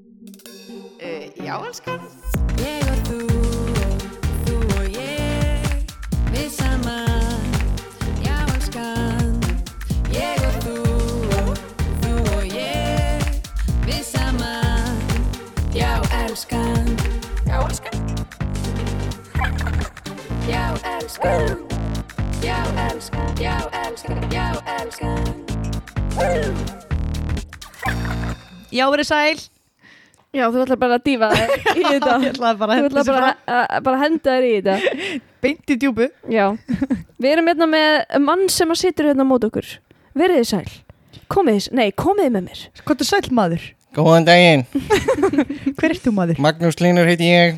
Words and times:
Uh, 0.00 1.44
já, 1.44 1.56
elskan. 1.66 2.00
Ég 2.60 2.84
og 2.92 2.98
þú 3.08 3.20
þú 4.46 4.56
og 4.76 4.86
ég 4.92 5.64
Við 6.32 6.48
saman 6.52 7.40
Já, 8.24 8.36
elskan. 8.54 9.40
Ég 10.12 10.40
og 10.44 10.56
þú 10.64 10.76
þú 12.02 12.12
og 12.36 12.44
ég 12.52 13.24
Við 13.84 14.02
saman 14.08 15.00
Já, 15.76 16.00
elskan. 16.22 16.96
Já, 17.46 17.60
elskan. 17.68 18.00
Já, 20.48 20.64
elskan. 20.96 21.56
Já, 22.40 22.58
elskan. 22.88 23.28
Já, 23.40 23.56
elskan. 23.84 24.20
Já, 24.32 24.48
elskan. 24.80 25.34
Já, 28.70 28.84
verið 28.90 29.06
sæl 29.08 29.59
Já, 30.30 30.44
þú 30.54 30.60
ætlar 30.62 30.78
bara 30.78 30.96
að 31.00 31.06
dýfa 31.08 31.28
þér 31.34 31.52
í 31.74 31.84
þetta 31.90 32.12
Ég 32.22 32.28
ætlaði 32.34 32.60
bara 32.60 32.74
að 32.76 32.78
Þú 32.78 32.84
henda 32.84 33.00
þessu 33.00 33.14
bara 33.16 33.30
fram. 33.30 33.54
að, 33.56 33.80
bara 33.88 34.02
henda 34.04 34.34
þér 34.36 34.46
í 34.46 34.52
þetta 34.58 34.76
Beint 35.46 35.72
í 35.74 35.78
djúbu 35.82 36.06
Já 36.30 36.44
Við 37.24 37.30
erum 37.32 37.50
hérna 37.50 37.68
með 37.72 38.20
mann 38.28 38.44
sem 38.52 38.70
að 38.74 38.80
situr 38.84 39.10
hérna 39.10 39.26
mót 39.26 39.46
okkur 39.48 39.72
Verið 40.20 40.40
þið 40.42 40.48
sæl 40.52 40.70
Komið 41.30 41.58
þið, 41.58 41.66
nei, 41.80 41.88
komið 41.98 42.28
þið 42.28 42.34
með 42.36 42.46
mér 42.46 42.62
Hvað 42.86 43.02
er 43.04 43.10
sæl 43.10 43.34
maður? 43.40 43.66
Góðan 43.90 44.26
daginn, 44.28 44.62
Hver 44.70 45.90
ert 45.96 46.04
þú 46.04 46.12
maður? 46.14 46.38
Magnús 46.46 46.78
Línur 46.78 47.08
heiti 47.10 47.26
ég, 47.26 47.56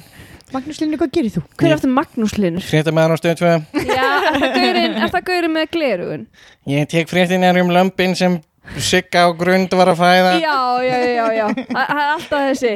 Magnús 0.53 0.79
Linni, 0.81 0.97
hvað 1.01 1.11
gerir 1.13 1.33
þú? 1.33 1.43
Hver 1.61 1.69
er 1.71 1.75
eftir 1.79 1.93
Magnús 1.93 2.35
Linur? 2.41 2.65
frétta 2.65 2.93
hann 2.93 3.13
á 3.13 3.17
stöð 3.21 3.39
2. 3.41 3.53
Já, 3.89 4.09
er 4.33 5.11
það 5.13 5.27
gaurinn 5.29 5.55
með 5.55 5.69
glerugun? 5.73 6.25
Ég 6.69 6.89
tek 6.93 7.09
fréttinar 7.13 7.57
um 7.61 7.73
lömpin 7.73 8.13
sem 8.17 8.39
Sigga 8.79 9.27
á 9.27 9.29
grund 9.37 9.73
var 9.77 9.91
að 9.93 9.99
fæða. 10.01 10.35
Já, 10.41 10.59
já, 10.87 10.99
já, 11.13 11.25
já. 11.37 11.47
Það 11.73 11.97
er 11.97 12.13
alltaf 12.13 12.47
þessi. 12.51 12.75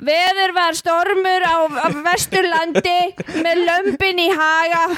Veður 0.00 0.54
var 0.56 0.76
stormur 0.78 1.42
á, 1.44 1.56
á 1.68 1.86
Vesturlandi 2.06 3.00
með 3.44 3.58
lömpin 3.68 4.22
í 4.24 4.28
haga. 4.32 4.86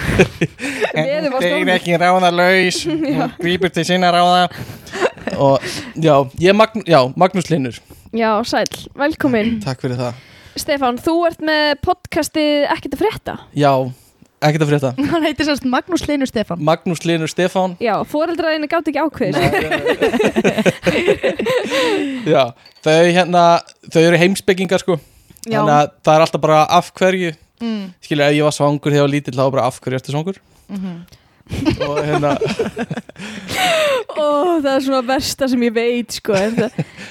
En 0.92 1.26
þeir 1.40 1.70
ekki 1.74 1.96
ráða 1.98 2.30
laus, 2.30 2.82
hún 2.86 3.32
grýpur 3.40 3.72
til 3.74 3.84
sinna 3.88 4.12
ráða. 4.14 4.44
Og 5.40 5.64
já, 5.96 6.14
ég 6.42 6.54
Magn, 6.54 6.84
já, 6.86 7.00
Magnús 7.18 7.50
Línur, 7.50 7.78
Já, 8.12 8.44
sæl, 8.44 8.68
velkomin. 8.94 9.56
Takk 9.64 9.80
fyrir 9.82 9.96
það. 9.96 10.20
Stefán, 10.60 10.98
þú 11.00 11.14
ert 11.30 11.40
með 11.40 11.78
podcastið 11.80 12.66
Ekkert 12.74 12.96
að 12.98 13.00
frétta. 13.00 13.36
Já, 13.56 13.72
ekkert 14.48 14.64
að 14.66 14.70
frétta. 14.72 14.90
Hann 15.12 15.24
heitir 15.26 15.46
sérst 15.48 15.64
Magnús 15.68 16.04
Linur 16.08 16.28
Stefán 16.30 16.58
Magnús 16.66 17.02
Línur 17.08 17.30
Stefán. 17.30 17.70
Já, 17.82 17.94
fóreldraðinu 18.08 18.66
gátt 18.70 18.88
ekki 18.90 19.02
ákveðis 19.02 19.38
Já, 22.32 22.42
þau 22.84 22.98
hérna, 23.08 23.42
þau 23.92 24.02
eru 24.02 24.18
heimspekingar 24.20 24.80
sko. 24.82 24.94
Já. 25.46 25.58
Þannig 25.58 25.74
að 25.78 25.86
það 26.06 26.14
er 26.14 26.20
alltaf 26.26 26.42
bara 26.44 26.60
af 26.78 26.86
hverju. 26.98 27.30
mm. 27.62 27.82
Skilja, 28.04 28.28
ef 28.30 28.34
ég 28.38 28.46
var 28.46 28.54
svangur 28.56 28.90
þegar 28.92 29.00
ég 29.00 29.06
var 29.08 29.14
lítill, 29.16 29.36
þá 29.38 29.42
var 29.44 29.54
bara 29.56 29.66
af 29.70 29.76
hverju 29.82 29.96
ertu 30.00 30.10
svangur. 30.14 30.36
Mhm. 30.72 30.94
Og 31.82 31.96
hérna, 32.06 32.30
Ó, 34.22 34.24
það 34.62 34.72
er 34.72 34.84
svona 34.86 35.00
versta 35.04 35.44
sem 35.50 35.62
ég 35.66 35.72
veit 35.74 36.14
sko 36.14 36.32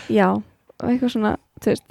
Já, 0.09 0.29
og 0.31 0.85
eitthvað 0.87 1.11
svona 1.13 1.33
þú 1.61 1.67
veist, 1.73 1.83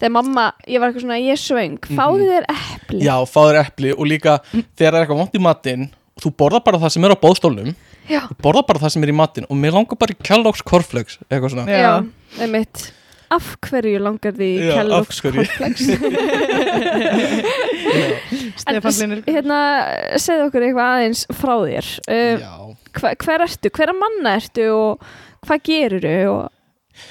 þegar 0.00 0.12
mamma 0.16 0.44
ég 0.68 0.78
var 0.82 0.88
eitthvað 0.90 1.04
svona, 1.06 1.18
ég 1.22 1.32
er 1.36 1.40
svöng, 1.42 1.76
fáðu 1.94 2.24
þér 2.30 2.44
epli 2.54 2.98
Já, 3.04 3.14
fáður 3.30 3.56
epli 3.62 3.90
og 3.94 4.04
líka 4.10 4.32
þegar 4.50 4.66
það 4.78 4.90
er 4.90 4.98
eitthvað 5.02 5.20
vont 5.22 5.38
í 5.38 5.42
matinn 5.44 5.84
þú 6.22 6.28
borðar 6.38 6.62
bara 6.66 6.80
það 6.82 6.90
sem 6.94 7.06
er 7.06 7.14
á 7.14 7.22
bóðstólnum 7.24 7.70
Já. 8.10 8.20
þú 8.28 8.34
borðar 8.44 8.66
bara 8.68 8.82
það 8.84 8.92
sem 8.94 9.04
er 9.06 9.12
í 9.14 9.16
matinn 9.16 9.46
og 9.48 9.56
mér 9.58 9.72
langar 9.78 9.98
bara 10.00 10.14
í 10.14 10.18
Kellogg's 10.26 10.62
Cornflakes 10.66 11.14
eitthvað 11.28 11.50
svona 11.54 11.66
Já. 11.70 11.78
Já, 11.80 11.92
einmitt 12.44 12.78
Af 13.34 13.46
hverju 13.64 13.98
langar 14.04 14.32
því 14.36 14.50
Kellogg's? 14.68 15.18
Cornflakes 15.24 15.84
Stefán 18.62 18.94
Linur 19.00 19.20
Hérna, 19.26 19.58
segðu 20.20 20.42
okkur 20.48 20.62
eitthvað 20.68 20.88
aðeins 20.98 21.22
frá 21.34 21.54
þér 21.64 21.86
uh, 22.04 22.34
Já. 22.44 22.52
hva, 23.00 23.08
Hver 23.24 23.40
ertu, 23.48 23.68
hverra 23.74 23.94
manna 23.96 24.30
ertu 24.38 24.64
og 24.74 24.90
hvað 25.44 25.58
geruru 25.66 26.14
og, 26.30 26.38
og 26.44 26.48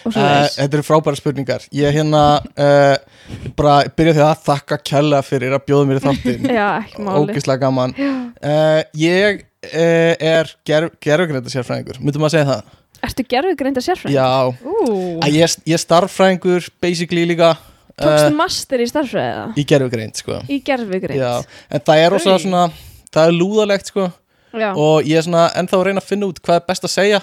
Uh, 0.07 0.13
þetta 0.51 0.77
eru 0.79 0.83
frábæra 0.85 1.19
spurningar. 1.19 1.65
Ég 1.75 1.95
hérna 1.95 2.21
uh, 2.41 2.95
bara 3.57 3.75
byrja 3.95 4.15
því 4.17 4.23
að 4.25 4.45
þakka 4.47 4.77
kella 4.91 5.19
fyrir 5.25 5.55
að 5.55 5.65
bjóða 5.69 5.89
mér 5.89 5.99
í 6.01 6.37
máli. 7.07 7.17
Ógislega 7.19 7.61
gaman. 7.65 7.95
Uh, 7.97 8.79
ég 8.99 9.43
er 9.71 10.49
ger, 10.67 10.89
gerfugreinda 11.03 11.51
sérfræðingur 11.51 12.01
myndum 12.03 12.25
að 12.27 12.33
segja 12.35 12.49
það? 12.49 12.71
Ertu 13.03 13.25
gerðu 13.27 13.53
greinda 13.59 13.83
sérfræðing? 13.83 14.15
já, 14.15 15.29
ég, 15.31 15.55
ég 15.67 15.75
er 15.75 15.81
starffræðingur 15.81 16.67
basically 16.83 17.25
líka 17.27 17.53
Tókstu 17.99 18.33
master 18.35 18.81
í 18.81 18.87
starfræðiða? 18.89 19.45
í 19.59 19.63
gerfugreind 19.69 20.17
sko. 20.17 20.39
Í 20.49 20.59
gerfugreind? 20.65 21.47
En 21.69 21.83
það 21.85 22.03
er 22.03 22.15
ósað 22.17 22.39
svona 22.41 22.63
það 23.13 23.27
er 23.27 23.35
lúðalegt 23.37 23.91
sko. 23.91 24.07
Já. 24.53 24.69
og 24.77 25.07
ég 25.09 25.17
er 25.17 25.25
svona 25.25 25.47
ennþá 25.57 25.77
að 25.79 25.85
reyna 25.87 26.01
að 26.03 26.09
finna 26.11 26.27
út 26.29 26.39
hvað 26.45 26.59
er 26.59 26.65
best 26.67 26.83
að 26.85 26.91
segja. 26.93 27.19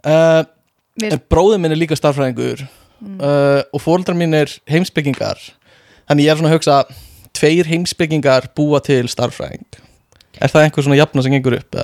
Uh, 0.00 0.42
Mér- 0.98 1.14
en 1.16 1.22
bróðið 1.30 1.60
minn 1.62 1.74
er 1.74 1.80
líka 1.80 1.98
starfræðingur 1.98 2.64
uh, 2.64 3.62
og 3.72 3.82
fóreldrar 3.84 4.18
mín 4.18 4.34
er 4.34 4.50
heimsbyggingar 4.70 5.38
þannig 6.08 6.26
ég 6.26 6.32
er 6.32 6.40
svona 6.40 6.50
að 6.52 6.56
hugsa 6.58 6.78
tveir 7.38 7.68
heimsbyggingar 7.70 8.50
búa 8.58 8.80
til 8.84 9.04
starfræðing 9.10 9.66
er 10.40 10.52
það 10.52 10.64
einhver 10.66 10.86
svona 10.86 10.98
jafna 10.98 11.24
sem 11.24 11.34
gengur 11.34 11.56
upp? 11.58 11.78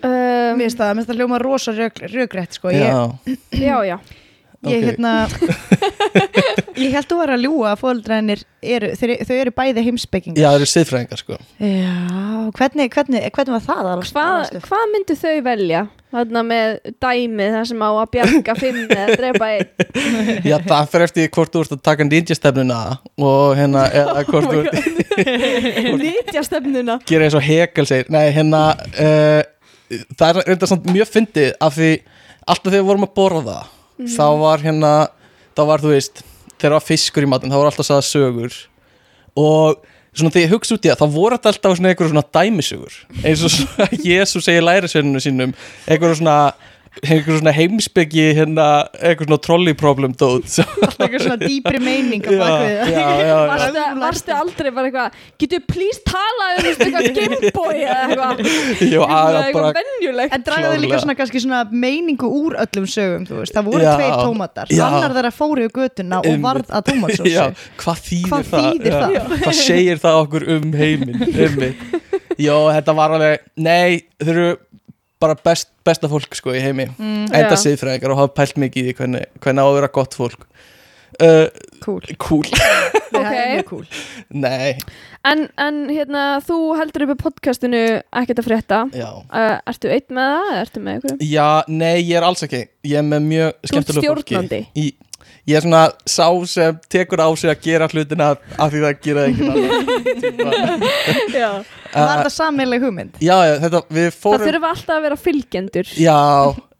Um, 0.00 0.56
mér 0.56 0.66
finnst 0.66 0.80
það, 0.80 0.90
mér 0.94 1.02
finnst 1.02 1.10
það 1.12 1.20
hljóma 1.20 1.38
rosa 1.42 1.74
rög, 1.76 2.00
röggrætt 2.10 2.56
sko. 2.58 2.72
Ég, 2.74 2.80
Já, 2.82 3.36
já, 3.54 3.76
já. 3.86 3.96
Ég 4.68 4.84
hérna 4.90 5.12
Ég 6.80 6.94
held 6.94 7.08
þú 7.10 7.16
var 7.20 7.32
að 7.34 7.44
ljúga 7.44 7.70
að 7.74 7.80
þeir, 8.60 9.14
þau 9.26 9.36
eru 9.36 9.52
bæði 9.56 9.84
heimspekingar. 9.84 10.40
Já, 10.40 10.48
það 10.48 10.58
eru 10.58 10.68
siðfræðingar 10.70 11.20
sko. 11.20 11.38
Já, 11.60 11.94
hvernig, 12.56 12.92
hvernig, 12.94 13.24
hvernig 13.34 13.54
var 13.56 13.64
það 13.64 13.90
alveg? 13.92 14.12
Hvað, 14.14 14.60
hvað 14.66 14.84
myndu 14.94 15.16
þau 15.20 15.34
velja? 15.48 15.82
Þarna 16.10 16.42
með 16.42 16.72
dæmið 17.04 17.52
það 17.54 17.66
sem 17.70 17.82
á 17.86 17.90
að 17.90 18.08
bjarga 18.14 18.54
fimm 18.58 18.78
eða 18.86 19.18
drepa 19.20 19.50
einn. 19.54 19.68
Já, 20.50 20.56
það 20.66 20.88
fyrir 20.94 21.06
eftir 21.06 21.28
hvort 21.36 21.52
þú 21.54 21.64
ert 21.64 21.74
að 21.76 21.82
taka 21.86 22.06
ninja-stefnuna 22.08 22.78
og 23.28 23.58
hérna, 23.58 23.84
eða 24.00 24.24
hvort 24.30 24.50
þú 24.50 24.62
ert 24.64 24.80
Nýtja 26.00 26.42
stefnuna 26.46 26.96
gera 27.06 27.28
eins 27.28 27.36
og 27.38 27.44
Hegel 27.46 27.86
segir. 27.86 28.10
Nei, 28.10 28.24
hérna 28.34 28.62
uh, 28.74 29.42
það 30.16 30.30
er 30.30 30.48
reynda 30.48 30.70
samt 30.70 30.88
mjög 30.90 31.12
fyndið 31.12 31.52
af 31.62 31.76
því 31.78 31.92
alltaf 32.46 32.72
þegar 32.72 32.80
við 32.80 32.88
vorum 32.90 33.06
að 33.06 33.14
borða 33.20 33.58
þá 34.08 34.26
var 34.40 34.64
hérna 34.64 34.92
þá 35.56 35.62
var 35.68 35.84
þú 35.84 35.94
veist, 35.94 36.22
þegar 36.56 36.76
var 36.78 36.86
fiskur 36.86 37.26
í 37.26 37.30
matinn 37.30 37.52
þá 37.52 37.58
var 37.60 37.70
alltaf 37.70 37.88
sagða 37.88 38.06
sögur. 38.08 38.58
Og 39.38 39.80
svona 40.14 40.34
þegar 40.34 40.46
ég 40.46 40.54
hugsa 40.54 40.76
út 40.76 40.86
í 40.86 40.90
það 40.90 41.02
þá 41.02 41.14
voru 41.16 41.38
þetta 41.38 41.52
alltaf 41.52 41.76
svona 41.78 41.92
einhverjum 41.92 42.14
svona 42.14 42.26
dæmisögur. 42.38 42.98
Eins 43.22 43.44
og 43.46 43.78
Jésu 44.10 44.42
segir 44.42 44.66
lærisveininu 44.66 45.22
sínum 45.22 45.54
einhverjum 45.86 46.20
svona 46.22 46.38
einhverjum 47.00 47.38
svona 47.38 47.52
heimsbyggi 47.54 48.24
hérna 48.34 48.66
einhverjum 48.98 49.28
svona 49.28 49.38
trolley 49.44 49.74
problem 49.78 50.14
dót 50.18 50.48
já, 50.50 50.64
Alltaf 50.66 51.04
eitthvað 51.04 51.22
svona 51.22 51.36
dýpri 51.40 51.80
meining 51.82 52.24
já, 52.26 52.48
já, 52.90 53.04
já. 53.24 53.36
Varstu, 54.00 54.34
aldrei 54.34 54.72
bara 54.74 54.90
eitthvað 54.90 55.20
Getur 55.40 55.62
please 55.70 56.02
tala 56.06 56.48
um 56.56 56.68
eitthvað 56.70 57.08
Gameboy 57.16 57.84
eða 57.84 58.00
eitthvað 58.08 58.42
Eitthvað 58.90 59.54
bara, 59.54 59.72
venjulegt 59.78 60.34
En 60.34 60.46
dragaði 60.48 60.82
líka 60.82 61.00
svona 61.04 61.28
svona 61.30 61.62
meiningu 61.70 62.30
úr 62.40 62.58
öllum 62.64 62.88
sögum, 62.90 63.26
þú 63.28 63.38
veist, 63.40 63.54
það 63.54 63.70
voru 63.70 63.86
Já. 63.86 63.92
tveir 63.94 64.16
tómatar 64.18 64.74
Já. 64.74 64.84
annar 64.88 65.14
þeirra 65.16 65.32
fóru 65.34 65.68
í 65.68 65.72
götuna 65.74 66.20
og 66.26 66.42
varð 66.42 66.74
að 66.74 66.88
tómatsósu 66.90 67.30
Já, 67.30 67.46
hvað 67.80 68.02
þýðir 68.08 68.34
Hvað 68.34 68.50
það? 68.50 68.66
þýðir 68.66 68.98
það? 68.98 69.14
Já, 69.14 69.22
Hvað 69.44 69.60
segir 69.62 70.02
það 70.02 70.20
okkur 70.24 70.48
um 70.56 70.74
heiminn? 70.80 71.22
Um 71.30 71.64
Jó, 72.40 72.56
þetta 72.72 72.94
var 72.96 73.14
alveg 73.16 73.46
Nei, 73.60 74.00
þau 74.20 74.32
eru 74.34 74.50
bara 75.20 75.36
best, 75.44 75.68
besta 75.84 76.08
fólk 76.10 76.34
sko 76.38 76.54
í 76.56 76.60
heimi. 76.64 76.88
Mm, 76.98 77.26
Enda 77.28 77.56
Já. 77.56 77.62
siðfræðingar 77.66 78.14
og 78.14 78.22
hafa 78.22 78.34
pælt 78.40 78.56
mikið 78.62 78.82
í 78.82 78.86
því 78.90 78.96
hvernig, 79.00 79.26
hvernig 79.44 79.62
á 79.62 79.66
að 79.68 79.76
vera 79.80 79.90
gott 80.00 80.16
fólk. 80.18 80.46
Uh, 81.20 81.46
Cool, 81.84 82.00
Cool. 82.22 82.44
Það 83.10 83.24
er 83.26 83.26
Ok. 83.26 83.32
mjög 83.50 83.64
cool. 83.66 83.86
Nei, 84.38 84.76
en, 85.26 85.40
en 85.58 85.78
hérna, 85.90 86.20
þú 86.46 86.58
heldur 86.78 87.02
upp 87.08 87.16
á 87.18 87.22
podcastinu 87.24 87.80
Ekkert 88.20 88.38
að 88.38 88.46
frétta. 88.46 88.78
Já. 88.94 89.08
Uh, 89.26 89.56
Ertu 89.72 89.90
einn 89.90 90.14
með 90.14 90.30
það 90.36 90.58
ertu 90.60 90.82
með? 90.86 91.08
Já, 91.26 91.48
nei, 91.66 91.96
ég 92.06 92.14
er 92.20 92.26
alls 92.28 92.44
ekki. 92.46 92.60
Ég 92.86 93.00
er 93.02 93.08
með 93.08 93.26
mjög 93.26 93.50
skemmtilega 93.72 94.12
fólki. 94.14 94.26
stjórnandi. 94.30 94.60
í, 94.78 94.86
Ég 95.50 95.58
er 95.58 95.64
svona 95.64 95.82
sá 96.06 96.26
sem 96.46 96.78
tekur 96.92 97.22
á 97.22 97.28
sig 97.38 97.50
að 97.50 97.62
gera 97.64 97.88
hlutina 97.90 98.30
af 98.36 98.70
því 98.72 98.82
það 98.84 99.00
gera 99.06 99.26
ekki 99.30 99.48
náttúrulega 99.48 100.90
Já 101.42 101.50
Var 101.90 102.22
það 102.22 102.32
samileg 102.34 102.84
hugmynd? 102.86 103.16
Já, 103.24 103.34
já, 103.48 103.54
þetta, 103.64 103.80
við 103.90 104.08
Það 104.10 104.18
fórum 104.22 104.46
þurfa 104.46 104.72
alltaf 104.74 104.94
að 104.96 105.06
vera 105.08 105.18
fylgjendur 105.24 105.92
Já, 105.98 106.18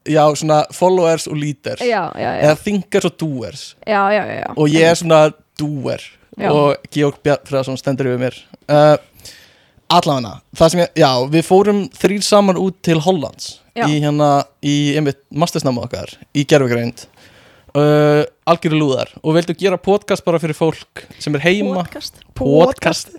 já, 0.07 0.23
svona 0.39 0.61
followers 0.75 1.27
og 1.27 1.39
leaders 1.41 1.83
já, 1.83 2.01
já, 2.15 2.29
já, 2.29 2.41
Eða 2.47 2.57
thinkers 2.63 3.09
og 3.09 3.17
doers 3.19 3.63
já, 3.83 4.01
já, 4.15 4.23
já. 4.39 4.49
Og 4.55 4.71
ég 4.71 4.87
er 4.87 4.99
svona 5.01 5.21
doer 5.59 6.07
Já. 6.39 6.47
Og 6.55 6.91
Georg 6.95 7.17
Bjartfræðarsson 7.25 7.75
stendur 7.79 8.07
yfir 8.07 8.21
mér 8.21 8.37
uh, 8.71 8.95
Allavega 9.91 10.37
Það 10.55 10.71
sem 10.71 10.83
ég, 10.85 10.93
já, 11.03 11.09
við 11.33 11.43
fórum 11.49 11.81
þrýr 11.99 12.23
saman 12.23 12.61
út 12.61 12.79
til 12.87 13.01
Hollands 13.03 13.57
Já. 13.75 13.85
Í 13.87 13.99
hérna, 14.03 14.29
í 14.63 14.93
einmitt 14.99 15.19
mastersnáma 15.31 15.83
okkar 15.87 16.15
Í 16.35 16.45
gerfugreind 16.47 17.03
uh, 17.77 18.23
algjöru 18.51 18.79
lúðar. 18.81 19.11
Og 19.23 19.35
vildu 19.37 19.55
gera 19.59 19.77
podcast 19.81 20.25
bara 20.25 20.39
fyrir 20.41 20.57
fólk 20.57 21.03
sem 21.21 21.35
er 21.37 21.43
heima? 21.45 21.75
Podcast? 21.81 22.19
Podcast, 22.37 23.11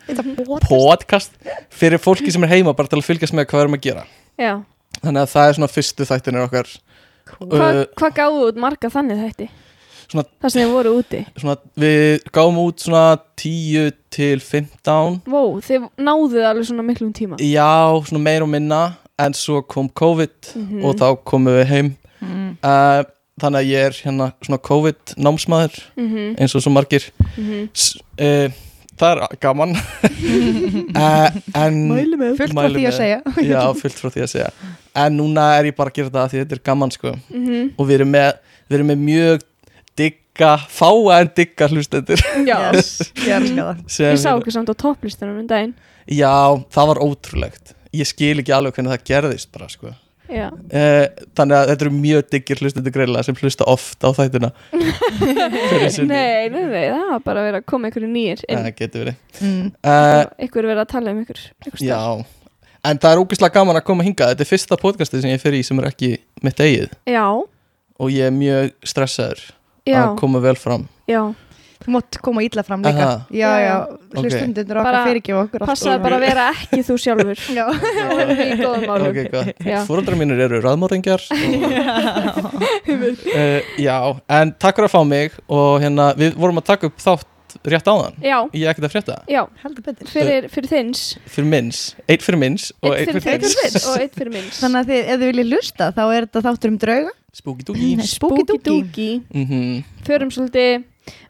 podcast? 0.68 1.32
Fyrir 1.72 2.00
fólki 2.02 2.32
sem 2.34 2.44
er 2.46 2.52
heima 2.56 2.74
bara 2.76 2.88
til 2.90 3.00
að 3.00 3.06
fylgjast 3.08 3.34
með 3.36 3.48
hvað 3.50 3.58
við 3.60 3.66
erum 3.66 3.78
að 3.78 3.84
gera. 3.88 4.04
Já, 4.40 4.52
þannig 5.00 5.22
að 5.24 5.32
það 5.34 5.48
er 5.50 5.58
svona 5.58 5.72
fyrstu 5.72 6.08
þættinir 6.08 6.46
okkar. 6.46 6.70
Hva, 7.32 7.58
uh, 7.58 7.82
hvað 7.98 8.16
gáðu 8.18 8.46
út 8.50 8.60
marga 8.60 8.90
þannig 8.92 9.20
þætti? 9.26 9.48
Svona- 10.12 10.26
það 10.42 10.50
sem 10.52 10.60
þið 10.66 10.72
voru 10.74 10.90
úti? 10.98 11.20
Svona, 11.40 11.56
við 11.80 12.24
gáum 12.36 12.58
út 12.60 12.82
svona 12.84 13.04
10 13.40 13.92
til 14.12 14.42
15 14.44 15.22
Vó, 15.24 15.40
þið 15.64 15.86
náðuð 15.96 16.44
alveg 16.50 16.66
svona 16.68 16.84
miklum 16.84 17.14
tíma. 17.16 17.38
Já, 17.40 18.02
svona 18.04 18.20
meir 18.20 18.42
og 18.44 18.50
minna. 18.52 18.82
En 19.18 19.32
svo 19.36 19.60
kom 19.62 19.88
COVID 19.88 20.52
Mhm. 20.56 20.84
og 20.84 20.96
þá 20.96 21.06
komum 21.24 21.52
við 21.54 21.66
heim. 21.66 21.96
Mm. 22.22 22.56
uh, 22.62 23.02
þannig 23.40 23.62
að 23.62 23.70
ég 23.70 23.86
er 23.88 23.96
hérna 24.04 24.26
svona 24.44 24.60
COVID 24.68 25.14
námsmaður 25.16 25.78
Mhm, 25.96 26.34
eins 26.38 26.54
og 26.54 26.62
svo 26.64 26.72
margir. 26.74 27.06
Mhm. 27.36 27.68
S 27.72 27.96
uh, 28.20 28.48
það 29.00 29.22
er 29.22 29.36
gaman. 29.40 29.72
Uh, 29.72 31.28
en 31.62 31.78
með. 31.88 32.36
Fullt 32.38 32.52
frá 32.54 32.68
því 32.68 32.84
að 32.90 32.98
segja. 32.98 33.20
Já, 33.48 33.62
fullt 33.78 33.98
frá 34.02 34.10
því 34.12 34.24
að 34.26 34.30
segja. 34.34 34.50
En 35.04 35.16
núna 35.16 35.46
er 35.58 35.70
ég 35.70 35.76
bara 35.78 35.90
að 35.90 35.96
gera 36.00 36.12
það 36.18 36.34
því 36.34 36.42
þetta 36.42 36.58
er 36.58 36.62
gaman 36.70 36.92
sko. 36.94 37.14
Mhm. 37.32 37.72
og 37.78 37.88
við 37.88 38.00
erum 38.00 38.12
með, 38.12 38.36
við 38.68 38.78
erum 38.78 38.92
með 38.92 39.02
mjög 39.08 39.46
digga, 39.98 40.52
fáa 40.68 41.20
en 41.20 41.30
digga 41.36 41.68
hlustendur. 41.72 42.20
Já, 42.48 42.58
yes, 42.72 42.92
ég 43.24 43.32
elska 43.36 43.66
það. 43.66 43.82
Sem 43.96 44.12
ég 44.14 44.20
sá 44.22 44.30
okkur 44.36 44.54
samt 44.54 44.72
á 44.72 44.74
topplistunum 44.76 45.40
um 45.42 45.48
daginn. 45.50 45.74
Já, 46.08 46.32
það 46.72 46.92
var 46.92 47.02
ótrúlegt. 47.04 47.74
Ég 47.92 48.08
skil 48.08 48.38
ekki 48.40 48.54
alveg 48.56 48.76
hvernig 48.76 48.94
það 48.94 49.04
gerðist 49.10 49.50
bara 49.52 49.68
sko 49.72 49.92
uh, 50.32 51.24
þannig 51.38 51.56
að 51.58 51.70
þetta 51.70 51.86
eru 51.86 51.92
mjög 51.96 52.26
diggir 52.34 52.62
hlustendur 52.62 52.94
greila 52.94 53.22
sem 53.26 53.38
hlusta 53.38 53.66
oft 53.70 54.04
á 54.04 54.08
þættina. 54.16 54.52
Nei, 56.02 56.48
nei, 56.50 56.64
nei, 56.68 56.84
það 56.90 57.08
var 57.10 57.22
bara 57.24 57.42
að 57.42 57.48
vera 57.48 57.60
að 57.62 57.66
koma 57.68 57.88
einhverju 57.88 58.10
nýjir 58.10 58.44
inn. 58.48 58.62
Það 58.66 58.76
getur 58.80 59.04
verið. 59.04 59.18
Mm. 59.40 59.70
uh, 59.84 60.22
Einhverju 60.42 60.72
verið 60.72 60.82
að 60.82 60.90
tala 60.92 61.14
um 61.14 61.22
ykkur, 61.22 61.42
ykkur 61.66 61.84
já. 61.86 62.00
En 62.82 62.98
það 63.02 63.14
er 63.14 63.22
ógeðslega 63.22 63.56
gaman 63.60 63.78
að 63.78 63.86
koma 63.86 64.06
hingað. 64.06 64.32
Þetta 64.32 64.44
er 64.44 64.50
fyrsta 64.50 64.78
podcastið 64.80 65.24
sem 65.24 65.34
ég 65.34 65.42
fer 65.42 65.54
í 65.54 65.62
sem 65.66 65.78
er 65.82 65.88
ekki 65.92 66.12
mitt 66.42 66.62
eigið. 66.62 66.96
Já, 67.10 67.26
og 68.02 68.10
ég 68.10 68.26
er 68.26 68.34
mjög 68.34 68.72
stressaður 68.90 69.44
já, 69.86 70.00
að 70.02 70.16
koma 70.22 70.42
vel 70.42 70.56
fram. 70.58 70.88
Já 71.10 71.22
Þú 71.82 71.92
mátt 71.96 72.18
koma 72.22 72.42
illa 72.46 72.62
fram 72.66 72.82
líka. 72.86 73.06
Aha. 73.06 73.26
Já, 73.30 73.48
Já, 73.52 73.60
já, 73.66 73.76
Ok. 74.12 74.20
hlustundur 74.22 74.66
Bara 74.74 74.82
okkar 74.82 75.08
fyrirgefa 75.08 75.40
okkur 75.46 75.64
Passaði 75.66 76.02
bara 76.04 76.16
að 76.18 76.24
vera 76.26 76.44
ekki 76.52 76.80
þú 76.86 76.94
sjálfur. 77.02 77.38
Já, 77.58 77.64
í 77.72 78.56
góðum 78.60 78.86
málum. 78.86 79.08
Ok, 79.10 79.18
gott. 79.32 79.66
Já. 79.66 79.78
fóröldrar 79.88 80.18
mínir 80.20 80.38
eru 80.46 80.60
raðmóringjar 80.62 81.22
uh, 82.86 83.60
já, 83.88 83.96
en 84.28 84.52
takk 84.60 84.78
fyrir 84.78 84.88
að 84.88 84.94
fá 84.94 85.02
mig 85.08 85.36
og 85.48 85.80
hérna, 85.82 86.10
við 86.18 86.36
vorum 86.38 86.60
að 86.62 86.68
taka 86.72 86.90
upp 86.90 87.00
þátt 87.02 87.28
rétt 87.68 87.88
áðan, 87.90 88.14
Já, 88.24 88.38
ég 88.56 88.62
er 88.64 88.70
ekkert 88.72 88.86
að 88.88 88.92
frétta. 88.94 89.16
Já, 89.30 89.42
heldur 89.62 89.84
betur. 89.84 90.08
Fyrir, 90.08 90.46
fyrir 90.50 90.70
þins. 90.70 91.02
Fyrir 91.30 91.48
minns, 91.52 91.82
eitt 92.08 92.24
fyrir 92.24 92.40
minns 92.40 92.70
og 92.80 92.94
Eitt 92.96 93.02
eitt 93.02 93.10
fyrir 93.12 93.26
fyrir 93.26 93.42
þins 93.44 93.58
þins. 93.60 93.88
og 93.92 94.00
eitt 94.00 94.16
fyrir 94.16 94.32
minns. 94.32 94.60
Þannig 94.62 94.80
að 94.80 94.88
þið, 94.92 95.02
ef 95.02 95.20
þið 95.20 95.28
viljið 95.32 95.50
lusta 95.52 95.90
þá 95.92 96.00
er 96.06 96.26
þetta 96.26 96.42
þáttur 96.48 96.72
um 96.72 96.78
drauga. 96.86 97.12
Spooky 97.32 97.64
dooky. 97.64 98.56
dooky 98.66 99.10
mm 99.32 99.76
Förum 100.04 100.32
svolítið 100.34 100.82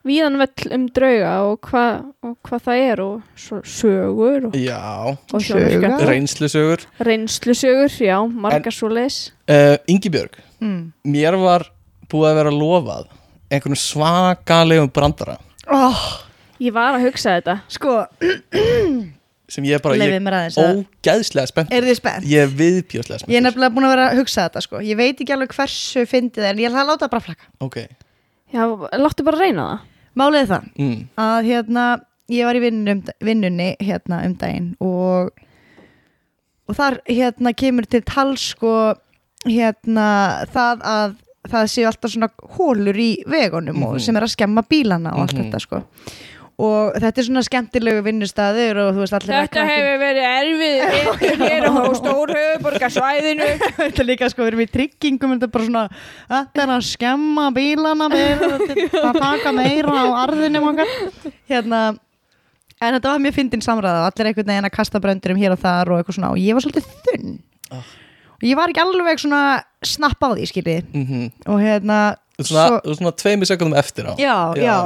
víðan 0.08 0.40
völl 0.40 0.72
um 0.76 0.88
drauga 0.96 1.34
og 1.48 1.68
hvað 1.68 2.02
og 2.28 2.34
hvað 2.48 2.64
það 2.66 2.82
er 2.88 3.04
og 3.04 3.44
sögur 3.68 4.48
og, 4.50 4.58
já, 4.58 4.80
og 5.12 5.46
Sögur. 5.46 5.96
reynslusögur. 6.08 6.86
Reynslusögur, 7.00 7.94
já, 8.02 8.18
margar 8.26 8.74
svo 8.74 8.90
leis 8.92 9.32
uh, 9.48 9.78
Ingibjörg, 9.90 10.36
mm. 10.60 10.82
mér 11.04 11.38
var 11.40 11.68
búið 12.12 12.30
að 12.32 12.38
vera 12.42 12.52
lofað 12.56 13.08
einhvern 13.52 13.76
svakalegum 13.76 14.92
brandara. 14.92 15.38
Oh, 15.72 16.04
Ég 16.62 16.70
var 16.74 16.94
að 16.94 17.08
hugsa 17.08 17.36
þetta. 17.38 17.56
Sko, 17.72 17.94
sem 19.50 19.66
ég 19.66 19.78
er 19.78 19.82
bara, 19.82 19.96
ég 19.98 20.14
að 20.14 20.58
ógæðslega 20.62 21.50
spennt. 21.50 21.72
Er 21.74 21.86
þið 21.88 21.98
spennt? 21.98 22.28
ég 22.30 22.44
er 22.44 22.52
viðbjóðslega 22.60 23.22
spennt 23.22 23.34
Ég 23.34 23.40
er 23.40 23.46
nefnilega 23.48 23.74
búin 23.74 23.86
að 23.88 23.94
vera 23.96 24.04
að 24.12 24.20
hugsa 24.20 24.46
þetta 24.46 24.62
sko. 24.68 24.82
Ég 24.86 25.00
veit 25.00 25.18
ekki 25.24 25.34
alveg 25.34 25.56
hversu 25.56 26.04
fyndið 26.08 26.46
er 26.46 26.54
En 26.54 26.62
ég 26.62 26.70
ætla 26.70 26.84
að 26.84 26.92
láta 26.92 27.04
það 27.06 27.14
bara 27.16 27.26
flakka. 27.26 27.50
Ok, 27.66 27.78
Já, 28.52 28.64
láttu 29.00 29.24
bara 29.24 29.38
reyna 29.40 29.66
það 29.68 29.88
Málið 30.22 30.50
það 30.52 30.64
mm. 30.78 30.98
að 31.16 31.44
hérna 31.48 31.84
Ég 32.32 32.46
var 32.46 32.56
í 32.56 32.60
vinnunni, 32.62 32.92
um, 32.92 33.02
vinnunni 33.26 33.70
hérna 33.80 34.20
um 34.26 34.34
daginn 34.40 34.68
Og 34.80 35.32
Og 36.68 36.76
þar 36.78 37.00
hérna 37.08 37.52
kemur 37.58 37.88
til 37.90 38.02
tal 38.06 38.36
sko 38.40 38.94
Hérna 39.48 40.08
það 40.52 40.84
að 40.86 41.16
Það 41.50 41.70
séu 41.72 41.86
alltaf 41.88 42.12
svona 42.12 42.28
hólur 42.54 42.94
í 43.02 43.08
vegunum 43.26 43.80
og 43.82 43.96
Mhm. 43.96 44.00
sem 44.04 44.16
er 44.16 44.22
að 44.22 44.30
skemma 44.36 44.62
bílana 44.62 45.10
og 45.16 45.24
allt 45.24 45.32
Mhm. 45.34 45.48
þetta 45.50 45.60
sko 45.60 45.80
og 46.62 46.92
þetta 47.02 47.18
er 47.22 47.26
svona 47.26 47.42
skemmtilegu 47.46 48.02
vinnustæður 48.06 48.78
og 48.84 48.90
þú 48.94 49.00
veist 49.02 49.16
allir 49.18 49.34
að 49.34 49.48
krakki- 49.56 49.96
verið 50.02 50.26
erfið 50.28 51.40
hér 51.42 51.66
á 51.66 51.74
stór 51.98 52.32
höfuborgarsvæðinu 52.36 53.48
þetta 53.80 54.02
er 54.04 54.08
líka 54.08 54.28
sko, 54.30 54.44
við 54.44 54.52
erum 54.52 54.62
í 54.64 54.68
tryggingum 54.76 55.34
þetta 55.34 55.48
er 55.48 55.54
bara 55.56 55.68
svona, 55.68 55.84
þetta 56.30 56.64
er 56.66 56.74
að 56.76 56.86
skemma 56.90 57.48
bílana 57.56 58.08
þetta- 58.14 59.02
að 59.10 59.20
taka 59.24 59.54
meira 59.58 59.96
á 59.96 60.06
arðinum 60.26 60.70
okkar 60.72 60.94
hérna 61.50 61.82
en 62.82 62.96
þetta 62.98 63.12
var 63.14 63.20
mjög 63.26 63.36
fyndin 63.40 63.62
samræða 63.64 64.06
allir 64.10 64.30
einhvern 64.32 64.52
veginn 64.54 64.66
að 64.70 64.76
kasta 64.78 65.00
bröndurum 65.02 65.38
hér 65.42 65.54
og 65.56 65.60
þar 65.62 65.92
og 65.94 66.00
eitthvað 66.02 66.18
svona 66.20 66.32
og 66.34 66.40
ég 66.42 66.56
var 66.56 66.64
svolítið 66.64 66.88
þunn. 67.08 67.36
Ah. 67.72 67.84
og 68.38 68.46
ég 68.48 68.58
var 68.58 68.72
ekki 68.72 68.82
alveg 68.82 69.20
svona 69.22 69.42
snapp 69.86 70.18
á 70.22 70.28
því 70.34 70.48
skiljið 70.50 70.88
Mm 70.98 71.28
og 71.46 71.62
hérna 71.62 71.98
svona, 72.40 72.80
svona 72.96 73.12
tveimur 73.12 73.48
sekundum 73.48 73.76
eftir 73.78 74.08
á. 74.08 74.12
Já, 74.20 74.36
já, 74.56 74.76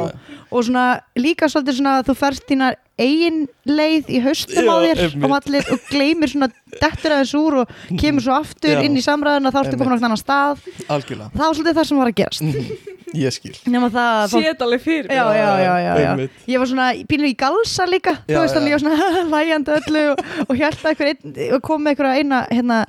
og 0.51 0.65
svona 0.67 0.87
líka 1.19 1.49
svolítið 1.51 1.79
svona 1.81 1.95
að 2.01 2.11
þú 2.11 2.17
ferst 2.19 2.47
þína 2.51 2.73
eigin 2.97 3.43
leið 3.69 4.09
í 4.09 4.21
haustum 4.25 4.69
á 4.73 4.77
Já, 4.81 4.95
þér 4.97 5.25
og, 5.27 5.33
allir, 5.37 5.67
og 5.75 5.87
gleymir 5.91 6.31
svona 6.33 6.49
dettur 6.81 7.13
aðeins 7.13 7.35
úr 7.37 7.57
og 7.63 7.73
kemur 8.01 8.25
svo 8.25 8.37
aftur 8.39 8.73
Já. 8.73 8.83
inn 8.87 8.97
í 8.97 9.05
samræðuna 9.05 9.53
þá 9.53 9.59
ertu 9.63 9.79
komin 9.81 9.97
á 9.97 9.99
annan 10.01 10.21
stað. 10.21 10.63
Algjörlega, 10.89 11.31
það 11.35 11.45
var 11.45 11.59
svolítið 11.59 11.77
það 11.81 11.89
sem 11.91 12.01
var 12.01 12.13
að 12.13 12.17
gerast. 12.23 12.95
Ég 13.17 13.33
skil. 13.37 13.53
Nema 13.71 13.89
það 13.95 14.09
að 14.23 14.33
fólk- 14.33 14.47
Sét 14.47 14.63
alveg 14.67 14.81
fyrir 14.83 15.13
já, 15.15 15.25
já, 15.37 15.51
já, 15.63 15.75
já, 15.81 15.93
já. 16.03 16.29
Ég 16.51 16.59
var 16.59 16.67
svona 16.73 16.89
pínur 17.09 17.29
í 17.29 17.37
galsa 17.39 17.87
líka 17.87 18.17
Já, 18.27 18.35
þú 18.35 18.41
veist 18.43 18.57
já. 18.57 18.59
alveg 18.59 18.73
ég 18.73 18.77
var 18.77 18.83
svona 18.83 19.11
hlæjandi 19.31 19.77
öllu 19.77 20.03
og, 20.11 20.25
og 20.49 20.57
held 20.57 20.89
að 20.91 21.61
kom 21.63 21.85
með 21.85 21.95
einhverja 21.95 22.17
eina 22.19 22.41
hérna, 22.51 22.81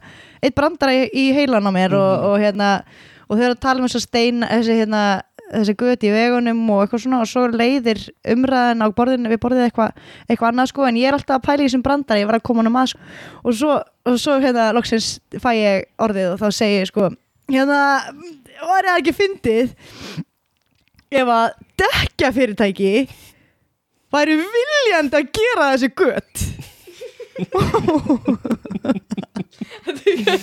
eitt 0.42 0.56
brandara 0.57 0.95
í, 0.98 1.06
í 1.13 1.27
heilan 1.38 1.69
á 1.69 1.71
mér 1.71 1.94
og, 2.00 2.25
og 2.31 2.39
hérna 2.42 2.71
og 3.27 3.33
þau 3.35 3.44
eru 3.44 3.56
að 3.56 3.63
tala 3.65 3.81
um 3.81 3.88
þess 3.88 4.00
að 4.00 4.07
steina 4.07 4.51
þessi 4.51 4.77
hérna 4.81 5.01
þessi 5.47 5.75
göti 5.79 6.09
í 6.09 6.13
vegunum 6.13 6.59
og 6.74 6.81
eitthvað 6.83 7.03
svona 7.03 7.19
og 7.24 7.29
svo 7.31 7.45
leiðir 7.51 8.01
umræðin 8.33 8.83
á 8.83 8.88
borðinu 8.95 9.31
við 9.31 9.41
borðið 9.43 9.67
eitthvað 9.67 10.01
eitthva 10.27 10.50
annað 10.51 10.72
sko 10.74 10.88
en 10.88 11.00
ég 11.00 11.07
er 11.07 11.17
alltaf 11.17 11.38
að 11.38 11.46
pæla 11.46 11.63
í 11.63 11.67
þessum 11.67 11.86
brandara, 11.86 12.22
ég 12.22 12.27
var 12.29 12.39
að 12.39 12.46
koma 12.50 12.63
hann 12.63 12.72
um 12.72 12.79
að 12.81 12.89
sko. 12.91 13.05
og 13.43 13.57
svo, 13.62 13.77
og 14.12 14.19
svo 14.19 14.36
hérna 14.43 14.67
loksins 14.75 15.10
fæ 15.39 15.50
ég 15.55 15.88
orðið 16.03 16.34
og 16.34 16.41
þá 16.41 16.48
segi 16.60 16.81
ég 16.81 16.91
sko 16.91 17.07
hérna, 17.48 17.79
var 18.60 18.89
það 18.89 19.00
ekki 19.00 19.15
fyndið 19.22 19.74
ef 21.22 21.34
að 21.38 21.48
dekja 21.79 22.34
fyrirtæki 22.36 22.93
væri 24.12 24.39
viljandi 24.41 25.22
að 25.22 25.31
gera 25.39 25.72
þessi 25.74 25.93
gött 25.96 26.48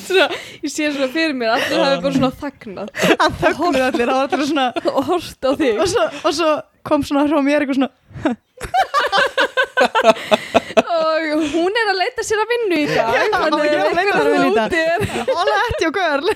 svona, 0.05 0.29
Ég 0.63 0.71
sé 0.73 0.89
svona 0.95 1.09
fyrir 1.13 1.35
mér 1.39 1.55
Allir 1.57 1.83
hafi 1.85 1.99
bara 2.05 2.15
svona 2.19 2.33
þagnað. 2.41 2.89
Að 3.19 3.33
þögnuð 3.43 3.83
allir, 3.89 4.07
það 4.07 4.15
var 4.15 4.25
allir 4.29 4.49
svona 4.51 4.67
og 4.97 5.03
hort 5.11 5.43
á 5.45 5.51
þig. 5.61 5.75
Og 5.81 5.89
svo, 5.95 6.05
og 6.25 6.33
svo 6.39 6.51
kom 6.85 7.01
svona 7.07 7.27
frá 7.31 7.39
mér 7.45 7.65
eitthvað 7.65 7.79
svona 7.81 7.93
og 10.95 11.43
hún 11.53 11.75
er 11.81 11.89
að 11.91 11.99
leita 11.99 12.23
sér 12.25 12.41
að 12.45 12.51
vinnu 12.53 12.77
í 12.79 12.85
dag 12.89 13.11
Já, 13.15 13.23
þannig 13.35 13.65
já, 13.67 13.73
að 13.75 13.97
leitar 13.99 14.21
að 14.21 14.29
vinnu 14.31 14.49
í 14.49 14.55
dag. 14.55 14.71
all 15.35 15.51
at 15.57 15.83
you 15.83 15.91
girl 15.95 16.27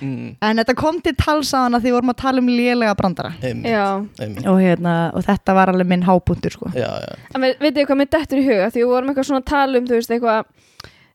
mm. 0.00 0.36
en 0.42 0.56
þetta 0.60 0.74
kom 0.76 1.00
til 1.00 1.14
talsaðan 1.14 1.76
að 1.78 1.82
því 1.86 1.92
vorum 1.96 2.12
að 2.12 2.18
tala 2.22 2.42
um 2.42 2.48
lélega 2.48 2.94
brandara. 2.98 3.32
Og, 3.40 4.58
hérna, 4.60 4.94
og 5.14 5.24
þetta 5.26 5.54
var 5.54 5.72
alveg 5.72 5.86
minn 5.86 6.02
hábúndur 6.06 6.52
sko. 6.52 6.70
en 6.74 7.40
ve- 7.42 7.56
veitir 7.60 7.82
þið 7.82 7.86
hvað 7.90 8.00
mér 8.02 8.10
dettur 8.16 8.38
í 8.38 8.46
huga 8.46 8.70
því 8.70 8.82
við 8.84 8.90
vorum 8.92 9.08
eitthvað 9.10 9.28
svona 9.30 9.42
að 9.44 9.50
tala 9.52 9.78
um 9.78 9.86
veist 9.86 10.10
eitthvað 10.10 10.44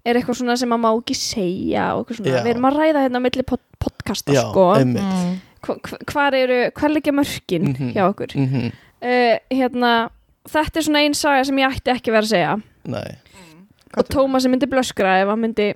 er 0.05 0.15
eitthvað 0.17 0.37
svona 0.41 0.57
sem 0.57 0.69
maður 0.69 0.81
má 0.81 0.91
ekki 1.01 1.15
segja 1.15 1.89
við 2.07 2.47
erum 2.55 2.65
að 2.71 2.77
ræða 2.81 3.03
hérna 3.05 3.21
á 3.21 3.25
milli 3.27 3.43
pod 3.45 3.59
podcasta 3.79 4.33
já 4.33 4.41
sko. 4.49 4.67
mm. 4.81 5.39
Hva, 5.61 5.75
hva- 5.77 6.01
hvar 6.09 6.33
eru, 6.33 6.71
hvar 6.73 6.89
liggja 6.89 7.13
mörkin 7.13 7.67
Mhm. 7.75 7.91
hjá 7.93 8.07
okkur? 8.09 8.33
Mm 8.35 8.71
uh, 9.01 9.37
hérna, 9.49 10.09
þetta 10.49 10.77
er 10.77 10.81
svona 10.85 10.99
ein 11.05 11.13
saga 11.13 11.43
sem 11.45 11.57
ég 11.57 11.69
ætti 11.73 11.89
ekki 11.93 12.11
verið 12.13 12.27
að 12.29 12.33
segja. 12.33 12.61
Nei, 12.85 13.15
og 13.97 14.05
Tómas 14.09 14.45
myndi 14.49 14.65
blöskra 14.69 15.21
ef 15.21 15.27
hann 15.27 15.39
myndi 15.41 15.73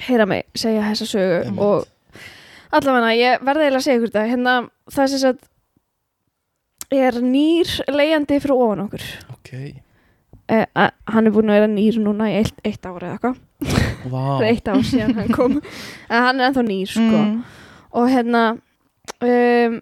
heyra 0.00 0.26
mig 0.26 0.44
segja 0.56 0.84
þessa 0.88 1.06
sögu 1.10 1.38
Einmitt. 1.44 1.62
og 1.62 1.86
allavega 2.72 3.14
ég 3.18 3.44
verði 3.44 3.66
eiginlega 3.66 3.80
að 3.80 3.86
segja 3.86 4.00
ykkur 4.00 4.12
þetta 4.12 4.26
hérna, 4.30 4.54
það 4.90 5.04
er 5.04 5.12
sem 5.12 5.22
sagt 5.26 5.48
er 6.92 7.20
nýr 7.24 7.72
leiðandi 7.92 8.40
frá 8.42 8.54
ofan 8.56 8.84
okkur 8.86 9.06
ok 9.32 9.52
eh, 10.48 10.66
að- 10.74 10.92
hann 11.12 11.26
er 11.26 11.34
búin 11.34 11.52
að 11.52 11.60
vera 11.60 11.70
nýr 11.72 12.00
núna 12.00 12.28
í 12.32 12.36
eitt, 12.40 12.58
eitt 12.64 12.84
ára 12.86 13.12
eða 13.12 13.14
eitthvað 13.16 14.10
wow. 14.10 14.36
fyrir 14.40 14.50
eitt 14.50 14.68
ár 14.68 14.84
síðan 14.88 15.16
hann 15.20 15.32
kom 15.32 15.56
en 16.12 16.26
hann 16.26 16.40
er 16.40 16.50
ennþá 16.50 16.66
nýr 16.66 16.92
sko 16.92 17.22
mm. 17.22 17.32
og 18.00 18.12
hérna 18.12 18.44
um, 19.20 19.80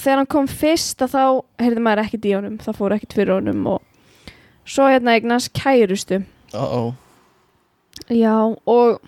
þegar 0.00 0.20
hann 0.20 0.30
kom 0.36 0.48
fyrst 0.50 1.04
þá 1.04 1.44
heyrði 1.62 1.84
maður 1.84 2.04
ekkert 2.06 2.28
í 2.28 2.36
honum 2.36 2.60
það 2.62 2.78
fór 2.80 2.96
ekkert 2.96 3.18
fyrir 3.20 3.36
honum 3.36 3.66
og 3.76 3.82
svo 4.64 4.88
hérna 4.88 5.16
eignast 5.18 5.52
kærustu 5.56 6.22
Uh-oh. 6.54 6.94
já 8.08 8.34
og 8.66 9.00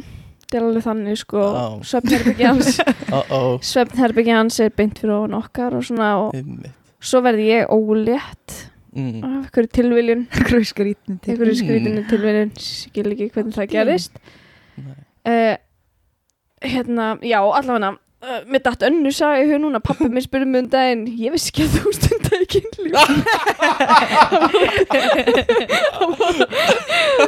þetta 0.47 0.59
er 0.61 0.65
alveg 0.69 0.85
þannig 0.87 1.19
sko. 1.21 1.43
Á. 1.43 1.67
svefnherbyggi 1.83 2.47
hans. 2.47 2.79
Uh-oh. 3.19 3.59
svefnherbyggi 3.67 4.33
hans 4.39 4.61
er 4.63 4.71
beint 4.79 4.99
fyrir 5.03 5.17
ofan 5.19 5.35
okkar 5.43 5.75
og 5.77 5.85
svona 5.85 6.13
og 6.23 6.35
Einmitt. 6.39 6.73
svo 7.03 7.21
verði 7.27 7.51
ég 7.53 7.69
ólétt 7.75 8.63
Mm. 8.97 9.19
af 9.21 9.29
einhverju 9.53 9.69
tilviljun. 9.77 10.23
Einhverju 10.33 10.65
skrítni 10.71 11.19
til 11.21 11.35
einhverju 11.35 11.55
skrítinu 11.59 12.05
tilviljun. 12.09 12.53
Skil 12.57 13.11
ekki 13.13 13.27
hvernig 13.35 13.53
það 13.53 13.67
gerist 13.75 14.15
uh, 15.29 15.57
hérna, 16.65 17.19
já, 17.21 17.37
allavega 17.45 17.91
uh, 18.25 18.39
mér 18.49 18.63
dætt 18.65 18.87
önnu 18.89 19.13
sagði 19.13 19.51
hún 19.53 19.67
núna. 19.67 19.83
Pappi 19.85 20.09
mér 20.09 20.25
spurði 20.25 20.49
mig 20.49 20.65
um 20.65 20.71
daginn 20.73 21.05
ég 21.13 21.35
vissi 21.37 21.53
ekki 21.53 21.67
að 21.67 21.77
þú 21.77 21.93
stunda 21.99 22.16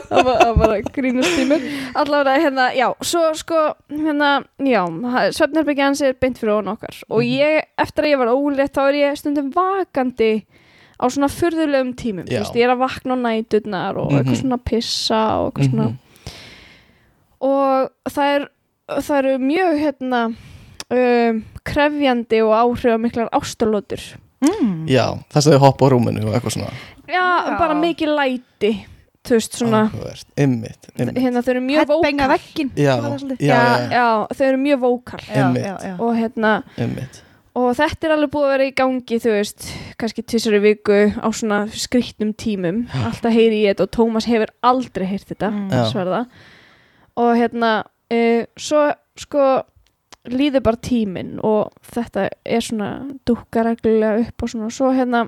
það 0.09 0.23
var 0.25 0.37
það 0.43 0.55
var 0.61 0.73
að 0.75 0.89
grínast 0.95 1.39
í 1.41 1.45
mig 1.49 1.65
allavega 1.99 2.43
hérna, 2.43 2.67
já, 2.77 2.87
svo 3.05 3.23
sko 3.39 3.63
hérna, 3.93 4.31
já, 4.65 4.83
svefnherbyggja 5.37 5.89
hans 5.91 6.03
er 6.05 6.17
beint 6.21 6.39
fyrir 6.41 6.55
ofan 6.59 6.73
okkar. 6.75 6.95
Og 7.09 7.21
Mhm. 7.23 7.31
ég, 7.39 7.63
eftir 7.79 8.05
að 8.05 8.11
ég 8.13 8.19
var 8.19 8.33
ólétt 8.35 8.75
þá 8.77 8.83
er 8.89 8.95
ég 9.03 9.17
stundum 9.19 9.51
vakandi 9.55 10.33
á 10.99 11.05
svona 11.09 11.29
furðulegum 11.31 11.95
tímum, 11.95 12.27
veist, 12.29 12.55
ég 12.55 12.65
er 12.65 12.75
að 12.75 12.83
vakna 12.85 13.15
á 13.15 13.19
næturnar 13.23 13.97
og 13.97 14.11
Mhm. 14.13 14.19
eitthvað 14.19 14.41
svona 14.43 14.59
pissa 14.65 15.23
og 15.41 15.55
eitthvað 15.55 15.71
svona. 15.71 15.89
Mhm. 15.89 15.99
og 17.41 17.91
það 18.11 18.35
er 18.37 18.49
það 18.89 19.19
eru 19.19 19.39
mjög 19.39 19.79
hérna 19.79 20.35
um, 20.91 21.45
krefjandi 21.65 22.41
og 22.43 22.53
áhrifamiklar 22.57 23.29
ástalótur 23.31 24.01
mm. 24.45 24.87
Já, 24.91 25.05
þess 25.33 25.49
að 25.49 25.57
þau 25.57 25.65
hoppa 25.67 25.89
á 25.89 25.93
rúminu 25.95 26.27
og 26.27 26.37
eitthvað 26.37 26.57
svona. 26.59 26.73
Já, 27.09 27.25
Já. 27.25 27.55
bara 27.59 27.77
mikið 27.79 28.15
læti 28.19 28.73
þú 29.29 29.37
veist 29.39 29.57
svona. 29.59 29.81
Einmitt, 30.39 30.91
einmitt. 30.97 31.19
hérna 31.21 31.43
þau 31.45 31.53
eru 31.55 31.63
mjög 31.69 31.89
vókal 31.91 32.13
þau 34.35 34.45
eru 34.49 34.61
mjög 34.63 34.85
vókal 34.85 35.23
og 35.99 36.13
hérna 36.17 36.53
einmitt. 36.79 37.25
Og 37.59 37.73
þetta 37.75 38.07
er 38.07 38.13
alveg 38.15 38.31
búið 38.31 38.45
að 38.47 38.53
vera 38.53 38.67
í 38.69 38.75
gangi 38.79 39.17
þú 39.19 39.31
veist, 39.35 39.65
kannski 39.99 40.23
tvisar 40.23 40.55
í 40.55 40.61
viku 40.63 40.99
á 41.19 41.27
svona 41.35 41.65
skrýtnum 41.75 42.31
tímum. 42.39 42.85
Alltaf 43.03 43.35
heyri 43.35 43.65
ég 43.65 43.75
þetta 43.75 43.89
og 43.89 43.95
Tómas 43.97 44.29
hefur 44.31 44.53
aldrei 44.63 45.09
heyrt 45.11 45.27
þetta, 45.33 45.51
Mm. 45.51 45.73
Sverða 45.91 46.21
og 47.19 47.33
hérna 47.35 47.73
uh, 48.15 48.45
svo 48.55 48.85
sko 49.19 49.49
líður 50.29 50.65
bara 50.67 50.81
tíminn 50.83 51.37
og 51.45 51.75
þetta 51.95 52.29
er 52.45 52.65
svona 52.65 52.91
dúkka 53.29 53.65
reglulega 53.67 54.25
upp 54.25 54.43
og 54.43 54.53
svona. 54.53 54.71
Svo 54.75 54.93
hérna 54.97 55.27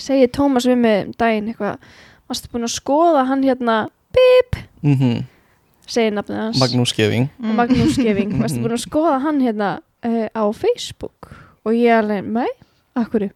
segir 0.00 0.32
Tómas 0.34 0.66
við 0.66 0.80
mig 0.82 1.04
um 1.06 1.12
daginn 1.20 1.52
eitthvað 1.52 1.78
varstu 2.30 2.50
búin 2.52 2.66
að 2.66 2.74
skoða 2.76 3.26
hann 3.28 3.44
hérna? 3.46 3.84
Mm 4.82 5.22
segir 5.92 6.14
nafnið 6.14 6.38
hans. 6.38 6.60
Magnús 6.60 6.94
Geving. 6.96 7.28
Mm. 7.38 7.54
Magnús 7.58 7.98
Geving, 8.00 8.34
varstu 8.42 8.62
búin 8.62 8.76
að 8.76 8.84
skoða 8.86 9.18
hann 9.24 9.40
hérna 9.44 9.70
uh, 10.06 10.28
á 10.32 10.44
Facebook? 10.56 11.32
Og 11.66 11.76
ég 11.76 11.94
alveg, 11.94 12.26
nei, 12.26 12.48
akkur 12.98 13.28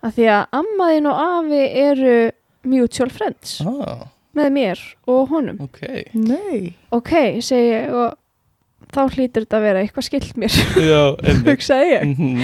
að 0.00 0.16
því 0.16 0.28
að 0.32 0.56
ammaðinn 0.60 1.08
og 1.10 1.18
afi 1.20 1.60
eru 1.82 2.14
mutual 2.70 3.10
friends 3.12 3.58
ah, 3.64 4.06
með 4.36 4.52
mér 4.54 4.84
og 5.10 5.32
honum. 5.32 5.58
Ok. 5.66 5.82
Nei. 6.14 6.76
Ok, 6.94 7.12
segi 7.44 7.74
ég 7.74 7.92
og 7.92 8.16
þá 8.90 9.00
hlýtur 9.14 9.44
þetta 9.44 9.56
að 9.60 9.64
vera 9.68 9.80
eitthvað 9.84 10.06
skilt 10.08 10.32
mér. 10.40 10.52
Já, 10.80 11.02
hugsaði 11.48 11.86
ég, 11.94 12.02
mm 12.16 12.40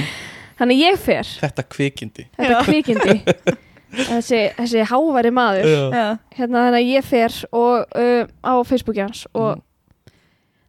þannig 0.56 0.78
ég 0.80 0.94
fer. 0.96 1.26
Þetta 1.42 1.62
kvikindi. 1.68 2.22
Þetta 2.38 2.54
Já. 2.54 2.62
kvikindi. 2.64 3.14
Þessi, 3.96 4.38
þessi 4.56 4.82
háværi 4.88 5.30
maður. 5.32 5.64
Já. 5.92 6.06
hérna 6.36 6.62
þannig 6.66 6.80
að 6.80 6.88
ég 6.90 7.04
fer 7.06 7.32
og 7.56 7.84
uh, 7.96 8.24
á 8.44 8.52
Facebooki 8.68 9.00
hans 9.04 9.26
og 9.36 9.56
Mm. 9.56 9.62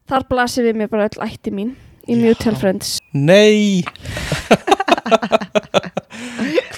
þar 0.07 0.23
blasir 0.29 0.63
við 0.67 0.75
mér 0.79 0.87
bara 0.91 1.07
öll 1.09 1.19
ætti 1.25 1.51
mín 1.51 1.71
í 2.07 2.13
Já. 2.15 2.19
mutual 2.21 2.55
friends. 2.59 2.97
Nei! 3.15 3.83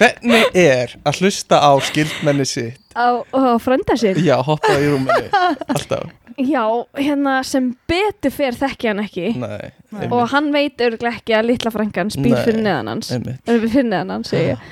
Hvernig 0.00 0.44
er 0.56 0.94
að 1.06 1.18
hlusta 1.20 1.58
á 1.60 1.70
skildmenni 1.84 2.46
sitt? 2.48 2.78
Á, 2.96 3.20
á 3.22 3.54
frönda 3.62 3.94
sinn? 4.00 4.18
Já, 4.24 4.38
hoppa 4.42 4.72
í 4.80 4.88
rúminu. 4.90 5.28
Alltaf 5.70 6.08
Já, 6.46 6.64
hérna 6.96 7.40
sem 7.46 7.70
betur 7.90 8.32
fer 8.34 8.56
þekki 8.56 8.90
hann 8.90 9.02
ekki. 9.04 9.32
Nei, 9.40 10.06
og 10.08 10.28
hann 10.32 10.50
veit 10.54 10.80
örglega 10.80 11.18
ekki 11.18 11.36
að 11.36 11.50
litla 11.52 11.72
frængan 11.74 12.12
spýr 12.14 12.36
Nei. 12.36 12.44
fyrir 12.46 12.62
neðan 12.64 12.92
hans. 12.94 13.10
fyrir 13.46 13.88
neðan 13.88 14.14
hans, 14.18 14.32
ég. 14.36 14.70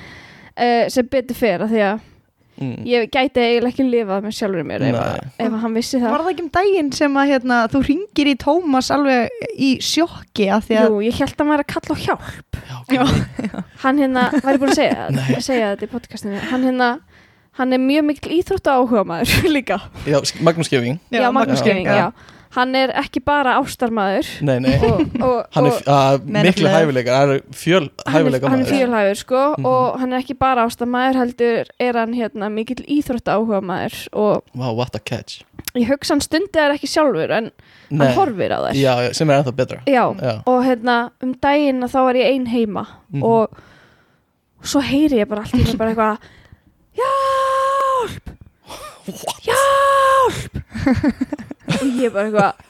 Uh, 0.58 0.86
sem 0.90 1.06
betur 1.06 1.38
fer 1.38 1.62
að 1.62 1.74
því 1.74 1.82
að 1.86 2.06
mm. 2.58 2.78
ég 2.88 3.06
gæti 3.14 3.42
eiginlega 3.42 3.70
ekki 3.70 3.86
lifað 3.86 4.24
með 4.24 4.36
sjálfur 4.38 4.66
mér 4.66 4.84
ef, 4.88 4.96
að- 4.98 5.44
ef 5.44 5.52
að 5.52 5.60
hann 5.64 5.76
vissi 5.78 6.00
það. 6.00 6.14
Var 6.14 6.24
það 6.24 6.32
ekki 6.32 6.44
um 6.44 6.50
daginn 6.58 6.90
sem 6.98 7.18
að 7.22 7.32
hérna, 7.32 7.58
þú 7.72 7.82
ringir 7.86 8.30
í 8.32 8.36
Tómas 8.42 8.90
alveg 8.94 9.46
í 9.54 9.70
sjokki 9.84 10.48
af 10.54 10.66
því 10.68 10.80
að 10.80 10.88
Jú, 10.88 11.00
ég 11.06 11.20
held 11.22 11.36
að 11.36 11.50
maður 11.50 11.64
að 11.64 11.70
kalla 11.74 11.94
á 11.94 12.02
hjálp. 12.06 12.60
Já, 12.68 13.02
ok. 13.04 13.58
hann 13.84 14.02
hérna, 14.02 14.26
væri 14.42 14.62
búin 14.62 14.74
að 14.74 14.80
segja, 14.80 15.08
að 15.38 15.46
segja 15.46 15.72
þetta 15.74 15.88
í 15.88 15.92
podcastinu. 15.94 16.42
Hann 16.50 16.66
hérna, 16.66 16.90
hann 17.58 17.72
er 17.76 17.78
mjög 17.82 18.04
mikil 18.12 18.32
íþrótta 18.40 18.78
áhuga 18.78 19.04
maður 19.04 19.46
líka 19.58 19.80
Já, 20.06 20.18
Magnús 20.40 20.70
Geving 20.72 20.98
Já, 21.10 21.30
Magnús 21.34 21.60
Já. 21.62 21.70
Geving, 21.70 21.86
já 21.86 22.10
Hann 22.56 22.72
er 22.74 22.88
ekki 22.96 23.20
bara 23.20 23.58
ástarmaður 23.60 24.24
Nei, 24.40 24.54
nei 24.64 24.78
og, 24.80 25.02
og, 25.26 25.34
Hann 25.52 25.66
er 25.68 25.82
uh, 25.84 26.14
miklu 26.32 26.70
hæfileikar 26.72 27.18
Hann 27.18 27.32
er 27.34 27.42
fjöl 27.52 27.90
hann 28.08 28.24
er, 28.32 28.38
er 28.40 28.70
fjölhæfur 28.70 29.18
sko 29.20 29.42
Mhm. 29.58 29.66
og 29.68 29.98
hann 30.00 30.14
er 30.16 30.22
ekki 30.22 30.34
bara 30.40 30.64
ástamæður 30.64 31.18
heldur 31.20 31.68
er 31.78 31.98
hann 32.00 32.14
hérna 32.16 32.48
mikill 32.48 32.80
íþrótta 32.88 33.36
áhuga 33.36 33.60
maður 33.60 33.98
og 34.16 34.48
Wow, 34.56 34.72
what 34.80 34.96
a 34.96 34.98
catch 34.98 35.42
ég 35.76 35.90
hugsa 35.92 36.14
hann 36.16 36.24
stundi 36.24 36.48
þær 36.56 36.72
ekki 36.78 36.88
sjálfur 36.88 37.30
en 37.36 37.50
Nei. 37.90 38.06
hann 38.06 38.16
horfir 38.16 38.56
á 38.56 38.58
þær 38.64 38.80
Já, 38.80 38.94
já, 39.04 39.12
sem 39.20 39.28
er 39.30 39.42
ennþá 39.42 39.54
betra 39.60 39.82
Já, 39.84 40.04
Já. 40.16 40.34
og 40.48 40.64
hérna 40.64 40.96
um 41.22 41.34
daginn 41.44 41.84
þá 41.84 41.98
var 42.08 42.14
ég 42.22 42.32
ein 42.32 42.46
heima 42.48 42.86
Mhm. 43.12 43.22
og 43.28 43.60
svo 44.64 44.80
heyri 44.82 45.20
ég 45.20 45.28
bara 45.28 45.44
allt 45.44 45.52
í 45.54 45.60
einu 45.68 45.76
bara 45.78 45.92
eitthvað 45.92 46.18
Hjálp! 46.98 48.24
Hjálp! 49.44 50.58
og 51.78 51.84
ég 51.98 52.10
bara 52.14 52.24
eitthvað 52.26 52.64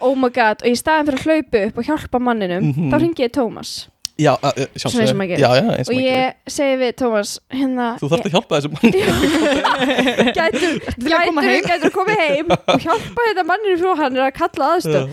Oh 0.00 0.14
my 0.16 0.30
god, 0.32 0.62
og 0.64 0.68
í 0.70 0.76
staðin 0.80 1.10
fyrir 1.10 1.20
að 1.20 1.26
hlaupa 1.28 1.60
upp 1.68 1.78
og 1.82 1.88
hjálpa 1.90 2.18
manninum, 2.24 2.70
Mhm. 2.70 2.86
þá 2.92 2.96
ringi 3.02 3.26
ég 3.26 3.32
Tómas 3.36 3.72
Já, 4.20 4.34
uh, 4.36 4.52
Svona 4.76 5.00
eins 5.00 5.12
og 5.14 5.16
maður 5.16 5.30
gerir. 5.30 5.40
Já, 5.40 5.50
já, 5.56 5.64
eins 5.78 5.88
og 5.88 5.92
og 5.92 5.96
maður 5.96 6.04
gerir 6.04 6.16
ég 6.20 6.52
segi 6.52 6.74
við 6.80 6.90
Tómas 7.00 7.30
hérna, 7.56 7.86
Þú 8.00 8.08
þarft 8.12 8.26
að 8.28 8.34
hjálpa 8.34 8.52
þessum 8.56 8.72
manni 8.76 8.90
gætur, 10.40 10.74
Til 11.00 11.14
að 11.16 11.22
koma 11.28 11.44
gætur, 11.44 11.52
heim. 11.52 11.64
gætur 11.70 11.94
koma 11.94 12.16
heim 12.20 12.50
og 12.56 12.84
hjálpa 12.84 13.20
þetta 13.30 13.44
manninu 13.48 13.78
frá 13.80 13.92
hann 14.02 14.16
er 14.20 14.24
að 14.26 14.34
kalla 14.40 14.68
aðstöð 14.76 15.06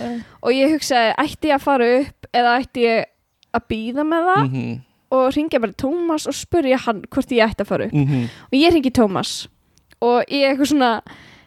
og 0.43 0.51
ég 0.57 0.73
hugsaði, 0.75 1.13
ætti 1.23 1.51
ég 1.51 1.55
að 1.55 1.63
fara 1.67 1.87
upp 2.01 2.19
eða 2.35 2.57
ætti 2.63 2.83
ég 2.87 3.07
að 3.55 3.67
býða 3.71 4.03
með 4.11 4.27
það 4.31 4.43
Mhm, 4.47 4.75
og 5.11 5.29
ringja 5.35 5.59
bara 5.63 5.75
Tómas 5.79 6.27
og 6.27 6.35
spurja 6.35 6.77
hann 6.83 7.03
hvort 7.13 7.31
ég 7.31 7.45
ætti 7.47 7.63
að 7.63 7.69
fara 7.71 7.85
upp. 7.87 7.93
Mhm. 7.93 8.27
og 8.51 8.55
ég 8.59 8.73
ringi 8.73 8.91
Tómas 8.91 9.47
og 10.01 10.23
ég 10.29 10.51
eitthvað 10.51 10.71
svona 10.73 10.91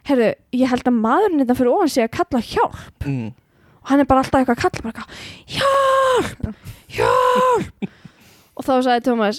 herru, 0.09 0.33
ég 0.57 0.67
held 0.71 0.85
að 0.89 1.01
maðurinn 1.01 1.43
þetta 1.45 1.59
fyrir 1.59 1.75
ofan 1.75 1.89
sig 1.89 2.05
að 2.05 2.17
kalla 2.19 2.41
hjálp. 2.41 3.07
Mm. 3.07 3.29
og 3.83 3.89
hann 3.91 4.01
er 4.01 4.05
bara 4.09 4.21
alltaf 4.25 4.41
eitthvað 4.41 4.57
að 4.57 4.63
kalla 4.65 4.81
bara 4.83 4.93
eitthvað, 4.93 5.11
hjálp, 5.47 6.55
hjálp. 6.89 7.91
Og 8.61 8.65
þá 8.67 8.75
sagði 8.85 9.05
Tómas 9.07 9.39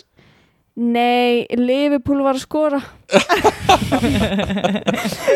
nei, 0.81 1.45
Liverpool 1.59 2.23
var 2.23 2.37
að 2.39 2.45
skora. 2.45 2.79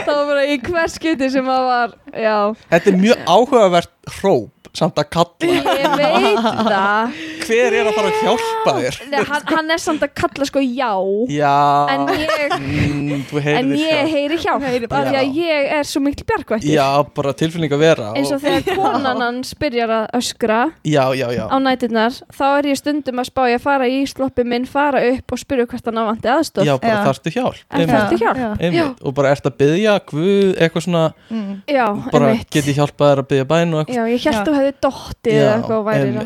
Það 0.05 0.09
var 0.09 0.25
bara 0.29 0.45
í 0.47 0.57
hvers 0.63 0.95
skipti 0.97 1.27
sem 1.29 1.45
það 1.45 1.65
var 1.67 1.95
já, 2.15 2.37
Þetta 2.71 2.91
er 2.91 2.97
mjög 3.01 3.17
áhugavert 3.35 3.91
hróp 4.19 4.54
samt 4.77 4.99
að 5.01 5.07
kalla 5.15 5.49
ég 5.49 5.95
veit 5.99 6.39
það 6.69 7.15
Hver 7.45 7.75
er 7.77 7.85
að 7.85 7.93
fara 7.93 8.09
að 8.09 8.21
hjálpa 8.25 8.71
þér? 8.79 8.95
Nei, 9.11 9.19
hann, 9.29 9.43
hann 9.53 9.73
er 9.75 9.81
samt 9.83 10.01
að 10.05 10.13
kalla 10.17 10.45
sko 10.49 10.61
já 10.65 10.91
Já 11.29 11.57
en 11.93 12.05
ég, 12.17 12.55
mm, 12.55 13.25
Þú 13.29 13.41
en 13.41 13.45
heyrir 13.45 14.33
ég 14.33 14.41
sjálf. 14.41 14.63
heyri 14.65 14.79
hjálp 14.81 14.95
af 14.97 15.09
því 15.09 15.19
að 15.19 15.37
ég 15.39 15.69
er 15.77 15.85
svo 15.89 16.01
mikil 16.05 16.25
bjargvættir 16.31 16.73
Já, 16.73 16.87
bara 17.15 17.33
tilfinning 17.37 17.75
að 17.75 17.83
vera 17.85 18.07
eins 18.17 18.31
og 18.33 18.41
þegar 18.41 18.77
konan 18.79 19.21
hans 19.25 19.53
byrjar 19.61 19.93
að 19.99 20.05
öskra 20.21 20.59
Já, 20.87 21.03
já, 21.17 21.27
já 21.37 21.45
á 21.45 21.57
næturnar 21.61 22.17
þá 22.33 22.43
er 22.57 22.69
ég 22.71 22.79
stundum 22.81 23.21
að 23.21 23.29
spá 23.29 23.43
ég 23.51 23.59
að 23.59 23.65
fara 23.67 23.89
í 23.91 24.01
sloppi 24.09 24.45
minn 24.47 24.65
fara 24.69 25.03
upp 25.13 25.35
og 25.37 25.43
spyrja 25.43 25.67
hvort 25.69 25.85
hann 25.91 26.01
ávandi 26.01 26.31
aðstof 26.33 26.65
Já, 26.65 26.73
bara 26.81 26.97
Já. 26.97 27.03
þarftu 27.11 27.35
hjálp 27.35 27.61
En 27.69 27.81
Einmitt, 27.85 27.95
þarftu 27.95 28.19
hjálp? 28.23 28.41
Já. 28.41 28.49
einmitt. 28.59 29.05
Og 29.05 29.13
bara 29.21 29.31
ert 29.35 29.45
að 29.51 29.57
byggja 29.61 29.95
Guð, 30.09 30.55
eitthvað 30.57 30.85
svona 30.89 31.05
Mm. 31.25 31.61
já, 31.67 31.85
Bara 32.11 32.27
einmitt. 32.31 32.49
get 32.53 32.65
ég 32.69 32.75
hjálpað 32.77 33.09
þér 33.11 33.19
að 33.21 33.27
byggja 33.29 33.45
bæn 33.49 33.73
og 33.73 33.79
eitthvað 33.81 33.95
já, 33.95 34.03
ég 34.13 34.25
held 34.25 34.35
Já. 34.35 34.43
þú 34.45 34.53
hefði 34.55 34.64
dottið 34.85 35.35
Já, 35.35 35.41
eða 35.41 35.55
eitthvað 35.55 35.83
væri. 35.89 36.25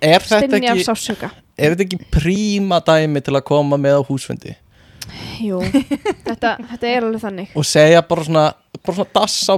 Er 0.00 0.26
þetta 0.26 0.60
ekki, 0.60 1.30
er 1.60 1.74
þetta 1.74 1.86
ekki 1.86 2.00
príma 2.14 2.80
dæmi 2.84 3.22
til 3.24 3.36
að 3.36 3.46
koma 3.50 3.78
með 3.80 4.00
á 4.00 4.02
húsfundi 4.08 4.56
Jú, 5.40 5.60
þetta, 6.26 6.54
þetta 6.70 6.86
er 6.86 7.06
alveg 7.06 7.22
þannig 7.24 7.54
og 7.58 7.66
segja 7.66 8.02
bara 8.06 8.26
svona, 8.26 8.46
bara 8.84 8.96
svona 8.98 9.12
dass 9.16 9.36
á 9.50 9.54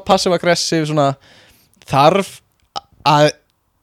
svona 0.89 1.09
þarf 1.89 2.37
að 3.09 3.33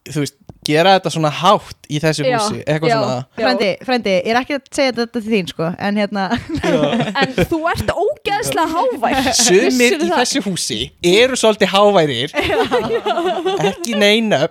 þú 0.09 0.23
veist, 0.23 0.37
gera 0.67 0.95
þetta 0.97 1.11
svona 1.13 1.29
hátt 1.33 1.87
í 1.89 1.99
þessu 2.03 2.25
Já, 2.27 2.35
húsi, 2.35 2.59
eitthvað 2.65 2.91
já. 2.91 2.95
svona. 2.99 3.19
Frendi, 3.39 3.69
frendi, 3.87 4.15
ég 4.19 4.29
er 4.33 4.39
ekki 4.41 4.57
að 4.57 4.65
segja 4.75 4.95
þetta 4.97 5.05
til 5.15 5.31
þín 5.31 5.47
sko 5.51 5.69
En 5.79 5.99
hérna, 5.99 6.25
En 7.23 7.33
þú 7.39 7.59
ert 7.71 7.93
ógeðslega 7.93 8.67
hávær 8.73 9.29
Sumir 9.39 9.95
í 9.97 10.09
þessu 10.11 10.43
húsi 10.45 10.79
eru 11.13 11.39
svolítið 11.39 11.71
háværir 11.73 12.35
ekki 13.69 13.95
neina 13.99 14.43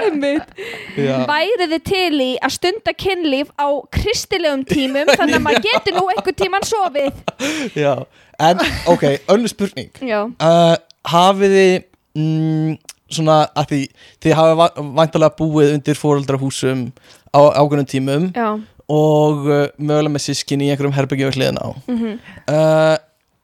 Einmitt. 0.00 0.54
Já. 0.96 1.26
Værið 1.28 1.74
þið 1.74 1.82
til 1.90 2.22
í 2.24 2.30
að 2.40 2.54
stunda 2.56 2.94
kynlíf 2.96 3.50
á 3.60 3.68
kristilegum 3.92 4.62
tímum 4.68 5.10
þannig 5.12 5.36
að 5.36 5.44
maður 5.44 5.66
getur 5.68 5.98
nú 5.98 6.06
einhver 6.14 6.36
tíman 6.38 6.66
sofið 6.66 7.76
Já. 7.76 7.92
En, 8.40 8.62
ok, 8.88 9.04
önnur 9.28 9.52
spurning 9.52 9.90
uh, 10.00 10.78
Hafið 11.10 11.56
þið 11.58 11.74
mm, 12.16 12.78
svona 13.10 13.38
að 13.58 13.70
því 13.72 13.80
þið 14.24 14.36
hafið 14.38 14.82
væntalega 14.98 15.36
búið 15.38 15.74
undir 15.76 15.98
fóreldrahúsum 15.98 16.86
á 17.34 17.40
ákveðnum 17.58 17.88
tímum 17.90 18.26
já. 18.34 18.48
og 18.90 19.46
uh, 19.46 19.66
mögulega 19.78 20.14
með 20.16 20.26
sískin 20.26 20.64
í 20.64 20.70
einhverjum 20.70 20.96
herbergjum 20.96 21.30
við 21.30 21.40
hliðina 21.40 21.66
á. 21.66 21.70
Mm 21.90 22.18
uh, 22.50 22.96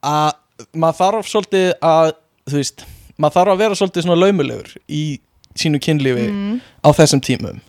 að 0.06 0.68
maður 0.76 0.99
þarf 1.00 1.30
svolítið 1.30 1.68
að 1.85 2.11
þú 2.46 2.58
veist, 2.61 2.85
maður 3.18 3.38
þarf 3.38 3.52
að 3.52 3.62
vera 3.62 3.78
svolítið 3.78 4.06
svona 4.06 4.18
laumulegur 4.20 4.75
í 4.87 5.04
sínu 5.56 5.80
kynlífi 5.82 6.26
mm, 6.28 6.56
á 6.85 6.88
þessum 6.96 7.23
tímum. 7.25 7.61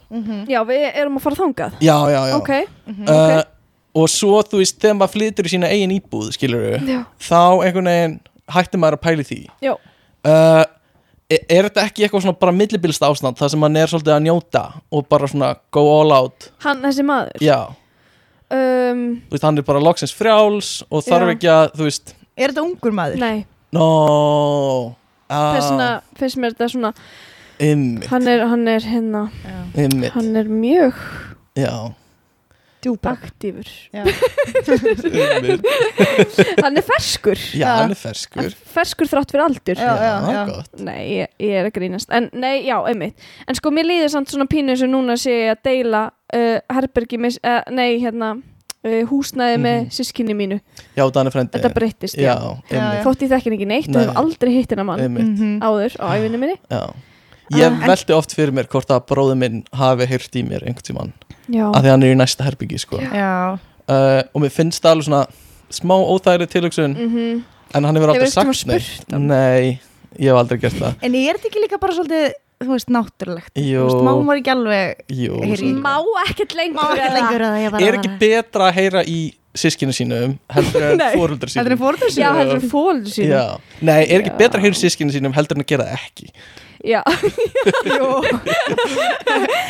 Já, 0.52 0.60
við 0.68 0.88
erum 0.92 1.20
að 1.20 1.24
fara 1.24 1.40
þangað. 1.40 1.78
Já, 1.84 1.96
já, 2.12 2.20
já. 2.30 2.36
Ok, 2.38 2.52
uh, 3.08 3.42
og 3.98 4.10
svo 4.12 4.42
þú 4.44 4.62
veist, 4.62 4.80
þegar 4.84 4.98
maður 5.00 5.14
flytur 5.16 5.48
í 5.48 5.54
sína 5.54 5.70
eigin 5.72 5.96
íbúð 5.96 6.34
skilur 6.36 6.66
já, 6.84 7.00
þá 7.30 7.40
einhvern 7.64 7.92
veginn 7.92 8.18
hættir 8.58 8.84
maður 8.84 9.00
að 9.00 9.06
pæli 9.08 9.28
því. 9.28 9.40
Já. 9.64 9.74
Uh, 10.28 10.64
er, 11.32 11.42
er 11.50 11.68
þetta 11.68 11.86
ekki 11.88 12.06
eitthvað 12.06 12.26
svona 12.26 12.40
bara 12.42 12.56
millibilst 12.56 13.04
ástand 13.08 13.40
þar 13.40 13.52
sem 13.54 13.64
maður 13.64 13.84
er 13.84 13.92
svolítið 13.94 14.16
að 14.16 14.24
njóta 14.28 14.64
og 14.92 15.10
bara 15.12 15.30
svona 15.32 15.52
go 15.74 15.84
all 15.96 16.16
out? 16.16 16.50
Hann, 16.66 16.82
þessi 16.86 17.06
maður? 17.08 17.44
Já, 17.44 17.60
um, 18.54 19.04
þú 19.28 19.36
veist, 19.36 19.48
hann 19.50 19.62
er 19.62 19.68
bara 19.68 19.84
loksins 19.84 20.16
frjáls 20.16 20.72
og 20.88 21.04
þarf 21.08 21.32
Já. 21.32 21.36
ekki 21.36 21.52
að, 21.54 21.68
þú 21.78 21.90
veist. 21.90 22.16
Er 22.38 22.54
þetta 22.54 22.66
ungur 22.68 22.96
maður? 22.96 23.22
Nei, 23.24 23.46
no 23.76 23.88
ah, 25.28 25.56
þess 25.56 25.72
vegna 25.72 25.90
finnst 26.20 26.42
mér 26.42 26.56
þetta 26.56 26.72
svona 26.74 26.94
Einmitt, 27.58 28.06
Hann 28.12 28.28
er, 28.30 28.44
hann 28.46 28.68
er 28.70 28.84
hérna 28.86 29.24
Já, 29.42 29.56
einmitt, 29.82 30.12
Hann 30.14 30.36
er 30.38 30.52
mjög 30.52 31.00
já 31.58 31.72
djúpa 32.88 33.14
aktífur. 33.18 33.68
Hann 36.64 36.78
er 36.80 36.84
ferskur. 36.86 37.38
Já, 37.58 37.68
hann 37.82 37.92
er 37.94 38.00
ferskur. 38.00 38.50
Ferskur 38.74 39.08
þrátt 39.12 39.32
fyrir 39.34 39.44
aldur. 39.46 39.78
Já, 39.80 39.94
já, 40.02 40.10
Nei, 40.84 41.00
ég, 41.20 41.28
ég 41.44 41.54
er 41.62 41.66
að 41.70 41.74
grínast. 41.78 42.10
En 42.16 42.24
nei, 42.36 42.56
já, 42.68 42.78
einmitt. 42.90 43.16
En 43.48 43.56
sko, 43.58 43.68
mér 43.76 43.86
líður 43.90 44.12
samt 44.14 44.30
svona 44.34 44.48
pínu 44.50 44.74
sem 44.80 44.90
núna 44.92 45.14
sé 45.20 45.32
ég 45.48 45.52
að 45.56 45.64
deila 45.70 46.02
uh, 46.36 46.58
herbergi 46.78 47.18
með, 47.22 47.32
uh, 47.44 47.62
nei, 47.76 47.90
hérna 48.04 48.28
uh, 48.38 49.02
húsnæði 49.12 49.58
með 49.64 49.76
Mhm. 49.78 49.90
sískinni 49.98 50.36
mínu. 50.38 50.58
Já, 50.98 51.04
þannig 51.14 51.34
frendi 51.36 51.54
Þetta 51.58 51.74
breyttist, 51.76 52.18
Já, 52.22 52.36
Þótt 53.06 53.22
ég 53.26 53.30
þekkin 53.36 53.56
ekki 53.58 53.68
neitt 53.70 53.90
og 53.92 53.96
Nei. 54.00 54.06
hef 54.08 54.18
aldrei 54.24 54.52
hitt 54.58 54.72
hennar 54.74 54.88
mann 54.90 55.02
einmitt. 55.04 55.34
Mhm. 55.38 55.54
áður 55.62 55.92
á 56.02 56.06
æfinni 56.18 56.40
minni. 56.42 56.58
Já 56.72 56.84
Ég 57.56 57.64
Ah. 57.72 57.88
velti 57.88 58.12
oft 58.14 58.34
fyrir 58.36 58.52
mér 58.52 58.68
hvort 58.68 58.90
að 58.92 59.06
bróður 59.08 59.38
minn 59.40 59.64
hafi 59.74 60.06
heyrt 60.10 60.36
í 60.36 60.44
mér 60.44 60.66
einhvern 60.68 60.84
tímann 60.84 61.14
Já, 61.48 61.70
að 61.72 61.84
því 61.86 61.90
hann 61.94 62.04
er 62.04 62.12
í 62.12 62.18
næsta 62.20 62.44
herbyggi 62.44 62.80
sko. 62.84 62.98
Uh, 63.00 64.22
og 64.36 64.42
mér 64.44 64.52
finnst 64.52 64.82
það 64.84 64.92
alveg 64.98 65.06
svona 65.08 65.22
smá 65.72 65.96
óþægri 65.96 66.48
tilhugsun 66.52 66.96
mm 66.98 67.44
en 67.76 67.84
hann 67.84 67.96
hefur 67.96 68.10
aldrei 68.14 68.30
sagt 68.32 68.66
neitt 68.68 69.12
hann? 69.12 69.28
Nei, 69.28 69.80
ég 70.20 70.28
hef 70.32 70.38
aldrei 70.40 70.58
gert 70.60 70.76
það 70.80 70.94
en 71.04 71.16
er 71.16 71.36
þetta 71.40 71.50
ekki 71.50 71.64
líka 71.64 71.80
bara 71.80 71.96
svolítið, 71.98 72.36
þú 72.64 72.70
veist, 72.72 72.92
náttúrulegt 72.96 73.52
Jú. 73.60 73.82
Þú 73.82 73.88
veist, 73.88 74.04
má 74.08 74.12
maður 74.24 74.40
ekki 74.42 74.54
alveg 74.54 75.02
Jú. 75.12 75.82
Má 75.84 75.96
ekkert 76.28 76.56
lengur 76.56 76.80
Má 76.80 76.92
ekki 76.94 77.04
eða? 77.04 77.18
lengur 77.18 77.44
ég 77.84 77.88
Er 77.88 77.98
ekki 78.00 78.14
betra 78.20 78.70
að 78.70 78.78
heyra 78.80 79.04
í 79.04 79.18
sískinu 79.58 79.96
sínum 80.00 80.38
heldur 80.54 80.84
en 80.92 81.02
er 81.02 81.18
sínum 81.50 82.40
heldur 82.40 82.70
fólður 82.72 83.12
sínu 83.12 83.32
Já. 83.36 83.44
Nei, 83.82 84.02
er 84.08 84.22
ekki 84.22 84.32
Já. 84.32 84.38
betra 84.38 84.60
að 84.60 84.64
heyra 84.68 84.76
í 84.78 84.82
sískinu 84.84 85.12
sínum 85.16 85.36
heldur 85.36 85.58
en 85.60 85.64
að 85.66 85.72
gera 85.74 85.90
ekki 85.98 86.32
Já, 86.86 87.02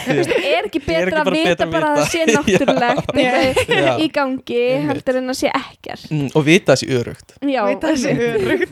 er 0.08 0.67
ekki 0.67 0.82
betra 0.84 1.22
að 1.24 1.30
vita 1.34 1.63
að 1.65 1.72
bara 1.72 1.91
að 1.93 2.00
það 2.02 2.08
sé 2.12 2.22
vita? 2.28 2.36
náttúrulegt 2.38 3.72
í 4.04 4.08
gangi 4.13 4.63
heldur 4.88 5.20
en 5.22 5.32
að 5.32 5.38
sé 5.39 5.52
ekkert. 5.56 6.06
Mm, 6.12 6.28
og 6.36 6.46
vita 6.48 6.76
þessi 6.76 6.88
örugt 6.98 7.36
Já, 7.48 7.62
veit 7.67 7.82
það 7.86 7.96
sé 8.02 8.12
örugt 8.28 8.72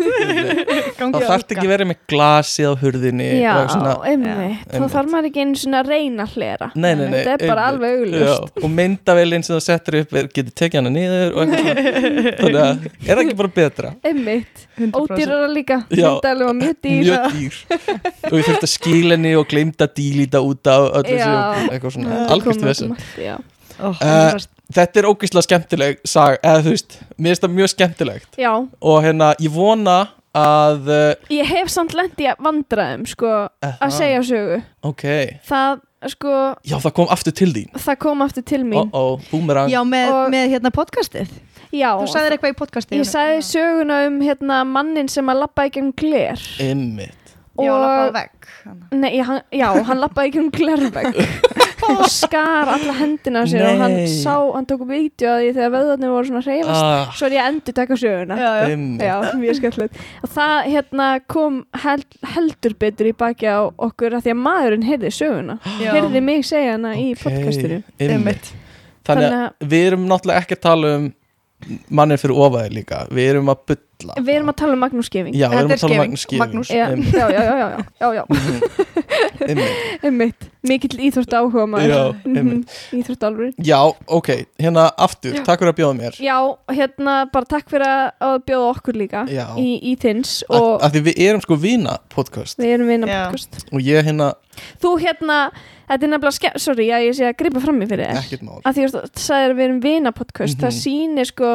þá 0.99 1.19
þarf 1.25 1.55
ekki 1.55 1.67
verið 1.69 1.89
með 1.91 1.99
glasið 2.11 2.65
á 2.67 2.73
hurðinni 2.81 3.29
Já, 3.39 3.53
einmitt, 4.09 4.67
þá 4.71 4.85
þarf 4.95 5.09
maður 5.13 5.29
ekki 5.31 5.45
einu 5.45 5.59
svona 5.59 5.81
að 5.83 5.89
reyna 5.93 6.25
að 6.25 6.35
hlera. 6.35 6.67
Nei, 6.75 6.91
nei, 6.95 7.05
nei, 7.11 7.19
Þetta 7.25 7.45
er 7.45 7.51
bara 7.51 7.65
alveg 7.71 7.89
augljóst. 7.99 8.25
Já, 8.25 8.63
og 8.65 8.69
myndavélinn 8.75 9.45
sem 9.45 9.53
það 9.55 9.63
settur 9.65 9.97
upp 10.01 10.11
er, 10.19 10.25
getur 10.35 10.53
tekið 10.61 10.77
hana 10.81 10.91
niður 10.93 11.29
þannig 11.35 12.59
að 12.61 12.85
er 12.85 13.11
það 13.11 13.23
ekki 13.25 13.37
bara 13.41 13.51
betra? 13.59 13.91
Einmitt, 14.05 14.55
100%. 14.77 14.95
ódýrara 15.01 15.49
líka. 15.51 15.77
Já. 15.89 16.09
Myndalum 16.15 16.45
var 16.51 16.57
mjög 16.61 16.75
dýr. 16.85 17.03
Mjög 17.05 17.21
dýr 17.35 17.53
og 18.31 18.37
ég 18.39 18.47
þurfti 18.49 18.67
að 18.67 18.73
skýla 18.75 19.15
henni 19.17 19.33
og 19.39 19.47
gleymda 19.51 19.87
að 19.87 19.93
dílíta 19.99 20.41
út 20.45 20.65
á 20.69 20.77
öllu 21.01 21.15
þessu 21.15 21.69
eitthvað 21.71 21.95
svona, 21.97 22.09
Það 22.15 22.33
algjörst 22.35 22.61
kom 22.61 22.69
þessu 22.71 22.89
út 22.89 22.95
um 23.35 23.51
Eh, 23.75 24.35
þetta 24.71 25.01
er 25.01 25.07
ógeðslega 25.09 25.43
skemmtileg 25.49 25.97
sag, 26.07 26.37
eða 26.47 26.61
þú 26.63 26.71
veist, 26.75 26.93
mér 27.19 27.33
finnst 27.33 27.41
það 27.43 27.55
mjög 27.57 27.71
skemmtilegt. 27.73 28.37
Já, 28.39 28.51
og 28.55 29.01
hérna, 29.03 29.33
ég 29.43 29.51
vona 29.51 29.97
að 30.35 30.87
uh, 30.91 31.27
ég 31.31 31.47
hef 31.49 31.71
samt 31.73 31.91
lent 31.95 32.19
í 32.23 32.29
vandræðum 32.39 33.03
sko, 33.07 33.33
að 33.63 33.91
segja 33.95 34.21
sögu. 34.27 34.61
Ok, 34.87 35.03
Það, 35.47 35.83
sko, 36.15 36.31
já 36.67 36.77
það 36.85 36.95
kom 37.01 37.11
aftur 37.17 37.35
til 37.35 37.49
þín. 37.55 37.67
það 37.83 37.99
kom 38.07 38.23
aftur 38.25 38.47
til 38.47 38.61
mín. 38.63 38.89
Ó, 38.95 39.19
búmerang 39.27 39.71
Já, 39.71 39.81
með, 39.83 40.13
Og- 40.15 40.31
með 40.31 40.55
hérna 40.55 40.71
podcastið. 40.75 41.35
Já, 41.75 41.89
Þú 41.99 42.07
sagðir 42.07 42.37
eitthvað 42.37 42.53
í 42.55 42.59
podcastið 42.61 42.99
ég 43.01 43.07
sagði 43.11 43.43
söguna 43.43 44.01
um 44.07 44.21
hérna 44.23 44.63
mannin 44.63 45.11
sem 45.11 45.27
að 45.27 45.41
labba 45.43 45.67
ekki 45.67 45.83
um 45.83 45.91
gler. 45.91 46.39
Einmitt. 46.63 47.24
Já, 47.55 47.71
og- 47.71 47.81
lappaði 47.85 48.13
vekk. 48.19 48.47
Nei, 48.99 49.11
hann, 49.23 49.41
já, 49.55 49.67
hann 49.87 49.99
labbaði 50.01 50.29
ekki 50.31 50.39
um 50.41 50.47
glervegg 50.51 51.19
og 51.85 52.01
skar 52.11 52.71
alla 52.73 52.93
hendina 52.97 53.43
sér 53.47 53.63
og 53.69 53.79
hann 53.83 53.95
sá, 54.09 54.33
hann 54.55 54.65
tók 54.67 54.81
vídeo 54.89 55.29
að 55.29 55.43
því 55.43 55.51
þegar 55.55 55.71
vöðarnir 55.75 56.11
voru 56.15 56.29
svona 56.31 56.41
hreyfast. 56.43 56.83
Ah, 56.83 57.13
svo 57.15 57.29
er 57.29 57.35
ég 57.37 57.43
að 57.45 57.49
endur 57.53 57.77
taka 57.77 57.97
söguna. 58.01 58.37
Já, 58.41 58.51
já. 58.65 58.75
Já, 59.05 59.15
mjög 59.39 59.59
skemmtilegt. 59.61 60.01
Og 60.25 60.33
það 60.35 60.55
hérna 60.73 61.09
kom 61.35 61.61
held, 61.85 62.05
heldur 62.35 62.75
betur 62.81 63.11
í 63.11 63.15
baki 63.23 63.47
á 63.47 63.59
okkur 63.69 64.17
að 64.17 64.25
því 64.27 64.33
að 64.35 64.41
maðurinn 64.49 64.87
heyrði 64.89 65.13
söguna. 65.21 65.59
Já. 65.79 65.91
heyrði 65.95 66.23
mig 66.25 66.43
segja 66.49 66.75
hana 66.75 66.95
í 66.99 67.11
Ok, 67.13 67.23
podcastinu. 67.27 67.81
þannig 68.01 68.53
þannig 69.05 69.35
að 69.37 69.69
við 69.69 69.87
erum 69.91 70.07
náttúrulega 70.09 70.41
ekki 70.43 70.57
að 70.57 70.63
tala 70.65 70.95
um 70.99 71.11
mannir 71.89 72.19
fyrir 72.21 72.39
ofaði 72.45 72.73
líka. 72.81 73.03
Við 73.13 73.29
erum 73.35 73.51
að 73.53 73.61
bylla 73.99 74.13
við 74.25 74.35
erum 74.35 74.49
að 74.51 74.57
tala 74.61 74.73
um 74.77 74.79
Magnús 74.85 75.09
Geving 75.13 75.35
já, 75.35 75.47
við 75.49 75.57
erum 75.59 75.71
að 75.75 75.79
tala 75.83 75.93
um 75.95 76.01
Magnús 76.03 76.25
Magnús. 76.41 76.69
já, 76.69 76.85
já, 76.85 77.27
já, 77.29 77.43
já, 77.43 77.67
já, 77.99 78.07
já, 78.07 78.09
já. 78.19 78.23
Einmitt. 80.05 80.49
mikill 80.65 80.97
íþrótt 81.05 81.33
áhuga 81.37 81.65
maður. 81.69 82.15
Mhm, 82.25 82.61
íþrótt 82.97 83.25
alveg 83.27 83.59
já, 83.61 83.77
ok, 84.07 84.29
hérna 84.61 84.87
aftur. 84.97 85.35
Takk 85.45 85.61
fyrir 85.61 85.73
að 85.73 85.77
bjóða 85.79 85.97
mér. 85.99 86.17
Já, 86.23 86.37
hérna 86.73 87.15
bara 87.33 87.45
takk 87.49 87.69
fyrir 87.69 87.85
að- 87.85 88.39
bjóða 88.47 88.71
okkur 88.73 88.97
líka 88.97 89.25
Já. 89.29 89.45
í, 89.57 89.77
í 89.91 89.93
og 90.49 90.81
að 90.81 90.95
því 90.97 91.01
við 91.09 91.21
erum 91.27 91.41
sko 91.41 91.55
vina 91.59 91.97
podcast 92.09 92.57
við 92.59 92.73
erum 92.77 92.87
vinna 92.87 93.07
Já. 93.07 93.21
podcast 93.29 93.65
og 93.71 93.79
ég 93.81 94.03
hérna, 94.05 94.33
Þú 94.79 94.89
hérna, 95.03 95.51
þetta 95.89 96.03
er 96.05 96.09
nefnilega 96.13 96.31
skemmt, 96.31 96.61
sorry 96.63 96.85
ég 96.87 97.13
sé 97.17 97.25
að 97.27 97.35
gripa 97.41 97.59
fram 97.59 97.81
í 97.83 97.87
fyrir 97.89 98.07
þér. 98.07 98.19
Ekkert 98.21 98.43
mál. 98.47 98.61
Að 98.63 98.77
því 98.77 98.83
að 98.85 98.93
þú 98.95 99.23
sagðir 99.25 99.51
að 99.51 99.57
við 99.59 99.65
erum 99.65 99.81
vina 99.83 100.11
podcast 100.15 100.57
það 100.61 100.71
Mhm. 100.71 100.79
sýnir 100.79 101.25
sko 101.27 101.49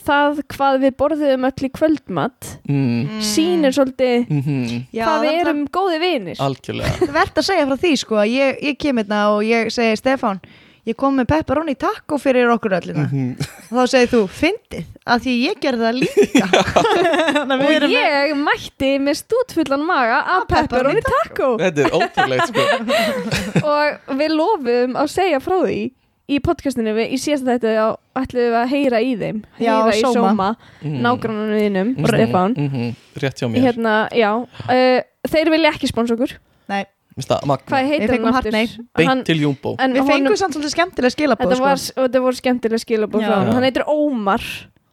það 0.00 0.42
hvað 0.54 0.80
við 0.82 0.96
borðum 1.00 1.46
öll 1.48 1.66
í 1.68 1.70
kvöldmatt 1.74 2.50
mm. 2.68 3.22
sýnir 3.24 3.74
svolítið 3.76 4.28
Mm 4.30 4.82
Já, 4.94 5.04
hvað 5.06 5.24
við 5.24 5.30
það 5.30 5.38
er 5.38 5.40
erum 5.44 5.64
góði 5.74 6.02
vinir. 6.02 6.42
Algjörlega. 6.42 7.08
Verðt 7.18 7.40
að 7.40 7.48
segja 7.48 7.66
frá 7.70 7.80
því 7.84 7.94
sko 8.02 8.20
að 8.22 8.34
ég, 8.34 8.60
ég 8.70 8.78
kem 8.80 9.00
hérna 9.00 9.24
og 9.34 9.42
ég 9.46 9.72
segi 9.74 9.98
Stefán 10.00 10.40
ég 10.84 10.96
kom 11.00 11.16
með 11.16 11.30
pepperoni 11.32 11.74
taco 11.80 12.18
fyrir 12.20 12.50
okkur 12.52 12.76
öllina. 12.78 13.06
Mhm. 13.08 13.30
og 13.70 13.78
þá 13.78 13.92
segir 13.94 14.10
þú, 14.12 14.20
fyndið 14.28 14.84
að 15.14 15.24
því 15.24 15.34
ég 15.40 15.60
gerði 15.62 15.86
það 15.86 16.00
líka. 16.02 16.48
Að 17.54 17.54
og 17.54 17.70
erum 17.70 17.94
með- 17.94 18.14
ég 18.14 18.34
mætti 18.40 18.90
með 19.00 19.18
stútfullan 19.22 19.84
maga 19.86 20.20
af 20.36 20.46
pepperoni 20.50 21.02
taco. 21.04 21.54
þetta 21.60 21.86
er 21.86 21.96
ótrúlegt 21.98 22.52
sko. 22.52 22.66
Og 23.74 24.16
við 24.20 24.34
lofum 24.36 24.98
að 25.00 25.12
segja 25.14 25.40
frá 25.44 25.56
því 25.64 25.80
í 26.28 26.38
podcastinu 26.40 26.94
við, 26.96 27.10
í 27.12 27.18
síðasta 27.20 27.58
þetta 27.58 27.96
ætlum 28.16 28.40
við 28.46 28.54
að 28.60 28.68
heyra 28.72 29.00
í 29.04 29.12
þeim. 29.20 29.42
Já, 29.60 29.72
heyra 29.74 29.94
í 29.96 30.00
Sóma. 30.02 30.14
Sóma, 30.14 30.48
Mm. 30.82 31.00
nágrannanu 31.04 31.58
þínum 31.60 31.88
Mhm, 31.96 32.06
Stefán. 32.08 32.54
Mhm, 32.56 32.94
rétt 33.20 33.36
hjá 33.42 33.48
mér. 33.50 33.62
Hérna, 33.66 34.08
já, 34.10 34.30
uh, 34.40 35.00
þeir 35.28 35.50
vilja 35.50 35.72
ekki 35.72 35.88
spons 35.88 36.10
okkur. 36.10 36.32
Nei, 36.68 36.86
hvað 37.18 37.88
heitir 37.88 38.10
hann 38.24 38.34
aftur? 38.34 38.52
beint 38.96 39.24
til 39.26 39.40
Jumbo. 39.40 39.76
en 39.78 39.92
við 39.92 40.00
honum- 40.00 40.08
fengum 40.08 40.36
samt 40.36 40.54
svolítið 40.54 40.74
skemmtilega 40.74 41.14
skilabóð 41.14 41.50
þetta 41.52 41.56
sko. 41.56 41.64
var, 41.64 42.08
þetta 42.08 42.20
voru 42.24 42.36
skemmtilega 42.40 42.84
skilabóð 42.84 43.20
Já. 43.20 43.34
hann 43.34 43.46
Já. 43.52 43.60
heitir 43.70 43.84
Ómar. 43.86 44.42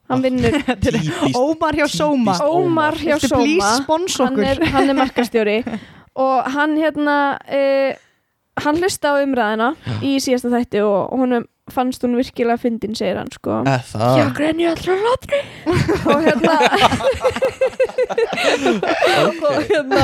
Hann 0.10 0.22
vinnur 0.22 0.52
Ómar 1.40 1.72
hjá 1.74 1.88
Sóma. 1.88 2.34
Típist 2.36 2.44
Ómar. 2.44 2.94
Hjá 3.00 3.18
spons 3.84 4.18
hann 4.20 4.40
er, 4.44 4.60
er 4.60 4.94
markastjóri. 4.94 5.64
Og 6.16 6.44
hann 6.52 6.76
hérna 6.76 7.38
uh, 7.48 7.96
hann 8.60 8.78
hlusta 8.82 9.14
á 9.16 9.24
umræðina 9.24 9.72
í 10.04 10.18
síðasta 10.20 10.52
þætti 10.52 10.82
og 10.84 11.10
honum 11.18 11.46
fannst 11.72 12.04
hún 12.04 12.18
virkilega 12.20 12.58
fyndin, 12.60 12.96
segir 12.98 13.16
hann 13.16 13.30
sko. 13.32 13.62
Eh, 13.64 13.80
Það. 13.94 14.34
Grenni 14.36 14.66
allra 14.68 14.96
hlátri 15.00 15.40
og 16.12 16.20
hérna 16.26 16.56
og 19.48 19.62
hérna 19.70 20.02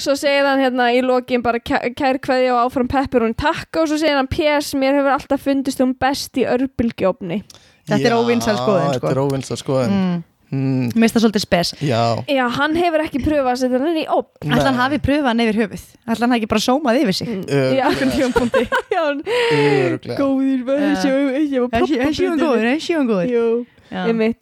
svo 0.00 0.14
segir 0.18 0.44
hann 0.48 0.60
hérna 0.60 0.90
í 0.96 1.00
lokin 1.04 1.42
bara 1.44 1.58
kæ- 1.60 1.94
kær 1.96 2.18
kveðja 2.22 2.52
og 2.56 2.66
áfram 2.70 2.88
peppur 2.90 3.24
hún 3.24 3.34
takka 3.38 3.82
og 3.84 3.88
svo 3.90 3.98
segir 4.00 4.16
hann 4.18 4.28
PS, 4.30 4.74
mér 4.76 4.98
hefur 5.00 5.14
alltaf 5.16 5.40
fundist 5.46 5.80
hún 5.80 5.94
best 6.00 6.36
í 6.40 6.44
örbylgjófni 6.48 7.42
Þetta 7.90 8.06
er 8.06 8.12
Já, 8.12 8.18
óvinsæl 8.22 8.54
skoðun, 8.54 8.92
sko. 8.92 9.00
Þetta 9.00 9.10
er 9.10 9.18
óvinsæl 9.24 9.56
skoðun. 9.58 9.94
Mm. 9.96 10.18
Mm, 10.50 10.90
það 10.98 11.22
svolítið 11.24 11.42
spes. 11.44 11.72
Já. 11.84 12.00
Já, 12.30 12.44
hann 12.58 12.76
hefur 12.78 13.04
ekki 13.04 13.20
pröfað 13.24 13.50
að 13.52 13.58
setja 13.62 13.80
hann 13.82 13.98
í 14.00 14.04
opn 14.10 14.50
Ætla 14.54 14.66
hann 14.70 14.80
hafi 14.80 14.98
pröfað 15.06 15.28
hann 15.30 15.42
yfir 15.44 15.58
höfuð? 15.64 15.84
Ætla 16.10 16.26
hann 16.28 16.36
ekki 16.38 16.50
bara 16.50 16.64
sómað 16.64 17.00
yfir 17.02 17.18
sig? 17.20 17.32
Já, 17.80 17.86
Örugglega. 17.90 18.64
já, 18.90 19.02
hann 19.06 19.22
Örugglega. 19.24 20.16
góðir 20.20 20.64
þessi 20.66 21.60
var 21.60 22.40
góður, 22.40 22.70
þessi 22.70 22.96
var 22.98 23.10
góður? 23.10 23.66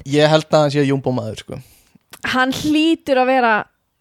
Ég 0.09 0.29
held 0.35 0.49
að 0.53 0.61
hann 0.61 0.73
sé 0.75 0.85
júmbómaður 0.88 1.42
sko. 1.44 1.61
hann 2.35 2.53
hlýtur 2.53 3.21
að 3.23 3.31
vera 3.33 3.53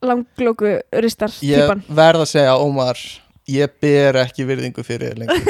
langlóku 0.03 0.73
ristar 1.01 1.31
Ég 1.41 1.63
típan 1.63 1.83
verð 1.87 2.23
að 2.25 2.31
segja 2.33 2.57
Ómar 2.61 2.99
Ég 3.47 3.77
ber 3.79 4.17
ekki 4.25 4.43
virðingu 4.47 4.83
fyrir 4.83 5.13
þér 5.13 5.21
lengur. 5.21 5.45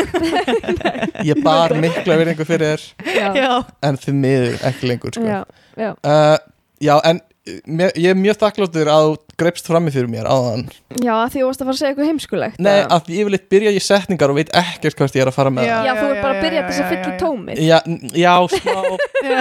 Ég 1.29 1.39
bar 1.45 1.73
mikla 1.81 2.17
virðingu 2.19 2.45
fyrir 2.45 2.83
þér 3.01 3.39
já, 3.39 3.49
En 3.81 3.97
þið 3.97 4.19
miður 4.21 4.59
ekki 4.69 4.91
lengur 4.91 5.15
sko. 5.17 5.25
já, 5.25 5.39
já, 5.79 5.95
uh, 6.05 6.37
Já, 6.77 6.93
en 7.09 7.23
mér, 7.65 7.93
ég 7.97 8.11
er 8.11 8.17
mjög 8.19 8.37
þakkláttur 8.41 8.89
að 8.91 9.05
þú 9.07 9.35
greipst 9.41 9.69
frammi 9.69 9.91
fyrir 9.93 10.09
mér 10.11 10.27
áðan. 10.29 10.63
Já, 11.01 11.13
að 11.23 11.31
því 11.33 11.41
þú 11.41 11.47
varst 11.47 11.61
að 11.63 11.67
fara 11.67 11.73
að 11.73 11.79
segja 11.79 11.89
eitthvað 11.91 12.09
heimskulegt 12.11 12.61
Nei, 12.67 12.77
að 12.83 13.03
því 13.07 13.17
yfirleitt 13.21 13.47
byrja 13.53 13.73
ég 13.75 13.85
setningar 13.85 14.33
og 14.33 14.37
veit 14.39 14.51
ekkert 14.61 15.01
hvert 15.01 15.17
ég 15.17 15.23
er 15.25 15.31
að 15.31 15.37
fara 15.37 15.53
með 15.53 15.69
Já. 15.69 15.75
já, 15.87 15.91
þú 15.97 16.07
er 16.07 16.21
bara 16.21 16.33
að 16.33 16.43
byrja 16.45 16.63
þess 16.67 16.81
að 16.83 16.91
fylla 16.93 17.13
tómið. 17.21 17.61
Já, 17.65 17.77
já, 18.13 18.33
smá. 18.53 18.77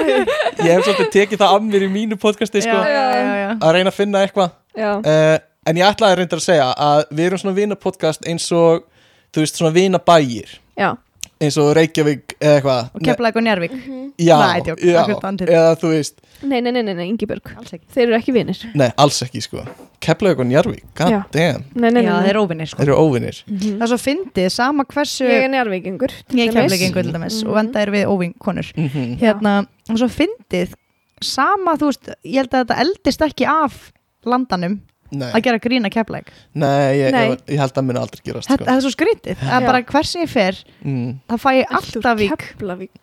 Ég 0.66 0.71
hef 0.71 0.87
svolítið 0.87 1.11
tekið 1.16 1.42
það 1.42 1.57
af 1.57 1.66
mér 1.69 1.85
í 1.87 1.90
mínu 1.92 2.19
podcasti 2.21 2.64
sko, 2.64 2.79
já, 2.81 3.05
já, 3.12 3.35
já. 3.42 3.51
að 3.61 3.77
reyna 3.77 3.92
að 3.92 3.99
finna 4.01 4.25
eitthvað. 4.25 4.57
Uh, 4.77 5.37
En 5.66 5.76
ég 5.81 5.83
ætlaði 5.88 6.20
reyndar 6.20 6.38
að 6.38 6.46
segja 6.46 6.68
að 6.79 7.00
við 7.11 7.26
erum 7.26 7.38
svona 7.42 7.57
vina 7.57 7.74
podcast 7.74 8.26
eins 8.29 8.46
og 8.55 8.85
þú 9.35 9.42
veist, 9.42 9.57
svona 9.59 9.72
vina 9.74 9.98
bæir 9.98 10.52
já, 10.79 10.92
eins 11.42 11.57
og 11.61 11.72
Reykjavík 11.76 12.37
eða 12.40 12.52
eitthvað. 12.61 12.90
Og 12.94 13.02
Keflavík 13.05 13.37
og 13.37 13.42
Njárvík 13.46 13.74
Já, 14.16 14.37
Nei, 14.40 14.61
djók, 14.64 14.79
já. 14.81 15.00
akkurat 15.02 15.24
andlit. 15.29 15.50
eða 15.52 15.72
þú 15.76 15.88
veist, 15.92 16.14
nei, 16.48 16.61
nei, 16.64 16.70
nei, 16.72 16.83
nei, 16.94 17.09
Ingeborg 17.11 17.50
þeir 17.92 18.07
eru 18.07 18.14
ekki 18.16 18.33
vinir. 18.33 18.62
Nei, 18.74 18.87
alls 18.96 19.18
ekki 19.26 19.42
sko. 19.44 19.64
Keflavík 20.00 20.38
og 20.40 20.46
Njarvík, 20.48 20.85
god 20.96 21.11
Já. 21.12 21.18
damn. 21.35 21.64
Nei, 21.74 21.90
nei, 21.90 22.00
nei, 22.00 22.05
Já, 22.07 22.14
nei. 22.14 22.22
þeir 22.24 22.31
eru 22.37 22.44
óvinnir 22.46 22.70
sko. 22.70 22.79
Þeir 22.81 22.88
eru 22.94 22.96
óvinnir 23.02 23.42
Það 23.50 23.83
er 23.83 23.90
svo 23.92 23.98
fyndið, 24.07 24.48
sama 24.55 24.85
hversu 24.88 25.26
ég 25.29 25.44
er 25.44 25.52
njárvíkingur 25.52 26.14
Ég 26.14 26.48
er 26.48 26.55
dæmis. 26.55 26.57
kefleikingur 26.57 27.02
til 27.02 27.12
dæmis 27.12 27.42
Mhm. 27.42 27.48
og 27.50 27.55
venda 27.59 27.81
er 27.83 27.90
við 27.90 28.07
óvinkonur. 28.14 28.72
Mm 28.76 29.16
Hérna, 29.20 29.66
og 29.90 29.96
svo 29.98 30.09
fyndið 30.09 30.72
Sama, 31.20 31.76
þú 31.76 31.87
veist, 31.90 32.09
ég 32.24 32.35
held 32.37 32.50
að 32.50 32.64
þetta 32.66 32.81
eldist 32.81 33.20
ekki 33.20 33.46
af 33.48 33.92
landanum 34.24 34.81
Nei, 35.14 35.29
að 35.31 35.42
gera 35.47 35.59
grína 35.62 35.90
keflæk 35.92 36.33
nei, 36.59 36.99
ég, 36.99 37.12
Nei. 37.14 37.25
Ég, 37.31 37.42
ég 37.55 37.61
held 37.62 37.77
að 37.79 37.85
muni 37.87 38.01
aldrei 38.01 38.23
gerast 38.27 38.51
Þetta 38.51 38.64
sko. 38.64 38.73
er 38.75 38.81
svo 38.83 38.90
skrítið, 38.95 39.37
að 39.45 39.62
Já. 39.62 39.66
bara 39.69 39.83
hversin 39.87 40.23
ég 40.25 40.31
fer 40.33 40.59
mm. 40.83 41.11
þá 41.31 41.37
fæ 41.42 41.51
ég 41.61 41.66
alltaf 41.79 42.16
vík 42.19 42.42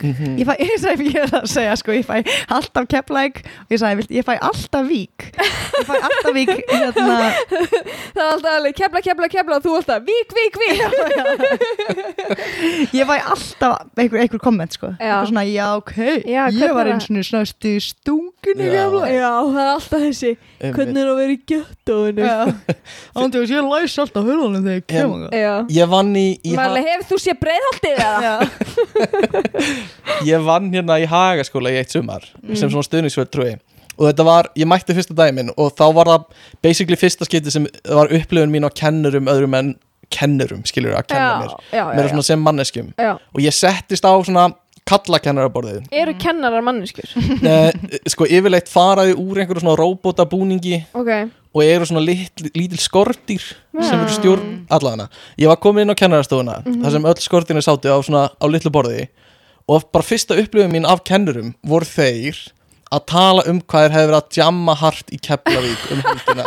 Mm 0.03 0.37
Ég 0.39 0.45
fæ, 0.49 0.53
ég 0.63 0.73
sagði, 0.81 1.07
ég 1.13 1.19
er 1.23 1.31
að 1.39 1.47
segja 1.53 1.75
sko, 1.79 1.95
ég 1.95 2.05
fæ 2.07 2.17
alltaf 2.51 2.87
keflæk 2.91 3.35
og 3.45 3.71
ég 3.71 3.79
sagði, 3.79 4.07
ég 4.17 4.27
fæ 4.27 4.33
alltaf 4.35 4.83
vík 4.89 5.27
ég 5.31 5.87
fæ 5.87 5.95
alltaf 5.99 6.33
vík 6.35 6.51
hérna, 6.73 7.17
það 8.13 8.23
er 8.23 8.29
alltaf 8.33 8.51
alveg 8.57 8.75
kefla, 8.81 9.03
kefla, 9.07 9.27
kefla 9.31 9.59
og 9.59 9.63
þú 9.63 9.71
alltaf 9.79 10.03
vík, 10.07 10.29
vík, 10.35 10.55
vík 10.59 10.79
ég 12.99 13.07
fæ 13.07 13.15
alltaf 13.21 13.87
einhver, 13.95 14.19
einhver 14.25 14.43
komment 14.43 14.75
sko, 14.75 14.93
Já. 14.99 15.23
svona, 15.25 15.45
já 15.47 15.67
ok 15.79 15.95
Já, 16.27 16.47
ég 16.51 16.73
var 16.75 16.91
eins 16.91 17.07
og 17.09 17.23
snöstu 17.31 17.77
stunginu 17.79 18.67
Já. 18.67 18.89
keflæk 18.91 19.15
já, 19.15 19.31
það 19.53 19.61
er 19.63 19.71
alltaf 19.77 19.99
þessi 20.09 20.31
hvernig 20.71 21.01
er 21.03 21.09
að 21.11 21.19
vera 21.19 21.33
í 21.33 21.39
gjöttóinu 21.51 22.29
Ándjóðs, 23.19 23.51
ég 23.53 23.67
læs 23.67 23.97
alltaf 24.03 24.23
hörðunum 24.29 24.63
þegar 24.63 24.77
ég 24.77 24.83
Em, 24.83 24.93
kem 24.93 25.13
að 25.17 25.35
já. 25.41 25.53
Ég 25.77 25.91
vann 25.93 26.13
í, 26.15 26.25
í 26.43 26.55
hefur 26.55 27.05
þú 27.11 27.19
séð 27.25 27.39
breiðholtið 27.43 28.01
eða? 28.07 28.33
Ég 30.31 30.45
vann 30.47 30.71
hérna 30.73 30.99
í 31.01 31.07
Hagaskóla 31.09 31.73
í 31.73 31.79
eitt 31.81 31.93
sumar 31.93 32.25
Mm. 32.43 32.55
sem 32.59 32.69
svona 32.71 32.87
stuðningsvöld 32.87 33.59
og 33.93 34.07
þetta 34.09 34.25
var, 34.25 34.47
ég 34.57 34.65
mætti 34.69 34.95
fyrsta 34.97 35.13
dæmin 35.17 35.51
og 35.53 35.73
þá 35.77 35.83
var 35.93 36.09
það 36.09 36.23
basically 36.65 36.97
fyrsta 36.97 37.27
skipti 37.27 37.51
sem 37.53 37.67
var 37.85 38.09
upplifun 38.13 38.51
mín 38.53 38.65
á 38.65 38.71
kennurum 38.73 39.29
öðrum 39.29 39.57
en 39.59 39.75
kennurum, 40.13 40.63
skilur 40.65 40.95
að 40.97 41.07
kenna 41.13 41.43
mér. 41.43 41.53
já, 41.73 41.83
mér 41.89 41.99
já, 42.01 42.03
er 42.05 42.09
svona 42.11 42.25
sem 42.27 42.43
manneskjum. 42.45 42.89
Já. 42.97 43.11
og 43.17 43.39
ég 43.41 43.53
settist 43.55 44.05
á 44.05 44.13
svona 44.25 44.47
kallakennaraborðið 44.89 45.87
Eru 45.91 46.13
kennarar 46.21 46.63
manneskjur? 46.65 47.13
uh, 47.15 47.71
sko 48.13 48.27
yfirleitt 48.27 48.69
faraði 48.71 49.15
úr 49.19 49.41
einhverju 49.43 49.63
svona 49.63 49.77
robotabúningi 49.79 50.81
Ok, 50.97 51.11
og 51.53 51.63
eru 51.65 51.85
svona 51.89 52.03
lit, 52.05 52.43
lítil 52.55 52.81
skortýr 52.81 53.43
sem 53.43 53.99
eru 53.99 54.07
Mm. 54.09 54.15
stjórn 54.17 54.49
allavega. 54.73 55.07
Ég 55.39 55.47
var 55.51 55.57
komin 55.61 55.85
inn 55.87 55.93
á 55.93 55.97
kennarastofuna 55.97 56.59
þar 56.65 56.91
sem 56.95 57.05
öll 57.11 57.21
skortýrni 57.21 57.63
sátu 57.65 57.89
á 57.93 57.97
svona 58.03 58.27
á 58.33 58.45
litlu 58.49 58.71
borði 58.73 59.07
og 59.69 59.85
bara 59.93 60.03
fyrsta 60.03 60.35
upplifun 60.39 60.71
mín 60.73 60.85
af 60.89 61.03
kennurum 61.07 61.53
voru 61.63 61.85
þeir 61.87 62.35
að 62.93 63.03
tala 63.09 63.43
um 63.49 63.59
hvað 63.63 63.83
þeir 63.87 63.93
hefði 63.95 64.09
verið 64.11 64.19
að 64.19 64.37
jamma 64.39 64.75
hart 64.83 65.13
í 65.13 65.19
Keflavík 65.27 65.83
um 65.95 66.03
helgina. 66.05 66.45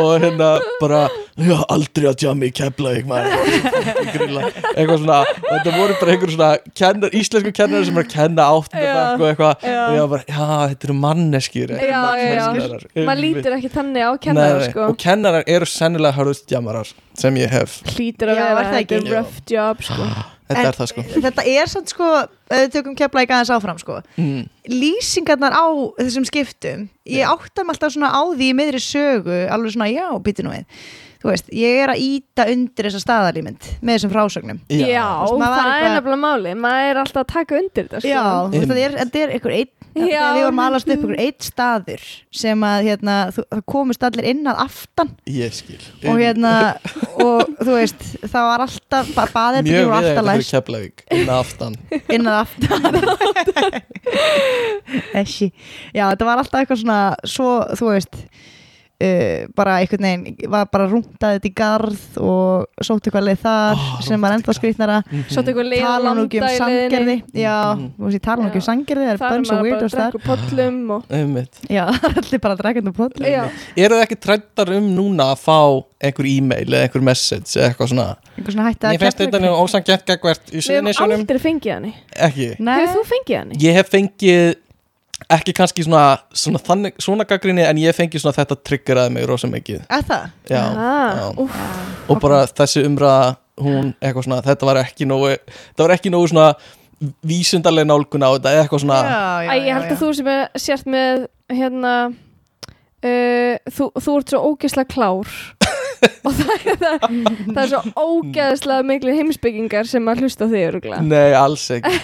Og 0.00 0.12
hérna 0.24 0.48
bara 0.80 1.00
já, 1.36 1.56
aldrei 1.74 2.06
að 2.10 2.24
jamma 2.26 2.48
í 2.48 2.52
Keflavík 2.56 3.08
eitthvað 4.74 4.98
svona 5.02 5.18
þetta 5.44 5.74
voru 5.76 5.96
bara 6.00 6.14
einhver 6.14 6.32
svona 6.34 6.50
kennar, 6.76 7.14
íslensku 7.16 7.52
kennar 7.56 7.86
sem 7.86 7.98
er 8.00 8.06
að 8.06 8.12
kenna 8.14 8.46
áttunda 8.54 8.84
Já. 8.84 8.94
bekk 8.94 9.22
og 9.24 9.28
eitthvað 9.30 9.66
Já. 9.68 9.78
og 9.84 9.94
ég 9.96 10.02
var 10.04 10.12
bara, 10.14 10.26
já, 10.28 10.48
þetta 10.74 10.88
eru 10.88 10.96
manneskjur 11.04 11.74
Já, 11.74 11.80
já, 11.84 12.28
já. 12.28 12.46
kennarar. 12.54 12.86
maður 13.08 13.22
lítur 13.24 13.56
ekki 13.58 13.72
þannig 13.74 14.04
á 14.06 14.10
kennarar 14.28 14.66
sko. 14.70 14.86
Og 14.90 15.00
kennarar 15.04 15.48
eru 15.56 15.68
sennilega 15.70 16.18
hörðust 16.18 16.54
jamarar 16.54 16.94
sem 17.18 17.36
ég 17.40 17.52
hef. 17.54 17.80
Hlýtur 17.94 18.32
að 18.32 18.40
Já, 18.40 18.46
vera, 18.48 18.64
er 18.64 18.72
þetta 18.78 18.98
er 19.00 19.10
rough 19.14 19.42
job 19.50 19.84
sko 19.86 20.08
þetta 20.54 20.70
er 20.70 20.78
það 20.78 20.90
sko. 20.92 21.04
Þetta 21.26 21.46
er 21.54 21.70
samt 21.72 21.94
sko, 21.94 22.10
tökum 22.74 22.98
keflæk 22.98 23.32
aðeins 23.34 23.52
áfram 23.54 23.80
sko. 23.80 24.00
Mm. 24.20 24.44
Lýsingarnar 24.72 25.56
á 25.56 25.66
þessum 26.00 26.28
skiptum 26.28 26.86
Ég 27.10 27.28
áttam 27.28 27.72
alltaf 27.72 27.92
svona 27.92 28.12
á 28.14 28.22
því 28.32 28.52
í 28.52 28.56
miðri 28.56 28.80
sögu 28.80 29.42
Alveg 29.52 29.74
svona, 29.74 29.90
já, 29.92 30.06
býtu 30.24 30.46
nú 30.46 30.54
við 30.54 30.64
Þú 31.24 31.30
veist, 31.32 31.46
ég 31.56 31.78
er 31.80 31.88
að 31.94 32.00
íta 32.04 32.44
undir 32.52 32.84
þessa 32.90 33.00
staðalímynd 33.00 33.68
Með 33.80 33.94
þessum 33.96 34.10
frásögnum. 34.12 34.58
Já, 34.68 35.06
Þú 35.24 35.38
veist, 35.38 35.46
það 35.46 35.54
er 35.56 35.70
eitthvað- 35.70 35.94
nefnilega 35.94 36.20
máli 36.20 36.52
maður 36.60 36.90
er 36.90 37.00
alltaf 37.00 37.22
að 37.24 37.30
taka 37.32 37.56
undir 37.62 37.86
þetta 37.88 38.02
sko. 38.02 38.10
Já, 38.10 38.24
þú 38.24 38.58
veist, 38.58 38.68
þetta 38.68 38.84
er, 38.84 38.98
þetta 39.00 39.22
er 39.24 39.32
einhver 39.38 39.54
einn 39.56 39.72
Já. 39.94 40.02
Þegar 40.10 40.34
við 40.34 40.42
vorum 40.42 40.58
alast 40.58 40.88
upp 40.90 40.94
einhver 41.04 41.20
einn 41.22 41.44
staður 41.46 42.04
Sem 42.34 42.64
að, 42.66 42.78
hérna, 42.88 43.14
þú, 43.30 43.44
það 43.54 43.60
komust 43.70 44.02
allir 44.08 44.26
inn 44.32 44.40
að 44.50 44.56
aftan. 44.64 45.12
Ég 45.30 45.52
skil. 45.54 45.78
Og 46.10 46.18
hérna, 46.18 46.52
og 47.22 47.44
þú 47.60 47.76
veist 47.78 48.02
Það 48.24 48.48
var 48.50 48.64
alltaf, 48.66 49.12
ba 49.14 49.26
baðið 49.30 49.68
mjög 49.68 49.78
voru 49.78 49.94
við 49.94 49.94
alltaf 49.94 50.10
eitthvað 50.10 50.26
fyrir 50.26 50.42
læst. 50.42 50.54
Keflavík 50.58 51.04
inn 51.14 51.30
að 51.30 51.38
aftan. 51.38 51.78
Inn 52.18 52.26
að 52.26 52.36
aftan. 52.42 52.82
Þessi 55.14 55.48
Já, 55.94 56.08
þetta 56.10 56.26
var 56.28 56.42
alltaf 56.42 56.60
eitthvað 56.64 56.82
svona 56.82 56.98
Svo, 57.28 57.48
þú 57.78 57.92
veist 57.94 58.18
uh, 59.04 59.46
Bara 59.58 59.76
einhvern 59.82 60.06
veginn 60.08 60.50
Var 60.54 60.68
bara 60.72 60.88
rúntaði 60.90 61.38
þetta 61.38 61.48
í 61.50 61.54
garð 61.60 62.04
Og 62.24 62.84
sótt 62.88 63.08
eitthvað 63.08 63.26
leið 63.28 63.40
þar 63.44 63.78
Ó, 63.84 64.02
Sem 64.06 64.24
var 64.24 64.36
enda 64.36 64.54
skrýtnara. 64.56 64.98
Svo 65.28 65.44
eitthvað 65.44 65.70
liða 65.70 65.88
Tala 65.94 66.14
nú 66.18 66.26
ekki 66.26 66.40
um 66.40 66.48
sangerði 66.58 67.16
Já, 67.44 67.56
þú 67.78 68.06
veist, 68.08 68.18
ég 68.18 68.24
tala 68.24 68.42
nú 68.42 68.50
ekki 68.50 68.62
um 68.62 68.66
sangerði 68.68 69.08
Það 69.10 69.24
er 69.24 69.44
maður 69.44 69.50
bara 69.50 69.66
weirdos 69.68 69.94
að 69.94 70.02
þar. 70.04 70.18
og. 70.94 71.08
Já, 71.70 71.84
allir 72.18 72.44
bara 72.44 72.56
að 72.56 72.62
drekka 72.64 72.84
þetta 72.84 72.96
poll 73.00 73.28
Já, 73.34 73.42
eru 73.76 73.98
þið 73.98 74.04
ekki 74.06 74.20
trættar 74.28 74.74
um 74.78 74.88
núna 74.98 75.30
að 75.34 75.42
fá 75.44 75.58
einhver 76.04 76.28
e-mail 76.28 76.68
eða 76.68 76.84
einhver 76.88 77.04
message 77.04 77.54
eða 77.56 77.70
eitthvað 77.70 77.90
svona? 77.92 78.06
Einhver 78.34 78.54
svona 78.56 78.66
hætti 78.68 78.88
að 78.88 78.96
ég 78.96 79.02
finnst 79.04 79.22
þetta 79.22 79.40
nú 79.40 79.52
í 80.50 80.60
við 80.84 80.90
hefum 80.90 81.14
aldrei 81.18 81.40
fengið 81.44 81.74
hann 81.74 81.88
Hefur 82.82 82.98
þú 82.98 83.04
fengið 83.12 83.38
hann? 83.38 83.54
ég 83.64 83.78
hef 83.78 83.92
fengið 83.94 84.44
ekki 85.32 85.54
kannski 85.56 85.84
svona 85.86 86.04
svona, 86.36 86.60
þannig, 86.64 86.98
svona 87.02 87.26
gaggrinni 87.28 87.64
en 87.66 87.80
ég 87.80 87.92
hef 87.92 88.00
fengið 88.00 88.24
svona 88.24 88.36
þetta 88.36 88.58
triggeraði 88.66 89.14
mig 89.16 89.26
rosa 89.28 89.50
mikið. 89.50 89.84
Að 89.88 90.06
það? 90.10 90.30
Já, 90.50 90.62
ah, 90.62 91.20
já. 91.20 91.26
úff, 91.44 91.58
og 92.08 92.22
bara 92.22 92.44
þessi 92.50 92.84
umræða 92.88 93.34
hún 93.64 93.92
eitthvað 94.00 94.26
svona, 94.26 94.40
þetta 94.44 94.70
var 94.70 94.80
ekki 94.82 95.06
nógu 95.08 95.34
þetta 95.36 95.86
var 95.86 95.94
ekki 95.96 96.12
nógu 96.14 96.32
svona 96.32 96.48
vísundarlega 97.26 97.88
nálgun 97.90 98.24
á 98.26 98.30
þetta 98.36 98.54
eitthvað 98.60 98.84
svona. 98.84 99.00
Já, 99.04 99.22
já, 99.44 99.50
Æ, 99.50 99.54
ég 99.60 99.78
held 99.78 99.90
að 99.92 100.02
þú 100.02 100.12
sem 100.18 100.30
er 100.34 100.44
sért 100.66 100.90
með 100.90 101.26
hérna 101.52 101.94
uh, 103.04 103.70
þú, 103.76 103.90
þú 104.00 104.16
ert 104.20 104.32
svo 104.34 104.42
ógislega 104.50 104.90
klár. 104.94 105.30
Og 106.24 106.34
það, 106.36 106.50
er- 106.68 106.78
það, 106.82 107.04
það 107.54 107.60
er 107.62 107.68
svo 107.70 107.80
ógeðslega 108.04 108.84
miklu 108.84 109.12
heimsbyggingar 109.16 109.88
sem 109.88 110.04
að 110.10 110.20
hlusta 110.24 110.48
þig 110.50 110.64
öruglega 110.68 111.00
Nei, 111.06 111.32
alls 111.38 111.64
ekki. 111.72 111.94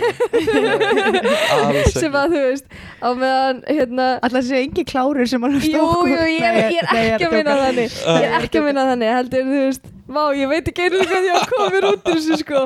Alls 1.59 1.93
sem 2.01 2.17
að 2.17 2.35
þú 2.35 2.43
veist 2.47 2.67
á 3.05 3.09
meðan 3.13 3.61
hérna 3.69 4.09
Alltaf 4.25 4.47
sé 4.49 4.63
engi 4.65 4.85
klárir 4.89 5.29
sem 5.29 5.45
að 5.45 5.59
hlusta 5.59 5.73
á 5.73 5.77
Jú, 5.77 5.87
okkur. 5.87 6.11
jú, 6.15 6.27
ég, 6.33 6.61
ég 6.79 6.93
er 6.97 7.15
ekki 7.15 7.29
að 7.29 7.37
minna 7.37 7.57
þannig. 7.65 7.97
Ég 8.01 8.29
er 8.31 8.45
ekki 8.47 8.61
að 8.63 8.69
minna 8.71 8.87
þannig, 8.93 9.17
heldur, 9.19 9.49
þú 9.51 9.65
veist 9.69 9.97
Vá, 10.11 10.25
ég 10.35 10.49
veit 10.51 10.67
ekki 10.67 10.89
einu 10.89 11.05
hvað 11.07 11.27
ég 11.29 11.37
að 11.39 11.45
koma 11.53 11.67
mér 11.71 11.85
út 11.87 12.09
úr 12.11 12.17
þessu, 12.17 12.39
sko. 12.41 12.63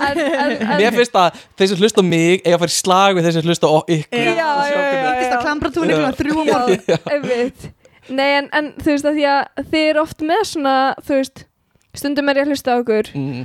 En, 0.00 0.20
en, 0.24 0.52
en 0.56 0.78
Mér 0.80 0.94
finnst 0.96 1.18
að 1.20 1.34
þeir 1.60 1.68
sem 1.74 1.82
hlusta 1.82 2.04
mig 2.06 2.38
eiga 2.46 2.54
að 2.56 2.62
fara 2.62 2.72
í 2.72 2.76
slag 2.78 3.18
við 3.18 3.26
þeir 3.26 3.34
sem 3.36 3.44
hlusta 3.50 3.72
ykkur. 3.92 4.22
Já, 4.24 4.30
já, 4.32 4.46
já, 4.72 4.78
já, 4.88 5.10
Hittist 5.48 5.78
á 5.78 5.78
klambratúni 5.78 5.92
Já. 5.92 5.98
klukkan 5.98 6.18
þrjú 6.20 6.34
á 6.38 6.44
Já, 6.44 6.54
morgun 6.54 7.12
einmitt 7.12 7.68
Nei, 8.08 8.28
en, 8.38 8.46
en 8.56 8.68
þú 8.80 8.94
veist 8.94 9.04
að 9.08 9.16
því 9.18 9.24
að 9.28 9.64
þið 9.72 9.86
eru 9.90 10.00
oft 10.00 10.22
með 10.24 10.44
svona, 10.48 10.76
þú 11.04 11.18
veist 11.18 11.42
Stundum 11.98 12.28
er 12.30 12.38
ég 12.40 12.46
að 12.46 12.52
hlusta 12.54 12.72
á 12.72 12.80
okkur 12.80 13.10
mm. 13.14 13.42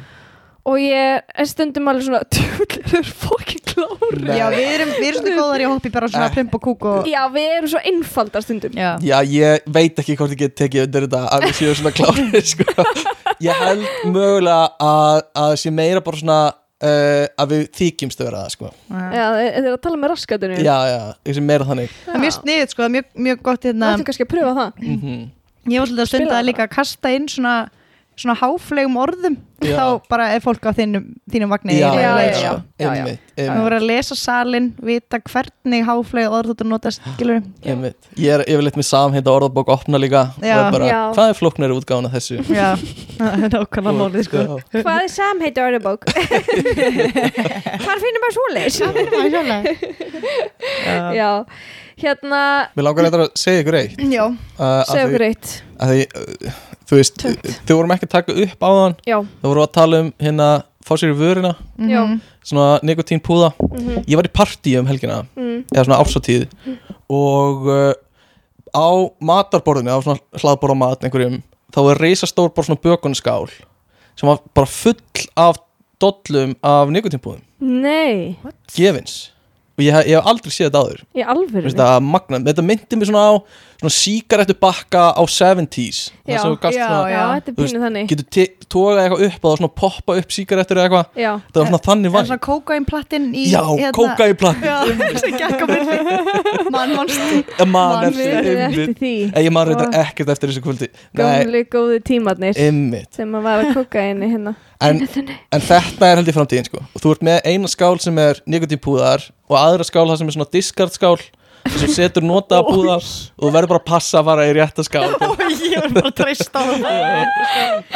Og 0.63 0.77
ég 0.79 1.25
er 1.35 1.47
stundum 1.49 1.89
alveg 1.91 2.05
svona 2.07 2.21
Tjúlir 2.31 2.99
er 3.01 3.09
fokkin 3.11 3.59
klári 3.67 4.21
Nei. 4.23 4.37
Já, 4.39 4.45
við 4.53 4.69
erum, 4.77 4.91
við 4.95 5.07
erum 5.09 5.19
svona 5.19 5.35
góðar 5.41 5.63
í 5.63 5.67
í 5.67 5.91
bara 5.91 6.07
svona 6.13 6.29
Eh. 6.29 6.35
pump 6.37 6.55
og 6.55 6.61
kúk 6.63 6.85
og 6.87 7.09
Já, 7.11 7.19
við 7.33 7.47
erum 7.57 7.71
svo 7.73 7.81
einfaldar 7.91 8.45
stundum 8.45 8.77
Já, 8.79 8.89
Já, 9.03 9.17
ég 9.27 9.67
veit 9.67 9.99
ekki 9.99 10.15
hvort 10.15 10.31
ég 10.31 10.39
get 10.45 10.55
tekið 10.55 10.85
undir 10.87 11.07
þetta 11.09 11.23
að 11.35 11.47
við 11.49 11.57
séum 11.59 11.75
svona 11.81 11.95
klárið 11.97 12.47
sko. 12.53 12.87
Ég 13.43 13.59
held 13.59 13.83
mögulega 14.07 14.69
að, 14.79 15.23
að 15.43 15.55
sé 15.59 15.73
meira 15.75 15.99
bara 16.05 16.21
svona 16.21 16.39
uh, 16.83 17.27
að 17.43 17.53
við 17.53 17.63
þykjumst 17.79 18.25
vera 18.27 18.41
það 18.43 18.55
sko. 18.57 18.73
Já, 18.91 19.25
eru 19.49 19.75
að 19.75 19.79
tala 19.85 20.01
með 20.01 20.13
raskatunum. 20.13 20.65
Já, 20.65 20.75
já, 20.91 21.39
meira 21.41 21.69
þannig. 21.69 21.95
Það 22.07 22.17
er 22.17 22.25
mjög 22.25 22.35
sniðið 22.39 22.73
sko, 22.73 22.81
það 22.81 22.89
er 22.89 22.95
mjög, 22.97 23.07
mjög 23.29 23.45
gott 23.47 23.61
Það 23.63 23.71
hérna 23.71 23.93
ættum 23.93 24.09
kannski 24.09 24.27
að 24.27 24.33
pröfa 24.35 24.57
það? 24.59 24.83
Mm 24.83 24.99
Ég 25.63 25.79
var 25.79 25.87
svolítið 25.87 26.03
að 26.03 26.09
stunda 26.11 26.39
að 26.41 26.47
líka 26.49 26.63
að 26.65 26.73
kasta 26.73 27.09
inn 27.15 27.27
svona 27.31 27.53
svona 28.19 28.35
háflegum 28.37 28.97
orðum 29.01 29.37
Já. 29.67 29.75
þá 29.77 29.85
bara 30.11 30.25
er 30.35 30.41
fólk 30.43 30.65
á 30.67 30.71
þínum, 30.77 31.05
þínum 31.31 31.53
vagni 31.53 31.77
Já, 31.77 31.89
í 31.89 32.01
já, 32.01 32.11
já, 32.13 32.33
sko. 32.33 32.53
já. 32.79 32.87
Það 32.87 32.97
einmitt, 32.99 33.19
voru 33.63 33.77
að 33.77 33.85
lesa 33.89 34.17
salin, 34.19 34.67
vita 34.83 35.19
hvernig 35.29 35.85
háfleg 35.87 36.35
orð 36.39 36.53
þú 36.59 36.67
notast, 36.69 37.03
skilur 37.15 37.41
einmitt 37.63 38.09
Ég 38.19 38.35
er 38.35 38.43
yfirleitt 38.45 38.79
með 38.79 38.87
samheita 38.89 39.33
orðabók 39.33 39.71
opna 39.73 40.01
líka 40.01 40.25
og 40.35 40.45
Já. 40.45 40.55
er 40.59 40.75
bara, 40.75 40.89
Já. 40.91 41.01
hvað 41.17 41.31
er 41.31 41.39
flóknari 41.39 41.77
útgáðan 41.77 42.09
af 42.09 42.17
þessu? 42.17 42.39
Já, 42.49 42.69
það 43.19 43.47
er 43.47 43.55
nákvæmlega 43.55 43.95
málið 44.01 44.27
sko 44.29 44.43
Já. 44.43 44.53
Hvað 44.79 44.99
er 44.99 45.13
samheit 45.15 45.63
orðabók? 45.63 46.01
Hvar 47.83 48.03
finnum 48.03 48.21
maður 48.23 48.37
svoleiðis? 48.39 48.77
Já, 50.83 50.97
Já, 51.17 51.29
hérna 51.99 52.43
Mér 52.75 52.87
langar 52.87 53.07
eitthvað 53.07 53.25
að 53.27 53.33
segja 53.39 53.63
ykkur 53.63 53.77
eitt 53.79 54.03
já, 54.11 54.23
uh, 54.27 54.83
segja 54.89 55.07
okkur 55.07 55.25
eitt 55.27 55.51
uh, 55.83 56.61
þú 56.89 56.99
veist, 56.99 57.25
þau 57.67 57.75
vorum 57.77 57.93
ekki 57.95 58.09
að 58.09 58.13
taka 58.15 58.35
upp 58.45 58.65
á 58.65 58.69
þann 58.77 58.95
Já, 59.09 59.17
þau 59.53 59.59
voru 59.59 59.67
að 59.67 59.73
tala 59.77 59.99
um 60.03 60.11
hérna 60.19 60.47
fá 60.83 60.95
sér 60.99 61.13
í 61.13 61.17
vörina, 61.17 61.53
Mhm. 61.79 62.19
svona 62.43 62.79
nikotínpúða 62.83 63.53
mhm, 63.61 64.03
ég 64.09 64.15
var 64.19 64.27
í 64.27 64.33
partí 64.35 64.73
um 64.79 64.85
helgina 64.89 65.21
mm, 65.37 65.65
eða 65.71 65.85
svona 65.85 66.01
ársatíð 66.03 66.47
og 67.09 67.67
uh, 67.69 67.93
á 68.73 68.87
matarborðinu 69.21 69.93
á 69.93 69.99
svona 70.03 70.19
hlaðborð 70.41 70.75
á 70.75 70.81
mat 70.83 71.05
einhverjum 71.07 71.37
þá 71.73 71.79
er 71.93 72.01
reisastór 72.03 72.51
bara 72.53 72.67
svona 72.67 72.81
bökunskál 72.83 73.47
sem 74.17 74.27
var 74.29 74.41
bara 74.53 74.67
full 74.69 74.97
af 75.39 75.61
dollum 76.01 76.55
af 76.63 76.89
nikotínpúðum 76.91 77.41
Nei, 77.63 78.35
gefins. 78.75 79.29
Og 79.79 79.85
ég, 79.85 79.93
hef- 79.95 80.05
ég 80.05 80.17
hef 80.19 80.25
aldrei 80.27 80.51
séð 80.51 80.67
þetta 80.67 80.81
áður. 80.83 80.99
Í 81.15 81.71
það, 81.79 82.01
magna, 82.03 82.39
þetta 82.43 82.61
myndi 82.67 82.97
mér 82.99 83.07
svona 83.07 83.21
á 83.23 83.33
svona 83.83 83.93
sígarettu 83.93 84.55
bakka 84.59 85.11
á 85.11 85.23
70s 85.27 85.97
Já, 86.23 86.37
já, 86.37 86.39
svona, 86.39 87.09
Já, 87.11 87.23
þetta 87.35 87.51
er 87.51 87.55
pínu 87.57 87.79
þannig. 87.83 88.11
getur 88.13 88.51
togað 88.71 89.01
eitthvað 89.01 89.23
upp 89.27 89.47
og 89.49 89.57
svona 89.59 89.71
poppa 89.75 90.15
upp 90.21 90.31
sígarettur 90.31 90.79
eða 90.79 90.85
eitthvað. 90.87 91.19
Já, 91.19 91.31
það 91.51 91.59
var 91.59 91.67
svona 91.67 91.81
þannig 91.87 92.07
En 92.07 92.15
væn 92.15 92.29
svona 92.29 92.43
kókainplattin 92.47 93.25
í 93.35 93.43
já, 93.51 93.61
kóka 93.97 94.29
í 94.31 94.37
platt 94.39 94.63
Já, 94.63 94.77
sem 95.21 95.35
gekk 95.35 95.59
á 95.59 95.65
milli. 95.67 95.99
Mann 96.73 96.95
manstu? 96.95 97.43
Man 97.59 97.71
Man 97.73 98.07
eftir, 98.07 98.23
við 98.23 98.33
erum 98.39 98.63
einmitt. 98.63 98.79
eftir 98.79 98.95
því. 99.03 99.13
Ég 99.43 99.55
man 99.57 99.67
reyndar 99.67 99.99
ekkert 99.99 100.33
eftir 100.33 100.53
þessu 100.53 100.63
kvöldi. 100.63 100.89
Nei, 100.89 101.19
Góðli 101.19 101.63
góðu 101.75 101.99
tímarnir 102.07 102.63
ymmit 102.63 103.19
sem 103.19 103.35
að 103.35 103.67
koka 103.75 104.07
inni 104.13 104.31
hérna. 104.31 104.55
En, 104.83 104.99
en 105.03 105.63
þetta 105.63 106.07
er 106.09 106.19
held 106.19 106.27
í 106.31 106.35
framtíðin 106.35 106.67
sko. 106.67 106.81
Og 106.91 107.03
þú 107.03 107.13
ert 107.13 107.27
með 107.27 107.45
eina 107.51 107.69
skál 107.71 107.95
sem 108.03 108.17
er 108.19 108.41
nikotínpúðar 108.51 109.29
Og 109.51 109.55
aðra 109.59 109.85
skál 109.87 110.07
það 110.09 110.19
sem 110.21 110.29
er 110.29 110.35
svona 110.37 110.51
discard 110.53 110.95
skál 110.95 111.17
sem 111.71 111.91
setur 111.95 112.25
notaða 112.25 112.65
púðar 112.67 113.03
og 113.03 113.43
þú 113.45 113.51
verður 113.55 113.71
bara 113.73 113.81
að 113.81 113.87
passa 113.87 114.19
að 114.19 114.29
fara 114.29 114.47
í 114.49 114.53
rétta 114.57 114.85
skál. 114.85 115.05
Ég 115.73 115.79
var 115.79 115.93
bara 115.95 116.11
að 116.11 116.17
treysta 116.19 116.59
á 116.59 116.65
það 116.83 117.93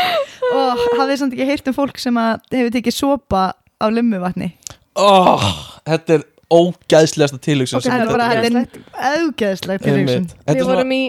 Og 0.48 0.84
hafið 1.02 1.20
samt 1.22 1.36
ekki 1.36 1.48
heyrt 1.50 1.70
um 1.70 1.76
fólk 1.76 2.00
sem 2.02 2.18
að 2.22 2.40
hefur 2.56 2.74
tekið 2.78 2.96
sopa 2.96 3.44
af 3.84 3.94
lummuvatni? 3.94 4.52
Oh, 4.98 5.44
Þetta 5.88 6.18
er 6.18 6.26
ógæðslegasta 6.48 7.40
er 7.44 8.08
bara, 8.08 8.30
þetta 8.32 8.62
er 8.64 9.18
auðgeðslegt 9.18 9.84
til 9.84 9.94
Einmitt. 9.94 10.14
hugsun 10.14 10.28
Þetta 10.32 10.54
er 10.54 10.56
Við 10.56 10.64
svona, 10.64 10.76
vorum 10.78 10.94
í, 10.96 11.02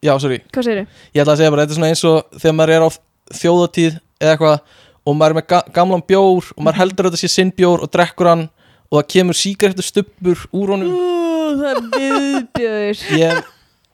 já, 0.00 0.12
sorry? 0.24 0.38
Ég 1.12 1.20
ætla 1.20 1.34
að 1.34 1.42
segja 1.42 1.52
bara, 1.52 1.66
þetta 1.66 1.74
er 1.76 1.80
svona 1.80 1.90
eins 1.92 2.04
og 2.08 2.38
þegar 2.40 2.56
maður 2.56 2.74
er 2.76 2.86
á 2.86 2.90
þjóðatíð 3.40 3.98
eða 4.20 4.32
eitthvað 4.34 4.78
og 5.00 5.16
maður 5.16 5.34
er 5.34 5.38
með 5.40 5.46
ga 5.52 5.60
gamlan 5.76 6.06
bjór 6.08 6.48
og 6.56 6.64
maður 6.64 6.80
heldur 6.80 7.08
að 7.08 7.12
þetta 7.14 7.22
sé 7.22 7.32
sinn 7.34 7.52
bjór 7.56 7.84
og 7.84 7.92
drekkur 7.92 8.30
hann 8.30 8.46
og 8.90 8.96
það 8.98 9.10
kemur 9.14 9.38
sígarettu 9.38 9.84
stubbur 9.86 10.46
úr 10.56 10.72
honum 10.74 10.94
það 11.58 11.70
er 11.70 11.80
viðbjöður 11.94 13.00
Ég, 13.20 13.40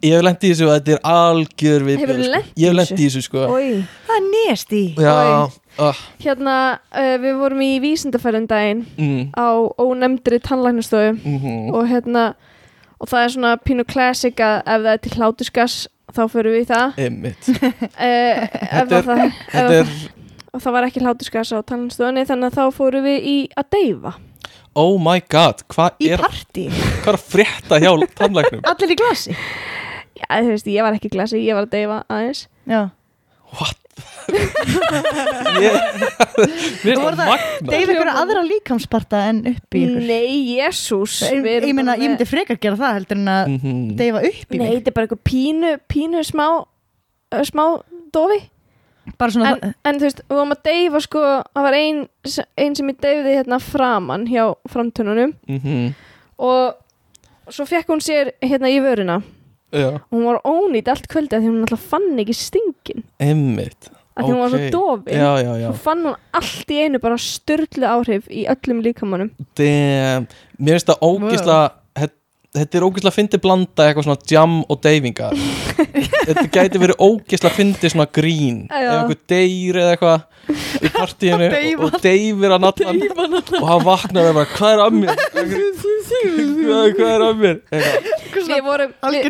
ég 0.07 0.17
hef 0.17 0.25
lent 0.27 0.45
í 0.47 0.51
þessu 0.53 0.67
og 0.69 0.73
þetta 0.77 0.95
er 0.97 1.01
algjör 1.13 1.87
við 1.89 2.01
Hefurðu 2.03 2.31
lent 2.35 2.51
í 2.53 2.65
Ég 2.67 2.73
hef 2.75 2.81
þessu? 2.83 2.97
í 2.99 3.07
þessu 3.09 3.23
sko. 3.27 3.45
Ói, 3.53 3.71
Það 4.09 4.17
er 4.21 4.27
nést 4.33 4.75
í. 4.77 4.83
Já, 5.01 5.15
Oj. 5.17 5.57
uh, 5.89 6.03
hérna, 6.25 6.57
uh, 6.93 7.15
við 7.25 7.39
vorum 7.41 7.63
í 7.67 7.71
vísindafærun 7.85 8.47
daginn 8.51 8.85
mm, 8.97 9.23
á 9.37 9.49
ónefndri 9.83 10.39
tannlæknastofu 10.45 11.17
mm 11.21 11.73
og 11.77 11.89
hérna 11.91 12.27
og 13.01 13.11
það 13.11 13.23
er 13.27 13.33
svona 13.35 13.55
pínu 13.61 13.85
classic 13.85 14.39
að 14.41 14.63
ef 14.65 14.85
það 14.87 14.93
er 14.95 15.01
til 15.05 15.15
hlátusgas 15.19 15.75
þá 16.17 16.21
förum 16.33 16.55
við 16.55 16.63
í 16.63 16.69
það. 16.71 16.95
Einmitt. 17.05 17.49
Uh, 17.51 17.91
ef, 18.09 18.55
Þetta 18.73 19.01
er- 19.01 19.09
það, 19.11 19.25
Þetta 19.53 19.81
ef, 19.81 19.91
er, 19.91 20.15
og 20.57 20.63
það 20.65 20.73
var 20.79 20.87
ekki 20.89 21.03
hlátusgas 21.05 21.51
á 21.53 21.59
tannlæknastofunni 21.61 22.23
þannig 22.31 22.49
að 22.49 22.57
þá 22.57 22.65
fórum 22.79 23.05
við 23.05 23.27
í 23.29 23.37
að 23.61 23.67
deyfa 23.77 24.15
oh 24.77 24.99
my 25.03 25.19
god 25.33 25.65
Hvað 25.73 26.05
Í 26.05 26.13
er, 26.15 26.23
hvað 26.23 27.11
er 27.11 27.17
að 27.19 27.25
frétta 27.33 27.81
hjá 27.83 27.91
tannlæknum? 28.21 28.63
Allir 28.71 28.93
í 28.95 28.99
glasi? 29.01 29.35
Já, 30.17 30.27
þú 30.41 30.53
veist, 30.55 30.69
ég 30.73 30.87
var 30.87 30.95
ekki 30.97 31.11
í 31.11 31.15
glasi, 31.17 31.43
ég 31.45 31.57
var 31.59 31.67
að 31.67 31.75
deyfa 31.75 31.99
aðeins. 32.09 32.47
Já. 32.69 32.87
Ég, 35.57 35.77
mér 36.85 36.99
voru 37.01 37.17
það 37.17 37.21
það- 37.21 37.29
magna 37.31 37.71
Deyf 37.71 37.91
ykkur 37.95 38.11
aðra 38.13 38.43
líkamsparta 38.45 39.21
en 39.31 39.39
upp 39.53 39.77
í 39.79 39.83
ykkur. 39.87 40.03
Nei, 40.09 40.33
jésús 40.59 41.15
Ég, 41.25 41.47
ég 41.65 41.75
meina, 41.77 41.95
ég 41.97 42.11
myndi 42.11 42.27
frekar 42.29 42.59
gera 42.61 42.77
það 42.81 42.97
heldur 42.99 43.21
en 43.23 43.31
að 43.33 43.49
Mhm. 43.55 43.79
deyfa 43.97 44.21
upp 44.29 44.51
í 44.53 44.59
Nei, 44.59 44.67
mig 44.67 44.75
þetta 44.77 44.89
er 44.93 44.97
bara 44.99 45.07
eitthvað 45.07 45.25
pínu, 45.31 45.71
pínu 45.89 46.25
smá 46.29 46.47
smá 47.47 47.65
dofi 48.13 48.41
en, 49.21 49.75
en 49.85 49.99
þú 50.01 50.07
veist, 50.09 50.21
við 50.29 50.37
varum 50.37 50.53
að 50.57 50.63
deyfa 50.69 51.01
sko 51.05 51.23
það 51.55 51.63
var 51.69 51.77
ein, 51.79 52.01
ein 52.59 52.75
sem 52.79 52.89
ég 52.93 52.99
deyfði 53.01 53.37
hérna 53.39 53.59
framan 53.63 54.27
hjá 54.31 54.55
framtönunum 54.69 55.35
Mhm. 55.49 55.95
og 56.39 56.75
svo 57.49 57.65
fekk 57.67 57.87
hún 57.93 58.03
sér 58.03 58.33
hérna 58.43 58.69
í 58.73 58.81
vöruna 58.83 59.23
Já, 59.73 59.89
og 59.99 60.11
hún 60.15 60.25
var 60.25 60.41
ónýtt 60.47 60.89
allt 60.89 61.09
kvöldi 61.11 61.35
af 61.37 61.43
því 61.43 61.49
hún 61.51 61.63
alltaf 61.67 61.81
fann 61.91 62.19
ekki 62.23 62.35
stingin 62.35 63.03
einmitt. 63.21 63.89
Af 64.17 64.25
því 64.25 64.31
hún 64.33 64.39
var 64.41 64.49
svo 64.55 64.71
dofin. 64.71 65.19
Já, 65.19 65.33
já, 65.43 65.53
já. 65.61 65.67
Svo 65.73 65.81
fann 65.83 66.05
hún 66.07 66.15
allt 66.33 66.71
í 66.73 66.79
einu 66.85 66.99
bara 67.03 67.17
störlu 67.19 67.85
áhrif 67.91 68.29
í 68.31 68.47
öllum 68.49 68.81
líkamannum 68.87 69.31
mér 70.59 70.79
finnst 70.79 70.87
það 70.89 71.03
ógisla 71.03 71.59
þetta 72.57 72.79
er 72.79 72.87
ógisla 72.87 73.13
fyndi 73.15 73.41
blanda 73.43 73.87
eitthvað 73.87 74.09
svona 74.09 74.31
jam 74.31 74.57
og 74.67 74.81
deyfingar. 74.85 75.37
Þetta 76.27 76.47
gæti 76.53 76.81
verið 76.83 77.03
ógisla 77.07 77.53
fyndi 77.55 77.91
svona 77.93 78.09
grín 78.19 78.65
ef 78.67 78.89
einhver 78.91 79.21
deyr 79.31 79.81
eða 79.83 79.95
eitthvað 79.95 80.25
í 80.83 80.91
partíinu 80.95 81.49
og, 81.51 81.85
og 81.87 81.99
deyfir 82.03 82.55
hann 82.57 82.69
allan. 82.71 83.03
Og 83.61 83.69
hann 83.71 83.87
vaknar 83.87 84.27
og 84.27 84.31
er 84.31 84.39
bara 84.41 84.51
hvað 84.55 84.75
er 84.75 84.85
að 84.87 84.99
mér? 85.01 85.87
Hvað, 86.67 86.93
hvað 86.97 87.11
er 87.11 87.23
að 87.25 87.41
mér? 87.41 87.59
Við 88.47 88.61
vorum, 88.63 88.93
við, 89.11 89.27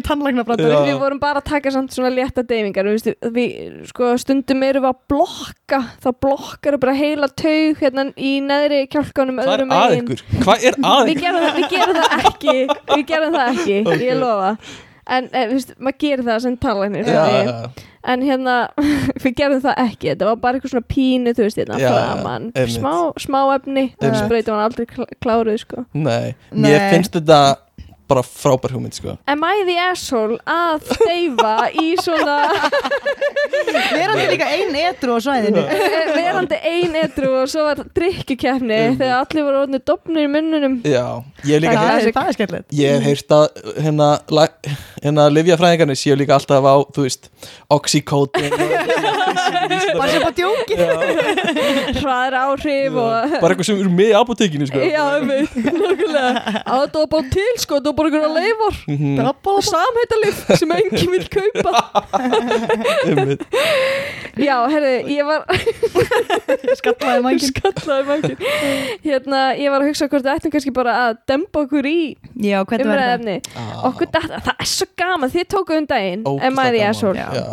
við 0.58 0.98
vorum 1.00 1.20
bara 1.20 1.40
að 1.40 1.46
taka 1.48 1.70
svona 1.72 2.10
létta 2.12 2.42
deyfingar 2.46 2.88
við, 2.88 3.12
við 3.32 3.52
sko, 3.90 4.10
stundum 4.20 4.64
erum 4.66 4.84
við 4.84 4.90
að 4.90 4.98
blokka 5.12 5.80
þá 6.02 6.08
blokkar 6.24 6.76
við 6.76 6.82
bara 6.82 6.94
heila 6.98 7.28
taug 7.32 7.80
hérna 7.80 8.06
í 8.16 8.32
neðri 8.44 8.82
kjálkanum 8.92 9.40
hvað 9.40 9.54
er 9.54 9.64
að 9.66 9.96
ykkur? 10.00 10.24
að 10.42 10.66
það, 10.76 11.02
við 11.08 11.22
gerum 11.22 12.00
það 12.00 12.16
ekki. 12.20 12.56
Við 12.92 13.06
gerum 13.08 13.15
það 13.24 13.48
ekki, 13.54 13.78
Ok. 13.86 14.00
ég 14.04 14.20
lofa. 14.20 14.56
En 15.08 15.28
e, 15.32 15.42
viðst, 15.52 15.68
maður 15.78 15.98
gerir 16.02 16.24
það 16.26 16.40
sem 16.42 16.56
talanir 16.58 17.06
já, 17.06 17.24
já, 17.46 17.70
en 18.10 18.22
hérna 18.26 18.54
við 19.22 19.34
gerum 19.38 19.60
það 19.62 19.76
ekki, 19.84 20.08
þetta 20.10 20.26
var 20.26 20.36
bara 20.42 20.58
eitthvað 20.58 20.72
svona 20.74 20.88
pínu 20.90 21.34
þú 21.38 21.44
veist 21.46 21.60
hérna 21.62 21.78
Já, 21.78 21.92
framan. 21.94 22.48
einmitt. 22.58 22.74
smá, 22.80 22.94
smá 23.22 23.38
efni, 23.54 23.84
sprautum 24.02 24.56
hann 24.56 24.64
aldrei 24.64 24.86
kl- 24.90 25.12
kláruð 25.22 25.60
sko. 25.62 25.84
Nei, 25.94 26.34
Nei. 26.50 26.70
mér 26.72 26.88
finnst 26.90 27.14
þetta 27.14 27.38
bara 28.08 28.22
frábær 28.22 28.70
hugmynd 28.76 28.94
sko. 28.94 29.16
Am 29.26 29.42
I 29.44 29.64
the 29.66 29.76
asshole 29.90 30.38
að 30.46 30.84
deyfa 31.06 31.54
í 31.74 31.94
svona 31.98 32.36
verandi 33.96 34.26
líka 34.30 34.46
ein 34.54 34.74
etru 34.78 35.16
á 35.16 35.18
svæðinu. 35.24 35.64
Verandi 36.14 36.58
ein 36.70 36.94
edru 37.02 37.32
og 37.42 37.48
svo 37.50 37.64
var 37.66 37.80
drikkukefni 37.96 38.76
Mhm. 38.76 38.96
þegar 39.00 39.16
allir 39.24 39.46
voru 39.46 39.60
orðinu 39.64 39.80
dopnir 39.90 40.26
í 40.26 40.30
munnunum 40.30 40.76
Já, 40.86 41.22
ég 41.44 41.56
hef 41.56 41.62
líka 41.64 41.76
það 41.76 41.90
heyrt 41.90 42.06
er, 42.06 42.12
það 42.16 42.28
er 42.30 42.36
skemmtilegt. 42.38 42.68
Ég 42.78 42.94
hef 42.94 43.02
heyrt 43.10 43.34
að 43.36 43.46
hérna, 43.86 44.08
la- 44.30 44.48
hérna 45.02 45.26
livjafræðingarnir 45.34 45.98
séu 45.98 46.16
líka 46.20 46.36
alltaf 46.38 46.62
á, 46.62 46.74
þú 46.94 47.06
veist, 47.06 47.28
oxycodin 47.70 48.50
bara 49.96 50.08
sem 50.12 50.22
á 50.22 50.30
djóki. 50.36 50.76
Hraðar 52.00 52.36
áhrif 52.44 52.94
og 52.94 53.40
bara 53.40 53.54
eitthvað 53.54 53.64
sem 53.70 53.80
eru 53.82 53.90
með 53.90 54.10
í 54.12 54.16
apotekinu 54.20 54.66
sko. 54.70 54.78
Já, 54.86 55.02
einmitt, 55.18 55.56
nokkulega 55.56 56.62
að 56.66 56.86
bara 57.10 57.30
til 57.32 57.52
sko, 57.62 57.80
var 57.80 57.95
bara 57.98 58.08
einhverja 58.10 58.30
leifar 58.36 58.74
Mhm, 58.86 59.16
samhættalif 59.72 60.36
sem 60.60 60.70
enginn 60.76 61.10
vil 61.14 61.26
kaupa. 61.32 61.72
Já, 64.36 64.56
herri, 64.68 65.16
ég 65.16 65.24
var 65.24 65.46
skallaði 66.76 67.22
mangin 67.24 67.48
skallaði 67.48 68.04
mangin 68.10 68.36
hérna, 69.04 69.38
ég 69.56 69.70
var 69.72 69.80
að 69.80 69.88
hugsa 69.90 70.08
hvort 70.12 70.26
við 70.26 70.32
ættum 70.34 70.52
kannski 70.52 70.72
bara 70.76 70.92
að 71.06 71.12
dempa 71.30 71.62
okkur 71.64 71.84
í 71.88 71.94
já, 72.44 72.58
hvernig 72.68 72.90
verður 72.90 73.24
það? 73.24 73.40
Ah. 73.56 73.86
okkur 73.88 74.08
datta, 74.12 74.36
það 74.44 74.56
er 74.66 74.70
svo 74.74 74.86
gaman, 75.00 75.32
þið 75.32 75.46
tókuð 75.54 75.76
um 75.80 75.86
daginn. 75.88 76.22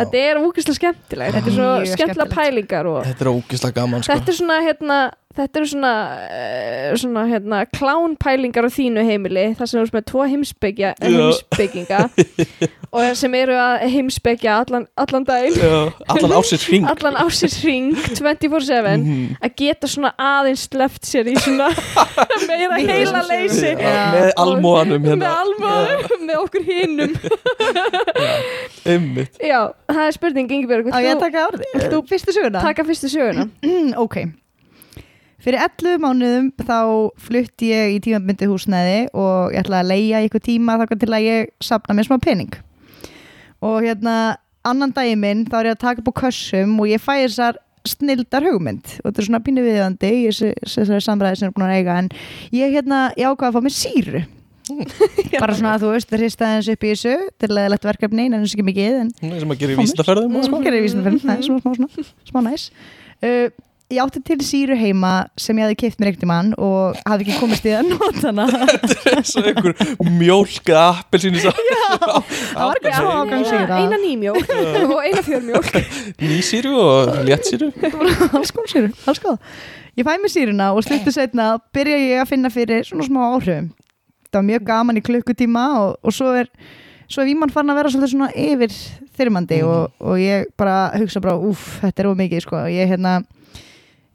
Þetta 0.03 0.17
er 0.23 0.35
úkislega 0.43 0.77
skemmtilegt 0.79 1.33
Þetta 1.37 1.49
er 1.51 1.55
svo 1.57 1.69
skemmtilega 1.93 2.31
pælingar 2.35 2.85
og 2.91 2.99
Þetta 3.07 3.21
er 3.25 3.29
ógislega 3.33 3.75
gaman 3.79 3.99
sko. 4.03 4.11
þetta 4.17 4.29
er 4.33 4.37
svona 4.41 4.57
hérna 4.67 4.97
þetta 5.33 5.59
eru 5.59 5.67
svona, 5.71 5.91
uh, 6.29 6.93
svona 7.01 7.23
hérna, 7.31 7.63
klánpælingar 7.73 8.67
á 8.67 8.71
þínu 8.73 9.01
heimili 9.07 9.45
þar 9.57 9.69
sem 9.71 9.79
þú 9.79 9.85
ert 9.87 9.95
með 9.97 10.05
tvo 10.11 10.25
heimsbyggja 10.29 10.91
heimsbygginga 11.01 12.01
og 12.93 13.15
sem 13.17 13.33
eru 13.39 13.55
að 13.57 13.85
heimsbyggja 13.95 14.57
allan, 14.61 14.85
allan 15.01 15.25
Já, 15.25 15.89
Allan 16.13 16.35
ásins 16.37 16.67
hring. 16.69 16.85
Allan 16.91 17.17
ásins 17.23 17.55
ring 17.65 17.95
24-7 17.97 18.81
Mhm. 18.93 19.37
að 19.41 19.55
geta 19.57 19.87
svona 19.89 20.11
aðeins 20.21 20.67
left 20.77 21.07
sér 21.09 21.25
í 21.31 21.33
svona 21.41 21.71
meira 22.49 22.77
heila 22.77 23.23
leysi. 23.29 23.71
Já, 23.73 23.95
Með 24.13 24.29
almóanum 24.43 25.01
með 25.01 25.15
hérna 25.15 25.31
almóðum, 25.41 26.27
með 26.27 26.43
okkur 26.43 26.67
hinnum 26.67 27.17
Einmitt. 28.85 29.37
Já, 29.41 29.59
það 29.89 30.03
er 30.05 30.15
spurning, 30.17 30.51
Ingibjörg 30.53 30.91
á 30.93 30.99
ég 31.01 31.13
að 31.15 31.23
taka 31.25 31.43
árið, 31.47 31.65
þú 31.93 32.01
fyrstu 32.09 32.35
söguna? 32.35 32.61
taka 32.63 32.85
fyrstu 32.87 33.09
söguna? 33.13 33.47
Ok 34.03 34.17
fyrir 35.43 35.59
11 35.59 35.99
mánuðum 36.03 36.51
þá 36.63 36.77
flutti 37.19 37.71
ég 37.73 37.97
í 37.97 37.99
tímabindi 38.03 38.47
húsnæði 38.47 38.99
og 39.11 39.51
ég 39.53 39.63
ætlaði 39.63 39.81
að 39.81 39.91
leia 39.91 40.21
eitthvað 40.21 40.45
tíma 40.47 40.77
þakka 40.81 40.99
til 41.01 41.11
að 41.11 41.25
ég 41.27 41.51
sapna 41.63 41.97
mér 41.97 42.07
smá 42.07 42.17
pening. 42.23 42.55
Og 43.63 43.83
hérna 43.83 44.15
annan 44.67 44.93
daginn 44.95 45.21
minn 45.21 45.43
þá 45.49 45.59
er 45.59 45.71
ég 45.71 45.77
að 45.77 45.83
taka 45.83 46.03
upp 46.03 46.11
á 46.15 46.19
kössum 46.23 46.77
og 46.79 46.91
ég 46.91 47.03
fæ 47.03 47.15
þessar 47.25 47.59
snildar 47.87 48.45
hugmynd. 48.47 48.95
Og 49.01 49.09
þetta 49.09 49.19
er 49.19 49.27
svona 49.27 49.43
pínu 49.43 49.65
viðandi 49.65 50.13
í 50.21 50.29
þessari 50.31 51.03
samræði 51.03 51.41
sem 51.41 51.49
er 51.49 51.57
búin 51.57 51.67
að 51.67 51.75
eiga 51.81 51.97
en 51.99 52.07
ég 52.55 52.71
hérna, 52.77 53.01
ég 53.19 53.27
ákvaða 53.27 53.51
að 53.51 53.57
fá 53.57 53.67
mér 53.67 53.75
síru. 53.75 54.23
Bara 55.43 55.57
svona 55.57 55.73
að 55.75 55.83
þú 55.83 55.91
veist 55.91 56.13
hrista 56.15 56.53
þess 56.53 56.71
upp 56.71 56.85
í 56.87 56.93
þessu 56.93 57.15
til 57.43 57.49
leðilegt 57.51 57.87
verkefni 57.89 58.29
en 58.29 58.39
þess 58.39 58.55
ekki 58.55 58.67
mikið 58.69 58.99
en 59.01 59.11
sem 59.19 60.55
að 60.55 60.67
gera 60.69 60.79
í 60.79 60.87
það 61.19 61.33
er 61.35 61.43
smá, 61.75 62.05
smá 62.31 62.39
næs. 62.47 62.69
Uh, 63.19 63.51
ég 63.93 64.01
átti 64.03 64.21
til 64.25 64.37
síru 64.45 64.75
heima 64.79 65.11
sem 65.39 65.57
ég 65.59 65.65
hafði 65.67 65.77
keift 65.83 65.99
mér 66.01 66.09
ekkert 66.11 66.25
mann 66.29 66.49
og 66.57 66.97
hafði 67.07 67.27
ekki 67.27 67.37
komist 67.41 67.67
í 67.69 67.73
að 67.77 67.89
nota 67.93 68.31
hana. 68.31 68.47
Eins 69.13 69.35
og 69.39 69.47
einhver 69.51 69.75
mjólka 70.17 70.81
appelsínu 71.03 71.43
það 71.43 71.53
var 72.57 72.79
ekki 72.81 72.93
smá 72.97 73.13
ágangsýra 73.21 73.77
eina 73.83 73.99
nýmjólk. 74.01 74.51
Og 74.89 74.99
eina 75.05 75.23
fjörmjólk. 75.25 75.71
Nýsýru 76.27 76.73
og 76.79 77.13
léttsýru 77.27 77.71
alls 78.37 78.51
kom 78.55 78.67
síru, 78.71 78.91
alls 79.07 79.21
góð 79.23 79.37
ég 79.97 80.07
fæ 80.07 80.15
mér 80.17 80.31
síruna 80.33 80.71
og 80.73 80.81
stuttu 80.85 81.11
setna 81.13 81.51
byrja 81.75 81.97
ég 82.01 82.21
að 82.23 82.31
finna 82.31 82.49
fyrir 82.53 82.81
svona 82.87 83.05
smá 83.05 83.19
áhrifum. 83.35 83.67
Það 84.33 84.39
var 84.39 84.47
mjög 84.47 84.63
gaman 84.65 84.97
í 84.97 85.03
klukkutíma 85.05 85.65
og, 85.83 85.91
og 86.01 86.15
svo 86.17 86.31
er 86.39 86.47
svo 87.13 87.21
er 87.21 87.27
vímann 87.29 87.51
farin 87.53 87.69
að 87.69 87.77
vera 87.77 87.91
svolítið 87.93 88.13
svona 88.15 88.31
yfir 88.33 88.73
þyrmandi 89.13 89.59
Mhm. 89.61 89.69
og, 89.69 89.91
og 90.01 90.17
ég 90.17 90.47
bara 90.57 90.77
hugsa 90.97 91.21
bara, 91.21 91.35
úff, 91.37 91.75
þetta 91.83 92.01
er 92.01 92.07
of 92.09 92.17
mikið 92.17 92.41
sko. 92.47 92.63
ég 92.73 92.89
hérna 92.89 93.19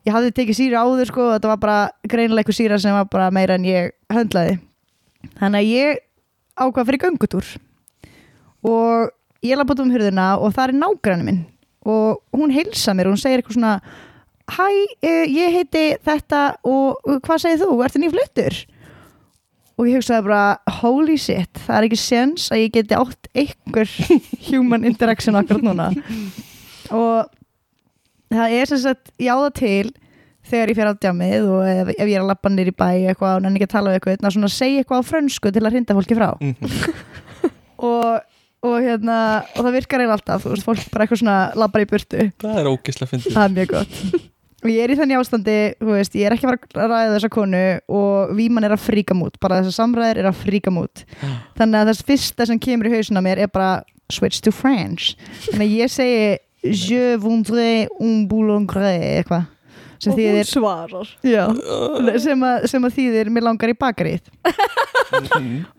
ég 0.09 0.15
hafði 0.15 0.33
tekið 0.39 0.59
síra 0.59 0.83
áður 0.87 1.13
sko, 1.13 1.29
þetta 1.35 1.53
var 1.53 1.61
bara 1.63 1.79
greinilega 2.09 2.43
eitthvað 2.43 2.59
síra 2.59 2.81
sem 2.81 2.97
var 2.97 3.09
bara 3.13 3.29
meira 3.35 3.59
en 3.59 3.67
ég 3.69 3.93
höndlaði. 4.13 4.59
Þannig 5.39 5.61
að 5.61 5.73
ég 5.75 6.03
ákvað 6.59 6.89
fyrir 6.89 7.05
göngutúr 7.05 7.53
og 8.69 9.13
ég 9.45 9.55
laði 9.55 9.69
búin 9.69 9.85
um 9.85 9.95
hurðina 9.95 10.29
og 10.41 10.55
það 10.57 10.65
er 10.65 10.79
nágrann 10.81 11.27
minn 11.27 11.45
og 11.89 12.23
hún 12.35 12.55
heilsa 12.55 12.95
mér 12.97 13.11
og 13.11 13.15
hún 13.15 13.23
segir 13.23 13.43
eitthvað 13.43 13.59
svona 13.59 13.77
hæ, 14.49 14.67
eh, 15.05 15.29
ég 15.29 15.55
heiti 15.55 15.85
þetta 16.03 16.43
og 16.67 16.99
hvað 17.23 17.45
segir 17.45 17.63
þú, 17.63 17.79
ertu 17.85 18.03
nýfluttur? 18.03 18.59
og 19.79 19.87
ég 19.87 20.01
hugsaði 20.01 20.27
bara 20.27 20.77
holy 20.81 21.15
shit, 21.21 21.61
það 21.67 21.77
er 21.77 21.87
ekki 21.87 22.01
sens 22.03 22.49
að 22.51 22.65
ég 22.65 22.73
geti 22.75 22.97
átt 22.99 23.29
einhver 23.39 23.93
human 24.49 24.87
interaction 24.89 25.39
akkurat 25.39 25.63
núna. 25.63 25.93
Og 26.91 27.29
það 28.33 28.59
er 28.59 28.71
sem 28.73 28.83
sagt, 28.85 29.13
það 29.19 29.49
til 29.59 29.93
þegar 30.49 30.73
ég 30.73 30.79
fer 30.79 30.91
á 30.91 30.95
djamið 30.97 31.51
og 31.53 31.67
ef, 31.69 31.93
ef 31.93 32.07
ég 32.07 32.17
er 32.17 32.25
að 32.25 32.31
lappa 32.31 32.53
nýr 32.53 32.71
í 32.71 32.75
bæ 32.77 32.89
eitthvað 33.11 33.37
og 33.37 33.45
nenni 33.45 33.61
ekki 33.61 33.69
að 33.69 33.75
tala 33.75 33.93
við 33.93 33.99
eitthvað 34.01 34.29
að 34.29 34.35
svona 34.37 34.51
segja 34.53 34.83
eitthvað 34.83 35.03
á 35.05 35.09
frönsku 35.11 35.53
til 35.53 35.65
að 35.65 35.75
hrinda 35.75 35.97
fólki 35.99 36.19
frá. 36.19 36.31
Og, 37.79 38.25
og 38.67 38.73
hérna 38.83 39.17
og 39.55 39.61
það 39.63 39.77
virkar 39.77 40.03
eiginlega 40.03 40.17
alltaf, 40.17 40.43
þú 40.43 40.51
veist, 40.51 40.65
fólk 40.67 40.89
bara 40.91 41.05
eitthvað 41.05 41.21
svona 41.21 41.37
lappar 41.55 41.85
í 41.85 41.87
burtu, 41.87 42.25
Það 42.43 42.57
er 42.59 42.71
ógislega 42.73 43.11
fyndið. 43.13 43.37
Það 43.37 43.45
er 43.45 43.53
mjög 43.55 43.69
gott. 43.71 44.25
Og 44.59 44.71
ég 44.73 44.83
er 44.83 44.91
í 44.91 44.97
þannig 44.99 45.21
ástandi, 45.21 45.55
þú 45.79 45.93
veist, 45.93 46.17
ég 46.19 46.27
er 46.27 46.35
ekki 46.35 46.49
að 46.49 46.51
fara 46.51 46.83
að 46.83 46.91
ræða 46.91 47.13
þessa 47.13 47.31
konu 47.37 47.61
og 48.01 48.33
víman 48.35 48.67
er 48.67 48.75
að 48.75 48.83
fríka 48.83 49.15
mút, 49.15 49.39
bara 49.39 49.61
þessar 49.61 49.77
samræðir 49.77 50.25
er 50.25 50.31
að 50.33 50.41
fríka 50.41 50.75
mút. 50.75 51.05
Þannig 51.61 51.79
að 51.79 51.93
þess 51.93 52.09
fyrsta 52.11 52.49
sem 52.51 52.59
kemur 52.67 52.91
í 52.91 52.97
hausuna 52.97 53.23
mér 53.23 53.45
er 53.47 53.55
bara 53.55 53.71
switch 54.11 54.43
to 54.43 54.51
French. 54.51 55.15
Þannig 55.53 55.69
að 55.69 55.79
ég 55.79 55.95
segi 55.95 56.27
je 56.63 57.17
voudrais 57.23 57.89
un 58.01 58.27
boulangre 58.29 58.91
eitthvað 58.99 59.47
sem 59.99 60.13
og 60.13 60.19
hún 60.19 60.23
þýðir 60.23 60.47
svarar. 60.47 61.09
Já, 61.27 61.45
sem, 62.23 62.43
að, 62.47 62.67
sem 62.71 62.85
að 62.87 62.95
þýðir 62.99 63.31
mér 63.35 63.47
langar 63.49 63.73
í 63.73 63.77
bakarið 63.79 64.23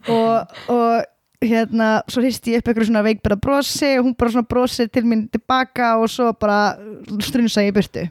og, 0.09 0.59
og 0.71 1.05
hérna, 1.43 1.89
svo 2.11 2.23
hristi 2.23 2.55
ég 2.55 2.59
upp 2.63 2.71
eitthvað 2.71 2.89
svona 2.89 3.03
veikbæra 3.05 3.37
brosi 3.39 3.93
og 3.99 4.09
hún 4.09 4.15
bara 4.19 4.33
svona 4.33 4.49
brosi 4.51 4.87
til 4.91 5.05
mín 5.07 5.27
tilbaka 5.31 5.93
og 6.01 6.09
svo 6.11 6.33
bara 6.35 6.75
strunsa 7.23 7.63
ég 7.63 7.71
í 7.71 7.75
burtu. 7.77 8.05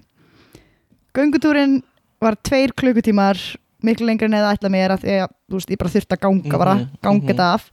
Göngutúrin 1.16 1.80
var 2.22 2.38
tveir 2.40 2.72
klukkutímar 2.76 3.38
miklu 3.84 4.08
lengri 4.08 4.26
en 4.26 4.38
eða 4.38 4.54
ætla 4.56 4.70
mér 4.72 4.96
að 4.96 5.04
þú 5.06 5.58
veist, 5.58 5.70
ég 5.70 5.78
bara 5.80 5.92
þurfti 5.92 6.16
að 6.16 6.24
ganga 6.24 6.58
bara, 6.58 6.74
Mhm, 6.78 6.88
ganga 7.04 7.20
mhm. 7.20 7.28
þetta 7.28 7.52
af 7.54 7.70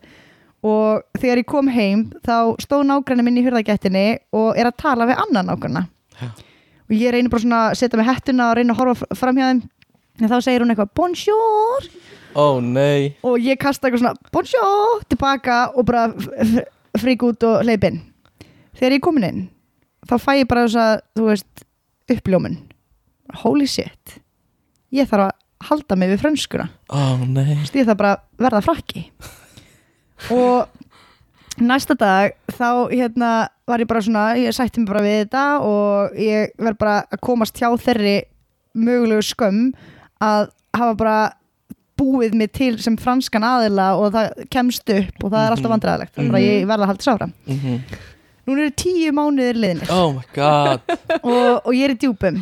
og 0.65 1.03
þegar 1.21 1.41
ég 1.43 1.47
kom 1.49 1.69
heim 1.69 2.07
þá 2.25 2.55
stóð 2.63 2.85
nágræni 2.89 3.25
minn 3.27 3.37
í 3.37 3.43
hurðagættinni 3.45 4.05
og 4.35 4.57
er 4.57 4.69
að 4.71 4.79
tala 4.81 5.07
við 5.09 5.21
annan 5.25 5.49
nágræna 5.51 5.83
Já. 6.17 6.29
og 6.87 6.95
ég 6.97 7.13
reynir 7.13 7.29
bara 7.33 7.43
svona 7.43 7.61
að 7.69 7.77
setja 7.81 7.99
mig 7.99 8.07
hettuna 8.09 8.49
og 8.49 8.57
reyna 8.59 8.73
að 8.75 8.81
horfa 8.81 9.17
fram 9.19 9.37
hjá 9.39 9.47
þeim. 9.51 9.63
En 10.15 10.31
þá 10.31 10.35
segir 10.45 10.63
hún 10.63 10.71
eitthvað 10.71 10.93
bonjour. 10.95 11.87
Nei. 12.63 13.15
Og 13.27 13.35
ég 13.43 13.59
kasta 13.59 13.87
eitthvað 13.89 14.05
svona 14.05 14.31
bonjour 14.31 15.03
tilbaka 15.11 15.57
og 15.75 15.85
bara 15.87 16.05
frík 16.99 17.23
út 17.27 17.43
og 17.47 17.61
hleypin 17.67 18.01
þegar 18.75 18.95
ég 18.95 18.99
er 18.99 19.03
komin 19.03 19.27
inn 19.27 19.41
þá 20.07 20.15
fæ 20.23 20.31
ég 20.39 20.47
bara 20.47 20.65
þess 20.67 20.79
að 20.79 20.93
þú 21.19 21.29
veist 21.29 21.65
uppljómun. 22.15 22.57
Holy 23.43 23.67
shit. 23.67 24.19
Ég 24.95 25.09
þarf 25.09 25.29
að 25.29 25.67
halda 25.69 25.95
mig 25.97 26.11
við 26.13 26.21
frönskuna. 26.21 26.67
Veist, 27.59 27.75
ég 27.75 27.87
þarf 27.87 27.99
bara 27.99 28.13
að 28.15 28.45
verða 28.45 28.61
frakki 28.63 29.07
og 30.31 30.67
næsta 31.61 31.95
dag 31.99 32.33
þá 32.51 32.69
hérna 32.91 33.31
var 33.67 33.79
ég 33.81 33.87
bara 33.89 34.01
svona 34.03 34.25
ég 34.39 34.53
sætti 34.55 34.79
mig 34.81 34.87
bara 34.89 35.01
við 35.05 35.17
þetta 35.25 35.43
og 35.65 36.17
ég 36.19 36.51
verð 36.59 36.77
bara 36.81 36.95
að 37.11 37.21
komast 37.23 37.55
hjá 37.59 37.69
þeirri 37.79 38.17
mögulegu 38.75 39.23
skömm 39.23 39.73
að 40.23 40.49
hafa 40.75 40.95
bara 40.99 41.19
búið 41.95 42.33
mig 42.35 42.51
til 42.51 42.73
sem 42.83 42.97
franskan 42.99 43.45
aðila 43.47 43.93
og 43.95 44.11
það 44.11 44.43
kemst 44.51 44.89
upp 44.91 45.23
og 45.23 45.31
það 45.31 45.45
er 45.45 45.53
alltaf 45.55 45.69
Mhm. 45.69 45.73
vandræðilegt 45.75 46.15
þannig 46.17 46.35
að 46.35 46.47
ég 46.49 46.65
verða 46.67 46.83
að 46.83 46.91
halda 46.91 47.03
sára 47.07 47.29
Mhm. 47.47 47.79
Núna 48.45 48.61
eru 48.61 48.71
tíu 48.77 49.09
mánuðir 49.11 49.57
liðnir. 49.57 49.89
Oh 49.89 50.21
og, 51.23 51.65
og 51.65 51.73
ég 51.73 51.85
er 51.87 51.93
í 51.95 51.97
djúpum. 51.97 52.35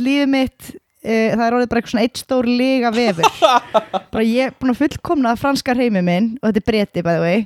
Lífið 0.00 0.28
mitt 0.32 0.70
e, 1.04 1.18
það 1.34 1.44
er 1.46 1.56
orðið 1.58 1.70
bara 1.70 1.82
eitthvað 1.82 1.94
svona 1.94 2.06
eitt 2.08 2.22
stór 2.22 2.48
lega 2.48 2.90
vefur. 2.94 3.28
Bara 4.14 4.24
ég 4.24 4.48
er 4.48 4.56
búin 4.58 4.72
að 4.74 4.80
fullkomna 4.80 5.36
franska 5.38 5.76
hreimi 5.76 6.02
minn 6.04 6.32
og 6.40 6.50
þetta 6.50 6.78
er 6.80 6.90
the 6.94 7.04
way 7.04 7.44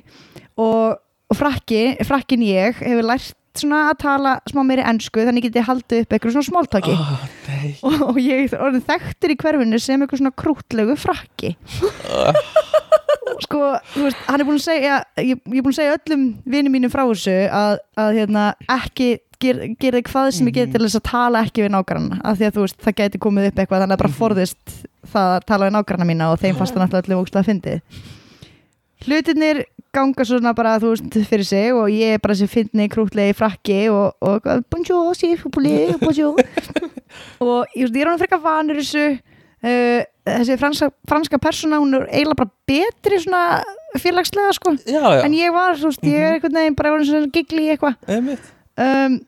og, 0.59 0.99
og 1.29 1.37
frakki, 1.37 1.83
frakkin 2.07 2.45
ég 2.45 2.79
hefur 2.81 3.07
lært 3.07 3.35
svona 3.59 3.85
að 3.89 3.99
tala 4.03 4.33
smá 4.49 4.61
meiri 4.67 4.83
ensku 4.87 5.23
þannig 5.25 5.47
get 5.47 5.59
ég 5.59 5.67
haldið 5.67 6.03
upp 6.03 6.13
eitthvað 6.15 6.35
svona 6.35 6.47
smáltaki 6.47 6.95
nei. 6.95 7.71
Og, 7.83 7.95
og 8.11 8.19
ég 8.21 8.53
orðin 8.57 8.85
þekktur 8.87 9.33
í 9.33 9.37
hverfinu 9.41 9.79
sem 9.81 10.01
eitthvað 10.01 10.23
svona 10.23 10.35
krútlegu 10.37 10.97
frakki. 10.99 11.55
Sko, 13.45 13.61
þú 13.93 14.05
veist, 14.07 14.21
hann 14.27 14.41
er 14.41 14.47
búin 14.47 14.59
að 14.59 14.65
segja 14.65 14.95
ég, 15.21 15.39
ég 15.39 15.59
er 15.59 15.63
búin 15.63 15.73
að 15.73 15.79
segja 15.79 15.97
öllum 15.97 16.23
vinum 16.49 16.73
mínum 16.75 16.91
frá 16.91 17.05
þessu 17.07 17.35
að, 17.55 17.77
að 18.01 18.17
hérna, 18.17 18.45
ekki 18.73 19.09
ger, 19.43 19.63
gera 19.79 20.01
hvað 20.05 20.29
sem 20.35 20.49
ég 20.49 20.57
geti 20.59 20.75
til 20.75 20.83
þess 20.85 20.99
að 20.99 21.07
tala 21.09 21.41
ekki 21.45 21.65
við 21.65 21.73
nágranna, 21.75 22.19
af 22.23 22.39
því 22.39 22.47
að 22.47 22.55
þú 22.55 22.63
veist, 22.65 22.79
það 22.85 22.97
geti 22.99 23.21
komið 23.25 23.49
upp 23.49 23.59
eitthvað, 23.63 23.83
þannig 23.83 23.97
að 23.97 24.03
bara 24.03 24.17
forðist 24.19 24.77
það 25.13 25.33
að 25.35 25.45
tala 25.51 25.67
við 25.67 25.75
nágranna 25.77 26.07
mína 26.09 26.31
og 26.33 26.39
þeim 26.43 26.59
fannst 26.59 26.75
það 26.75 26.83
náttúrulega 26.85 27.07
öllum 27.07 27.23
ógst 27.23 27.39
að 27.39 27.49
fyndið. 27.49 28.01
Hlutinir 29.05 29.63
ganga 29.95 30.25
svona 30.27 30.53
bara, 30.57 30.75
þú 30.81 30.91
veist, 30.93 31.17
fyrir 31.31 31.47
sig 31.47 31.73
og 31.73 31.87
ég 31.93 32.17
er 32.17 32.21
bara 32.21 32.35
þessi 32.35 32.51
fyndni 32.51 32.89
krútlegi 32.91 33.35
frakki 33.37 33.79
og, 33.93 34.19
og 34.19 34.49
bonjour, 34.69 35.15
si, 35.17 35.33
bonjour, 35.47 35.97
bonjour. 36.03 36.39
Og 37.41 37.71
ég, 37.73 37.89
er 37.89 38.05
hann 38.05 38.19
frekar 38.21 38.37
vanur 38.43 38.77
þessu 38.77 39.15
uh, 39.65 40.01
þessi 40.29 40.57
franska, 40.61 40.91
franska 41.09 41.39
persóna 41.41 41.79
hún 41.81 41.97
er 41.97 42.05
eiginlega 42.11 42.37
bara 42.43 42.51
betri 42.69 43.17
svona 43.23 43.41
félagslega 43.97 44.53
sko. 44.53 44.75
Já, 44.85 45.01
já, 45.01 45.23
en 45.25 45.33
ég 45.33 45.55
var, 45.55 45.73
þú 45.79 45.89
veist, 45.89 46.05
ég 46.05 46.21
er 46.21 46.37
einhvern 46.37 46.59
veginn 46.59 46.77
bara 46.77 46.93
gigli 47.33 47.65
eitthvað 47.73 47.97
um, 48.85 49.19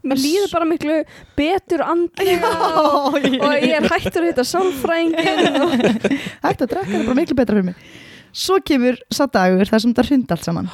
Mér 0.00 0.16
líður 0.16 0.52
bara 0.54 0.64
miklu 0.64 0.94
betur 1.36 1.82
andlega 1.84 2.50
og, 2.80 3.16
og 3.20 3.50
ég 3.60 3.74
er 3.76 3.84
hættur 3.84 4.24
að 4.24 4.30
hitta 4.30 4.44
sálfrængin 4.48 5.58
og 5.64 5.74
hægt 5.76 6.62
að 6.64 6.70
drekka 6.70 6.86
það 6.86 7.00
er 7.02 7.08
bara 7.10 7.16
miklu 7.18 7.36
betra 7.36 7.58
fyrir 7.58 7.66
mig. 7.66 7.82
Svo 8.32 8.60
kemur 8.64 8.96
sá 9.12 9.26
dagur 9.28 9.68
þar 9.68 9.82
sem 9.84 9.92
það 9.98 10.08
hrundi 10.08 10.36
allt 10.36 10.46
saman. 10.46 10.70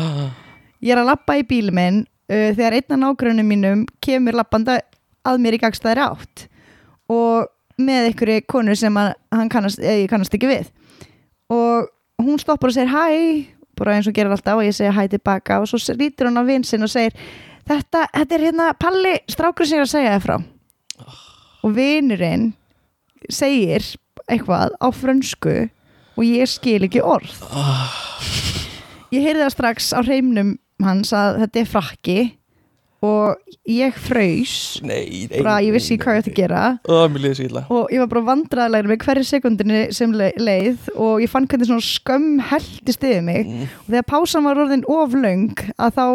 Ég 0.84 0.94
er 0.94 1.00
að 1.02 1.10
lappa 1.10 1.34
í 1.40 1.42
bílum 1.48 1.74
minn 1.74 1.98
uh, 2.04 2.52
þegar 2.54 2.78
einn 2.78 2.94
af 2.94 3.02
nágrunum 3.02 3.50
mínum 3.50 3.82
kemur 4.04 4.38
lappanda 4.38 4.78
að 5.26 5.42
mér 5.42 5.58
í 5.58 5.62
gagstæðri 5.64 6.06
átt 6.06 6.46
og 7.10 7.50
með 7.82 8.12
einhverju 8.12 8.46
konu 8.48 8.76
sem 8.78 8.94
hann 8.96 9.50
kannast, 9.52 9.82
eh, 9.82 10.04
ég 10.04 10.10
kannast 10.10 10.34
ekki 10.38 10.48
við. 10.48 10.70
Og 11.52 11.90
hún 12.22 12.38
stoppar 12.40 12.70
og 12.70 12.76
segir 12.76 12.94
hæ 12.94 13.52
bara 13.76 13.98
eins 13.98 14.06
og 14.08 14.14
gerir 14.16 14.32
alltaf 14.32 14.56
og 14.56 14.64
ég 14.64 14.76
segir 14.76 14.94
hæ 14.96 15.04
tilbaka 15.12 15.58
og 15.60 15.68
svo 15.68 15.78
lítur 15.98 16.30
hún 16.30 16.40
á 16.40 16.44
vinsinn 16.46 16.86
og 16.86 16.92
segir 16.92 17.12
þetta, 17.68 18.06
þetta 18.14 18.36
er 18.38 18.44
hérna 18.48 18.68
Palli 18.78 19.14
strákur 19.30 19.68
er 19.68 19.84
að 19.84 19.92
segja 19.92 20.14
þér 20.16 20.24
frá. 20.26 20.36
Og 21.66 21.74
vinurinn 21.76 22.50
segir 23.32 23.84
eitthvað 24.30 24.76
á 24.78 24.88
frönsku 24.94 25.56
og 26.16 26.24
ég 26.24 26.48
skil 26.50 26.82
ekki 26.86 27.02
orð. 27.04 27.34
Ég 29.14 29.22
heyrði 29.22 29.44
það 29.44 29.54
strax 29.54 29.92
á 29.94 30.00
hreimnum 30.02 30.56
hans 30.82 31.12
að 31.16 31.40
þetta 31.44 31.62
er 31.62 31.70
frakki 31.70 32.18
og 33.06 33.36
ég 33.68 33.96
fraus. 34.00 34.54
Nei, 34.82 35.26
nei 35.30 35.40
bara 35.42 35.58
ég 35.64 35.74
vissi 35.76 35.98
hvað 36.00 36.16
ég 36.16 36.22
ætti 36.24 36.32
að 36.32 36.38
gera. 36.40 36.62
Illa. 37.46 37.62
Og 37.70 37.92
ég 37.92 38.02
var 38.02 38.10
bara 38.10 38.24
vandræðilegur 38.30 38.90
með 38.92 39.02
hverju 39.04 39.26
sekundinni 39.28 39.82
sem 39.94 40.14
le- 40.16 40.32
leið 40.38 40.88
og 40.94 41.20
ég 41.22 41.30
fann 41.30 41.46
hvernig 41.46 41.68
svona 41.68 41.84
skömm 41.86 42.40
heldist 42.50 43.04
yfir 43.04 43.22
mig. 43.26 43.46
Mm. 43.46 43.68
og 43.84 43.92
þegar 43.92 44.08
pásan 44.14 44.48
var 44.48 44.62
orðin 44.64 44.86
of 44.88 45.14
löng 45.14 45.54
að 45.76 45.94
þá 45.98 46.06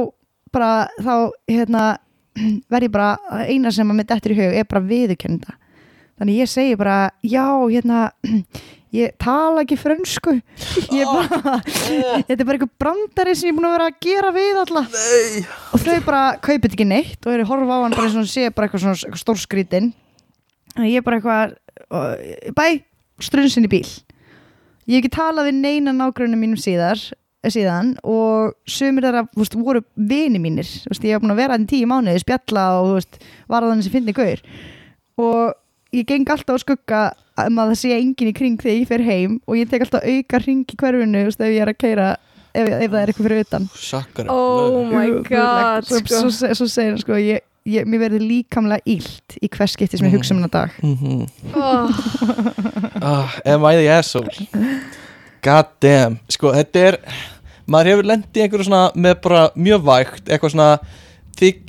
bara 0.53 0.89
þá 1.01 1.15
hérna 1.49 1.85
verð 2.71 2.87
ég 2.87 2.93
bara 2.93 3.45
eina 3.47 3.71
sem 3.73 3.89
að 3.89 3.99
mitt 4.01 4.13
eftir 4.13 4.35
í 4.35 4.39
hug 4.39 4.59
er 4.61 4.67
bara 4.69 4.83
viðurkennda. 4.85 5.57
Þannig 6.21 6.43
ég 6.43 6.51
segi 6.51 6.77
bara 6.79 6.99
já 7.25 7.45
hérna 7.65 8.11
ég 9.01 9.15
tala 9.21 9.63
ekki 9.63 9.77
frönsku. 9.79 10.35
Ég 10.99 11.07
bara 11.07 11.57
þetta 12.27 12.37
er 12.37 12.45
bara 12.45 12.57
einhver 12.57 12.71
brandari 12.81 13.35
sem 13.39 13.47
ég 13.49 13.55
er 13.55 13.57
búin 13.57 13.69
að 13.69 13.75
vera 13.77 13.89
að 13.89 13.99
gera 14.03 14.31
við 14.35 14.61
Nei. 14.75 15.41
Og 15.71 15.83
þau 15.85 15.97
bara 16.05 16.23
kaupið 16.43 16.75
ekki 16.75 16.87
neitt 16.87 17.25
og 17.25 17.33
eru 17.33 17.45
að 17.47 17.51
horfa 17.53 17.79
á 17.79 17.83
hann 17.85 17.95
bara 17.95 18.09
eins 18.09 18.19
og 18.19 18.29
sé 18.29 18.49
bara 18.51 18.67
eitthvað 18.67 18.83
svona 18.83 18.99
eitthvað 18.99 19.23
stórskrítin 19.23 19.91
og 20.77 20.87
ég 20.87 21.03
bara 21.07 21.19
eitthvað 21.19 21.55
bæ, 22.55 22.65
strunsin 23.23 23.67
í 23.67 23.71
bíl. 23.71 23.87
Ég 24.89 24.97
hef 24.97 25.05
ekki 25.05 25.15
talað 25.15 25.49
við 25.49 25.59
neina 25.61 25.95
nágrunum 25.95 26.39
mínum 26.41 26.59
síðar 26.59 26.99
síðan 27.49 27.95
og 28.05 28.53
sumir 28.69 29.07
þeirra 29.07 29.25
þú 29.31 29.41
veist, 29.41 29.57
voru 29.57 29.81
vini 29.95 30.41
mínir. 30.41 30.69
Veist, 30.89 31.03
ég 31.03 31.15
hef 31.15 31.23
búin 31.23 31.33
að 31.33 31.41
vera 31.41 31.57
hann 31.57 31.67
tíu 31.69 31.89
mánuði 31.89 32.21
spjalla 32.21 32.67
og 32.81 32.95
veist, 32.99 33.17
var 33.49 33.63
að 33.65 33.73
þannig 33.73 33.87
sem 33.87 33.95
finni 33.95 34.13
gaur. 34.13 34.43
Og 35.21 35.53
ég 35.97 36.07
geng 36.07 36.29
alltaf 36.29 36.59
á 36.59 36.63
skugga 36.63 37.01
um 37.41 37.61
að 37.61 37.73
það 37.73 37.79
sé 37.81 37.95
enginn 37.97 38.29
í 38.29 38.35
kring 38.37 38.59
þegar 38.61 38.77
ég 38.77 38.89
fer 38.91 39.05
heim 39.05 39.39
og 39.47 39.57
ég 39.57 39.71
tek 39.71 39.87
alltaf 39.87 40.05
auka 40.05 40.43
ring 40.45 40.65
í 40.69 40.77
veist, 41.25 41.41
ef 41.41 41.49
ég 41.49 41.63
er 41.63 41.73
að 41.73 41.79
keira 41.81 42.09
ef, 42.53 42.67
ef 42.67 42.91
það 42.91 42.99
er 43.01 43.11
eitthvað 43.11 43.27
fyrir 43.27 43.45
utan. 43.45 43.69
Sakkar 43.75 44.31
Oh 44.31 44.83
my 44.89 45.07
god 45.27 45.87
svo, 45.87 46.01
sko. 46.01 46.21
svo, 46.29 46.53
svo, 46.59 46.67
segir 46.71 46.93
hann 46.93 47.01
sko 47.01 47.19
ég, 47.19 47.43
ég, 47.69 47.87
mér 47.89 48.05
verður 48.05 48.25
líkamlega 48.27 48.85
illt 48.95 49.37
í 49.41 49.49
hvers 49.51 49.75
skipti 49.77 49.99
sem 49.99 50.09
ég 50.09 50.17
hugsa 50.17 50.35
um 50.35 50.41
hennar 50.41 50.53
dag. 50.53 50.75
Mhm. 50.83 51.25
oh, 51.55 51.89
ah, 53.01 53.39
Am 53.45 53.65
I 53.65 53.75
the 53.79 53.87
asshole? 53.89 54.29
God 55.45 55.71
damn 55.83 56.19
Sko, 56.31 56.53
þetta 56.55 56.83
er 56.91 56.99
Maður 57.71 57.91
hefur 57.93 58.09
lendið 58.11 58.43
einhverju 58.45 58.67
svona 58.67 58.83
með 58.97 59.17
bara 59.23 59.47
mjög 59.55 59.87
vægt 59.87 60.29
Eitthvað 60.29 60.53
svona 60.55 60.69
þig, 61.39 61.61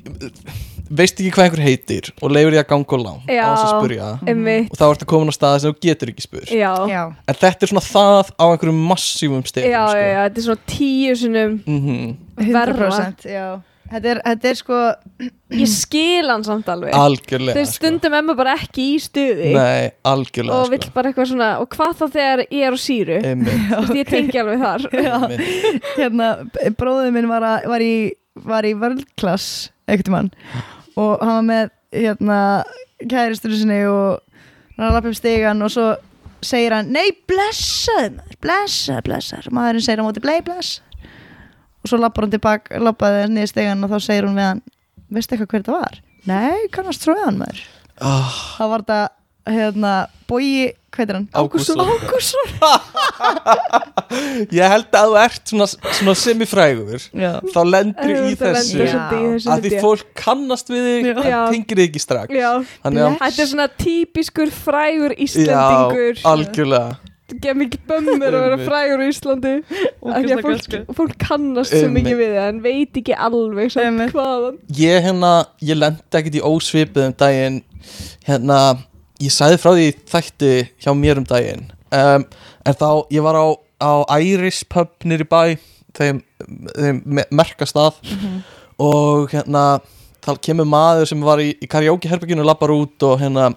Veist 0.92 1.20
ekki 1.20 1.32
hvað 1.32 1.46
einhver 1.46 1.64
heitir 1.64 2.10
Og 2.20 2.32
leifir 2.34 2.52
því 2.52 2.60
að 2.62 2.68
ganga 2.72 2.96
og 2.98 3.02
langt 3.06 3.32
Já. 3.32 3.42
Á 3.44 3.50
þess 3.52 3.64
að 3.64 3.74
spurja 3.76 4.08
Einmitt. 4.28 4.70
Og 4.72 4.80
þá 4.80 4.84
ertu 4.90 5.08
komin 5.12 5.32
á 5.32 5.34
stað 5.36 5.58
sem 5.62 5.72
þú 5.72 5.84
getur 5.86 6.12
ekki 6.12 6.24
spurt. 6.26 6.52
Já, 6.52 6.72
já, 6.90 7.02
En 7.08 7.38
þetta 7.42 7.66
er 7.66 7.72
svona 7.72 7.84
það 7.86 8.32
á 8.36 8.44
einhverjum 8.50 8.80
massífum 8.90 9.44
já, 9.44 9.50
stegum 9.52 9.72
já, 9.72 9.82
sko. 9.88 10.02
já, 10.02 10.20
þetta 10.26 10.42
er 10.42 10.48
svona 10.48 10.72
tíu 10.74 11.18
sinnum 11.22 11.60
mm 11.64 12.16
100% 12.42 13.28
já. 13.30 13.46
Þetta, 13.92 14.12
er, 14.14 14.20
þetta 14.24 14.48
er 14.50 14.58
sko 14.58 14.78
Ég 15.62 15.68
skil 15.68 16.30
hann 16.32 16.46
samt 16.46 16.70
alveg. 16.72 16.94
Algjörlega 16.96 17.58
Þegar 17.58 17.70
stundum 17.74 18.16
er 18.16 18.24
maður 18.24 18.40
bara 18.40 18.56
ekki 18.56 18.88
í 18.94 18.96
stuði 19.04 19.50
sko. 19.50 19.58
Nei, 19.58 19.92
algjörlega 20.08 20.62
og 20.62 20.72
vill 20.72 20.88
bara 20.94 21.12
eitthvað 21.12 21.30
svona 21.34 21.52
og 21.60 21.68
hvað 21.76 21.92
þá 22.00 22.06
þegar 22.16 22.44
ég 22.46 22.66
er 22.70 22.74
á 22.74 22.80
síru? 22.80 23.20
Veist, 23.20 23.94
ég 24.00 24.08
tengi 24.08 24.42
alveg 24.42 24.64
þar. 24.64 24.88
Hérna, 26.00 26.32
bróðið 26.80 27.14
minn 27.18 27.30
var, 27.30 27.48
að, 27.52 27.70
var 27.74 27.84
í 27.84 27.94
var 28.38 28.66
í 28.66 28.72
vörldklass 28.78 29.70
ekkert 29.90 30.12
mann 30.12 30.30
og 30.96 31.20
hann 31.20 31.34
var 31.34 31.48
með 31.48 31.72
hérna 31.92 32.38
kæristur 33.10 33.54
sinni 33.56 33.82
og 33.88 34.22
hann 34.76 34.86
var 34.86 34.88
að 34.88 34.96
lappa 34.96 35.12
upp 35.12 35.18
stegan 35.18 35.64
og 35.64 35.72
svo 35.74 35.88
segir 36.42 36.74
hann, 36.74 36.90
nei 36.94 37.12
blessaði 37.28 38.16
maður 38.16 38.40
blessaði, 38.42 39.04
blessaði, 39.06 39.54
maðurinn 39.54 39.84
segir 39.84 40.02
á 40.02 40.06
móti 40.06 40.24
blei 40.24 40.38
bless 40.44 40.80
og 41.82 41.90
svo 41.90 41.98
lappar 42.00 42.26
hann 42.26 42.34
tilbaka 42.36 42.80
lappaði 42.82 43.24
niður 43.32 43.50
stegan 43.52 43.84
og 43.86 43.90
þá 43.94 43.98
segir 44.06 44.28
hún 44.28 44.38
við 44.38 44.46
hann 44.50 44.62
veistu 45.12 45.34
eitthvað 45.36 45.50
hver 45.52 45.62
þetta 45.64 45.78
var? 45.80 45.94
Nei, 46.30 46.58
kannast 46.74 47.08
hann 47.10 47.40
maður 47.42 47.58
Ah, 48.02 48.30
þá 48.56 48.62
var 48.70 48.80
þetta 48.86 49.00
hérna, 49.52 49.92
Bogi, 50.30 50.68
hvað 50.94 51.10
er 51.10 51.16
hann? 51.18 51.28
Ágústsson. 51.34 51.82
Ágústsson 51.82 52.48
Ég 54.58 54.66
held 54.72 54.96
að 54.96 55.06
þú 55.10 55.16
ert 55.22 55.50
svona, 55.52 55.66
svona 55.98 56.14
semifrægur 56.18 57.04
Já, 57.16 57.30
Þá 57.52 57.60
lendur 57.68 58.12
í 58.12 58.14
Þú 58.14 58.18
lendir 58.18 58.56
þessu 58.56 58.78
Já. 58.78 58.82
í 58.86 58.88
þessu 59.34 59.52
að 59.54 59.58
því 59.66 59.70
fólk 59.84 60.06
kannast 60.18 60.72
við 60.72 60.82
þig 60.88 61.08
Já. 61.08 61.12
en 61.14 61.30
Já. 61.32 61.38
tengir 61.52 61.80
þig 61.82 61.86
ekki 61.90 62.02
strax 62.02 62.36
Já, 62.36 62.50
þetta 62.82 63.30
er 63.30 63.48
svona 63.54 63.68
típiskur 63.84 64.52
frægur 64.56 65.12
Já, 65.16 65.20
Íslendingur 65.26 66.14
algjörlega 66.32 67.11
Gef 67.40 67.56
mikið 67.56 67.82
bömmur 67.88 68.34
að 68.36 68.44
vera 68.44 68.58
frægur 68.66 69.02
í 69.04 69.08
Íslandi. 69.12 69.52
Af 70.04 70.18
því 70.22 70.32
að 70.36 70.42
fólk, 70.46 70.76
fólk 70.98 71.14
kannast 71.22 71.72
svo 71.72 71.86
Einmitt. 71.86 72.04
mikið 72.04 72.18
við 72.20 72.32
það 72.36 72.48
en 72.52 72.60
veit 72.64 72.98
ekki 73.02 73.16
alveg 73.28 73.72
samt 73.72 74.14
hvaðan. 74.16 74.58
Ég 74.78 75.02
hérna, 75.06 75.32
ég 75.62 75.78
lendi 75.80 76.18
ekkert 76.20 76.38
í 76.38 76.44
ósvipið 76.50 77.06
um 77.08 77.14
daginn. 77.24 77.60
Hérna, 78.28 78.58
ég 79.22 79.32
sagði 79.34 79.60
frá 79.62 79.72
því 79.78 79.88
þætti 80.12 80.52
hjá 80.84 80.92
mér 80.98 81.22
um 81.22 81.28
daginn. 81.32 81.64
Um, 81.92 82.24
En 82.64 82.74
þá, 82.78 82.88
ég 83.10 83.22
var 83.26 83.34
á, 83.34 83.46
á 83.82 83.90
Iris 84.22 84.62
pub 84.70 84.92
nýri 85.04 85.24
bæ 85.26 85.58
Þeim, 85.98 86.22
þeim 86.78 87.00
me- 87.04 87.26
merkast 87.34 87.74
að 87.76 87.98
Og 88.80 89.26
hérna, 89.34 89.80
þá 90.24 90.30
kemur 90.40 90.64
maður 90.70 91.08
sem 91.10 91.20
var 91.26 91.42
í, 91.42 91.50
í 91.60 91.66
karaoke 91.68 92.08
herbygginu 92.08 92.46
Lappar 92.46 92.70
út 92.72 93.02
og 93.02 93.18
hérna 93.20 93.50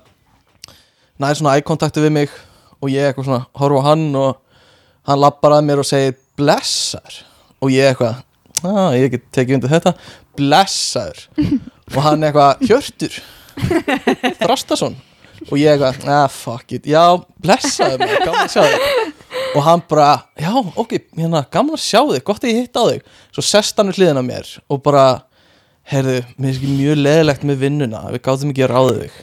Næði 1.21 1.38
svona 1.39 1.53
eye-kontakti 1.55 2.01
við 2.03 2.11
mig 2.17 2.34
Og 2.84 2.91
ég 2.91 3.07
eitthvað 3.09 3.30
svona, 3.30 3.45
horfa 3.59 3.84
á 3.84 3.88
hann 3.91 4.09
og 4.19 4.34
Hann 5.05 5.21
lappar 5.21 5.53
að 5.53 5.65
mér 5.67 5.82
og 5.84 5.86
segir 5.86 6.15
Blessar 6.38 7.19
Og 7.61 7.69
ég 7.73 7.91
eitthvað, 7.91 8.21
ah, 8.65 8.93
ég 8.97 9.11
get 9.13 9.26
tekið 9.34 9.57
undir 9.59 9.71
þetta. 9.71 9.93
Blessaður. 10.38 11.21
Og 11.95 11.99
hann 12.03 12.26
eitthvað, 12.28 12.63
Hjörtur. 12.67 13.19
Þrastason. 14.41 14.97
Og 15.47 15.55
ég 15.61 15.71
eitthvað, 15.71 16.07
ah 16.11 16.26
fuck 16.30 16.76
it. 16.76 16.89
Já, 16.89 17.15
blessaður 17.41 18.03
mig, 18.03 18.15
gaman 18.26 18.43
að 18.43 18.51
sjá 18.53 18.65
þig. 18.65 19.13
Og 19.55 19.63
hann 19.65 19.84
bara, 19.88 20.09
já, 20.41 20.51
ok 20.51 20.97
hérna, 20.97 21.45
Gaman 21.51 21.78
að 21.78 21.86
sjá 21.86 22.01
þig, 22.09 22.26
gott 22.28 22.43
að 22.43 22.51
ég 22.51 22.65
hitt 22.65 22.78
á 22.82 22.84
þig. 22.89 23.07
Svo 23.36 23.45
sest 23.45 23.80
hann 23.80 23.91
við 23.91 24.01
hliðina 24.01 24.26
á 24.26 24.30
mér 24.30 24.51
Og 24.73 24.82
bara, 24.84 25.05
heyrðu, 25.91 26.17
mér 26.36 26.51
er 26.51 26.59
ekki 26.59 26.73
mjög 26.73 26.99
leðilegt 27.01 27.47
með 27.47 27.63
vinnuna 27.63 28.03
Við 28.11 28.23
gáðum 28.26 28.51
ekki 28.51 28.65
að 28.67 28.73
ráða 28.73 28.97
þig 28.99 29.17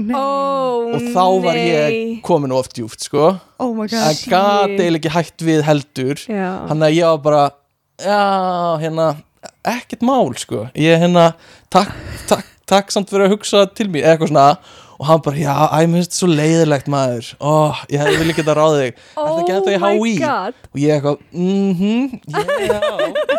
nei. 0.00 0.16
Oh, 0.18 0.90
Og 0.96 1.04
þá 1.14 1.24
var 1.44 1.58
ég 1.60 1.96
komin 2.26 2.54
of 2.56 2.68
djúft, 2.74 3.04
sko. 3.06 3.28
Oh 3.62 3.72
my 3.76 3.86
god. 3.86 4.00
Það 4.02 4.22
gat 4.32 4.74
eiginlega 4.74 5.00
ekki 5.02 5.14
hætt 5.14 5.46
við 5.46 5.62
heldur. 5.68 6.22
Þannig 6.26 6.88
að 6.88 6.96
ég 6.98 7.12
var 7.14 7.22
bara 7.28 7.44
Já, 7.96 8.22
hérna 8.82 9.06
Ekkert 9.66 10.02
mál, 10.06 10.32
sko. 10.38 10.66
Ég 10.78 10.98
hérna, 11.00 11.30
takk, 11.72 11.94
takk, 12.30 12.48
takk 12.68 12.90
samt 12.94 13.10
fyrir 13.12 13.28
að 13.28 13.36
hugsa 13.36 13.64
til 13.78 13.86
mín 13.92 14.02
Eitthvað 14.06 14.32
svona 14.32 14.48
og 14.96 15.06
hann 15.08 15.22
bara, 15.24 15.36
já, 15.36 15.54
finnst 15.92 16.10
þetta 16.10 16.18
svo 16.20 16.28
leiðilegt 16.32 16.90
maður. 16.92 17.30
Ó, 17.40 17.52
ég 17.92 18.02
hefði 18.02 18.18
vilja 18.22 18.36
geta 18.38 18.56
ráðið 18.56 18.82
þig. 18.82 19.00
Er 19.12 19.28
það 19.28 19.40
ekki 19.42 19.54
ennþá 19.56 19.74
í 19.74 19.80
HÍ 19.84 20.12
og 20.72 20.82
ég 20.82 20.94
eitthvað, 20.96 21.18
mhm, 21.36 22.20
já 22.66 22.80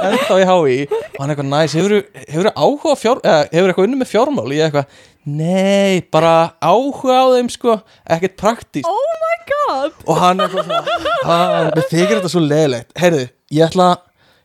ennþá 0.07 0.39
í 0.39 0.47
HÍ 0.51 0.79
og 0.93 1.19
hann 1.21 1.33
eitthvað, 1.33 1.51
næs, 1.53 1.77
hefur 1.77 1.95
þú 1.97 2.53
áhuga 2.53 2.97
fjár, 3.01 3.21
eða 3.23 3.45
hefur 3.51 3.73
eitthvað 3.73 3.87
unni 3.89 4.01
með 4.01 4.11
fjármál? 4.13 4.47
Og 4.47 4.55
ég 4.57 4.67
eitthvað, 4.67 4.99
nei, 5.27 6.01
bara 6.13 6.33
áhuga 6.61 7.21
á 7.21 7.25
þeim 7.35 7.53
sko, 7.53 7.79
ekkert 8.17 8.37
praktíst 8.39 8.87
oh 8.89 9.15
my 9.23 9.37
god. 9.53 10.03
Og 10.05 10.21
hann 10.21 10.43
eitthvað 10.45 10.69
svona, 10.69 10.99
"Ah, 11.25 11.71
þykir 11.89 12.19
þetta 12.19 12.31
svo 12.31 12.43
leiðilegt 12.45 12.93
heyrðu, 13.01 13.29
ég 13.51 13.65
ætla 13.67 13.95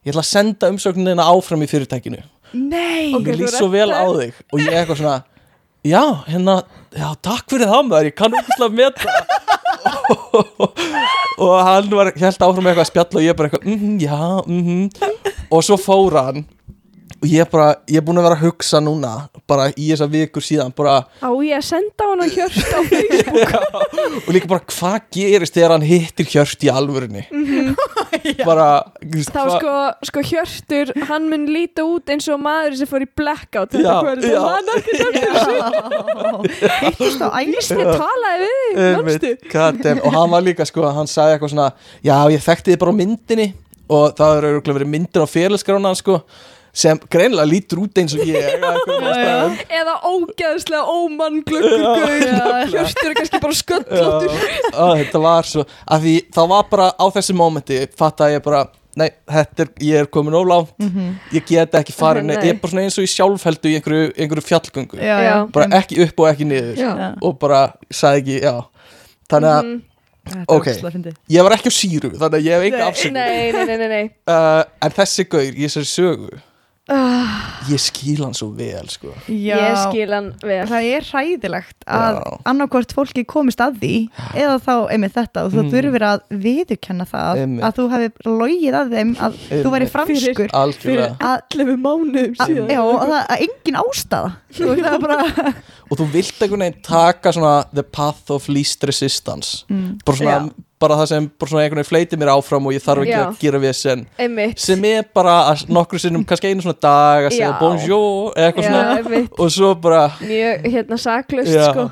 ég 0.03 0.11
ætla 0.13 0.23
að 0.25 0.31
senda 0.33 0.71
umsöknina 0.73 1.27
áfram 1.31 1.63
í 1.63 1.69
fyrirtækinu. 1.71 2.23
Nei. 2.53 3.13
Ok, 3.15 3.23
mér 3.27 3.37
þú 3.37 3.45
líst 3.45 3.59
svo 3.61 3.69
vel 3.73 3.89
á 3.95 4.05
þig. 4.19 4.41
Og 4.53 4.61
ég 4.61 4.75
eitthvað 4.81 4.99
svona 4.99 5.19
já, 5.83 6.03
hérna, 6.29 6.63
já, 6.95 7.09
takk 7.25 7.51
fyrir 7.51 7.71
það 7.71 7.89
maður 7.89 8.11
ég 8.11 8.17
kann 8.19 8.37
slá 8.57 8.69
með 8.71 8.93
það 9.03 9.15
og 11.43 11.55
hann 11.67 11.91
var 11.91 12.13
held 12.15 12.45
áfram 12.47 12.63
með 12.63 12.73
eitthvað 12.73 12.85
að 12.85 12.91
spjalla 12.91 13.21
og 13.21 13.27
ég 13.27 13.39
bara 13.39 13.51
eitthvað 13.51 13.69
mm, 13.73 13.97
já, 14.03 14.19
mm 14.47 14.85
og 15.53 15.65
svo 15.67 15.77
fór 15.81 16.17
hann 16.17 16.45
og 17.23 17.29
ég 17.31 17.51
bara, 17.53 17.69
ég 17.87 18.01
er 18.01 18.07
búin 18.07 18.19
að 18.19 18.27
vera 18.27 18.39
að 18.39 18.45
hugsa 18.49 18.81
núna 18.83 19.13
bara 19.51 19.69
í 19.77 19.91
þessa 19.93 20.09
vikur 20.11 20.45
síðan 20.45 20.75
bara, 20.75 21.03
á 21.23 21.31
ég 21.47 21.55
að 21.59 21.67
senda 21.69 22.09
hann 22.11 22.25
að 22.25 22.37
hjörst 22.37 22.73
á 22.75 22.81
Facebook 22.93 24.27
og 24.27 24.33
líka 24.35 24.51
bara 24.51 24.67
hvað 24.73 24.99
gerist 25.15 25.55
þegar 25.57 25.77
hann 25.77 25.87
hittir 25.87 26.29
hjört 26.35 26.67
í 26.67 26.73
alvörinni 26.73 27.27
bara 28.49 28.69
þú 29.01 29.17
veist, 29.17 29.33
þá 29.33 29.43
sko, 29.57 29.75
sko 30.09 30.25
hjörtur 30.33 30.93
hann 31.09 31.29
mun 31.31 31.47
líta 31.53 31.85
út 31.87 32.11
eins 32.13 32.29
og 32.33 32.41
maður 32.43 32.77
sem 32.81 32.91
fór 32.91 33.05
í 33.05 33.09
blackout. 33.19 33.73
Þetta 33.73 33.95
og 34.03 34.49
hann 34.49 34.71
ekki 34.77 34.93
þetta 35.01 35.33
Hittist 36.83 37.23
á 37.23 37.29
Ég 37.43 37.73
talaði 37.73 38.53
við 39.07 39.19
þig, 39.23 40.01
og 40.03 40.15
hann 40.15 40.33
var 40.33 40.45
líka 40.45 40.67
sko, 40.69 40.87
hann 40.95 41.11
sagði 41.11 41.37
eitthvað 41.37 41.55
svona 41.55 41.69
já 42.05 42.17
ég 42.33 42.45
þekkti 42.45 42.75
þið 42.75 42.81
bara 42.83 42.95
á 42.95 43.01
myndinni. 43.01 43.49
Og 43.93 44.15
það 44.17 44.39
er 44.39 44.47
auðvitað 44.49 44.77
verið 44.79 44.93
myndir 44.93 45.25
á 45.25 45.29
félagsgrána 45.29 45.93
sko, 45.99 46.21
sem 46.73 46.99
greinilega 47.13 47.49
lítur 47.51 47.83
út 47.85 47.99
eins 48.01 48.15
og 48.17 48.23
ég 48.25 48.63
eða 49.69 49.97
ógeðslega 50.09 50.83
ómannglöggur 50.89 51.83
gaur. 51.85 52.71
hjörtur 52.73 53.11
er 53.11 53.17
kannski 53.19 53.41
bara 53.43 53.59
sköllóttur 53.59 54.37
þetta 55.03 55.21
var 55.23 55.49
svo 55.49 55.67
að 55.85 56.07
því 56.07 56.15
það 56.33 56.49
var 56.55 56.71
bara 56.73 56.87
á 56.97 57.05
þessi 57.19 57.37
mómenti 57.37 57.83
fattaði 57.99 58.39
ég 58.39 58.45
bara 58.47 58.63
nei, 58.97 59.09
er, 59.29 59.71
ég 59.85 60.01
er 60.03 60.09
komin 60.13 60.37
ólátt 60.37 60.73
ég 61.33 61.45
get 61.49 61.77
ekki 61.77 61.93
farin, 61.97 62.27
Nei. 62.29 62.37
ég 62.41 62.55
er 62.55 62.61
bara 62.61 62.73
svona 62.73 62.87
eins 62.89 62.97
og 63.01 63.07
ég 63.07 63.13
sjálfheldu 63.13 63.71
í 63.71 63.77
einhverju, 63.79 64.11
einhverju 64.17 64.49
fjallgöngu 64.49 65.01
Já, 65.01 65.15
Já. 65.29 65.37
bara 65.53 65.69
ekki 65.81 66.01
upp 66.07 66.21
og 66.25 66.29
ekki 66.33 66.49
niður 66.49 66.77
Já. 66.81 66.93
Og 67.21 67.39
bara 67.41 67.63
sagði 67.93 68.21
ekki, 68.25 68.37
já 68.45 68.57
þannig 69.33 69.53
að. 69.53 69.73
Þetta 70.23 70.39
er 70.39 70.45
Ok. 70.55 70.67
ég 71.35 71.43
var 71.43 71.55
ekki 71.57 71.71
á 71.73 71.75
síru 71.75 72.11
þannig 72.15 72.37
að 72.39 72.45
ég 72.47 72.53
hef 72.55 73.05
Nei. 73.11 73.11
nei, 73.11 73.53
nei, 73.53 73.65
nei, 73.67 73.77
nei, 73.77 73.89
nei. 73.91 74.11
uh, 74.31 74.63
en 74.87 74.93
þessi 74.95 75.25
gaur 75.27 75.49
í 75.51 75.65
þessari 75.67 75.89
sögu 75.91 76.29
ég 77.71 77.79
skil 77.79 78.19
hann 78.25 78.35
svo 78.35 78.49
vel 78.59 78.89
sko. 78.91 79.13
Já. 79.31 79.55
ég 79.55 79.77
skil 79.85 80.11
hann 80.11 80.33
vel 80.43 80.65
Það 80.67 80.87
er 80.97 81.05
hræðilegt 81.07 81.85
að 81.87 82.17
Já. 82.19 82.33
annarkvort 82.51 82.95
fólki 82.97 83.23
komist 83.29 83.63
að 83.63 83.77
því 83.79 83.93
eða 84.35 84.57
þá 84.65 84.73
einmitt 84.91 85.15
þetta 85.15 85.45
og 85.47 85.53
þú 85.55 85.63
Mm. 85.63 85.71
þurfir 85.77 86.05
að 86.09 86.25
viðurkenna 86.43 87.07
það 87.07 87.41
Einmitt. 87.45 87.63
að 87.69 87.77
þú 87.79 87.85
hefði 87.93 88.09
logið 88.41 88.79
að 88.81 88.91
þeim 88.97 89.13
að 89.29 89.39
þú 89.53 89.73
væri 89.77 89.89
franskur 89.93 90.51
að, 90.51 91.39
11 91.55 91.79
mánuðum 91.87 92.35
að, 92.35 92.51
síðan 92.51 92.75
já, 92.75 92.81
og 92.83 93.07
það 93.13 93.23
er 93.31 93.47
engin 93.47 93.81
ástæða 93.85 94.33
Þú 94.53 94.67
veist, 94.73 94.83
það 94.89 94.99
bara 95.07 95.55
og 95.93 95.97
þú 96.03 96.09
vilt 96.13 96.43
einhvern 96.43 96.67
veginn 96.67 96.83
taka 96.83 97.33
svona 97.33 97.55
the 97.73 97.83
path 97.87 98.31
of 98.35 98.49
least 98.51 98.83
resistance 98.85 99.63
mm. 99.71 100.01
bara, 100.05 100.17
svona, 100.19 100.51
bara 100.83 100.99
það 101.01 101.09
sem 101.13 101.31
bara 101.39 101.53
svona 101.53 101.63
einhvern 101.65 101.81
veginn 101.83 101.91
fleiti 101.93 102.19
mér 102.21 102.33
áfram 102.35 102.69
og 102.69 102.77
ég 102.77 102.85
þarf 102.85 103.07
ekki 103.07 103.15
Já. 103.15 103.23
að 103.29 103.41
gera 103.45 103.63
við 103.63 103.75
sen 103.79 104.05
einmitt 104.27 104.63
sem 104.67 104.85
er 104.93 105.09
bara 105.15 105.39
að 105.53 105.65
nokkru 105.79 106.03
sinnum 106.03 106.27
kannski 106.29 106.53
einu 106.53 106.67
svona 106.67 106.81
dag 106.89 107.31
að 107.31 107.35
segja 107.39 107.51
Já. 107.53 107.57
bonjour 107.63 108.37
eða 108.37 108.51
eitthvað 108.51 108.69
Já, 108.69 108.71
svona 108.71 109.01
einmitt. 109.01 109.35
og 109.39 109.51
svo 109.57 109.73
bara 109.89 110.05
mjög 110.21 110.71
hérna 110.77 111.01
saklust 111.07 111.55
Já. 111.55 111.67
sko 111.71 111.89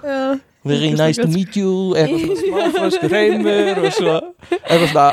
very 0.65 0.91
nice 0.93 1.17
to 1.17 1.27
meet 1.33 1.57
you 1.57 1.71
eitthvað 1.97 2.41
svona 2.41 2.65
smáfransku 2.71 3.09
reymur 3.09 3.79
og 3.81 3.93
svo 3.97 4.17
eitthvað 4.51 4.89
svona 4.91 5.05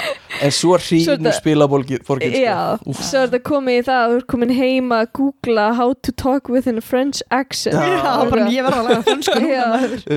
en 0.43 0.51
svo 0.53 0.75
hrýnur 0.77 1.13
þetta- 1.21 1.33
spilaborgin 1.37 2.01
Já, 2.35 2.57
sko. 2.81 2.91
Úff. 2.91 3.03
svo 3.07 3.21
er 3.21 3.29
þetta 3.31 3.39
komið 3.47 3.77
í 3.79 3.85
það 3.87 4.01
að 4.01 4.11
þú 4.11 4.17
ert 4.19 4.27
komin 4.33 4.51
heim 4.57 4.91
að 4.97 5.05
googla 5.19 5.67
how 5.79 5.93
to 6.07 6.11
talk 6.23 6.51
with 6.51 6.67
a 6.67 6.81
French 6.83 7.21
accent 7.31 7.77
Já. 7.79 7.95
Já, 7.95 8.11
bara 8.33 8.49
ég 8.51 8.67
verða 8.67 8.81
að 8.81 8.89
laga 8.89 9.05
fransku 9.07 9.39
núna, 9.39 9.53
Já. 9.53 9.63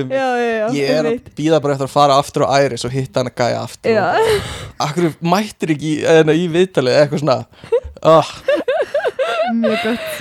Um, 0.01 0.11
já, 0.11 0.27
já, 0.41 0.51
já, 0.51 0.67
ég 0.81 0.91
er 0.97 1.09
að 1.13 1.31
býða 1.39 1.61
bara 1.63 1.77
eftir 1.77 1.87
að 1.87 1.95
fara 1.95 2.19
aftur 2.21 2.45
á 2.45 2.49
æris 2.59 2.85
og 2.87 2.91
hitta 2.97 3.23
hann 3.23 3.31
að 3.31 3.39
gæja 3.41 3.63
aftur 3.63 3.95
Já. 3.95 4.05
akkur 4.87 5.09
mættir 5.31 5.73
ekki 5.77 5.93
í, 5.95 6.03
eða, 6.17 6.35
í 6.35 6.45
viðtalið 6.57 6.99
eitthvað 7.05 7.23
svona 7.23 7.39
oh, 8.03 8.35
Mjög 9.61 9.81
gott 9.87 10.20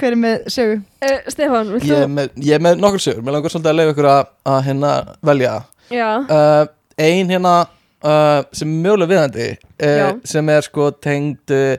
Hver 0.00 0.14
er 0.14 0.20
með 0.20 0.44
sögu? 0.54 0.76
Uh, 1.04 1.16
Stefán, 1.32 1.70
vilt 1.74 1.84
ég, 1.84 1.92
er 1.96 2.06
þú? 2.06 2.12
með, 2.16 2.30
ég 2.46 2.56
er 2.56 2.62
með 2.64 2.78
nokkur 2.80 3.02
sögur. 3.04 3.24
Mér 3.26 3.36
langar 3.36 3.52
svolítið 3.52 3.72
að 3.72 3.78
leiða 3.80 3.94
ykkur 3.94 4.08
að, 4.10 4.22
að 4.54 4.60
hérna 4.68 4.92
velja. 5.30 5.54
Uh, 5.90 6.62
ein 7.00 7.32
hérna 7.34 7.54
uh, 7.66 8.40
sem 8.56 8.70
er 8.70 8.80
mjögulega 8.86 9.48
uh, 9.84 10.14
sem 10.24 10.52
er 10.54 10.64
sko 10.66 10.88
tengd 11.04 11.52
uh, 11.56 11.74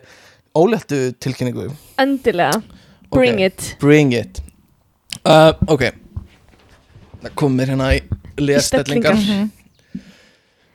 óléttu 0.58 1.00
tilkynningu. 1.24 1.70
Endilega. 2.02 2.62
Bring 3.12 3.40
Ok. 3.42 3.46
it. 3.50 3.66
Bring 3.82 4.14
it. 4.16 4.42
Uh, 5.26 5.52
Ok. 5.68 5.88
Það 7.22 7.34
kom 7.38 7.54
mér 7.58 7.70
hérna 7.74 7.90
í 7.94 8.00
leðstellingar 8.42 9.14
Mhm. 9.14 9.50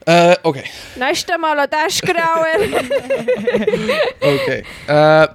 uh, 0.07 0.35
Ok, 0.47 0.59
Næsta 1.01 1.35
mál 1.43 1.59
á 1.59 1.67
dagskráin 1.67 2.67
ok. 4.33 4.49
Uh, 4.87 5.27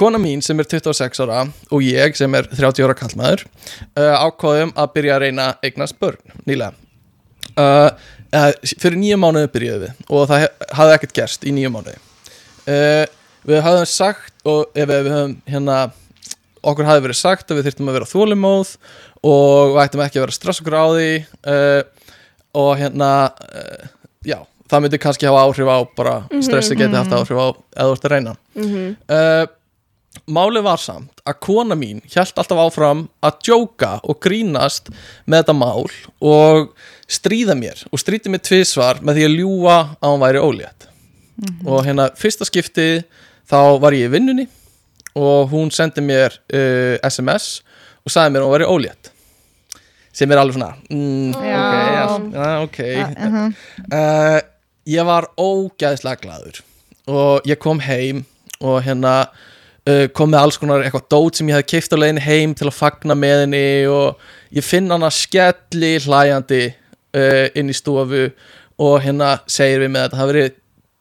Kona 0.00 0.20
mín 0.22 0.40
sem 0.44 0.60
er 0.62 0.68
26 0.70 1.20
ára 1.26 1.44
og 1.70 1.84
ég 1.84 2.16
sem 2.16 2.34
er 2.38 2.48
30 2.48 2.86
ára 2.86 2.96
kallmaður 2.96 3.44
uh, 3.44 4.14
ákváðum 4.24 4.72
að 4.72 4.92
byrja 4.96 5.16
að 5.18 5.22
reyna 5.26 5.48
eignast 5.66 5.98
börn 6.00 6.36
nýlega. 6.48 6.72
Uh, 7.52 7.90
uh, 8.32 8.50
Fyrir 8.80 8.96
nýju 8.96 9.20
mánuði 9.20 9.52
byrjuðum 9.52 9.86
við 9.86 10.12
og 10.16 10.28
það 10.30 10.46
hafði 10.78 10.96
ekkert 10.96 11.16
gerst 11.20 11.44
í 11.44 11.52
nýju 11.56 11.72
mánuði. 11.74 11.98
Uh, 12.64 13.04
Við 13.48 13.62
hafðum 13.64 13.88
sagt 13.88 14.48
og 14.48 14.74
ef 14.76 14.88
við 14.90 15.08
höfum 15.08 15.36
hérna 15.48 15.76
okkur 16.60 16.88
hafði 16.88 17.04
verið 17.06 17.18
sagt 17.20 17.52
að 17.52 17.60
við 17.60 17.68
þyrftum 17.70 17.88
að 17.88 17.96
vera 17.96 18.08
þólimóð 18.10 18.72
og 19.30 19.70
við 19.72 19.80
ættum 19.84 20.02
ekki 20.04 20.20
að 20.20 20.26
vera 20.26 20.82
því 20.90 21.06
uh, 21.54 22.10
og 22.60 22.72
hérna 22.80 23.10
uh, 23.30 23.86
já, 24.26 24.36
það 24.68 24.84
myndi 24.84 25.00
kannski 25.00 25.28
hafa 25.30 25.46
áhrif 25.46 25.72
á 25.72 25.78
bara 25.96 26.14
stressi 26.44 26.76
geti 26.76 26.98
haft 26.98 27.16
áhrif 27.16 27.40
á 27.40 27.48
eða 27.48 27.88
þú 27.88 27.96
ert 27.96 28.04
að 28.04 28.14
reyna. 28.14 28.36
Mhm. 28.58 28.84
uh, 29.08 29.46
Málið 30.30 30.64
var 30.66 30.80
samt 30.82 31.20
að 31.22 31.36
kona 31.46 31.76
mín 31.78 32.00
hjælt 32.10 32.38
alltaf 32.40 32.58
áfram 32.58 33.04
að 33.22 33.36
djóka 33.46 33.90
og 34.02 34.18
grínast 34.22 34.88
með 35.24 35.44
þetta 35.44 35.54
mál 35.54 35.86
og 36.18 36.72
stríða 37.10 37.54
mér 37.58 37.84
og 37.90 38.02
stríti 38.02 38.32
mér 38.32 38.42
tvisvar 38.42 38.98
með 39.06 39.20
því 39.20 39.26
að 39.28 39.36
ljúga 39.38 39.76
að 40.00 40.10
hún 40.10 40.24
væri 40.24 40.42
ólétt. 40.42 40.88
Og 41.62 41.84
hérna 41.86 42.08
fyrsta 42.18 42.48
skiptið 42.48 43.04
þá 43.50 43.78
var 43.82 43.94
ég 43.94 44.10
í 44.10 44.12
vinnunni 44.12 44.48
og 45.14 45.54
hún 45.54 45.70
sendi 45.74 46.02
mér 46.02 46.34
uh, 46.34 46.98
SMS 47.06 47.60
og 48.02 48.10
sagði 48.10 48.34
mér 48.34 48.42
að 48.42 48.48
hún 48.48 48.56
væri 48.56 48.70
ólétt. 48.74 49.12
Sem 50.10 50.34
er 50.34 50.42
alveg 50.42 50.58
svona 50.58 50.72
mm, 50.90 51.38
ok, 51.38 51.46
ok. 52.66 52.80
Uh 52.82 53.30
-huh. 53.30 53.54
uh, 53.94 54.40
ég 54.90 55.06
var 55.06 55.30
ógæðislega 55.38 56.18
gladur 56.18 56.62
og 57.06 57.46
ég 57.46 57.62
kom 57.62 57.78
heim 57.80 58.24
og 58.60 58.82
hérna 58.82 59.30
kom 60.16 60.32
með 60.32 60.44
alls 60.44 60.58
konar 60.60 60.84
eitthvað 60.84 61.08
dót 61.12 61.38
sem 61.38 61.50
ég 61.50 61.58
hefði 61.58 61.70
keift 61.74 61.94
á 61.94 62.00
leiðin 62.00 62.22
heim 62.24 62.54
til 62.58 62.68
að 62.68 62.78
fagna 62.78 63.16
með 63.18 63.44
henni 63.44 63.66
og 63.90 64.24
ég 64.56 64.66
finn 64.66 64.90
hana 64.92 65.10
skelli 65.14 65.92
hlæjandi 66.04 66.62
uh, 66.70 67.46
inn 67.58 67.70
í 67.70 67.76
stofu 67.76 68.28
og 68.80 68.96
hérna 69.04 69.36
segir 69.50 69.84
við 69.84 69.94
með 69.94 70.08
að 70.08 70.18
það 70.18 70.32
verið 70.32 70.56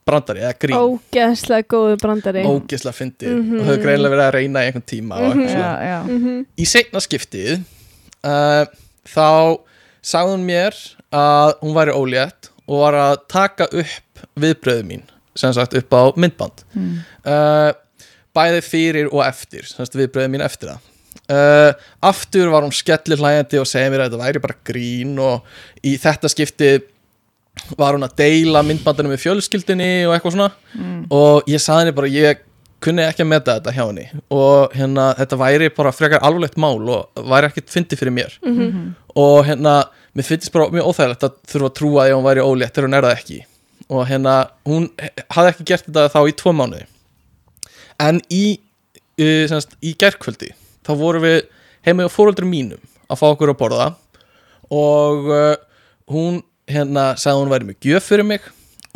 brandari 0.10 0.44
eða 0.44 0.58
grín. 0.64 0.78
Ógeðslega 0.80 1.68
góðu 1.70 1.98
brandari. 2.02 2.44
Ógeðslega 2.48 2.98
fyndið 2.98 3.34
og 3.38 3.66
höfðu 3.68 3.82
greinlega 3.84 4.14
verið 4.16 4.26
að 4.26 4.36
reyna 4.38 4.64
í 4.64 4.70
einhvern 4.70 4.88
tíma 4.90 5.20
og 5.20 5.28
eitthvað 5.30 5.52
svona. 5.54 5.68
Já, 5.70 5.90
já. 5.90 6.00
Mhm. 6.16 6.40
í 6.58 6.70
seinna 6.70 7.04
skiptið 7.06 7.52
uh, 8.26 8.64
þá 9.10 9.28
sagði 10.02 10.34
hún 10.34 10.48
mér 10.48 10.80
að 11.16 11.54
hún 11.62 11.76
væri 11.78 11.96
ólétt 11.96 12.50
og 12.70 12.84
var 12.84 12.98
að 12.98 13.16
taka 13.32 13.68
upp 13.70 14.26
viðbröðu 14.40 14.86
mín 14.88 15.06
sem 15.38 15.54
sagt 15.56 15.76
upp 15.78 15.94
á 15.96 16.04
myndband. 16.20 16.66
Mm. 16.74 16.98
uh, 17.24 17.72
bæði 18.40 18.64
fyrir 18.66 19.12
og 19.12 19.26
eftir 19.28 19.68
sem 19.68 19.84
sagt 19.84 20.00
viðbröðu 20.00 20.32
mín 20.34 20.46
eftir 20.46 20.74
það. 20.74 20.88
Uh, 21.30 21.72
aftur 22.06 22.50
var 22.50 22.66
hún 22.66 22.74
skellir 22.74 23.20
hlæjandi 23.22 23.60
og 23.62 23.68
segja 23.70 23.90
mér 23.92 24.06
að 24.06 24.14
þetta 24.14 24.24
væri 24.24 24.42
bara 24.42 24.56
grín 24.66 25.12
og 25.22 25.86
í 25.86 25.94
þetta 26.02 26.32
skiptið 26.32 26.88
var 27.78 27.94
hún 27.98 28.06
að 28.08 28.16
deila 28.22 28.64
myndbandinu 28.66 29.12
með 29.12 29.24
fjölskyldinni 29.26 29.90
og 30.08 30.16
eitthvað 30.16 30.36
svona. 30.38 30.52
Mm. 30.74 31.02
og 31.14 31.50
ég 31.50 31.62
sagði 31.62 31.84
henni 31.84 31.98
bara 32.00 32.12
ég 32.14 32.46
kunni 32.80 33.04
ekki 33.04 33.26
að 33.26 33.32
meta 33.34 33.58
þetta 33.58 33.76
hjá 33.76 33.84
henni. 33.84 34.06
Og 34.34 34.76
hérna 34.78 35.10
þetta 35.20 35.40
væri 35.42 35.72
bara 35.76 35.94
frekar 35.94 36.24
alvarlegt 36.26 36.60
mál 36.62 36.80
og 36.80 37.24
væri 37.30 37.50
ekkert 37.52 37.74
fyndi 37.74 38.00
fyrir 38.00 38.16
mér. 38.16 38.38
Mhm. 38.46 38.96
og 39.16 39.46
hérna 39.46 39.84
mér 40.16 40.26
finnst 40.26 40.52
bara 40.54 40.70
mjög 40.72 40.90
óþægilegt 40.90 41.26
að 41.28 41.34
þurfa 41.52 41.70
að 41.70 41.78
trúa 41.78 42.06
að 42.06 42.16
hún 42.16 42.30
væri 42.30 42.46
ólétt 42.46 42.74
þegar 42.74 42.88
hún 42.88 42.98
er 42.98 43.08
það 43.08 43.18
ekki. 43.18 43.40
Og 43.90 44.08
hérna 44.08 44.50
hún 44.66 44.90
hafði 45.30 45.50
ekki 45.52 45.66
gert 45.66 45.86
þetta 45.86 46.10
þá 46.10 46.22
í 46.30 46.36
tvo 46.38 46.54
mánuði 46.54 46.86
en 48.00 48.22
í 48.32 48.60
uh, 49.20 49.60
í 49.84 49.96
gerkvöldi 50.00 50.54
þá 50.86 50.94
vorum 51.00 51.26
við 51.26 51.42
heima 51.86 52.08
á 52.08 52.12
fóröldrum 52.12 52.52
mínum 52.52 52.82
að 53.10 53.22
fá 53.22 53.28
okkur 53.32 53.54
að 53.54 53.60
borða 53.60 53.90
og 54.70 55.30
uh, 55.34 55.56
hún 56.12 56.42
hérna 56.70 57.12
sagði 57.20 57.44
hún 57.44 57.54
væri 57.54 57.70
með 57.70 57.90
gjöf 57.90 58.10
fyrir 58.12 58.28
mig 58.28 58.46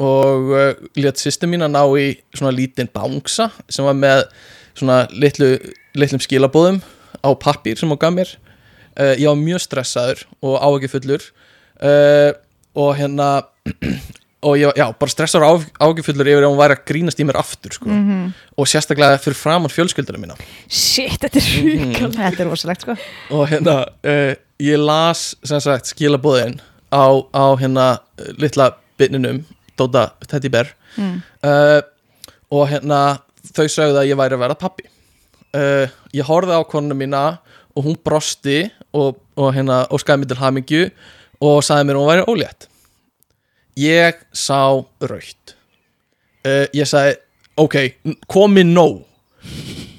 og 0.02 0.52
uh, 0.54 0.72
létt 1.00 1.22
sýstir 1.22 1.52
mín 1.52 1.66
að 1.66 1.76
ná 1.76 1.84
í 2.00 2.08
svona 2.34 2.54
lítinn 2.56 2.92
bángsa 2.94 3.50
sem 3.70 3.86
var 3.86 3.98
með 3.98 4.26
svona 4.74 5.04
litlu, 5.14 5.56
litlum 5.98 6.22
skilabóðum 6.24 6.82
á 7.22 7.30
pappír 7.38 7.78
sem 7.78 7.90
hún 7.90 8.00
gaf 8.02 8.14
mér. 8.14 8.30
Ég 8.94 9.26
var 9.26 9.38
mjög 9.38 9.62
stressaður 9.64 10.20
og 10.46 10.58
áhugifullur 10.62 11.24
uh, 11.82 12.34
og 12.78 12.92
hérna 12.98 13.30
og 14.44 14.60
ég 14.60 14.70
var, 14.70 14.78
já, 14.78 14.86
bara 15.00 15.14
stressaður 15.14 15.48
og 15.48 15.66
áhugifullur 15.80 16.30
yfir 16.34 16.46
að 16.46 16.52
hún 16.52 16.60
væri 16.60 16.78
að 16.78 16.84
grínast 16.92 17.22
í 17.22 17.28
mér 17.28 17.40
aftur 17.42 17.76
sko. 17.78 17.90
og 18.58 18.70
sérstaklega 18.70 19.22
fyrir 19.24 19.40
framann 19.40 19.74
fjölskyldunum 19.74 20.26
mína. 20.26 20.38
Shit, 20.68 21.18
þetta 21.24 21.40
er 21.40 21.50
hrikal 21.50 22.12
Þetta 22.14 22.44
er 22.44 22.50
rosalegt 22.52 22.86
sko. 22.86 22.98
Og 23.34 23.48
hérna 23.50 23.80
uh, 23.88 24.36
ég 24.62 24.80
las 24.80 25.34
sem 25.44 25.64
sagt 25.64 25.92
skilabóðin 25.92 26.60
á, 26.94 27.06
á 27.34 27.46
hérna 27.60 27.88
uh, 27.98 28.32
litla 28.38 28.74
byrninum 29.00 29.44
Dóta 29.80 30.12
Teddy 30.28 30.52
Bear. 30.54 30.76
Mm. 30.98 31.22
uh, 31.42 31.82
og 32.54 32.68
hérna 32.70 33.00
þau 33.54 33.66
sögðu 33.66 34.02
að 34.02 34.12
ég 34.12 34.20
væri 34.20 34.38
að 34.38 34.44
vera 34.46 34.58
pappi 34.60 34.86
uh, 35.58 35.90
ég 36.14 36.28
horfði 36.28 36.60
á 36.60 36.62
konuna 36.70 36.98
mína 36.98 37.24
og 37.74 37.88
hún 37.88 37.98
brosti 38.06 38.68
og, 38.94 39.18
og 39.38 39.50
hérna 39.56 39.84
óskaði 39.94 40.24
mér 40.24 40.32
til 40.32 40.42
hamingju 40.42 40.84
og 41.44 41.64
sagði 41.66 41.90
mér 41.90 41.98
að 41.98 42.04
hún 42.04 42.12
væri 42.12 42.28
ólétt 42.30 42.68
ég 43.80 44.20
sá 44.36 44.82
raukt 45.04 45.58
uh, 46.48 46.66
ég 46.76 46.88
sagði 46.88 47.18
ok, 47.60 47.78
komi 48.32 48.64
nóg. 48.68 49.04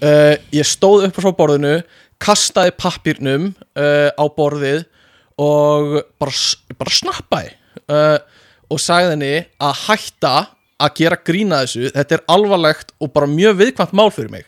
Uh, 0.04 0.34
ég 0.52 0.66
stóð 0.66 1.06
upp 1.08 1.20
frá 1.20 1.30
borðinu 1.36 1.78
kastaði 2.22 2.74
pappirnum 2.78 3.50
uh, 3.52 4.10
á 4.10 4.24
borðið 4.36 4.84
og 5.40 6.00
bara, 6.22 6.34
bara 6.78 6.94
snappaði. 6.94 7.54
Og 8.70 8.78
sagði 8.80 9.10
henni 9.12 9.32
að 9.58 9.80
hætta 9.88 10.34
að 10.78 10.92
gera 11.00 11.18
grína 11.26 11.64
þessu. 11.64 11.88
Þetta 11.90 12.16
er 12.16 12.22
alvarlegt 12.30 12.92
og 13.02 13.10
bara 13.14 13.28
mjög 13.28 13.58
viðkvæmt 13.58 13.96
mál 13.98 14.12
fyrir 14.14 14.30
mig. 14.30 14.46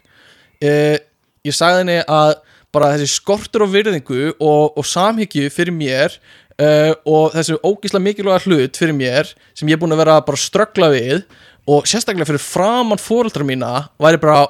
Ég 0.63 1.57
sagði 1.57 1.83
henni 1.83 1.99
að 2.07 2.37
bara 2.71 2.93
þessi 2.95 3.19
skortur 3.19 3.67
og 3.67 3.73
virðingu 3.75 4.23
og, 4.37 4.79
og 4.79 4.87
samhyggju 4.87 5.51
fyrir 5.51 5.75
mér 5.75 6.15
uh, 6.63 6.93
og 7.07 7.35
þessi 7.37 7.57
ógísla 7.67 8.01
mikilvæga 8.03 8.45
hlut 8.47 8.79
fyrir 8.81 8.97
mér 8.97 9.31
sem 9.57 9.69
ég 9.69 9.77
er 9.77 9.83
búin 9.83 9.95
að 9.97 10.03
vera 10.05 10.17
bara 10.25 10.39
að 10.39 10.45
ströggla 10.47 10.91
við 10.95 11.25
og 11.69 11.87
sérstaklega 11.91 12.29
fyrir 12.31 12.43
framann 12.45 13.01
fóreldra 13.03 13.45
mína 13.47 13.71
væri 14.01 14.21
bara 14.23 14.47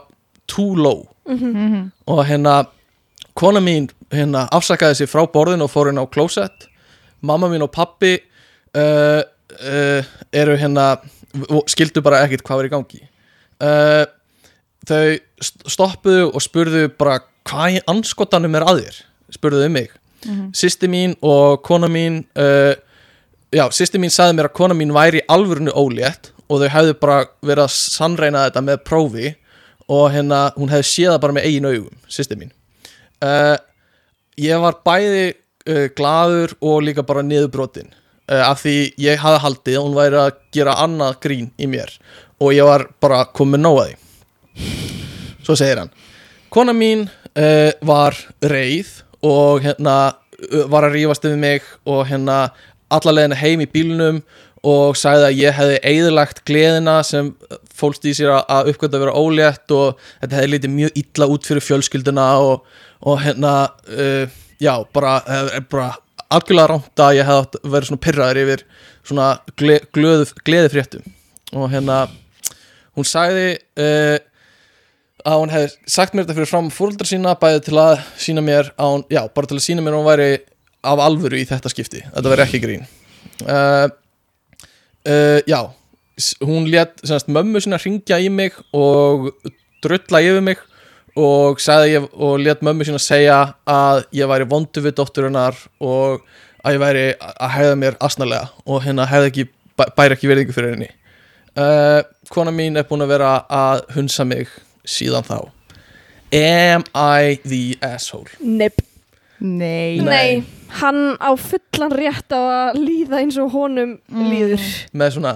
too 0.46 0.74
low. 0.76 1.06
Og 2.06 2.20
hérna 2.28 2.66
kona 3.36 3.60
mín 3.60 3.88
hérna 4.12 4.46
afsakaði 4.54 5.00
sig 5.00 5.08
frá 5.10 5.24
borðinu 5.32 5.66
og 5.66 5.72
fór 5.72 5.88
hérna 5.90 6.04
á 6.04 6.12
klósett. 6.12 6.68
Mamma 7.22 7.48
mín 7.50 7.64
og 7.64 7.72
pappi 7.74 8.14
uh, 8.76 9.22
uh, 9.24 10.02
eru 10.32 10.56
hérna 10.60 10.96
skildu 11.68 12.00
bara 12.04 12.22
ekkert 12.26 12.44
hvað 12.46 12.60
var 12.62 12.68
í 12.68 12.72
gangi. 12.76 13.02
Þau 14.86 15.18
st- 15.42 15.66
stoppuðu 15.72 16.28
og 16.30 16.42
spurðu 16.44 16.86
bara 16.98 17.18
hvað 17.48 17.78
í 17.78 17.82
anskotanum 17.90 18.54
er 18.58 18.66
að 18.68 18.82
þér? 18.84 18.98
Spurðuðu 19.34 19.70
mig 19.74 19.94
mm 20.26 20.52
sýsti 20.52 20.88
mín 20.88 21.16
og 21.22 21.62
kona 21.62 21.88
mín 21.88 22.24
uh, 22.36 22.74
já, 23.52 23.64
sýsti 23.70 23.98
mín 23.98 24.10
sagði 24.10 24.36
mér 24.36 24.50
að 24.50 24.56
kona 24.58 24.74
mín 24.74 24.94
væri 24.94 25.22
alvörinu 25.28 25.72
ólétt 25.72 26.32
og 26.48 26.60
þau 26.62 26.68
hefðu 26.68 26.94
bara 27.00 27.26
verið 27.42 27.64
að 27.64 27.74
sannreina 27.74 28.46
þetta 28.46 28.62
með 28.62 28.82
prófi 28.84 29.34
og 29.88 30.10
hérna 30.14 30.52
hún 30.56 30.70
hefði 30.70 30.88
séð 30.90 31.12
það 31.12 31.20
bara 31.20 31.36
með 31.36 31.46
eigin 31.48 31.66
augum 31.66 31.98
sýsti 32.08 32.38
mín. 32.38 32.52
Uh, 33.22 33.56
ég 34.38 34.60
var 34.60 34.80
bæði 34.84 35.26
uh, 35.32 35.86
glaður 35.96 36.56
og 36.60 36.82
líka 36.82 37.02
bara 37.06 37.22
niðurbrotin 37.22 37.94
af 38.26 38.64
því 38.64 38.90
ég 38.98 39.20
hafði 39.22 39.38
haldið 39.38 39.76
að 39.78 39.84
hún 39.84 39.94
væri 39.94 40.16
að 40.18 40.38
gera 40.50 40.72
annað 40.82 41.18
grín 41.22 41.50
í 41.62 41.68
mér 41.70 41.92
og 42.42 42.50
ég 42.56 42.66
var 42.66 42.88
bara 42.98 43.20
komið 43.30 43.60
nóg 43.62 43.78
að 43.78 43.92
því. 43.92 44.72
Svo 45.46 45.54
segir 45.54 45.78
hann 45.78 45.92
kona 46.56 46.72
mín 46.72 47.04
uh, 47.06 47.70
var 47.84 48.16
reið 48.40 48.88
og 49.26 49.62
hérna 49.64 49.96
var 50.70 50.86
að 50.86 50.96
rífast 50.98 51.24
við 51.26 51.36
mig 51.42 51.62
og 51.88 52.04
hérna 52.10 52.38
allalegina 52.92 53.38
heim 53.40 53.62
í 53.64 53.68
bílnum 53.72 54.20
og 54.66 54.96
sagði 54.98 55.26
að 55.28 55.38
ég 55.40 55.54
hefði 55.56 55.76
eðlagt 55.90 56.40
gleðina 56.48 56.96
sem 57.06 57.30
fólst 57.76 58.06
í 58.08 58.14
sér 58.16 58.32
að- 58.40 58.70
uppgönda 58.72 58.98
að 58.98 59.04
vera 59.06 59.20
ólétt 59.20 59.74
og 59.76 60.00
þetta 60.22 60.38
hefði 60.40 60.50
litið 60.54 60.74
mjög 60.74 61.00
illa 61.02 61.28
út 61.34 61.46
fyrir 61.48 61.64
fjölskylduna 61.66 62.26
og, 62.42 62.66
og 63.06 63.20
hérna 63.22 63.52
uh, 63.92 64.26
já, 64.62 64.72
bara, 64.96 65.16
uh, 65.26 65.60
bara 65.70 65.88
algjörlega 66.34 66.70
rámt 66.72 67.02
að 67.06 67.18
ég 67.20 67.28
hefði 67.30 67.62
vera 67.76 67.88
svona 67.90 68.04
pyrraður 68.06 68.42
yfir 68.44 68.64
svona 69.06 69.26
gle, 69.60 69.80
glöðu, 69.94 70.30
gleði 70.46 70.72
fréttum 70.74 71.12
og 71.54 71.70
hérna 71.70 72.00
hún 72.96 73.06
sagði 73.06 73.52
uh, 73.78 74.16
að 75.26 75.40
hún 75.42 75.52
hefði 75.52 75.92
sagt 75.96 76.14
mér 76.14 76.26
þetta 76.26 76.36
fyrir 76.38 76.50
fram 76.50 76.68
fóruldra 76.74 77.08
sína 77.08 77.34
bæði 77.40 77.62
til 77.66 77.78
að 77.82 77.96
sína 78.22 78.44
mér 78.46 78.70
hún, 78.78 79.02
já, 79.10 79.22
bara 79.34 79.50
til 79.50 79.58
að 79.58 79.64
sína 79.66 79.82
mér 79.84 79.96
að 79.96 80.00
hún 80.02 80.10
væri 80.10 80.28
af 80.86 81.02
alvöru 81.02 81.40
í 81.40 81.46
þetta 81.48 81.72
skipti, 81.72 82.04
þetta 82.14 82.30
væri 82.32 82.44
ekki 82.46 82.60
grín. 82.62 82.86
Uh, 83.42 83.88
uh, 85.08 85.40
já 85.50 85.60
hún 86.46 86.70
let 86.72 87.02
mömmu 87.28 87.60
sinna 87.60 87.80
ringja 87.82 88.20
í 88.22 88.30
mig 88.32 88.54
og 88.72 89.32
drulla 89.84 90.22
yfir 90.24 90.44
mig 90.44 90.62
og 91.16 91.58
ég 91.88 92.06
og 92.12 92.38
let 92.40 92.62
mömmu 92.62 92.86
sína 92.86 93.00
segja 93.02 93.54
að 93.66 94.04
ég 94.16 94.28
væri 94.30 94.46
vondu 94.48 94.84
við 94.84 94.96
dótturinnar 95.00 95.56
og 95.80 96.22
að 96.62 96.76
ég 96.76 96.82
væri 96.82 97.04
að 97.20 97.50
hefða 97.56 97.80
mér 97.82 97.98
asnalega 98.00 98.48
og 98.66 98.84
hérna 98.84 99.08
hefði 99.10 99.32
ekki 99.32 99.48
bæ- 99.76 99.90
bæri 99.96 100.16
ekki 100.16 100.30
verðingu 100.30 100.54
fyrir 100.56 100.76
henni. 100.76 100.90
Uh, 101.56 102.02
kona 102.28 102.52
mín 102.52 102.76
er 102.76 102.84
búin 102.84 103.04
að 103.04 103.14
vera 103.14 103.30
að 103.48 103.84
hunsa 103.96 104.24
mig 104.28 104.50
síðan 104.86 105.26
þá. 105.26 105.38
Am 106.36 106.84
I 106.94 107.38
the 107.46 107.76
asshole? 107.84 108.26
Nepp. 108.40 108.82
Nei. 109.38 109.98
Nei, 110.00 110.44
hann 110.80 111.18
á 111.20 111.30
fullan 111.36 111.92
rétt 111.92 112.32
á 112.32 112.40
að 112.72 112.80
líða 112.80 113.20
eins 113.20 113.36
og 113.40 113.52
honum 113.52 113.98
líður. 114.08 114.64
Með 114.96 115.18
svona 115.18 115.34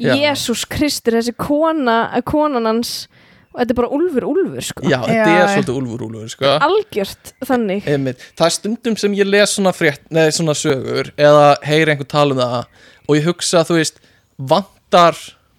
Já. 0.00 0.12
Jésús 0.16 0.66
Kristur, 0.68 1.16
þessi 1.18 1.34
kona 1.36 2.02
konan 2.28 2.68
hans 2.68 3.08
og 3.50 3.58
þetta 3.60 3.74
er 3.74 3.78
bara 3.80 3.90
úlfur 3.96 4.26
úlfur 4.28 4.64
sko. 4.64 4.84
Já, 4.88 5.00
þetta 5.04 5.32
Já, 5.32 5.40
er 5.40 5.50
svolítið 5.54 5.80
úlfur 5.80 6.04
úlfur 6.06 6.30
sko. 6.32 6.52
algjört 6.68 7.32
þannig. 7.48 7.88
Einmitt. 7.90 8.22
Það 8.38 8.46
er 8.46 8.56
stundum 8.56 8.96
sem 9.00 9.16
ég 9.18 9.28
les 9.28 9.56
svona 9.56 9.72
frétt 9.76 10.04
Nei, 10.12 10.28
svona 10.36 10.54
sögur 10.56 11.12
Eða 11.20 11.50
heyri 11.66 11.92
einhver 11.94 12.08
tala 12.08 12.36
um 12.36 12.40
það 12.40 12.88
Og 13.08 13.18
ég 13.18 13.28
hugsa, 13.28 13.64
þú 13.66 13.80
veist 13.80 14.00
Vantar 14.38 15.18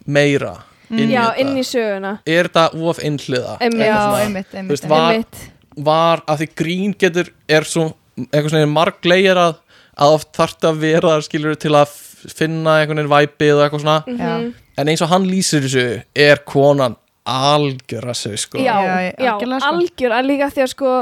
meira 0.09 0.55
inn 0.91 1.09
já, 1.13 1.23
inn 1.41 1.55
í 1.57 1.63
söguna 1.65 2.13
Er 2.25 2.49
þetta 2.49 2.65
of 2.89 2.99
einhliða? 2.99 3.57
Einmitt. 3.61 4.85
var, 4.89 5.23
var 5.77 6.23
að 6.27 6.43
því 6.43 6.49
grín 6.61 6.95
getur 6.99 7.31
Er 7.49 7.63
svo, 7.67 7.91
eitthvað 8.17 8.49
svona 8.55 8.71
marglegir 8.71 9.37
að 9.37 9.59
Að 10.01 10.13
oft 10.15 10.31
þarft 10.37 10.65
að 10.65 10.79
vera 10.81 11.17
skilur 11.21 11.55
til 11.59 11.73
að 11.75 11.91
finna 12.31 12.79
einhvern 12.81 13.01
veginn 13.01 13.11
væpið 13.11 13.53
og 13.57 13.63
eitthvað 13.65 13.81
svona 13.83 13.99
Já. 14.07 14.33
En 14.81 14.87
eins 14.89 15.01
og 15.03 15.09
hann 15.11 15.25
lýsir 15.27 15.61
þessu 15.65 15.85
Er 16.15 16.39
konan 16.47 16.95
algjör 17.31 18.07
að 18.09 18.15
segja 18.17 18.39
sko 18.41 18.57
Já, 18.57 18.71
Já, 18.81 18.95
já, 19.05 19.11
algjörlega, 19.35 19.59
sko. 19.61 19.69
algjör 19.75 20.13
að 20.17 20.25
líka 20.25 20.47
því 20.55 20.63
að 20.63 20.71
sko 20.71 20.93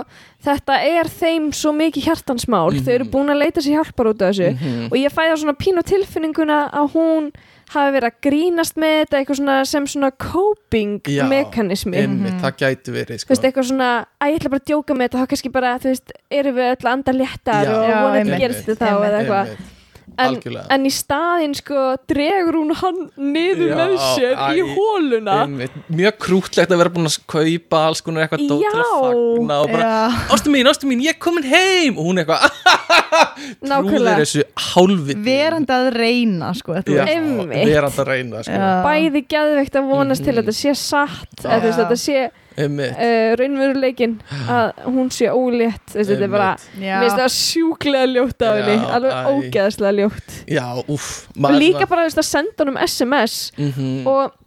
þetta 0.49 0.75
er 0.89 1.07
þeim 1.19 1.45
svo 1.55 1.71
mikið 1.77 2.07
hjartansmál 2.09 2.73
þau 2.83 2.91
eru 2.97 3.07
búin 3.13 3.31
að 3.31 3.39
leita 3.45 3.63
sér 3.63 3.77
hjálpar 3.79 4.09
út 4.11 4.21
af 4.25 4.33
þessu 4.33 4.49
Mhm. 4.51 4.89
og 4.91 4.97
ég 4.99 5.15
fæði 5.15 5.31
á 5.31 5.37
svona 5.39 5.55
pínu 5.61 5.83
tilfinninguna 5.87 6.57
að 6.75 6.91
hún 6.97 7.31
hafi 7.73 7.95
verið 7.95 8.09
að 8.09 8.19
grínast 8.25 8.77
með 8.81 8.95
þetta 8.99 9.19
eitthvað 9.19 9.39
svona 9.39 9.57
sem 9.69 9.87
svona 9.93 10.11
coping 10.25 11.09
Já, 11.09 11.23
mekanismi 11.29 11.97
Einmitt, 12.01 12.37
það 12.43 12.55
gæti 12.63 12.95
verið 12.95 13.21
sko. 13.23 13.33
veist, 13.33 13.49
eitthvað 13.49 13.67
svona, 13.71 13.89
að 14.19 14.31
ég 14.33 14.39
ætla 14.39 14.53
bara 14.53 14.63
að 14.63 14.69
djóka 14.71 14.97
með 14.97 15.09
þetta 15.09 15.23
þá 15.23 15.33
kannski 15.33 15.51
bara, 15.53 15.73
þú 15.79 15.91
veist, 15.93 16.15
erum 16.39 16.57
við 16.59 16.71
öll 16.73 16.79
að 16.79 16.93
anda 16.93 17.17
léttar 17.19 17.69
Já. 17.69 17.75
og 17.75 17.91
vonandi 18.07 18.39
þetta 18.39 18.79
þá 18.79 18.89
eða 18.93 19.19
eitthvað 19.23 19.53
Einmitt. 19.53 19.75
En, 20.17 20.37
en 20.73 20.85
í 20.87 20.91
staðinn 20.93 21.53
sko 21.57 21.83
dregur 22.09 22.57
hún 22.57 22.73
hann 22.79 22.99
niður 23.19 23.69
Já, 23.69 23.75
með 23.77 23.93
sér 24.15 24.41
í 24.57 24.63
hóluna 24.73 25.35
Einmitt. 25.45 25.75
mjög 25.91 26.17
krútlegt 26.25 26.73
að 26.73 26.81
vera 26.81 26.93
búin 26.95 27.09
að 27.09 27.17
kaupa 27.29 27.83
alls 27.89 28.01
konar 28.05 28.25
eitthvað 28.25 28.45
dót 28.49 28.65
til 28.65 28.81
að 28.81 28.91
fagna 29.03 29.59
og 29.63 29.73
bara, 29.73 29.91
ástu 30.35 30.53
mín, 30.53 30.69
ástu 30.71 30.89
mín, 30.89 31.03
ég 31.05 31.15
er 31.15 31.19
komin 31.21 31.47
heim. 31.49 31.99
Og 31.99 32.09
hún 32.09 32.21
eitthvað, 32.23 32.49
trúðir 32.49 33.69
nákvæmlega 33.71 34.17
þessu 34.23 34.45
hálfviti. 34.69 35.23
Verandi 35.29 35.75
að 35.77 35.89
reyna 35.95 36.51
sko, 36.57 36.77
Já, 36.79 37.05
verandi 37.07 38.03
að 38.03 38.11
reyna 38.11 38.43
sko. 38.45 38.59
Bæði 38.85 39.23
geðveikt 39.35 39.79
að 39.79 39.89
vonast 39.93 40.25
til 40.25 40.35
að 40.35 40.43
þetta 40.43 40.57
sé 40.59 40.75
satt 40.79 41.45
eða 41.45 41.71
Já. 41.71 41.75
þetta 41.83 41.99
sé. 42.03 42.29
Uh, 42.59 43.29
raunveruleikin 43.39 44.17
að 44.51 44.83
hún 44.89 45.09
sé 45.13 45.29
ólétt 45.31 45.95
þetta 45.95 46.17
er 46.19 46.33
bara, 46.33 46.49
mér 46.75 47.05
finnst 47.05 47.21
það 47.21 47.31
sjúklega 47.37 48.11
ljótt 48.15 48.45
af 48.45 48.59
henni, 48.59 48.77
alveg 48.97 49.15
æ. 49.15 49.31
ógeðslega 49.33 49.95
ljótt. 50.01 50.37
Já, 50.49 50.65
úff 50.87 51.09
og 51.39 51.57
líka 51.57 51.87
bara 51.89 52.07
að 52.09 52.21
senda 52.27 52.63
honum 52.65 52.79
SMS 52.85 53.39
mm 53.57 54.07
og 54.09 54.37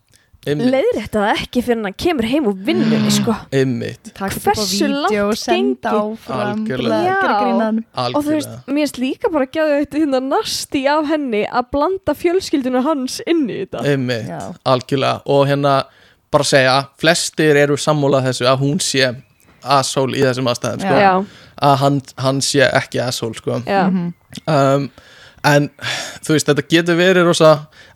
einmitt, 0.43 0.73
leiðrétta 0.73 1.21
það 1.23 1.41
ekki 1.45 1.63
fyrir 1.63 1.85
hann 1.87 1.95
kemur 2.03 2.27
heim 2.27 2.47
og 2.51 2.63
vinnunni 2.67 3.13
sko. 3.15 3.35
Takk 4.17 4.39
upp 4.41 4.49
á 4.51 4.55
Hversu 4.57 4.89
og 4.89 5.37
langt 5.39 5.47
gengi? 5.47 5.93
áfram 5.93 6.65
að 7.95 8.17
og 8.17 8.25
þú 8.27 8.35
veist, 8.35 8.57
mér 8.67 8.81
finnst 8.83 8.99
líka 9.03 9.31
bara 9.33 9.47
gæðu 9.47 9.77
þetta 9.85 10.03
hérna 10.03 10.23
nasti 10.27 10.85
af 10.91 11.07
henni 11.13 11.45
að 11.47 11.71
blanda 11.77 12.17
fjölskylduna 12.19 12.83
hans 12.83 13.21
inn 13.27 13.45
í 13.47 13.61
þetta. 13.63 13.85
Algjörlega. 14.75 15.23
Og 15.31 15.47
hérna 15.51 15.77
bara 16.33 16.45
segja, 16.49 16.77
flestir 17.01 17.57
eru 17.61 17.77
sammúlað 17.81 18.31
þessu 18.31 18.49
að 18.51 18.59
hún 18.65 18.81
sé 18.83 19.13
asshole 19.63 20.17
í 20.19 20.25
þessum 20.27 20.49
aðstæðum 20.51 20.81
sko. 20.83 21.25
að 21.63 21.77
hann, 21.85 22.03
hann 22.19 22.41
sé 22.43 22.65
ekki 22.67 22.99
asshole 23.05 23.35
sko. 23.39 23.61
Mhm. 23.63 24.13
um, 24.49 24.91
en 25.45 25.65
þú 26.23 26.35
veist, 26.37 26.47
þetta 26.47 26.63
getur 26.71 26.95
verið 26.99 27.25
rosa, 27.27 27.49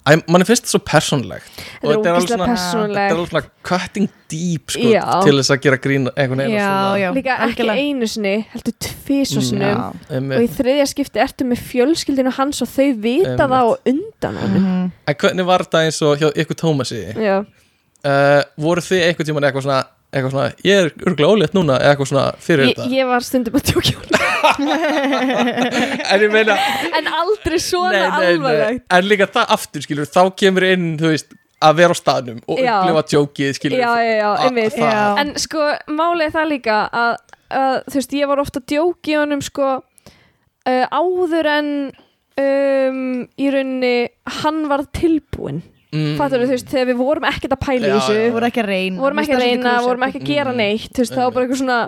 æ, 0.07 0.17
mann 0.27 0.43
er 0.43 0.49
fyrst 0.49 0.67
svo 0.67 0.81
persónlegt 0.83 1.47
þetta 1.47 1.83
er 1.83 1.87
Og 1.87 1.93
þetta 1.93 2.09
er 2.11 2.17
alveg 2.17 2.31
svona- 2.33 2.47
þetta 2.97 3.21
er 3.21 3.29
svona 3.31 3.43
cutting 3.63 4.09
deep 4.29 4.71
sko, 4.75 5.23
til 5.23 5.35
þess 5.39 5.53
að 5.55 5.61
gera 5.63 5.79
grín 5.79 6.09
einhvern 6.17 6.43
veginn 6.43 6.57
Já, 6.59 6.97
já, 6.99 7.13
líka 7.15 7.37
ekki 7.47 7.69
einu 7.71 8.07
sinni 8.11 8.35
heldur 8.51 8.75
tvísosinum 8.83 9.63
Já. 9.63 9.93
Einmitt. 10.11 10.39
og 10.39 10.43
í 10.43 10.51
þriðja 10.59 10.87
skipti 10.91 11.23
ertu 11.23 11.47
með 11.47 11.63
fjölskyldinu 11.71 12.33
hans 12.35 12.63
og 12.63 12.69
þau 12.75 12.89
vita 13.07 13.47
það 13.47 13.59
á 13.63 13.67
undan 13.95 14.37
hann 14.43 14.55
Mhm. 14.59 14.93
en 15.07 15.15
hvernig 15.15 15.47
var 15.47 15.59
þetta 15.67 15.85
eins 15.87 16.03
og 16.03 16.19
hjá 16.19 16.33
ykkur 16.35 16.59
Tómasi 16.63 17.15
já, 17.15 17.47
uh, 18.07 18.41
voru 18.63 18.85
þið 18.87 19.05
einhvern 19.11 19.29
tímann 19.31 19.49
eitthvað 19.49 19.67
svona 19.69 19.83
eitthvað 20.17 20.33
svona, 20.33 20.51
ég 20.65 20.79
er 20.81 20.93
örgulega 21.03 21.33
ólétt 21.35 21.57
núna 21.57 21.77
eitthvað 21.83 22.11
svona 22.13 22.27
fyrir 22.41 22.71
þetta? 22.71 22.87
ég 22.95 23.09
var 23.11 23.25
stundum 23.27 23.59
að 23.59 23.73
tjókja 23.73 23.97
en 26.13 26.23
ég 26.23 26.31
meina 26.33 26.55
en 26.97 27.09
aldrei 27.11 27.59
svona 27.61 28.05
alvarlegt. 28.21 28.85
En 28.95 29.09
líka 29.11 29.27
það 29.35 29.53
aftur 29.57 29.85
skilur 29.85 30.09
þá 30.09 30.23
kemur 30.39 30.67
inn 30.69 30.95
þú 31.01 31.11
veist 31.13 31.35
að 31.67 31.79
vera 31.81 31.97
á 31.97 31.99
staðnum 31.99 32.41
og 32.45 32.61
upplifa 32.61 33.03
djókið 33.13 33.53
skilur 33.59 33.81
já, 33.81 33.91
já, 34.05 34.15
já, 34.21 34.29
A- 34.31 34.47
einmitt. 34.47 34.79
en 35.23 35.35
sko, 35.41 35.69
málið 35.89 36.35
það 36.37 36.51
líka 36.53 36.81
að, 36.93 37.15
að 37.51 37.77
þú 37.91 38.01
veist, 38.01 38.17
ég 38.21 38.31
var 38.33 38.43
ofta 38.43 38.61
að 38.63 38.67
djóki 38.75 39.15
í 39.15 39.21
honum 39.21 39.45
sko 39.45 39.71
uh, 39.81 40.85
áður 40.93 41.51
en 41.57 41.71
um, 42.43 43.01
í 43.41 43.49
rauninni 43.55 43.95
hann 44.43 44.67
var 44.71 44.85
tilbúinn 44.97 45.63
mm, 45.93 46.17
fattur 46.19 46.43
þú 46.45 46.51
veist, 46.55 46.73
þegar 46.73 46.91
við 46.91 47.01
vorum 47.03 47.29
ekkert 47.31 47.57
að 47.57 47.63
pæla 47.67 47.87
í 47.87 47.89
Já, 47.91 47.95
þessu 48.01 48.19
já. 48.19 48.33
voru 48.35 48.51
ekki 48.51 48.63
að 48.65 48.71
reyna 48.73 49.01
vorum 49.05 49.23
ekki 49.23 49.37
að 49.37 49.45
reyna, 49.45 49.79
vorum 49.87 50.07
ekki 50.09 50.21
að 50.23 50.29
gera 50.33 50.53
Mm. 50.53 50.61
neitt 50.63 50.93
þú 50.93 51.03
veist, 51.05 51.17
það 51.17 51.25
var 51.25 51.35
bara 51.37 51.47
eitthvað 51.47 51.63
svona 51.63 51.81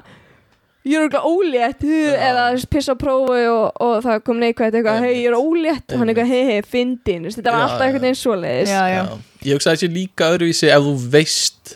ég 0.88 0.96
er 0.96 1.08
eitthvað 1.08 1.26
ólétt 1.28 1.82
eða 2.28 2.44
pissa 2.70 2.94
á 2.94 2.96
prófi 2.98 3.42
og, 3.50 3.66
og 3.82 3.96
það 4.04 4.22
kom 4.24 4.38
neikvægt 4.40 4.78
eitthvað, 4.78 5.02
hei, 5.04 5.12
ég 5.24 5.32
er 5.32 5.36
ólétt 5.36 5.92
og 5.92 6.00
hann 6.02 6.12
eitthvað, 6.12 6.30
hei, 6.32 6.44
hei, 6.48 6.62
fyndin 6.62 7.26
þetta 7.28 7.52
var 7.54 7.66
alltaf 7.66 8.08
svoleiðis. 8.22 8.72
Já, 8.72 8.84
já. 8.88 9.02
já. 9.02 9.18
ég 9.48 9.58
hugsa 9.58 9.74
þessi 9.74 9.90
líka 9.92 10.30
öðruvísi 10.32 10.70
ef 10.72 10.86
þú 10.86 10.94
veist 11.12 11.74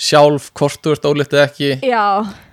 sjálf 0.00 0.50
hvort 0.56 0.80
þú 0.84 0.94
ert 0.96 1.08
ólétt 1.10 1.34
eða 1.36 1.46
ekki. 1.48 1.70
Já, 1.84 2.04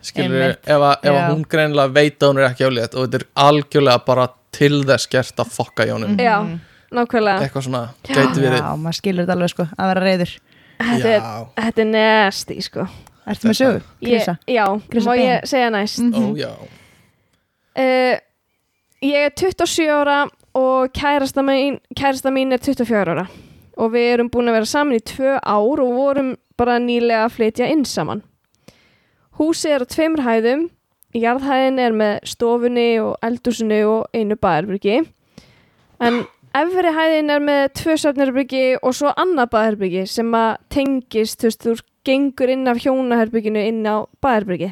skilur, 0.04 0.56
ef, 0.60 0.88
ef 1.08 1.20
hún 1.32 1.46
greinilega 1.48 1.96
veit 1.96 2.18
að 2.20 2.34
hún 2.34 2.42
er 2.42 2.50
ekki 2.50 2.68
ólétt 2.68 2.96
og 2.98 3.08
þetta 3.08 3.22
er 3.22 3.28
algjörlega 3.48 4.04
bara 4.08 4.28
til 4.58 4.82
þess 4.88 5.12
gert 5.12 5.44
að 5.44 5.54
fokka 5.56 5.88
í 5.88 5.94
honum. 5.94 6.18
Já, 6.20 6.38
nákvæmlega. 6.94 7.44
Eitthvað 7.46 7.66
svona, 7.68 7.82
gæti 8.08 8.44
verið. 8.44 8.62
Já, 8.62 8.70
maður 8.84 8.98
skilur 9.00 9.26
þetta 9.26 9.36
alveg 9.38 9.54
sko, 9.54 9.66
að 9.78 9.92
vera 9.92 10.06
reyður 10.06 10.34
þetta 10.78 11.12
er, 11.12 11.28
þetta 11.58 11.84
er 11.84 11.90
nasty, 11.92 12.60
sko. 12.66 12.88
Ertu 13.28 13.50
með 13.50 13.58
sögu, 13.60 13.82
ég, 13.82 14.08
Krisa? 14.08 14.38
já, 14.48 14.64
Krissa 14.92 15.10
má 15.10 15.16
Ben. 15.18 15.26
ég 15.26 15.50
segja 15.52 15.72
næst? 15.74 16.00
Mhm. 16.00 16.24
ó 16.24 16.38
já. 16.38 16.52
Uh, 17.78 18.16
ég 19.04 19.26
er 19.26 19.34
27 19.36 19.90
ára 19.92 20.30
og 20.56 20.94
kærasta 20.94 21.44
mín, 21.44 21.80
kærasta 21.96 22.32
mín 22.32 22.54
er 22.54 22.58
24 22.64 23.14
ára. 23.14 23.28
Og 23.78 23.92
við 23.94 24.14
erum 24.14 24.30
búin 24.30 24.50
að 24.50 24.58
vera 24.58 24.66
saman 24.66 24.98
í 24.98 25.04
tvö 25.04 25.38
ár 25.44 25.84
og 25.84 25.92
vorum 25.94 26.36
bara 26.58 26.80
nýlega 26.80 27.28
að 27.28 27.36
flytja 27.36 27.68
inn 27.70 27.86
saman. 27.86 28.24
Húsið 29.38 29.76
er 29.76 29.86
á 29.86 29.86
tveimur 29.86 30.24
hæðum 30.26 30.70
jarðhæðin 31.16 31.80
er 31.80 31.94
með 31.96 32.16
stofunni 32.28 32.88
og 33.02 33.16
eldúsinu 33.26 33.80
og 33.90 34.18
einu 34.18 34.36
baðherbyrgi 34.36 34.98
en 36.04 36.26
efri 36.56 36.94
hæðin 36.96 37.34
er 37.34 37.44
með 37.44 37.64
tvö 37.82 37.98
söfnherbyrgi 38.04 38.66
og 38.82 38.96
svo 38.98 39.14
annað 39.20 39.52
baðherbyrgi 39.56 40.06
sem 40.10 40.34
að 40.38 40.58
tengist, 40.74 41.42
þú 41.42 41.50
veist, 41.50 41.66
þú 41.66 41.78
gengur 42.08 42.52
inn 42.54 42.68
af 42.72 42.80
hjónaherbygginu 42.84 43.64
inn 43.68 43.82
á 43.84 44.08
baðherbyrgi 44.24 44.72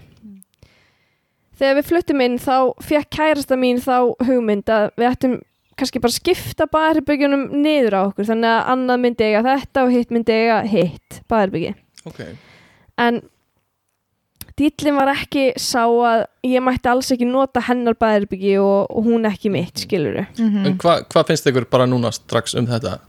þegar 1.59 1.77
við 1.79 1.89
fluttum 1.89 2.23
inn 2.25 2.39
þá 2.41 2.55
fekk 2.83 3.11
kærasta 3.17 3.57
mín 3.59 3.81
þá 3.83 4.15
hugmynd 4.27 4.71
að 4.71 4.89
við 4.95 5.09
ættum 5.11 5.37
kannski 5.75 6.01
bara 6.03 6.15
skipta 6.15 6.67
baðherbyggjunum 6.71 7.47
niður 7.63 7.99
á 7.99 8.01
okkur 8.05 8.29
þannig 8.29 8.51
að 8.51 8.73
annað 8.73 9.01
myndi 9.03 9.27
eiga 9.27 9.43
þetta 9.45 9.83
og 9.83 9.95
hitt 9.95 10.13
myndi 10.15 10.35
eiga 10.35 10.59
hitt 10.71 11.21
baðherbyggi 11.31 11.73
ok, 12.07 12.21
en 13.03 13.21
dýllin 14.59 14.95
var 14.95 15.09
ekki 15.11 15.49
sá 15.59 15.83
að 15.83 16.25
ég 16.47 16.63
mætti 16.63 16.87
alls 16.91 17.11
ekki 17.11 17.27
nota 17.27 17.59
hennar 17.67 17.97
baðherbyggi 17.99 18.53
og, 18.61 18.87
og 18.89 19.03
hún 19.09 19.27
ekki 19.27 19.51
mitt 19.51 19.83
skiluru 19.83 20.25
Mhm. 20.39 20.65
en 20.65 20.77
hvað 20.77 21.05
hva 21.11 21.25
finnst 21.27 21.47
ykkur 21.51 21.65
bara 21.69 21.85
núna 21.89 22.11
strax 22.15 22.55
um 22.55 22.67
þetta 22.67 22.99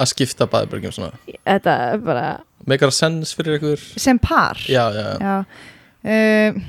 að 0.00 0.10
skipta 0.14 0.46
baðbyrgjum 0.50 0.92
svona 0.92 1.12
þetta 1.46 1.76
er 1.92 1.98
bara 1.98 2.26
meikar 2.66 2.90
að 2.90 2.98
sens 2.98 3.34
fyrir 3.34 3.58
ykkur 3.60 3.78
Sem 4.00 4.18
par 4.18 4.58
já, 4.66 4.90
já, 4.92 5.06
já. 5.14 5.18
Já. 5.20 5.44
Uh, 6.00 6.60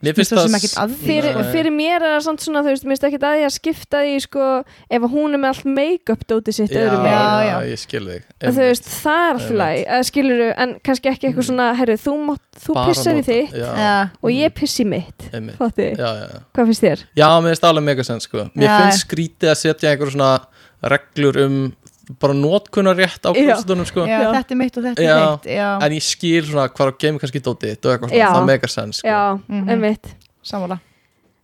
mér 0.00 0.16
finnst 0.16 0.32
finnst 0.32 0.34
það 0.34 0.46
sem 0.46 0.56
ekkert 0.58 0.76
að 0.80 0.92
fyrir, 1.04 1.38
fyrir 1.52 1.74
mér 1.74 1.96
er 1.98 2.06
það 2.14 2.22
samt 2.26 2.44
svona 2.44 2.62
þú 2.64 2.72
veist, 2.72 2.86
minnst 2.88 3.06
ekki 3.08 3.20
að 3.20 3.40
ég 3.40 3.48
að 3.48 3.54
skipta 3.56 4.02
því 4.06 4.14
sko, 4.24 4.46
ef 4.96 5.06
hún 5.12 5.36
er 5.36 5.42
með 5.42 5.50
allt 5.52 5.66
make-up 5.78 6.22
dótið 6.30 6.56
sitt 6.56 6.72
já, 6.72 6.80
öðrum 6.84 7.08
já, 7.10 7.20
já. 7.46 7.56
ég 7.68 7.82
skil 7.82 8.02
þig. 8.06 8.28
Þú 8.40 8.54
veist, 8.56 8.88
það 9.00 9.24
er 9.26 9.40
alltaf 9.40 9.56
læg, 9.60 9.82
skilur 10.10 10.44
en 10.50 10.74
kannski 10.88 11.12
ekki 11.12 11.28
eitthvað 11.30 11.48
svona, 11.50 11.68
herru, 11.80 11.98
þú, 12.00 12.16
þú 12.64 12.78
pissar 12.80 13.20
í 13.20 13.26
þitt 13.28 13.58
já, 13.60 13.90
og 14.22 14.32
ég 14.34 14.56
pissi 14.56 14.86
í 14.86 14.90
mitt, 14.94 15.28
hvað 15.30 16.64
finnst 16.64 16.86
þér? 16.86 17.04
já, 17.18 17.28
mér 17.28 17.52
finnst 17.52 17.66
það 17.66 17.74
alveg 17.74 17.88
mega 17.90 18.06
sens 18.06 18.28
sko. 18.28 18.48
mér 18.54 18.70
Já. 18.70 18.76
finnst 18.84 19.04
skrítið 19.04 19.52
að 19.52 19.60
setja 19.60 19.92
einhver 19.92 20.12
svona 20.14 20.32
reglur 20.80 21.36
um 21.44 21.56
bara 22.20 22.34
notkunar 22.34 22.96
rétt 22.96 23.22
á 23.22 23.30
klósetunum 23.32 23.86
sko. 23.86 24.04
þetta 24.34 24.50
er 24.50 24.56
mitt 24.56 24.76
og 24.76 24.84
þetta 24.84 25.02
Já. 25.02 25.16
er 25.16 25.30
mitt 25.30 25.44
Já, 25.46 25.70
en 25.86 25.92
ég 25.92 26.02
skil 26.02 26.42
svona 26.44 26.68
hvað 26.68 26.92
kannski 27.22 27.42
og 27.86 27.92
eitthvað 27.94 28.08
svona, 28.10 28.20
Já. 28.24 28.30
það 28.34 28.46
mega 28.46 28.68
sens 28.68 28.96
sko. 29.02 29.08
Einmitt. 29.68 30.14
sammála 30.42 30.80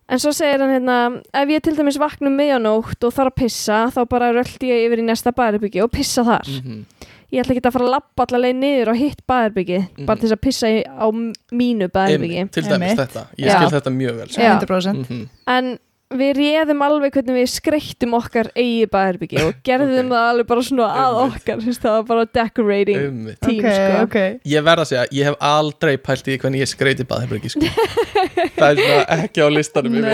En 0.09 0.19
svo 0.23 0.31
segir 0.31 0.61
hann 0.63 0.71
hérna, 0.71 1.21
ef 1.35 1.49
ég 1.51 1.61
til 1.61 1.75
dæmis 1.75 1.97
vakna 1.99 2.29
um 2.29 2.37
miðjanótt 2.39 3.03
og 3.03 3.11
þarf 3.11 3.27
að 3.27 3.35
pissa, 3.41 3.91
þá 3.91 4.05
bara 4.07 4.29
röldi 4.31 4.69
ég 4.71 4.85
yfir 4.87 5.01
í 5.01 5.03
næsta 5.03 5.33
baðherbyggi 5.35 5.81
og 5.83 5.91
pissa 5.91 6.23
þar. 6.23 6.47
Mhm. 6.47 6.85
Ég 7.33 7.43
ætla 7.43 7.51
ekki 7.57 7.65
að 7.67 7.73
fara 7.75 7.83
að 7.83 7.91
lappa 7.91 8.23
allavega 8.23 8.55
niður 8.55 8.87
á 8.87 8.95
hitt 8.95 9.19
baðherbyggi, 9.27 9.79
Mhm. 9.97 10.05
bara 10.05 10.15
til 10.17 10.29
þess 10.29 10.37
að 10.37 10.41
pissa 10.47 10.67
á 10.87 11.07
mínu. 11.51 11.89
Einmitt, 11.91 12.51
til 12.53 12.63
dæmis 12.63 12.71
Einmitt. 12.71 12.97
þetta, 13.03 13.25
ég 13.35 13.47
Já. 13.51 13.57
skil 13.59 13.81
þetta 13.81 13.91
mjög 13.97 14.15
vel 14.15 14.27
sko. 14.29 14.41
Já. 14.41 14.59
100% 14.61 15.09
Mhm. 15.09 15.29
En 15.47 15.79
við 16.07 16.29
réðum 16.37 16.79
alveg 16.85 17.11
hvernig 17.17 17.35
við 17.35 17.49
skreittum 17.51 18.13
okkar 18.15 18.47
eigi 18.55 18.85
baðherbyggi 18.87 19.41
og 19.43 19.57
gerðum 19.67 20.07
Ok. 20.07 20.13
það 20.13 20.27
alveg 20.31 20.47
bara 20.47 20.61
svona 20.63 20.85
að 20.87 21.17
Einmitt. 21.17 21.35
okkar, 21.41 21.63
þess, 21.65 21.79
það 21.83 21.95
var 21.97 22.05
bara 22.07 22.25
decorating 22.37 22.97
Einmitt. 23.01 23.39
team, 23.41 23.59
Ok, 23.59 23.73
sko. 23.75 24.03
ok 24.05 24.15
ég 24.53 24.63
verð 24.63 24.83
að 24.85 24.87
segja, 24.91 25.05
ég 25.11 25.23
hef 25.27 25.35
aldrei 25.49 25.97
pælt 25.97 26.27
í 26.31 26.37
hvernig 26.39 26.63
ég 26.63 26.71
skreiti 26.71 27.03
baðherbyrgi 27.09 27.51
sko. 27.51 27.59
það 28.57 28.69
er 28.69 28.79
svona 28.79 29.03
ekki 29.17 29.43
á 29.43 29.47
listanum. 29.51 29.97
Nei, 29.99 30.13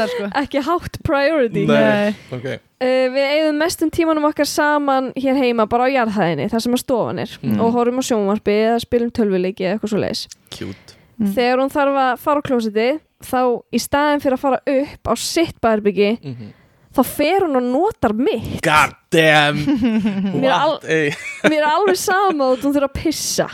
er 0.00 0.08
sko 0.14 0.30
Ekki 0.42 0.64
hátt 0.70 0.98
priority. 1.04 1.66
Nei. 1.68 2.14
ok, 2.32 2.48
Uh, 2.76 3.08
við 3.08 3.24
eigðum 3.24 3.56
mestum 3.56 3.88
tímanum 3.88 4.26
okkar 4.28 4.44
saman 4.44 5.06
hér 5.16 5.38
heima 5.40 5.64
bara 5.64 5.86
á 5.88 5.94
jarðhæðinni, 5.94 6.50
þar 6.52 6.60
sem 6.60 6.74
að 6.76 6.82
stofan 6.82 7.18
er 7.22 7.30
Mm. 7.40 7.56
og 7.64 7.72
horfum 7.72 8.00
á 8.00 8.04
sjónvarpi 8.04 8.52
eða 8.66 8.80
spilum 8.84 9.10
tölvuleiki 9.16 9.64
eða 9.64 9.78
eitthvað 9.78 9.92
svo 9.94 10.00
leiðis. 10.02 10.26
cute 10.52 10.95
Mm. 11.16 11.32
Þegar 11.32 11.60
hún 11.62 11.70
þarf 11.72 11.98
að 12.02 12.18
fara 12.20 12.40
á 12.40 12.46
klósiti 12.46 12.86
þá 13.24 13.38
í 13.72 13.78
staðin 13.80 14.20
fyrir 14.20 14.36
að 14.36 14.42
fara 14.42 14.58
upp 14.68 15.08
á 15.08 15.14
sitt 15.16 15.56
baðherbyggi 15.64 16.12
mm 16.20 16.54
þá 16.96 17.02
fer 17.04 17.42
hún 17.44 17.58
og 17.58 17.64
notar 17.68 18.12
mitt. 18.16 18.54
god 18.64 18.94
damn 19.12 19.58
Mér 20.40 20.46
er 20.48 20.54
al- 20.56 20.78
what 20.80 21.50
Mér 21.52 21.58
er 21.58 21.66
alveg 21.68 21.98
sama 22.00 22.46
og 22.54 22.62
hún 22.64 22.72
þurfa 22.72 22.88
að 22.88 22.94
pissa. 23.02 23.48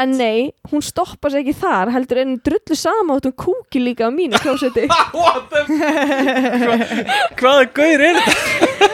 en 0.00 0.14
nei, 0.18 0.48
hún 0.72 0.82
stoppa 0.82 1.30
sig 1.30 1.44
ekki 1.44 1.54
þar 1.60 1.92
heldur 1.94 2.18
enn 2.24 2.32
drullu 2.42 2.74
sama 2.74 3.14
út 3.20 3.26
um 3.30 3.34
kúki 3.36 3.78
líka 3.78 4.08
á 4.08 4.10
mínu 4.10 4.40
klósetti 4.42 4.88
What 5.14 5.50
the 5.52 5.62
Hva, 6.64 6.78
Hvaða 7.38 7.68
gaur 7.78 8.04
er 8.08 8.18
þetta? 8.18 8.90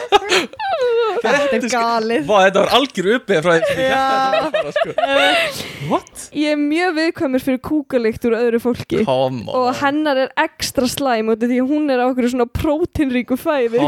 Þetta 1.21 1.57
er 1.57 1.65
galið 1.71 2.25
Vá, 2.27 2.35
þetta 2.47 2.61
var 2.63 2.71
algjör 2.77 3.07
uppið 3.17 3.41
frá 3.45 3.51
því 3.61 3.85
þetta 3.91 4.73
sko. 4.75 4.95
What? 5.91 6.23
ég 6.37 6.53
er 6.53 6.59
mjög 6.59 6.93
viðkvæmur 6.97 7.43
fyrir 7.43 7.61
kúkalikt 7.65 8.25
úr 8.29 8.35
öðru 8.37 8.59
fólki 8.63 9.01
og 9.05 9.69
hennar 9.81 10.19
er 10.25 10.33
ekstra 10.39 10.87
slæm 10.89 11.31
út 11.33 11.43
af 11.43 11.51
því 11.51 11.59
hún 11.69 11.91
er 11.93 12.03
á 12.03 12.05
okkur 12.07 12.29
svona 12.31 12.47
prótinríku 12.47 13.37
fæði. 13.39 13.81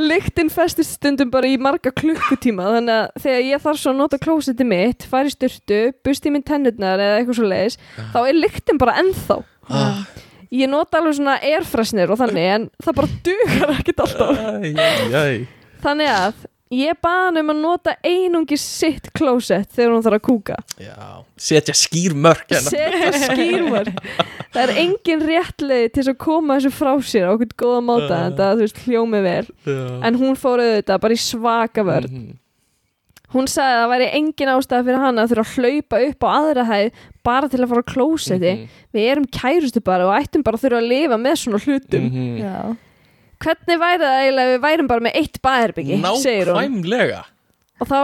Lyktin 0.00 0.52
festist 0.52 0.98
stundum 0.98 1.32
bara 1.32 1.50
í 1.50 1.58
marga 1.60 1.92
klukkutíma 1.94 2.68
þannig 2.76 2.98
að 2.98 3.22
þegar 3.26 3.46
ég 3.48 3.64
þarf 3.64 3.82
svo 3.82 3.94
að 3.94 4.02
nota 4.02 4.20
klósetti 4.22 4.66
mitt, 4.68 5.06
fari 5.08 5.32
styrtu, 5.32 5.80
busti 6.04 6.32
minn 6.34 6.44
tennurnar 6.46 7.00
eða 7.02 7.20
eitthvað 7.20 7.40
svo 7.40 7.48
leiðis, 7.52 7.80
þá 8.12 8.20
er 8.26 8.38
lyktin 8.38 8.82
bara 8.82 8.98
ennþá. 9.02 9.40
Ah. 9.70 10.04
Ég 10.52 10.68
nota 10.68 11.00
alveg 11.00 11.16
svona 11.16 11.38
airfreshnir 11.40 12.10
og 12.12 12.18
þannig 12.20 12.48
en 12.54 12.64
það 12.84 12.96
bara 13.00 13.12
dugar 13.26 13.70
ekkert 13.78 14.02
alltaf. 14.04 14.40
Æ, 14.60 14.72
æ, 14.76 14.88
æ. 15.16 15.46
Þannig 15.82 16.10
að 16.12 16.42
ég 16.72 16.98
baði 17.04 17.22
hann 17.26 17.38
um 17.42 17.50
að 17.52 17.58
nota 17.60 17.94
einungi 18.04 18.56
sitt 18.60 19.08
klósett 19.16 19.72
þegar 19.76 19.90
hún 19.94 20.04
þarf 20.04 20.18
að 20.18 20.24
kúka. 20.28 20.58
Já, 20.80 21.08
setja 21.36 21.74
skýr 21.76 22.14
mörk 22.16 22.46
hérna. 22.52 22.72
Setja 22.72 23.10
skýrmar. 23.26 23.90
Það 24.52 24.62
er 24.62 24.74
engin 24.84 25.24
rétt 25.28 25.64
leið 25.64 25.88
til 25.96 26.06
að 26.12 26.20
koma 26.20 26.56
þessu 26.60 26.72
frá 26.76 26.92
sér 27.08 27.28
á 27.28 27.32
okkur 27.32 27.52
góða 27.64 27.82
máta 27.88 28.20
en 28.28 28.36
það, 28.38 28.54
þú 28.60 28.66
veist, 28.66 28.80
hljómi 28.86 29.22
vel. 29.24 29.42
Já. 29.68 29.82
En 30.08 30.20
hún 30.20 30.36
fór 30.40 30.62
auðvitað 30.64 31.02
bara 31.06 31.16
í 31.16 31.22
svaka 31.24 31.84
vörn. 31.88 32.12
Mhm. 32.12 32.38
Hún 33.32 33.46
sagði 33.48 33.72
að 33.72 33.82
það 33.82 33.90
væri 33.92 34.06
engin 34.18 34.50
ástæða 34.52 34.84
fyrir 34.86 35.02
hana 35.02 35.22
að 35.24 35.30
þurfa 35.32 35.44
að 35.48 35.52
hlaupa 35.56 36.00
upp 36.08 36.24
á 36.24 36.28
aðra 36.36 36.64
hæð 36.68 36.88
bara 37.24 37.48
til 37.48 37.60
að 37.62 37.68
fara 37.72 37.82
á 37.82 37.90
klósetti. 37.92 38.52
Mhm. 38.52 38.80
Við 38.92 39.06
erum 39.12 39.26
kærustu 39.32 39.80
bara 39.84 40.06
og 40.08 40.16
ættum 40.18 40.42
bara 40.44 40.56
að 40.58 40.64
þurfa 40.66 40.80
að 40.82 40.88
lifa 40.92 41.16
með 41.22 41.36
svona 41.42 41.60
hlutum. 41.64 42.04
Mhm. 42.10 42.38
Já. 42.42 42.76
Hvernig 43.42 43.78
væri 43.82 44.02
það 44.02 44.18
eiginlega 44.22 44.50
við 44.52 44.60
værum 44.62 44.88
bara 44.88 45.00
með 45.00 45.16
eitt 45.18 45.38
baðherbyggi, 45.42 45.96
segir 46.22 46.46
hún. 46.52 46.60
Nákvæmlega 46.62 47.24
Og 47.80 47.88
þá 47.88 47.98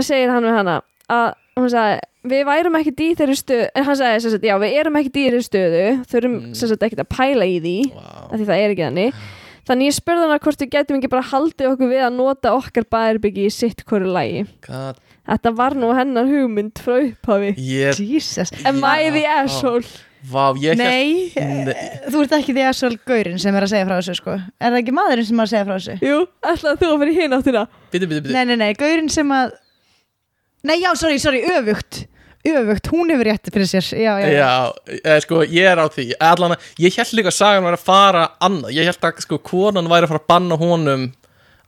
segir 0.00 0.30
hann 0.32 0.44
við 0.46 0.54
hana 0.56 0.76
að 1.10 1.34
hún 1.58 1.68
sagði, 1.68 1.98
við 2.28 2.44
værum 2.48 2.76
ekkert 2.78 3.00
í 3.02 3.08
þeirri 3.18 3.36
stöðu, 3.36 3.66
en 3.74 3.84
hann 3.84 3.96
sagði 3.98 4.30
sagt, 4.30 4.46
já, 4.46 4.54
við 4.62 4.76
erum 4.80 4.96
ekkert 5.00 5.16
í 5.18 5.24
þeirri 5.26 5.42
stöðu, 5.44 5.82
þurfum 6.08 6.38
Mm. 6.38 6.54
sagt 6.54 6.82
ekkert 6.86 7.02
að 7.04 7.10
pæla 7.16 7.44
í 7.44 7.58
því, 7.60 7.76
wow. 7.94 8.28
því 8.32 8.46
það 8.48 8.62
er 8.62 8.70
ekki 8.72 8.86
þannig. 8.86 9.14
Þannig 9.68 9.90
ég 9.90 9.96
spurði 9.98 10.24
hana 10.24 10.38
hvort 10.40 10.62
við 10.64 10.70
getum 10.72 10.96
ekki 10.98 11.10
bara 11.12 11.26
haldið 11.28 11.70
okkur 11.74 11.90
við 11.92 12.02
að 12.06 12.14
nota 12.16 12.54
okkar 12.56 12.86
baðherbyggi 12.88 13.44
í 13.44 13.52
sitt 13.52 13.84
hverju 13.88 14.10
lagi. 14.14 14.44
God, 14.64 14.96
Þetta 15.28 15.50
var 15.58 15.74
nú 15.76 15.90
hennar 15.92 16.24
hugmynd 16.30 16.80
frá 16.80 16.94
upphafi. 17.02 17.50
Ég, 17.60 17.98
Jesus 18.00 18.48
Am 18.64 18.80
I 18.80 19.10
the 19.12 19.26
asshole? 19.28 19.84
vá, 20.32 20.50
ég 20.58 20.74
Nei, 20.80 21.28
Nei. 21.36 21.74
þú 22.08 22.24
ert 22.24 22.32
ekki 22.40 22.54
því 22.56 22.62
að 22.66 22.72
svo 22.80 22.88
gaurin 23.06 23.36
sem 23.38 23.54
er 23.54 23.66
að 23.66 23.70
segja 23.74 23.86
frá 23.86 23.94
þessu 24.00 24.16
sko 24.18 24.32
Er 24.34 24.72
það 24.72 24.78
ekki 24.80 24.94
maðurinn 24.96 25.28
sem 25.28 25.38
er 25.38 25.44
að 25.44 25.52
segja 25.52 25.66
frá 25.68 25.76
þessu? 25.76 25.94
Jú, 26.08 26.16
ætlaði 26.42 26.80
þú 26.80 26.88
að 26.90 26.98
vera 27.04 27.14
hinn 27.20 27.36
áttina. 27.36 27.62
Bitu, 27.92 28.08
bitu, 28.10 28.22
bitu 28.24 28.34
Nei, 28.34 28.44
nei, 28.48 28.56
nei, 28.64 28.72
gaurin 28.80 29.12
sem 29.12 29.30
að 29.36 29.52
Nei, 30.66 30.78
já, 30.82 30.90
sorry, 30.98 31.20
sorry, 31.22 31.44
öfugt 31.54 32.06
Öfugt, 32.56 32.90
hún 32.92 33.12
hefur 33.12 33.28
rétti 33.28 33.52
fyrir 33.54 33.68
sér 33.70 33.86
Já, 33.98 34.12
já, 34.22 34.26
já, 34.26 34.32
Já, 34.38 34.50
eða, 35.02 35.20
sko, 35.24 35.42
ég 35.44 35.68
er 35.72 35.82
á 35.82 35.86
því 35.92 36.08
Allan, 36.30 36.56
Ég 36.80 36.98
held 36.98 37.14
líka 37.18 37.32
að 37.32 37.38
sagan 37.38 37.68
væri 37.68 37.78
að 37.80 37.86
fara 37.86 38.24
annað 38.48 38.74
Ég 38.76 38.88
held 38.88 39.08
að 39.10 39.22
sko, 39.26 39.40
konan 39.44 39.90
væri 39.90 40.08
að 40.08 40.14
fara 40.14 40.22
að 40.24 40.30
banna 40.34 40.60
honum 40.60 41.08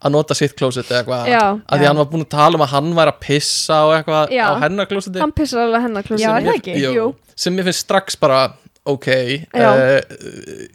að 0.01 0.15
nota 0.15 0.37
sitt 0.37 0.55
klósett 0.57 0.89
eða 0.89 1.03
eitthvað 1.03 1.27
Já. 1.29 1.43
að 1.61 1.77
því 1.77 1.85
Já. 1.85 1.91
hann 1.91 2.01
var 2.01 2.09
búin 2.09 2.25
að 2.25 2.31
tala 2.33 2.57
um 2.57 2.65
að 2.65 2.73
hann 2.73 2.87
væri 2.97 3.13
að 3.13 3.19
pissa 3.27 3.81
og 3.85 3.93
eitthvað 3.99 4.33
Já. 4.33 4.45
á 4.49 4.53
hennar 4.63 4.89
klósetti 4.89 5.21
Hann 5.21 5.35
pissar 5.37 5.67
alveg 5.67 5.85
hennar 5.85 6.09
Já? 6.17 6.95
Jú, 6.97 7.07
sem 7.37 7.61
ég 7.61 7.69
finnst 7.69 7.85
strax 7.85 8.17
bara 8.21 8.41
ok, 8.89 9.09
Já. 9.53 9.69
uh, 9.69 10.01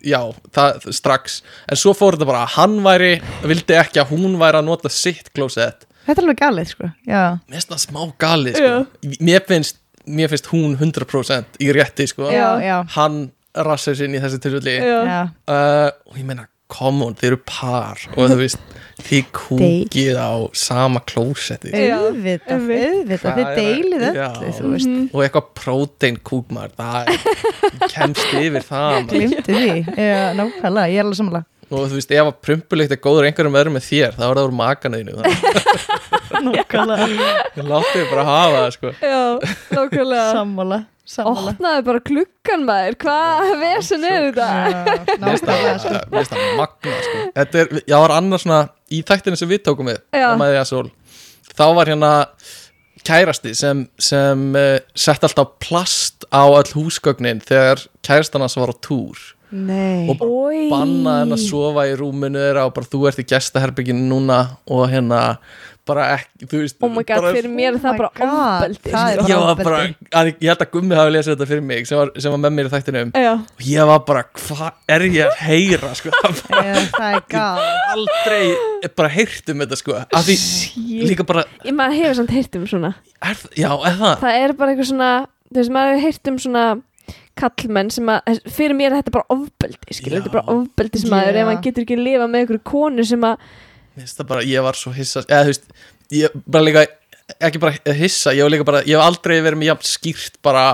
já 0.05 0.19
það, 0.53 0.85
strax, 0.93 1.39
en 1.65 1.79
svo 1.81 1.95
fór 1.97 2.15
þetta 2.19 2.29
bara 2.29 2.43
að 2.45 2.53
hann 2.59 2.77
væri, 2.85 3.11
vildi 3.49 3.77
ekki 3.79 4.03
að 4.03 4.13
hún 4.13 4.37
væri 4.41 4.61
að 4.61 4.69
nota 4.69 4.93
sitt 4.93 5.33
klósett 5.33 5.87
Þetta 6.05 6.21
er 6.21 6.27
alveg 6.27 6.41
galið, 6.43 6.69
sko 6.75 6.91
Já, 7.09 7.23
mér 7.49 7.57
finnst 7.57 7.73
það 7.73 7.81
smá 7.87 8.01
galið 8.21 8.59
sko. 8.61 9.15
mér, 9.25 9.45
finnst, 9.49 9.81
mér 10.07 10.31
finnst 10.33 10.49
hún 10.53 10.75
100% 10.79 11.61
í 11.63 11.71
rétti 11.75 12.07
sko. 12.11 12.29
já, 12.33 12.49
já, 12.63 12.77
hann 12.97 13.23
rassir 13.55 13.95
sinn 13.97 14.15
í 14.17 14.19
þessi 14.23 14.41
tilfelli. 14.43 14.75
Uh, 14.83 15.87
og 16.11 16.19
ég 16.19 16.25
meina, 16.27 16.47
come 16.71 17.05
on, 17.05 17.15
þeir 17.15 17.31
eru 17.35 17.39
par. 17.47 18.01
Og 18.17 18.31
þú 18.33 18.37
veist, 18.41 18.59
þið 19.05 19.29
kúkið 19.39 20.17
á 20.19 20.33
sama 20.57 21.01
klósetti. 21.07 21.71
Auðvitað, 21.71 22.67
auðvitað, 22.75 23.39
þið 23.39 23.59
deilið 23.59 24.05
öllu, 24.11 24.51
þú 24.59 24.71
veist. 24.73 24.95
Og 25.11 25.23
eitthvað 25.25 25.49
prótein 25.61 26.19
kúkmar 26.25 26.73
það 26.75 27.13
kemst 27.93 28.35
yfir 28.41 28.65
það. 28.67 28.99
Glimtu 29.13 29.55
því, 29.55 29.75
já, 29.95 30.17
nákvæmlega, 30.37 30.91
ég 30.91 30.99
er 30.99 31.07
alveg 31.07 31.21
sammála 31.21 31.43
og 31.69 31.85
þú 31.89 31.97
veist, 31.97 32.11
ef 32.13 32.27
að 32.29 32.35
prumpulikt 32.45 32.93
er 32.95 32.99
góður 33.03 33.27
einhverjum 33.29 33.55
öðrum 33.59 33.75
með 33.77 33.85
þér, 33.89 34.17
þá 34.17 34.25
er 34.27 34.39
það 34.39 34.47
úr 34.47 34.57
makanuðinu 34.59 35.15
þannig 35.19 35.45
Nákvæmlega, 36.45 37.29
að 37.55 37.69
láttu 37.71 37.93
þið 37.95 38.09
bara 38.11 38.25
hafa 38.27 38.57
það 38.59 38.73
sko. 38.75 38.91
Já, 38.99 39.21
nákvæmlega. 39.77 40.27
sammála 40.35 40.81
Opnaði 41.05 41.83
bara 41.85 42.01
klukkan 42.01 42.63
maður, 42.65 42.95
hvað 43.03 43.51
vesen 43.61 44.05
er 44.09 44.23
þetta? 44.31 44.47
Það- 44.49 45.11
Nákvæmlega, 45.21 45.73
sko 45.83 45.93
mér 45.93 46.05
finnst 46.15 46.33
það 46.35 46.45
magna 46.59 46.99
sko. 47.05 47.23
þetta 47.39 47.61
er, 47.61 47.73
já, 47.85 47.97
var 48.01 48.13
annars 48.17 48.45
svona 48.45 48.61
í 48.89 49.01
þættinu 49.05 49.37
sem 49.41 49.51
við 49.51 49.63
tókum 49.67 49.91
við, 49.91 49.99
að 50.17 50.63
sól 50.69 50.87
þá 51.55 51.65
var 51.77 51.91
hérna 51.93 52.11
kærasti 53.05 53.53
sem, 53.57 53.83
sem 54.01 54.45
uh, 54.57 54.79
sett 54.97 55.23
alltaf 55.27 55.53
plast 55.61 56.25
á 56.33 56.41
öll 56.49 56.71
húsgögnin 56.73 57.41
þegar 57.45 57.85
kærastan 58.05 58.41
hans 58.45 58.57
var 58.57 58.73
á 58.73 58.75
túr 58.81 59.19
Nei, 59.51 60.07
og 60.09 60.17
bara 60.19 60.65
banna 60.71 61.19
henn 61.21 61.35
að 61.35 61.43
sofa 61.45 61.85
í 61.89 61.93
rúminu 61.99 62.41
þeirra 62.41 62.65
og 62.67 62.73
bara 62.75 62.91
þú 62.91 63.05
ert 63.11 63.21
í 63.21 63.27
gestaherbygginu 63.29 64.07
núna 64.09 64.39
og 64.71 64.87
hérna 64.91 65.21
bara 65.85 66.05
ekki, 66.15 66.47
þú 66.49 66.59
veist 66.63 66.79
Oh 66.83 66.89
my 66.89 67.03
god, 67.05 67.21
bara, 67.21 67.31
fyrir 67.35 67.51
mér 67.53 67.75
er 67.75 67.81
það 67.83 67.99
bara 67.99 68.09
sko. 68.73 69.27
ég 69.29 69.41
var 69.43 69.59
bara, 69.59 69.81
að, 70.17 70.29
ég 70.31 70.47
held 70.49 70.63
að 70.65 70.71
Gummi 70.73 70.97
hafi 70.97 71.13
lesið 71.13 71.33
þetta 71.35 71.47
fyrir 71.51 71.65
mig 71.69 71.89
sem 71.89 71.99
var, 71.99 72.11
sem 72.23 72.33
var 72.33 72.41
með 72.41 72.55
mér 72.57 72.69
í 72.69 72.71
þættinum. 72.73 73.11
Já, 73.25 73.31
og 73.37 73.67
ég 73.69 73.91
var 73.91 74.01
bara, 74.07 74.23
hvað 74.39 74.95
er 74.95 75.05
ég 75.11 75.21
að 75.27 75.43
heyra 75.45 75.91
sko, 75.99 76.13
gal 77.35 77.67
aldrei 77.93 78.41
bara 78.97 79.13
heyrt 79.13 79.53
um 79.53 79.63
þetta 79.65 79.79
sko, 79.81 79.99
að 80.01 80.31
því 80.31 81.05
líka 81.11 81.27
bara, 81.27 81.45
ég 81.67 81.77
maður 81.77 82.01
hefur 82.01 82.19
samt 82.21 82.35
heyrt 82.35 82.59
um 82.59 82.67
svona. 82.73 82.93
er, 83.21 83.45
já, 83.53 83.69
er 83.69 84.01
það? 84.01 84.17
Það 84.25 84.41
er 84.41 84.57
bara 84.57 84.73
eitthvað 84.73 84.91
svona, 84.91 85.13
þú 85.51 85.61
veist, 85.61 85.75
maður 85.77 85.93
hefur 85.93 86.05
heyrt 86.09 86.33
um 86.33 86.41
svona 86.47 86.65
kallmenn 87.39 87.91
sem 87.93 88.11
að, 88.11 88.41
fyrir 88.55 88.77
mér 88.77 88.91
er 88.93 89.01
þetta 89.01 89.15
bara 89.17 89.35
ofbeldi, 89.35 89.97
skilur, 89.97 90.17
Já. 90.17 90.21
þetta 90.21 90.31
er 90.31 90.35
bara 90.37 90.57
ofbeldi 90.59 91.01
sem 91.01 91.13
maður 91.13 91.39
Já. 91.39 91.41
ef 91.41 91.49
hann 91.51 91.63
getur 91.65 91.85
ekki 91.85 91.97
að 91.97 92.05
lifa 92.09 92.27
með 92.29 92.43
einhverju 92.43 92.63
konu 92.71 93.07
sem 93.07 93.25
að, 93.27 93.49
bara, 94.29 94.45
ég 94.45 94.65
var 94.65 94.79
svo 94.79 94.93
hissa 94.95 95.25
eða 95.25 95.41
þú 95.43 95.53
veist, 95.53 95.67
ég 96.15 96.39
bara 96.45 96.67
líka 96.67 96.85
ekki 97.41 97.61
bara 97.61 97.95
hissa, 97.97 98.33
ég 98.37 98.45
var 98.45 98.53
líka 98.53 98.65
bara 98.67 98.81
ég 98.85 98.93
hef 98.93 99.03
aldrei 99.03 99.39
verið 99.41 99.61
með 99.61 99.71
jafn 99.71 99.87
skýrt 99.89 100.35
bara 100.45 100.65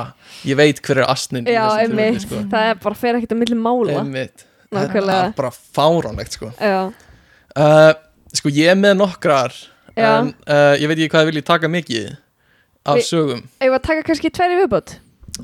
ég 0.47 0.57
veit 0.59 0.81
hver 0.83 1.01
er 1.01 1.11
astnin 1.11 1.47
já, 1.47 1.63
einmitt, 1.79 2.25
sko. 2.25 2.41
það 2.51 2.71
er 2.71 2.81
bara 2.83 2.97
fer 2.99 3.19
ekkert 3.19 3.35
að 3.35 3.41
milli 3.43 3.59
mála. 3.59 3.99
einmitt 4.01 4.45
þetta 4.71 5.03
er 5.15 5.35
bara 5.37 5.51
fáránlegt 5.51 6.37
sko. 6.37 6.51
Uh, 6.51 7.91
sko 8.35 8.51
ég 8.51 8.71
er 8.73 8.79
með 8.79 8.97
nokkrar 8.99 9.55
en 9.99 10.33
uh, 10.47 10.73
ég 10.79 10.87
veit 10.91 10.97
ekki 10.97 11.11
hvað 11.13 11.25
ég 11.25 11.31
vilji 11.31 11.45
taka 11.47 11.71
mikið 11.71 12.11
af 12.91 13.01
sögum 13.07 13.45
ef 13.61 13.71
að 13.71 13.81
taka 13.87 14.05
kannski 14.07 14.31
tverri 14.33 14.59
viðbót, 14.59 14.97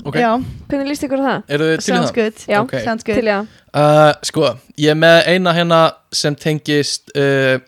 okay. 0.04 0.20
Já, 0.22 0.32
hvernig 0.68 0.88
líst 0.92 1.04
ykkur 1.06 1.22
það? 1.24 1.42
eru 1.48 1.64
þið 1.70 1.78
til 1.78 1.84
í 1.84 1.88
sounds 1.88 2.10
það? 2.10 2.14
good 2.20 2.44
Já, 2.48 2.58
Ok. 2.62 2.74
Sounds 2.84 3.04
good 3.04 3.20
Til 3.22 3.32
Uh, 3.78 4.12
sko, 4.24 4.46
ég 4.80 4.90
er 4.90 4.96
með 4.98 5.18
eina 5.28 5.52
hérna 5.54 5.78
sem 6.12 6.34
tengist 6.34 7.10
uh, 7.14 7.58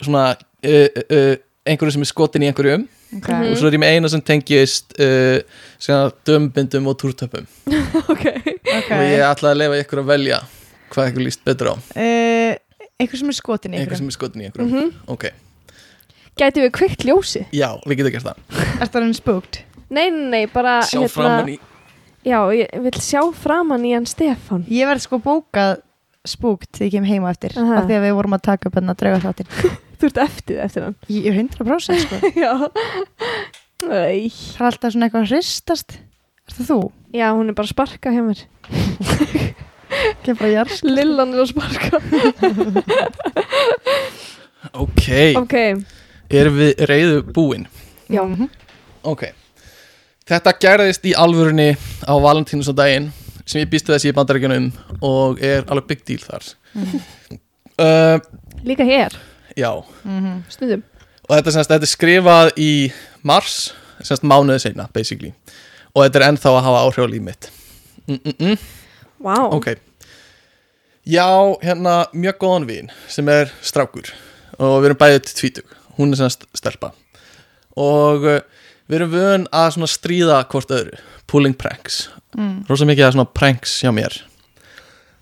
svona 0.00 0.28
uh, 0.36 1.00
uh, 1.10 1.32
einhverju 1.66 1.96
sem 1.96 2.04
er 2.06 2.10
skotin 2.12 2.44
í 2.46 2.50
einhverjum 2.52 2.84
Ok. 3.16 3.26
Mhm. 3.30 3.50
og 3.52 3.58
svo 3.58 3.68
er 3.68 3.74
ég 3.76 3.82
með 3.82 3.92
eina 3.96 4.08
sem 4.12 4.22
tengist 4.22 4.94
uh, 5.02 5.38
svona 5.82 6.12
dömbindum 6.26 6.86
og 6.90 6.96
túrtöpum 7.02 7.44
ok. 8.12 8.24
Ok. 8.26 8.90
og 8.94 9.02
ég 9.06 9.22
ætla 9.26 9.50
að 9.52 9.60
lefa 9.62 9.80
ykkur 9.82 10.02
að 10.02 10.08
velja 10.14 10.40
hvað 10.94 11.10
ykkur 11.12 11.26
líst 11.26 11.44
betur 11.46 11.72
á 11.72 11.74
Eh, 11.98 12.54
Einhver 13.02 13.18
sem 13.20 13.28
er 13.34 13.36
skotin 13.36 13.74
í 13.74 13.80
einhver 13.82 13.92
ykkur 13.92 14.00
sem 14.04 14.08
er 14.10 14.16
skotin 14.16 14.42
í 14.42 14.48
einhverjum 14.48 14.72
Mm 14.78 14.90
ok, 15.12 15.26
Gæti 16.38 16.64
við 16.64 16.72
kveikt 16.78 17.04
ljósi? 17.08 17.44
já, 17.54 17.68
við 17.86 17.98
getum 18.02 18.14
gert 18.16 18.30
það 18.30 18.62
Er 18.80 18.86
það 18.90 19.00
hann 19.02 19.14
spookt? 19.18 19.60
Nei, 19.88 20.10
nei, 20.10 20.28
nei, 20.32 20.44
bara 20.50 20.80
sjá 20.86 21.02
framan 21.10 21.52
í 21.54 21.58
Já, 22.26 22.40
ég 22.50 22.72
vil 22.82 22.98
sjá 22.98 23.20
framan 23.38 23.84
í 23.86 23.92
hann 23.94 24.06
Stefán. 24.10 24.64
Ég 24.66 24.88
verð 24.88 25.04
sko 25.04 25.20
bókað 25.22 25.76
spookt 26.26 26.72
þegar 26.74 26.88
ég 26.88 26.94
kem 26.96 27.04
heima 27.06 27.30
eftir 27.30 27.54
Aha. 27.54 27.76
af 27.78 27.86
því 27.86 27.94
að 28.00 28.06
við 28.08 28.16
vorum 28.18 28.34
að 28.34 28.42
taka 28.48 28.66
upp 28.66 28.78
hérna 28.80 28.96
drauga 28.98 29.20
þáttir 29.22 29.46
Þú 30.00 30.08
ert 30.10 30.18
eftir 30.24 30.58
eftir 30.64 30.82
hann. 30.88 30.96
Ég 31.08 31.28
er 31.30 31.38
100% 31.38 32.02
sko. 32.02 32.18
Já. 32.42 32.50
Æ. 33.86 34.26
Það 34.26 34.58
er 34.58 34.66
alltaf 34.68 34.92
svona 34.92 35.06
eitthvað 35.06 35.22
að 35.22 35.30
hristast. 35.30 35.96
Er 36.46 36.56
það 36.58 36.68
þú? 36.72 36.80
Já, 37.16 37.28
hún 37.32 37.48
er 37.48 37.56
bara 37.56 37.70
að 37.70 37.72
sparka 37.72 38.12
hjá 38.12 38.22
mér. 38.26 38.42
Lillan 40.96 41.32
er 41.32 41.40
að 41.40 41.48
sparka. 41.54 42.02
Ok, 44.76 45.06
Ok, 45.38 45.56
erum 46.34 46.56
við 46.58 46.84
reyðu 46.90 47.18
búin? 47.32 47.66
Já. 48.10 48.22
Mhm. 48.26 48.50
ok 49.06 49.22
Þetta 50.26 50.52
gerðist 50.58 51.04
í 51.06 51.12
alvörunni 51.14 51.76
á 52.02 52.14
Valentínusdaginn 52.18 53.12
sem 53.46 53.60
ég 53.60 53.70
býstu 53.70 53.94
þessi 53.94 54.10
í 54.10 54.16
bandaríkjunum 54.16 54.72
og 55.06 55.38
er 55.44 55.62
alveg 55.70 55.86
big 55.92 56.02
deal 56.08 56.22
þar. 56.24 56.48
Uh, 57.76 58.18
Líka 58.66 58.86
hér, 58.88 59.14
Já, 59.56 59.70
stundum. 60.52 60.82
Og 61.26 61.32
þetta, 61.32 61.52
semst, 61.54 61.70
þetta 61.70 61.86
er 61.86 61.90
skrifað 61.90 62.50
í 62.60 62.70
mars 63.26 63.70
semst 64.04 64.26
mánuði 64.26 64.66
seinna, 64.66 64.88
basically. 64.94 65.32
Og 65.94 66.04
þetta 66.04 66.20
er 66.20 66.26
ennþá 66.28 66.52
að 66.52 66.64
hafa 66.66 66.82
áhrif 66.84 67.06
á 67.06 67.12
líf 67.12 67.22
mitt. 67.22 67.50
Mm 68.06 68.18
-mm 68.24 68.34
-mm. 68.38 68.58
Vá, 69.22 69.36
Ok. 69.54 69.78
Já, 71.06 71.56
hérna 71.62 72.06
mjög 72.12 72.38
góðan 72.38 72.66
vin 72.66 72.90
sem 73.08 73.28
er 73.28 73.52
strákur. 73.62 74.12
Og 74.58 74.82
við 74.82 74.84
erum 74.84 74.98
bæðið 74.98 75.20
til 75.20 75.34
tvítug 75.34 75.76
hún 75.96 76.12
er 76.12 76.16
semst 76.16 76.44
stelpa. 76.54 76.92
Og 77.76 78.24
uh, 78.24 78.40
við 78.86 79.00
erum 79.00 79.14
vön 79.14 79.48
að 79.54 79.72
svona 79.76 79.90
stríða 79.90 80.42
hvort 80.50 80.72
öðru, 80.74 81.00
pulling 81.30 81.56
pranks. 81.58 82.06
Mm. 82.36 82.66
rosa 82.68 82.84
mikið 82.84 83.06
að 83.06 83.14
svona 83.16 83.32
pranks 83.32 83.78
hjá 83.80 83.92
mér. 83.96 84.14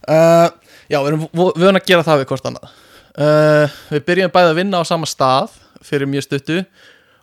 Uh, 0.05 0.51
Já, 0.91 0.99
við 1.01 1.15
erum 1.15 1.53
vön 1.57 1.79
að 1.79 1.87
gera 1.89 2.05
það 2.05 2.21
við 2.21 2.27
hvort 2.31 2.49
annað. 2.51 2.73
Uh, 3.15 3.77
Við 3.95 4.03
byrjum 4.09 4.33
bæðið 4.35 4.51
að 4.51 4.59
vinna 4.59 4.81
á 4.83 4.85
sama 4.85 5.09
stað 5.09 5.55
fyrir 5.85 6.11
mjög 6.11 6.27
stuttu 6.27 6.59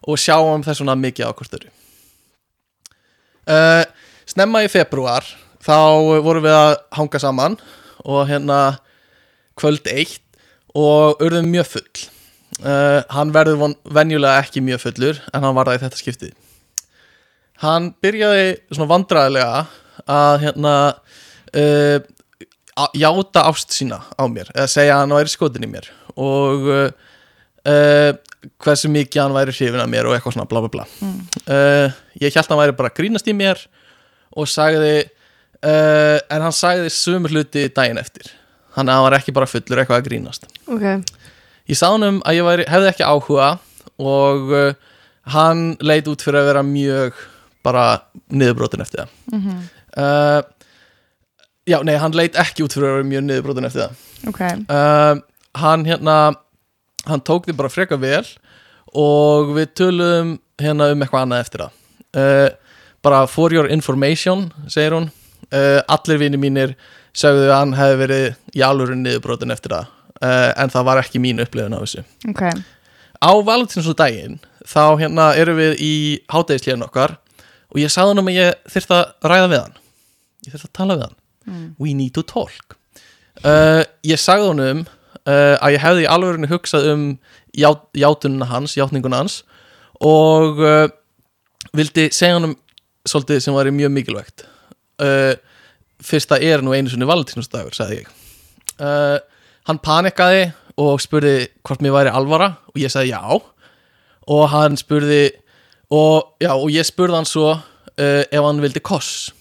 og 0.08 0.18
sjáum 0.22 0.64
þess 0.66 0.82
svona 0.82 0.96
mikið 0.98 1.30
á 1.30 1.36
hvort 1.36 1.58
öðru. 1.60 1.70
Uh, 3.46 3.84
Snemma 4.30 4.64
í 4.66 4.72
februar 4.72 5.26
þá 5.62 5.78
vorum 6.24 6.46
við 6.46 6.56
að 6.56 6.74
hanga 6.98 7.22
saman 7.22 7.58
og 8.02 8.26
hérna 8.30 8.60
kvöld 9.60 9.86
eitt 9.92 10.24
og 10.74 11.22
urðum 11.22 11.52
mjög 11.52 11.68
full 11.76 12.06
uh, 12.64 13.02
Hann 13.12 13.34
verður 13.36 13.76
venjulega 13.84 14.42
ekki 14.42 14.64
mjög 14.66 14.86
fullur 14.86 15.22
en 15.34 15.46
hann 15.46 15.58
var 15.58 15.70
það 15.70 15.78
í 15.78 15.84
þetta 15.86 16.02
skiptið 16.02 16.34
Hann 17.62 17.92
byrjaði 18.02 18.48
svona 18.72 18.90
vandræðilega 18.90 19.62
að 20.10 20.36
hérna 20.48 20.74
uh, 20.90 21.98
að 22.82 22.98
játa 22.98 23.46
ást 23.52 23.76
sína 23.76 24.00
á 24.18 24.24
mér 24.32 24.50
eða 24.56 24.72
segja 24.72 24.96
að 24.96 25.04
hann 25.04 25.16
væri 25.20 25.34
skotin 25.34 25.68
í 25.68 25.70
mér 25.70 25.92
og 26.16 26.66
uh, 26.72 28.10
hversu 28.66 28.90
mikið 28.90 29.22
hann 29.22 29.38
væri 29.38 29.54
hrifin 29.54 29.84
af 29.84 29.92
mér 29.92 30.10
og 30.10 30.16
eitthvað 30.16 30.40
svona 30.40 30.50
bla 30.50 30.64
bla 30.64 30.72
bla. 30.74 30.88
Uh, 31.46 31.94
ég 32.18 32.34
held 32.34 32.48
að 32.48 32.54
hann 32.56 32.64
væri 32.64 32.78
bara 32.80 32.90
að 32.90 32.98
grínast 32.98 33.30
í 33.30 33.38
mér 33.38 33.62
og 34.34 34.50
sagði 34.50 34.96
en 35.62 36.42
hann 36.42 36.56
sagði 36.58 36.90
sömu 36.90 37.30
hluti 37.30 37.68
daginn 37.70 38.00
eftir. 38.02 38.32
Að 38.74 38.88
hann 38.90 39.04
var 39.06 39.14
ekki 39.20 39.36
bara 39.36 39.46
fullur 39.46 39.84
eitthvað 39.84 40.00
að 40.00 40.08
grínast. 40.08 40.48
Ok 40.66 40.88
ég 41.72 41.80
sá 41.80 41.88
hann 41.94 42.08
um 42.08 42.22
að 42.28 42.38
ég 42.40 42.48
væri, 42.48 42.68
hefði 42.70 42.90
ekki 42.92 43.08
áhuga 43.08 43.50
og 44.02 44.52
uh, 44.52 44.74
hann 45.32 45.76
leit 45.84 46.10
út 46.12 46.24
fyrir 46.24 46.42
að 46.42 46.50
vera 46.52 46.64
mjög 46.68 47.20
bara 47.66 47.86
niðurbrotin 48.34 48.84
eftir 48.84 49.04
það. 49.04 49.12
Uh, 49.92 50.40
já, 51.70 51.78
nei, 51.86 51.96
hann 52.02 52.16
leit 52.18 52.38
ekki 52.40 52.66
út 52.66 52.76
fyrir 52.76 52.90
að 52.90 52.98
vera 53.00 53.10
mjög 53.12 53.28
niðurbrotin 53.28 53.70
eftir 53.70 53.86
það. 53.86 54.08
Ok, 54.32 54.42
uh, 54.74 55.22
hann 55.62 55.86
hérna 55.88 56.18
hann 57.10 57.24
tók 57.26 57.48
því 57.48 57.58
bara 57.58 57.72
freka 57.74 57.98
vel 58.02 58.26
og 58.98 59.56
við 59.56 59.72
tölum 59.80 60.36
hérna 60.62 60.92
um 60.92 61.06
eitthvað 61.06 61.26
annað 61.26 61.46
eftir 61.46 61.66
það. 61.66 61.78
Uh, 62.12 62.50
bara 63.02 63.24
for 63.30 63.54
your 63.54 63.70
information 63.72 64.50
segir 64.68 64.98
hún. 64.98 65.10
Uh, 65.52 65.80
allir 65.92 66.20
vini 66.22 66.40
mínir 66.40 66.76
sögðu 67.18 67.50
að 67.50 67.58
hann 67.58 67.74
hefði 67.76 67.98
verið 68.06 68.62
alvöru 68.68 68.96
niðurbrotin 69.00 69.52
eftir 69.52 69.74
það 69.76 69.90
uh, 70.22 70.52
en 70.56 70.72
það 70.72 70.88
var 70.88 71.02
ekki 71.02 71.22
mín 71.22 71.42
upplifun 71.44 71.76
af 71.78 71.86
þessu. 71.86 72.06
Ok. 72.32 72.44
Á 73.22 73.32
valentínsdaginn 73.46 74.40
þá 74.68 74.84
hérna 75.02 75.32
erum 75.38 75.60
við 75.60 75.82
í 75.82 75.94
hátegislíðan 76.32 76.86
okkar 76.88 77.18
og 77.72 77.82
ég 77.82 77.92
sagði 77.94 78.14
hann 78.14 78.24
um 78.24 78.32
að 78.32 78.40
ég 78.40 78.72
þyrfti 78.74 78.98
að 78.98 79.30
ræða 79.32 79.52
við 79.52 79.62
hann. 79.64 79.78
Ég 80.46 80.54
þyrfti 80.56 80.70
að 80.70 80.78
tala 80.80 80.98
við 80.98 81.06
hann. 81.08 81.18
We 81.82 81.94
need 81.98 82.14
to 82.18 82.24
talk. 82.28 82.78
Uh, 83.42 83.84
ég 84.06 84.22
sagði 84.22 84.52
hann 84.52 84.66
um 84.66 84.82
uh, 84.86 85.56
að 85.58 85.76
ég 85.76 85.86
hefði 85.86 86.06
í 86.06 86.10
alvörinu 86.16 86.50
hugsað 86.52 86.90
um 86.94 87.06
ját, 87.58 87.84
játununa 87.98 88.50
hans, 88.50 88.78
játninguna 88.78 89.24
hans 89.24 89.42
og 90.02 90.58
vildi 91.78 92.08
segja 92.10 92.40
hann 92.40 92.48
um 92.50 92.56
svolítið 93.06 93.44
sem 93.44 93.54
var 93.54 93.68
mjög 93.70 93.92
mikilvægt. 93.94 94.46
Fyrst 96.02 96.32
það 96.32 96.46
er 96.48 96.64
nú 96.66 96.74
einu 96.74 96.90
sinni 96.90 97.06
valentínsdagur, 97.10 97.76
sagði 97.78 98.00
ég. 98.00 98.10
Uh, 98.82 99.20
hann 99.72 99.82
panikaði 99.84 100.52
og 100.82 101.02
spurði 101.04 101.48
hvort 101.66 101.82
mér 101.84 101.96
væri 101.96 102.14
alvara 102.16 102.54
og 102.72 102.80
ég 102.80 102.92
sagði 102.92 103.16
já. 103.16 103.42
Og 104.32 104.44
hann 104.52 104.78
spurði 104.80 105.32
og, 105.92 106.36
já, 106.44 106.54
og 106.54 106.70
ég 106.72 106.88
spurði 106.88 107.20
hann 107.20 107.28
svo 107.30 107.50
uh, 107.56 108.24
ef 108.24 108.42
hann 108.46 108.62
vildi 108.64 108.84
koss. 108.84 109.32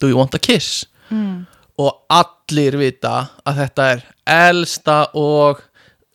Do 0.00 0.10
you 0.10 0.18
want 0.18 0.34
a 0.34 0.42
kiss? 0.42 0.84
Mm. 1.06 1.46
og 1.78 2.06
allir 2.12 2.76
vita 2.80 3.14
að 3.46 3.60
þetta 3.60 3.86
er 3.92 4.04
elsta 4.32 4.96
og 5.16 5.60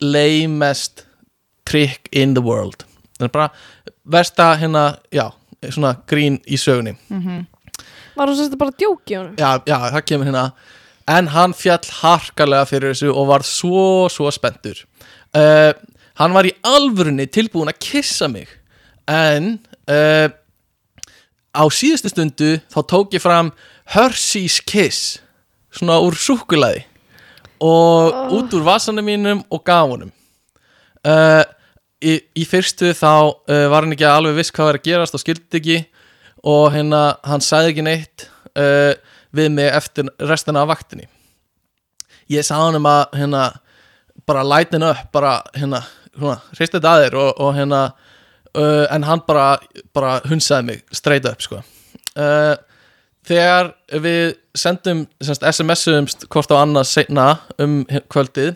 lamest 0.02 1.04
trick 1.68 2.10
in 2.10 2.34
the 2.34 2.42
world. 2.42 2.84
Það 3.18 3.28
er 3.28 3.34
bara 3.36 3.48
versta 4.16 4.48
hérna, 4.58 4.84
já, 5.14 5.28
svona 5.70 5.94
grín 6.10 6.40
í 6.50 6.58
sögunni. 6.58 6.96
Var 8.16 8.28
hún 8.28 8.36
sérst 8.36 8.58
bara 8.58 8.74
að 8.74 8.82
djóki 8.82 9.16
honum? 9.16 9.36
já, 9.38 9.62
já, 9.66 9.78
það 9.94 10.06
kemur 10.10 10.28
hérna 10.28 10.44
en 11.10 11.30
hann 11.32 11.54
fjall 11.56 11.84
harkalega 12.02 12.68
fyrir 12.68 12.92
þessu 12.92 13.10
og 13.10 13.28
var 13.30 13.44
svo, 13.46 14.08
svo 14.12 14.30
spenntur. 14.34 14.78
Uh, 15.34 15.72
hann 16.20 16.34
var 16.36 16.46
í 16.46 16.54
alvörunni 16.66 17.26
tilbúin 17.32 17.72
að 17.72 17.80
kissa 17.82 18.28
mig. 18.30 18.50
En 19.10 19.56
uh, 19.90 20.28
á 21.52 21.64
síðustu 21.74 22.12
stundu 22.12 22.54
þá 22.72 22.80
tók 22.88 23.16
ég 23.16 23.24
fram 23.24 23.52
Hershey's 23.92 24.60
Kiss 24.64 25.20
svona 25.72 25.98
úr 26.04 26.16
súkulaði 26.18 26.84
og 27.62 28.34
út 28.34 28.54
úr 28.56 28.64
vasanum 28.66 29.06
mínum 29.06 29.42
og 29.50 29.62
gaf 29.66 29.88
honum. 29.90 30.12
Uh, 31.02 31.42
í, 32.02 32.18
í 32.38 32.44
fyrstu 32.46 32.92
þá 32.94 33.34
var 33.46 33.82
hann 33.82 33.94
ekki 33.94 34.06
alveg 34.06 34.36
viss 34.38 34.54
hvað 34.54 34.68
var 34.68 34.78
að 34.78 34.86
gerast 34.86 35.16
og 35.16 35.22
skildi 35.22 35.58
ekki 35.58 35.78
og 36.42 36.72
hérna 36.74 37.02
hann 37.26 37.42
sagði 37.44 37.72
ekki 37.72 37.86
neitt. 37.86 38.26
Uh, 38.58 38.94
við 39.32 39.50
mig 39.56 39.68
eftir 39.72 40.08
restina 40.20 40.62
af 40.62 40.70
vaktinni. 40.72 41.08
Ég 42.30 42.46
sagði 42.46 42.68
hann 42.68 42.80
um 42.80 42.88
að 42.88 43.18
hérna 43.18 43.44
bara 44.28 44.44
lighten 44.46 44.84
up 44.86 45.08
bara 45.12 45.40
hérna, 45.56 45.82
hérna 46.16 46.38
hreist 46.52 46.74
þetta 46.76 46.92
að 46.92 47.04
þér 47.04 47.18
og, 47.20 47.30
og 47.42 47.54
hérna 47.56 47.80
uh, 48.56 48.86
en 48.92 49.06
hann 49.08 49.24
bara, 49.26 49.46
bara 49.94 50.18
hunsaði 50.28 50.68
mig 50.68 50.84
straight 50.94 51.28
up 51.28 51.42
sko. 51.44 51.62
Uh, 52.12 52.54
þegar 53.26 53.72
við 54.04 54.36
sendum 54.58 55.06
semst, 55.22 55.44
SMS-umst 55.46 56.26
hvort 56.32 56.52
á 56.52 56.60
annað 56.60 56.90
seinna 56.90 57.28
um 57.62 57.82
kvöldið 58.12 58.54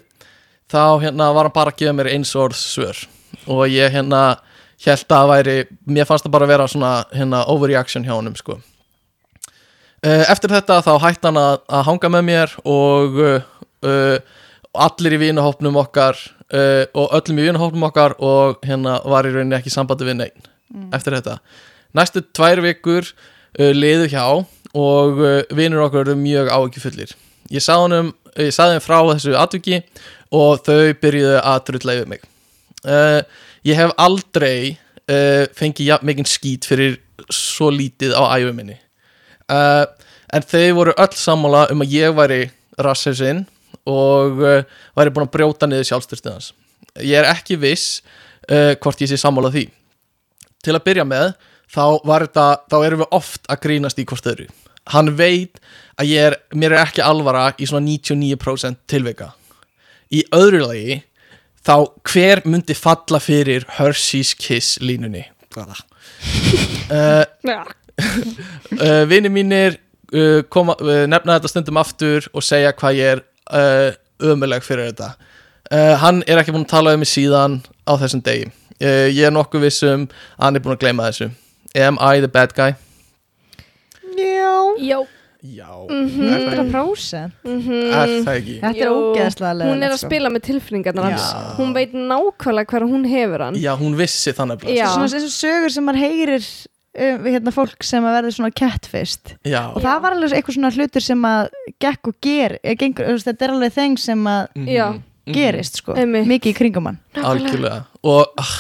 þá 0.71 0.99
hérna 1.03 1.31
var 1.35 1.49
hann 1.49 1.57
bara 1.57 1.73
að 1.73 1.83
gefa 1.83 1.97
mér 1.97 2.13
eins 2.13 2.35
orð 2.37 2.59
svör. 2.59 3.05
Og 3.47 3.67
ég 3.71 3.93
hérna 3.95 4.39
held 4.85 5.05
að 5.07 5.11
það 5.11 5.31
væri, 5.33 5.59
mér 5.89 6.09
fannst 6.09 6.27
það 6.27 6.35
bara 6.35 6.47
að 6.47 6.53
vera 6.53 6.71
svona 6.71 6.95
hérna 7.15 7.45
overreaction 7.53 8.05
hjá 8.07 8.17
honum 8.17 8.37
sko. 8.39 8.59
uh, 8.59 8.76
eftir 10.05 10.53
þetta 10.53 10.81
þá 10.85 10.93
hætti 11.03 11.29
hann 11.29 11.39
að, 11.41 11.63
að 11.73 11.87
hanga 11.89 12.11
með 12.13 12.27
mér 12.29 12.57
og 12.69 13.21
uh, 13.23 14.19
allir 14.87 15.17
í 15.17 15.23
vinahópnum 15.25 15.79
okkar 15.81 16.19
uh, 16.53 16.85
og 16.93 17.15
öllum 17.17 17.41
í 17.41 17.47
vinahópnum 17.49 17.87
okkar 17.89 18.17
og 18.21 18.61
hérna 18.67 18.99
var 19.09 19.29
í 19.29 19.33
rauninni 19.35 19.57
ekki 19.59 19.73
sambandi 19.73 20.09
við 20.09 20.21
neinn 20.21 20.93
eftir 20.95 21.17
þetta. 21.17 21.39
Næstu 21.97 22.23
tvær 22.37 22.61
vikur 22.65 23.09
uh, 23.09 23.73
liðu 23.73 24.11
hjá 24.13 24.27
og 24.77 25.21
vinur 25.57 25.87
okkar 25.87 26.05
eru 26.05 26.19
mjög 26.21 26.51
áhyggjufullir. 26.53 27.15
Ég 27.49 27.65
sagði 27.65 28.11
sagði 28.53 28.75
þeim 28.75 28.83
frá 28.85 28.99
þessu 29.15 29.37
atviki 29.41 29.79
og 30.37 30.61
þau 30.67 30.93
byrjuðu 31.01 31.39
að 31.41 31.63
drulla 31.71 31.95
yfir 31.97 32.11
mig. 32.11 32.27
Ég 33.65 33.79
hef 33.79 33.95
aldrei 33.97 34.77
fengið 35.57 35.89
jafn 35.89 36.11
mikinn 36.11 36.29
skít 36.29 36.69
fyrir 36.69 36.99
svo 37.33 37.71
lítið 37.73 38.13
á 38.21 38.37
æfu 38.37 38.53
minni 38.53 38.77
uh, 39.53 39.85
en 40.35 40.47
þau 40.47 40.67
voru 40.81 40.95
öll 40.97 41.17
sammála 41.19 41.67
um 41.73 41.85
að 41.85 41.97
ég 41.97 42.15
væri 42.17 42.41
rassesinn 42.83 43.45
og 43.87 44.43
uh, 44.43 44.63
væri 44.99 45.15
búin 45.15 45.27
að 45.29 45.35
brjóta 45.37 45.69
niður 45.71 45.91
sjálfstyrstið 45.91 46.33
hans. 46.33 46.53
Ég 47.01 47.21
er 47.21 47.31
ekki 47.31 47.59
viss 47.61 48.01
uh, 48.51 48.75
hvort 48.81 49.03
ég 49.05 49.11
sé 49.11 49.21
sammála 49.21 49.53
því. 49.55 49.67
Til 50.65 50.75
að 50.75 50.85
byrja 50.87 51.07
með 51.07 51.33
þá, 51.71 51.99
þetta, 52.03 52.47
þá 52.71 52.79
erum 52.83 53.05
við 53.05 53.19
oft 53.19 53.51
að 53.51 53.63
grínast 53.67 54.01
í 54.03 54.07
hvort 54.09 54.31
öðru. 54.33 54.49
Hann 54.95 55.17
veit 55.19 55.59
að 55.99 56.13
er, 56.15 56.39
mér 56.55 56.77
er 56.77 56.85
ekki 56.85 57.03
alvara 57.03 57.49
í 57.59 57.67
svona 57.67 57.87
99% 57.89 58.85
tilveika 58.91 59.33
í 60.15 60.23
öðru 60.35 60.63
lagi 60.67 61.01
þá 61.67 61.75
hver 62.07 62.43
myndi 62.47 62.77
falla 62.79 63.21
fyrir 63.23 63.67
Hershey's 63.79 64.35
Kiss 64.39 64.77
línunni? 64.83 65.25
Uh. 66.87 67.25
Uh, 68.01 69.05
vini 69.09 69.31
mínir 69.33 69.79
uh, 70.13 70.43
koma, 70.53 70.77
uh, 70.81 71.05
nefna 71.11 71.39
þetta 71.39 71.53
stundum 71.53 71.81
aftur 71.81 72.29
og 72.37 72.45
segja 72.45 72.73
hvað 72.77 72.99
ég 73.01 73.15
er 73.17 73.23
uh, 73.51 73.97
ömuleg 74.33 74.65
fyrir 74.67 74.91
þetta. 74.93 75.15
Uh, 75.67 75.95
hann 76.03 76.23
er 76.31 76.39
ekki 76.43 76.55
búin 76.55 76.67
að 76.67 76.73
tala 76.77 76.95
um 76.95 77.03
mig 77.03 77.11
síðan 77.11 77.61
á 77.89 77.93
þessum 77.99 78.23
degi. 78.27 78.51
Uh, 78.77 79.09
ég 79.11 79.25
er 79.27 79.35
nokkuð 79.35 79.65
viss 79.67 79.83
um 79.89 80.07
að 80.07 80.45
hann 80.47 80.57
er 80.61 80.65
búin 80.67 80.77
að 80.77 80.83
gleyma 80.85 81.09
þessu. 81.11 81.31
Am 81.77 81.99
I 82.01 82.21
the 82.23 82.29
bad 82.29 82.55
guy? 82.57 82.75
Já, 84.17 84.57
Já, 84.81 84.99
Já, 85.47 85.69
Mhm. 85.87 86.23
er, 86.27 86.41
það, 86.41 86.71
100% 86.73 87.33
er 87.47 88.15
það 88.25 88.31
ekki? 88.33 88.55
Þetta 88.63 88.81
er 88.83 88.89
ógeðslega 88.91 89.51
leðilegt 89.55 89.75
hún 89.77 89.85
er 89.87 89.93
að 89.93 89.99
sko. 90.01 90.09
spila 90.09 90.31
með 90.33 90.43
tilfinningarnar 90.49 91.05
hans. 91.07 91.27
Hún 91.59 91.75
veit 91.77 91.93
nákvæmlega 91.93 92.67
hver 92.73 92.87
hún 92.89 93.05
hefur 93.07 93.45
hann. 93.45 93.55
Já, 93.61 93.77
hún 93.79 93.95
vissi 93.99 94.33
þannig 94.35 94.65
að 94.65 94.75
Já. 94.75 94.87
Svona 94.91 95.07
eins 95.07 95.29
og 95.29 95.35
sögur 95.37 95.71
sem 95.71 95.85
maður 95.87 96.03
heyrir 96.03 96.49
um, 96.99 97.25
hérna 97.29 97.53
fólk 97.55 97.83
sem 97.87 98.05
að 98.05 98.17
verður 98.21 98.35
svona 98.39 98.53
catfist 98.57 99.35
Já, 99.47 99.63
og 99.75 99.83
það 99.85 100.01
var 100.03 100.17
alveg 100.17 100.33
eitthvað 100.39 100.57
svona 100.59 100.71
hlutur 100.77 101.05
sem 101.05 101.23
að 101.29 101.49
gekk 101.83 102.09
og 102.13 102.17
ger, 102.25 102.59
eh, 102.63 102.77
gengur, 102.81 103.07
þú 103.11 103.17
veist, 103.19 103.29
þetta 103.31 103.45
er 103.49 103.55
alveg 103.57 103.75
þeng 103.77 103.99
sem 103.99 104.25
að 104.33 104.47
Mhm. 104.57 104.69
Já. 104.73 104.87
Mhm. 105.27 105.35
gerist 105.35 105.77
sko, 105.83 105.95
Einmitt. 105.99 106.27
mikið 106.31 106.53
í 106.53 106.55
kringum 106.55 106.85
hann. 106.87 106.99
Algjörlega 107.19 107.85
og 108.05 108.27
ah, 108.39 108.53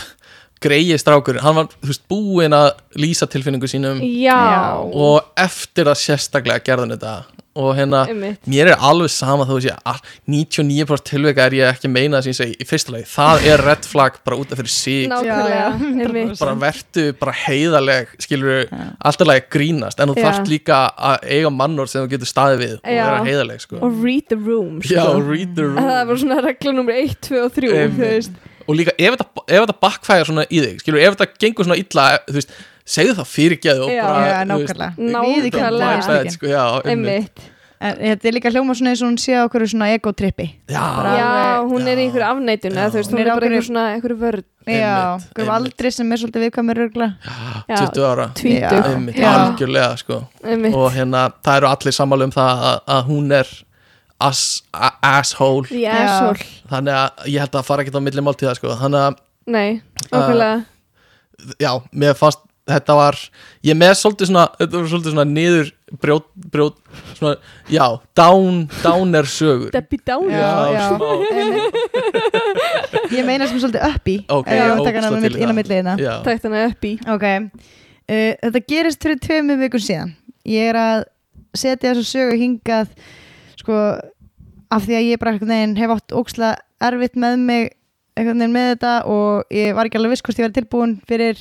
greiði 0.60 0.96
strákur, 0.98 1.38
hann 1.40 1.54
var 1.54 1.66
þú 1.80 1.86
veist, 1.92 2.02
búinn 2.10 2.52
að 2.56 2.70
lýsa 2.98 3.28
tilfinningu 3.30 3.68
sínum. 3.70 4.00
Já, 4.02 4.74
og 4.82 5.22
eftir 5.36 5.84
að 5.86 6.00
sérstaklega 6.00 6.64
gerðan 6.64 6.96
þetta 6.96 7.24
og 7.56 7.72
hérna, 7.78 8.04
einmitt 8.10 8.46
mér 8.50 8.72
er 8.74 8.84
alveg 8.90 9.10
sama 9.12 9.46
að 9.48 9.64
sé 9.66 9.74
að 9.88 10.00
99% 10.30 11.06
tilveika 11.10 11.46
er 11.48 11.56
ég 11.58 11.72
ekki 11.74 11.88
að 11.90 11.94
meina 11.96 12.20
þess 12.22 12.28
að 12.28 12.32
ég 12.32 12.38
segi 12.40 12.56
í 12.62 12.68
fyrsta 12.68 12.94
lagi, 12.94 13.08
það 13.10 13.46
er 13.52 13.64
red 13.66 13.88
flag 13.88 14.20
bara 14.26 14.38
út 14.40 14.52
af 14.52 14.60
fyrir 14.60 14.72
einmitt 15.16 16.40
bara 16.40 16.54
vertu 16.60 17.06
bara 17.20 17.34
heiðaleg 17.46 18.12
skilur 18.22 18.64
Já. 18.66 18.82
alltaf 19.08 19.28
lagi 19.30 19.44
grínast 19.52 20.00
en 20.02 20.12
þú 20.12 20.18
Já. 20.20 20.26
þarft 20.26 20.50
líka 20.52 20.80
að 20.96 21.26
eiga 21.36 21.52
mannor 21.54 21.90
sem 21.90 22.04
þú 22.04 22.12
getur 22.14 22.30
staðið 22.30 22.62
við 22.62 22.74
og 22.76 22.90
vera 22.90 23.24
heiðaleg 23.26 23.64
sko. 23.64 23.80
Og 23.86 23.98
read 24.04 24.28
the 24.30 24.38
room 24.38 24.78
sko. 24.82 24.94
já, 24.94 25.06
read 25.30 25.56
the 25.56 25.66
room 25.70 25.80
Það 25.80 26.04
var 26.10 26.22
svona 26.22 26.38
regla 26.46 26.76
nummer 26.76 27.00
1, 27.02 27.16
2 27.28 27.42
og 27.42 27.56
3 27.56 27.72
Einmitt. 27.72 27.98
þú 27.98 28.12
veist. 28.14 28.40
og 28.66 28.78
líka 28.80 28.94
ef 28.98 29.18
þetta, 29.18 29.78
backfire 29.82 30.26
svona 30.28 30.46
í 30.50 30.62
þig 30.64 30.80
skilur, 30.82 31.02
ef 31.02 31.16
þetta 31.16 31.42
gengur 31.44 31.68
svona 31.68 31.78
illa 31.82 32.06
þú 32.26 32.38
veist, 32.40 32.56
segðu 32.86 33.16
það 33.18 33.28
fyrirgeðu 33.34 33.84
og 33.88 33.92
Já. 33.92 34.02
bara, 34.06 34.24
Já, 34.30 34.38
nákvæmlega 34.46 34.94
Nákvæmlega. 35.16 36.30
Sko, 36.36 36.46
já, 36.46 36.64
einmitt. 36.86 37.44
En 37.76 37.92
þetta 38.00 38.24
er 38.30 38.32
líka 38.32 38.48
hljóma 38.48 38.72
svona 38.72 38.88
eins 38.94 39.02
og 39.04 39.10
hún 39.10 39.18
sé 39.20 39.34
á 39.36 39.44
okkur 39.44 39.66
svona 39.68 39.90
ego-trippi 39.92 40.46
já, 40.72 40.80
Já, 40.80 41.60
hún 41.68 41.84
er 41.84 41.98
í 42.00 42.06
Já. 42.06 42.08
einhverju 42.08 42.24
afneitun 42.30 42.72
eða 42.72 42.86
þú 42.88 42.96
veist, 42.96 43.10
Hún 43.12 43.18
hún 43.18 43.20
er 43.20 43.26
er 43.26 43.28
bara 43.28 43.36
ákveðin- 43.36 43.52
einhver 43.52 43.66
svona 43.66 43.82
einhverju 43.92 44.16
vörð 44.22 44.44
Já, 44.66 44.94
einmitt. 45.36 45.50
aldri 45.56 45.90
sem 45.92 46.12
er 46.12 46.16
svolítið 46.22 46.44
viðkvæmur 46.46 46.80
Já. 47.68 47.76
20 47.76 48.06
ára 48.08 48.26
einmitt, 48.94 49.16
Já. 49.20 49.28
algjörlega 49.34 49.98
sko. 49.98 50.22
Einmitt 50.42 50.74
og 50.74 50.90
hérna, 50.96 51.26
það 51.44 51.56
eru 51.60 51.66
allir 51.68 51.92
sammála 51.98 52.24
um 52.24 52.32
það 52.32 52.64
að, 52.70 52.80
að 52.96 53.04
hún 53.10 53.32
er 53.42 53.46
ass, 54.20 54.62
a, 54.72 54.90
asshole 55.02 55.68
The 55.68 55.84
asshole 55.86 56.48
þannig 56.72 56.96
að 56.96 57.28
ég 57.28 57.38
held 57.44 57.60
að 57.60 57.64
fara 57.68 57.82
ekki 57.84 57.92
á 57.92 58.00
milli 58.00 58.24
máltíða 58.24 58.56
sko. 58.56 58.72
þannig 58.72 59.04
að 59.04 59.16
Nei, 59.46 59.82
okkurlega 60.10 60.64
já, 61.60 61.70
mér 61.92 62.14
fannst 62.16 62.40
þetta 62.66 62.94
var, 62.98 63.18
ég 63.66 63.76
með 63.78 63.92
svolítið 64.00 64.30
svona 64.30 64.44
þetta 64.58 64.74
var 64.80 64.88
svolítið 64.90 65.12
svona 65.14 65.26
niður 65.30 65.68
brjót, 66.02 66.26
brjót 66.50 66.78
svona, 67.14 67.36
já, 67.70 67.84
down 68.18 68.64
downer 68.82 69.28
sögur. 69.30 69.70
Debbie 69.74 70.00
Downer. 70.02 70.34
Já, 70.34 70.50
já. 70.74 70.86
Ég 73.14 73.26
meina 73.26 73.46
sem 73.46 73.60
svolítið 73.62 73.86
uppi 73.86 74.16
Ok, 74.32 74.50
Ef 74.50 74.56
ég 74.56 74.66
á 74.66 74.74
að 74.74 74.82
taka 74.82 74.98
ógeðslega 74.98 75.06
hana 75.06 75.22
til 75.22 75.30
í 75.30 75.38
inn 75.38 75.46
á 75.46 75.52
það. 75.52 75.58
milliðina 75.60 75.94
já, 76.02 76.12
Tækt 76.26 76.48
hana 76.48 76.64
upp 76.70 76.88
í 76.88 76.92
Ok, 77.14 77.26
uh, 77.36 78.32
þetta 78.42 78.64
gerist 78.72 79.06
fyrir 79.06 79.22
tveimur 79.22 79.62
vikum 79.62 79.82
síðan. 79.82 80.12
Ég 80.46 80.72
er 80.72 80.80
að 80.80 81.04
setja 81.56 81.94
þessu 81.94 82.06
sögu 82.10 82.36
hingað 82.40 82.90
sko, 83.56 83.80
af 84.74 84.84
því 84.86 84.98
að 84.98 85.08
ég 85.12 85.22
bara 85.22 85.36
veginn 85.38 85.76
hef 85.78 85.94
átt 85.96 86.16
óksla 86.18 86.54
erfitt 86.82 87.16
með 87.16 87.38
mig 87.46 87.74
með 88.16 88.70
þetta 88.74 88.92
og 89.12 89.52
ég 89.52 89.74
var 89.76 89.88
ekki 89.88 89.98
alveg 90.00 90.14
viss 90.14 90.24
hvort 90.24 90.38
ég 90.40 90.46
var 90.48 90.54
tilbúin 90.56 90.94
fyrir 91.08 91.40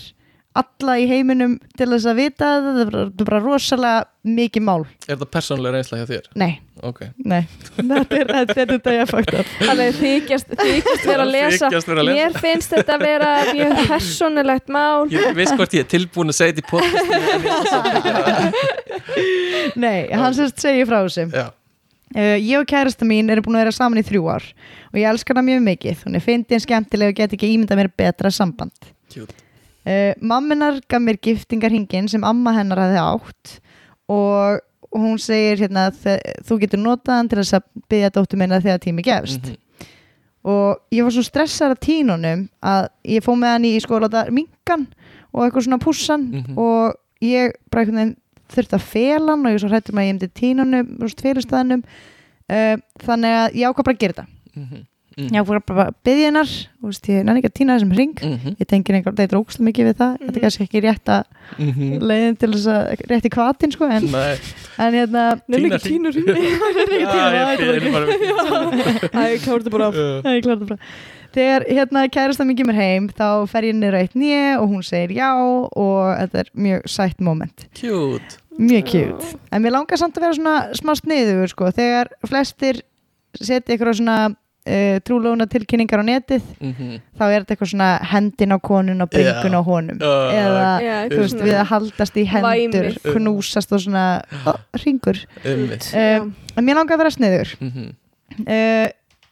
alla 0.55 0.93
í 1.01 1.07
heiminum 1.09 1.55
til 1.75 1.87
þess 1.91 2.07
að 2.07 2.19
vita 2.21 2.49
þetta 2.63 2.83
er 2.83 2.91
bara, 2.91 3.01
er 3.07 3.27
bara 3.29 3.39
rosalega 3.43 4.03
mikið 4.37 4.63
mál. 4.65 4.85
Er 5.05 5.11
þetta 5.17 5.27
persónulega 5.33 5.75
reynsla 5.75 5.99
hjá 5.99 6.05
þér? 6.09 6.29
Nei, 6.39 6.53
ok, 6.79 7.01
nei, 7.27 7.41
þetta 7.75 8.19
er 8.21 8.31
þetta 8.31 8.93
er 8.93 8.95
ég 8.95 9.11
upp 9.11 9.67
Alveg 9.73 9.99
þykjast, 9.99 10.55
þykjast 10.61 11.09
vera 11.09 11.25
að 11.25 11.33
lesa. 11.35 11.59
Þykjast 11.67 11.91
vera 11.91 12.05
að 12.05 12.09
lesa. 12.09 12.21
Mér 12.21 12.39
finnst 12.45 12.77
þetta 12.77 12.95
að 12.95 13.05
vera 13.09 13.33
mjög 13.51 13.75
persónulegt 13.91 14.73
mál. 14.77 15.11
Ég 15.11 15.37
veist 15.41 15.59
hvort 15.59 15.77
ég 15.77 15.85
er 15.85 15.91
tilbúin 15.91 16.31
að 16.33 16.39
segja 16.39 16.55
þetta 16.55 16.65
í 16.65 16.71
ég 17.35 17.51
ætla 17.51 17.75
samt 17.75 17.91
ekki 17.91 18.15
að 18.15 18.23
gera 18.23 18.33
Nei, 19.85 19.99
hann 20.15 20.35
sérst 20.39 20.63
segir 20.63 20.87
frá 20.89 21.01
þessu. 21.03 21.29
Það. 21.29 21.39
já, 21.43 21.53
Uh, 22.15 22.37
ég 22.37 22.61
og 22.61 22.67
kærasta 22.69 23.03
mín 23.03 23.27
erum 23.33 23.43
búin 23.43 23.57
að 23.57 23.65
vera 23.65 23.75
saman 23.75 23.99
í 23.99 24.03
þrjú 24.05 24.27
ár 24.29 24.43
og 24.93 24.99
ég 25.01 25.07
elskar 25.09 25.35
hana 25.35 25.49
mjög 25.49 25.63
mikið. 25.65 26.03
Hún 26.05 26.15
er 26.15 26.23
fyndin, 26.23 26.61
skemmtileg 26.63 27.11
og 27.11 27.17
get 27.17 27.33
ekki 27.35 27.49
ímyndað 27.51 27.81
mér 27.81 27.89
betra 27.97 28.31
samband. 28.31 28.93
Cute. 29.11 29.35
Uh, 29.85 30.13
Mamminar 30.21 30.81
gaf 30.89 31.01
mér 31.01 31.17
giftingarhingin 31.21 32.07
sem 32.09 32.23
amma 32.23 32.53
hennar 32.57 32.77
hafði 32.77 33.01
átt 33.03 33.59
og 34.09 34.61
hún 34.95 35.17
segir 35.19 35.57
hérna 35.59 35.89
"Þe- 35.91 36.41
þú 36.47 36.59
getur 36.61 36.79
notað 36.79 37.15
hann 37.17 37.29
til 37.29 37.39
að 37.39 37.63
byggja 37.89 38.09
dóttur 38.15 38.37
minna 38.37 38.59
þegar 38.61 38.79
tími 38.79 39.03
gefst 39.03 39.41
Mhm. 39.43 39.55
og 40.45 40.77
ég 40.91 41.03
var 41.03 41.11
svo 41.11 41.23
stressar 41.23 41.71
að 41.73 41.79
tínunum 41.87 42.49
að 42.63 42.87
ég 43.05 43.23
fóð 43.25 43.39
með 43.41 43.51
hann 43.55 43.65
í 43.65 43.79
láta 43.79 44.29
minkan 44.31 44.87
og 45.33 45.41
eitthvað 45.51 45.65
svona 45.65 45.79
pussan 45.83 46.31
Mhm. 46.31 46.57
og 46.57 46.95
ég 47.21 47.51
bara 47.71 47.83
einhvern 47.83 47.95
veginn 47.97 48.15
þurfti 48.49 48.77
að 48.77 48.81
fela 48.81 49.31
hann 49.31 49.45
og 49.45 49.51
ég 49.51 49.59
svo 49.59 49.69
hrættum 49.69 49.97
að 49.97 50.05
ég 50.05 50.13
myndi 50.13 50.29
tínunum 50.33 51.01
og 51.01 51.09
félustæðinum 51.09 51.83
uh, 52.49 52.77
þannig 53.01 53.33
að 53.41 53.53
ég 53.55 53.65
ákvað 53.67 53.83
bara 53.83 53.95
að 53.95 53.99
gera 53.99 54.13
þetta 54.13 54.27
Mhm. 54.55 54.75
ég 54.75 54.85
ákvað 55.15 55.61
bara 55.65 55.83
að 55.87 55.93
byggja 56.03 56.25
hennar 56.27 56.49
og 56.83 56.89
veist, 56.91 57.07
ég 57.07 57.23
nenni 57.23 57.39
ekki 57.41 57.49
að 57.51 57.57
tína 57.59 57.75
þessum 57.79 57.93
ring 57.95 58.15
Mhm. 58.21 58.55
ég 58.59 58.67
tengir 58.67 58.95
einhver, 58.97 59.13
þetta 59.15 59.33
er 59.33 59.39
ógst 59.39 59.59
mikið 59.63 59.85
við 59.89 59.95
það. 60.01 60.17
Þetta 60.19 60.35
er 60.35 60.43
kannski 60.45 60.65
ekki 60.67 60.81
rétt 60.83 61.05
að 61.05 61.23
Mhm. 61.57 61.99
leiðin 62.03 62.37
til 62.39 62.49
þess 62.51 62.67
að 62.67 63.05
rétt 63.09 63.25
í 63.25 63.31
kvatin 63.31 63.71
sko 63.71 63.85
en, 63.85 64.03
en 64.77 64.93
hérna 64.93 65.23
Tína 65.47 65.75
ekki 65.79 65.89
tínur 65.89 66.13
Já, 66.15 67.31
ég 67.31 67.59
er 67.59 67.91
bara. 67.91 68.05
bara 68.05 69.25
ég 69.35 69.41
þetta 69.45 70.67
bara. 70.67 70.79
Þegar 71.35 71.65
hérna 71.67 72.05
kærasta 72.11 72.45
mín 72.47 72.55
kemur 72.57 72.77
heim 72.77 73.09
þá 73.11 73.47
fer 73.51 73.63
ég 73.67 73.75
niður 73.75 73.97
á 73.99 73.99
eitt 74.05 74.13
nýja 74.15 74.59
og 74.61 74.69
hún 74.71 74.83
segir 74.87 75.15
já 75.17 75.31
og 75.35 76.15
þetta 76.21 76.39
er 76.45 76.49
mjög 76.55 76.85
sætt 76.87 77.19
moment. 77.19 77.65
Cute. 77.75 78.37
Mjög 78.57 78.85
cute. 78.87 79.35
En 79.51 79.61
mér 79.61 79.71
langar 79.75 79.97
samt 79.99 80.15
að 80.15 80.21
vera 80.21 80.37
svona 80.37 80.73
smá 80.79 80.95
sniður 80.95 81.49
sko. 81.51 81.71
þegar 81.75 82.07
flestir 82.25 82.81
setja 83.35 83.75
eitthvað 83.75 83.97
svona 83.99 84.35
uh, 84.67 84.97
trúlóna 85.05 85.45
tilkynningar 85.49 86.01
á 86.01 86.05
netið 86.05 86.41
Mhm. 86.61 86.99
þá 87.17 87.23
er 87.29 87.43
þetta 87.43 87.55
eitthvað 87.55 87.71
svona 87.73 87.89
hendin 88.11 88.51
á 88.55 88.57
konun 88.59 89.01
og 89.01 89.09
bringun 89.09 89.55
á 89.57 89.61
honum. 89.63 89.97
Uh, 90.01 90.33
eða 90.33 90.69
Já, 90.81 90.97
þú 91.09 91.19
veist, 91.21 91.39
við 91.45 91.55
að 91.59 91.65
haldast 91.71 92.15
í 92.17 92.25
hendur 92.25 92.89
Væmið. 92.91 93.13
knúsast 93.15 93.71
og 93.71 93.79
svona 93.85 94.05
ó, 94.45 94.53
ringur 94.83 95.17
Einmitt. 95.45 95.91
uh, 95.93 96.29
en 96.57 96.65
mér 96.65 96.75
langar 96.75 96.95
að 96.97 97.03
vera 97.05 97.13
sniður. 97.15 97.55
Mhm. 97.61 97.89
uh, 98.47 98.87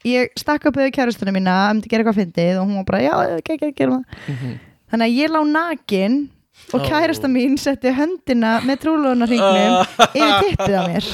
ég 0.06 0.30
stakk 0.38 0.66
upp 0.68 0.76
við 0.76 0.92
kærastunum 0.92 1.34
mína 1.34 1.72
um 1.72 1.82
til 1.82 1.88
að 1.88 1.92
gera 1.92 2.04
eitthvað 2.04 2.20
fyndið 2.22 2.58
og 2.62 2.68
hún 2.68 2.76
var 2.76 2.84
bara 2.86 3.02
já, 3.02 3.38
ekki, 3.40 3.54
ekki, 3.58 3.72
ekki 3.72 4.60
þannig 4.92 5.08
að 5.08 5.16
ég 5.18 5.30
lá 5.32 5.42
nakin 5.48 6.30
og 6.74 6.86
kærasta 6.88 7.30
mín 7.30 7.58
setti 7.62 7.92
höndina 7.94 8.56
með 8.66 8.82
trúlónarringnum 8.86 9.84
yfir 10.14 10.34
tippið 10.48 10.76
á 10.78 10.84
mér. 10.90 11.10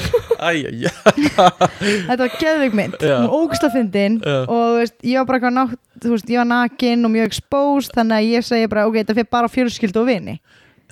Þetta 2.08 2.20
var 2.22 2.36
geðveik 2.40 2.76
mynd, 2.76 2.96
Já. 3.00 3.16
hún 3.18 3.26
var 3.26 3.36
ógsta 3.40 3.72
fyndin 3.72 4.20
Já. 4.24 4.38
og 4.46 4.80
veist, 4.80 4.96
ég 5.04 5.20
var 5.20 5.28
bara 5.32 5.52
nátt 5.54 5.76
veist, 6.04 6.30
ég 6.30 6.40
var 6.40 6.48
nakin 6.48 7.04
og 7.08 7.14
mjög 7.16 7.32
exposed 7.32 7.96
þannig 7.96 8.16
að 8.20 8.30
ég 8.36 8.48
segi 8.50 8.70
bara, 8.72 8.86
ok, 8.88 9.00
þetta 9.02 9.18
fyrir 9.18 9.30
bara 9.36 9.52
fjölskyldu 9.52 10.02
og 10.02 10.08
vini. 10.08 10.40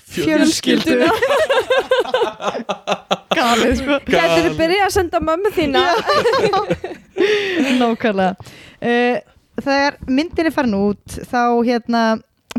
Fjölskyldu. 0.09 1.01
galið 3.39 3.75
sko. 3.81 3.99
Gætur 4.09 4.47
þið 4.47 4.57
byrjað 4.59 4.87
að 4.87 4.95
senda 4.95 5.21
mömmu 5.25 5.53
þína? 5.57 5.83
Nákvæmlega. 7.81 8.55
Uh, 8.79 9.19
þegar 9.59 9.99
myndin 10.07 10.49
er 10.51 10.55
farin 10.55 10.79
út 10.79 11.19
þá 11.31 11.43
hérna 11.67 12.03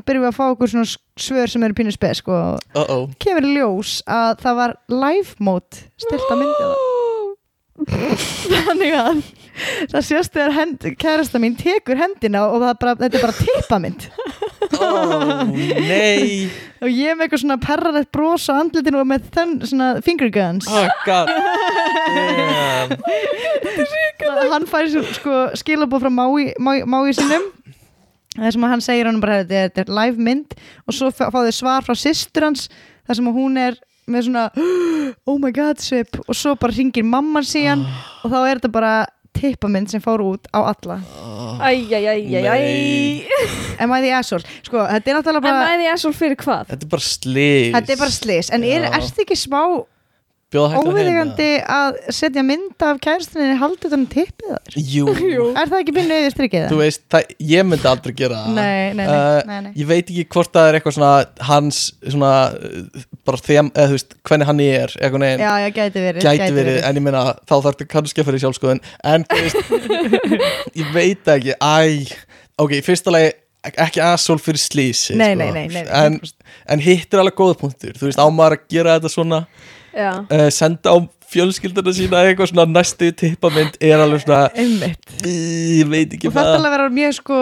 byrjum 0.06 0.26
við 0.26 0.32
að 0.32 0.38
fá 0.38 0.46
okkur 0.50 0.72
svona 0.74 0.92
svör 1.20 1.52
sem 1.52 1.66
eru 1.68 1.78
pínu 1.78 1.94
spes 1.96 2.22
sko. 2.24 2.38
Uh-oh. 2.76 3.10
Kemur 3.22 3.48
í 3.48 3.58
ljós 3.58 4.00
að 4.10 4.32
það 4.46 4.62
var 4.62 4.78
live 4.94 5.32
mode 5.44 5.84
stilt 6.00 6.30
að 6.30 6.44
myndina. 6.44 6.88
Þannig 8.68 8.96
að 9.00 9.20
það 9.94 10.02
sést 10.04 10.34
þegar 10.36 10.56
hend, 10.58 10.88
kærasta 11.00 11.40
mín 11.40 11.56
tekur 11.60 12.00
hendina 12.00 12.42
og 12.50 12.58
það 12.64 12.74
bara, 12.82 12.96
þetta 13.00 13.20
er 13.20 13.24
bara 13.24 13.40
tippamynd. 13.40 14.02
Oh, 14.80 15.44
nei. 15.50 16.50
Og 16.84 16.88
ég 16.88 17.16
með 17.16 17.24
eitthvað 17.26 17.42
svona 17.42 17.58
perrarætt 17.60 18.12
bros 18.16 18.46
á 18.48 18.56
andlitinu 18.56 19.02
og 19.02 19.08
með 19.10 19.26
þenn 19.36 19.54
svona 19.68 19.88
finger 20.04 20.30
guns. 20.32 20.68
Oh 20.72 20.88
god 21.04 21.28
hann 24.54 24.68
fær 24.70 24.88
sko 25.16 25.34
skilabóð 25.60 26.02
frá 26.06 26.12
mái, 26.14 26.54
mái, 26.60 26.84
mái 26.88 27.14
sinum 27.18 27.44
þar 28.40 28.56
sem 28.56 28.66
að 28.66 28.74
hann 28.76 28.86
segir 28.86 29.10
hann 29.10 29.22
bara 29.24 29.42
þetta 29.44 29.60
er, 29.60 29.70
þetta 29.70 29.86
er 29.86 29.94
live 30.00 30.26
mynd 30.30 30.58
og 30.86 30.98
svo 30.98 31.12
fá 31.14 31.28
fá 31.30 31.40
þau 31.44 31.54
svar 31.56 31.86
frá 31.86 31.96
systur 31.98 32.48
hans 32.50 32.68
þar 33.08 33.20
sem 33.20 33.30
að 33.32 33.40
hún 33.40 33.62
er 33.62 33.80
með 34.10 34.28
svona 34.30 34.48
oh 35.30 35.38
my 35.38 35.54
god 35.54 35.82
svip 35.84 36.20
og 36.26 36.36
svo 36.38 36.56
bara 36.60 36.76
ringir 36.76 37.06
mamman 37.06 37.46
síðan 37.46 37.86
og 38.24 38.32
þá 38.32 38.40
er 38.42 38.60
þetta 38.60 38.74
bara 38.74 38.94
tippamynd 39.40 39.92
sem 39.92 40.02
fór 40.04 40.22
út 40.26 40.50
á 40.52 40.60
alla. 40.72 40.98
Æjæjæjæjæj 41.64 43.28
Am 43.80 43.94
I 43.94 44.02
the 44.04 44.12
asshole? 44.12 44.44
Sko, 44.66 44.82
þetta 44.90 45.12
er 45.12 45.18
náttúrulega 45.20 45.46
bara 45.46 45.68
mæði 45.70 45.88
ég 45.88 46.02
svo 46.02 46.12
fyrir 46.16 46.40
hvað? 46.40 46.74
Þetta 46.74 46.88
er 46.88 46.92
bara 46.92 47.06
slís 47.06 47.72
Þetta 47.76 47.94
er 47.94 48.02
bara 48.02 48.16
slis, 48.16 48.52
en 48.56 48.66
er, 48.68 48.88
ertu 49.00 49.24
ekki 49.24 49.38
smá 49.40 49.62
óviðegandi 50.50 51.48
að 51.70 51.98
setja 52.16 52.42
mynd 52.42 52.82
af 52.82 52.98
kæristinni 53.04 53.58
haldið 53.60 53.92
þannig 53.94 54.10
tippið 54.16 54.54
þar? 54.56 54.78
Jú, 54.82 55.04
Jú. 55.22 55.44
Er 55.54 55.70
það 55.70 55.82
ekki 55.84 55.94
byrnu 55.94 56.16
yfir 56.24 56.34
strikið 56.34 56.66
þú 56.72 56.80
veist, 56.80 57.04
það, 57.14 57.28
ég 57.52 57.68
myndi 57.70 57.90
aldrei 57.92 58.14
gera 58.18 58.40
það 58.46 58.56
Nei, 58.58 58.94
nei, 58.98 59.04
nei, 59.06 59.18
Uh. 59.20 59.68
Ég 59.78 59.90
veit 59.90 60.10
ekki 60.10 60.26
hvort 60.34 60.52
það 60.56 60.70
er 60.72 60.78
eitthvað 60.80 60.96
svona 60.96 61.12
hans 61.50 61.82
svona 62.02 62.32
uh, 62.58 63.04
bara 63.30 63.42
þeim, 63.46 63.70
eða 63.76 63.92
þú 63.92 63.98
veist, 64.00 64.16
hvernig 64.30 64.50
hann 64.50 64.64
er 64.66 64.96
eitthvað 64.98 65.24
neginn, 65.26 65.44
Já, 65.46 65.52
já, 65.62 65.70
gæti 65.78 66.04
verið 66.08 66.26
gæti 66.26 66.50
verið 66.58 66.80
en 66.90 67.00
ég 67.02 67.06
meina, 67.06 67.24
þá 67.46 67.54
þarf 67.56 67.68
þetta 67.70 67.90
kannski 67.94 68.24
að 68.24 68.30
fyrir 68.32 68.44
sjálfskoðun 68.46 68.82
en 69.14 69.28
þú 69.30 69.44
veist 69.46 69.60
ég 70.82 70.92
veit 70.96 71.32
ekki, 71.36 71.56
æ 71.62 71.78
ok, 72.60 72.74
fyrsta 72.86 73.14
lagi, 73.14 73.34
ekki 73.70 74.02
asshole 74.04 74.42
fyrir 74.44 74.62
slísi 74.62 75.18
Nei, 75.20 75.34
sko. 75.36 75.42
nei, 75.44 75.52
nei, 75.56 75.68
nei, 75.76 75.84
en, 76.02 76.18
en 76.74 76.84
hitt 76.84 77.14
er 77.14 77.22
alveg 77.22 77.38
góða 77.38 77.60
punktur 77.62 77.98
þú 78.00 78.10
veist, 78.10 78.22
á 78.22 78.26
maður 78.34 78.58
að 78.58 78.66
gera 78.74 78.98
þetta 78.98 79.14
svona 79.14 79.44
uh, 79.96 80.50
senda 80.54 80.94
á 80.94 80.98
fjölskylduna 81.30 81.94
sína 81.94 82.24
eitthvað 82.26 82.50
svona 82.52 82.66
næstu 82.74 83.12
tippamynd 83.14 83.76
er 83.82 84.02
alveg 84.02 84.24
svona, 84.24 84.48
Einmitt. 84.58 85.12
Ég 85.26 85.86
veit 85.92 86.14
ekki 86.18 86.30
Og 86.30 86.34
það 86.34 86.54
er 86.56 86.64
að 86.66 86.72
vera 86.74 86.88
mjög 86.90 87.14
sko 87.20 87.40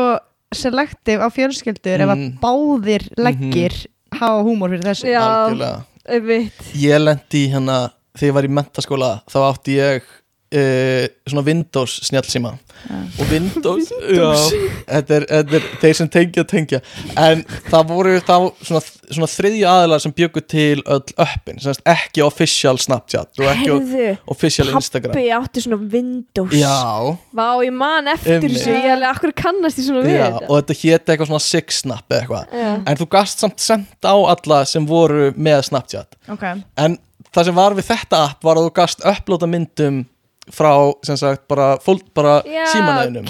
selektiv 0.56 1.24
á 1.24 1.28
fjölskyldur 1.32 2.04
ef 2.04 2.10
að 2.12 2.18
Mm. 2.18 2.34
báðir 2.44 3.08
leggir 3.20 3.74
hafa 4.16 4.44
húmor 4.44 4.70
fyrir 4.72 4.84
þessu. 4.90 5.08
Já. 5.12 5.22
algjörlega. 5.24 5.86
Einmitt. 6.08 6.62
Ég 6.76 7.00
lendi 7.04 7.42
hérna 7.52 7.92
þegar 8.18 8.28
ég 8.30 8.34
var 8.38 8.44
í 8.48 8.54
mentaskóla 8.60 9.10
þá 9.28 9.38
átti 9.52 9.76
ég 9.80 10.04
uh, 10.56 11.08
svona 11.28 11.44
Windows 11.46 12.00
snjallsíma. 12.08 12.54
Og 13.18 13.30
Windows, 13.34 13.90
já, 13.90 14.28
þetta 14.86 15.16
er, 15.18 15.26
þetta 15.32 15.58
er 15.58 15.66
þeir 15.82 15.96
sem 15.98 16.10
tengja 16.14 16.44
tengja. 16.48 16.80
En 17.18 17.42
það 17.72 17.88
voru 17.90 18.14
þá 18.22 18.36
svona, 18.62 18.82
svona 19.10 19.30
þriðja 19.32 19.72
aðilar 19.74 20.04
sem 20.04 20.14
bjöggu 20.18 20.44
til 20.54 20.84
öll 20.86 21.16
öppin, 21.26 21.58
semst 21.64 21.82
ekki 21.90 22.24
official 22.26 22.78
Snapchat 22.82 23.42
og 23.42 23.50
ekki 23.50 23.72
Herðu 23.72 24.12
official 24.36 24.70
Instagram. 24.78 25.16
Pappi 25.16 25.34
átti 25.40 25.66
svona 25.66 25.80
Windows. 25.96 26.54
Já, 26.56 27.18
Vá, 27.38 27.48
ég 27.66 27.74
man 27.76 28.12
eftir 28.14 28.46
þessu 28.46 28.76
Ég 28.78 28.92
alveg, 28.94 29.10
akkur 29.10 29.34
kannast 29.42 29.82
ég 29.82 29.90
svona 29.90 30.06
við 30.06 30.20
já, 30.20 30.30
og 30.38 30.54
þetta 30.60 30.78
héti 30.84 31.16
eitthvað 31.16 31.32
svona 31.32 31.44
Six 31.48 31.82
Snap 31.84 32.06
eða 32.12 32.22
eitthvað. 32.22 32.56
Já. 32.62 32.70
en 32.86 33.02
þú 33.02 33.10
gast 33.18 33.44
samt 33.44 33.62
senda 33.64 34.14
á 34.14 34.18
alla 34.36 34.62
sem 34.70 34.86
voru 34.88 35.32
með 35.36 35.66
Snapchat. 35.72 36.18
Ok, 36.34 36.46
En 36.78 36.98
það 37.34 37.50
sem 37.50 37.58
var 37.58 37.76
við 37.78 37.90
þetta 37.90 38.22
app 38.30 38.46
var 38.46 38.60
að 38.60 38.68
þú 38.70 38.76
gast 38.78 39.04
upplóta 39.08 39.50
myndum 39.50 40.06
frá, 40.54 40.72
sem 41.06 41.18
sagt, 41.20 41.46
bara, 41.50 41.76
bara 42.16 42.40
símanæðinum. 42.72 43.26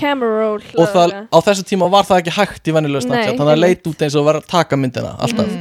og 0.78 0.90
það, 0.94 1.14
á 1.34 1.38
þessu 1.48 1.66
tíma 1.68 1.90
var 1.92 2.08
það 2.08 2.22
ekki 2.22 2.36
hægt 2.38 2.70
í 2.70 2.76
venjulega 2.76 3.06
Snapchat 3.06 3.34
þannig 3.34 3.46
að 3.46 3.54
einmitt. 3.56 3.84
leit 3.84 3.92
út 3.92 4.04
eins 4.06 4.18
og 4.18 4.26
var 4.28 4.40
að 4.42 4.50
taka 4.52 4.80
myndina 4.80 5.14
alltaf. 5.26 5.54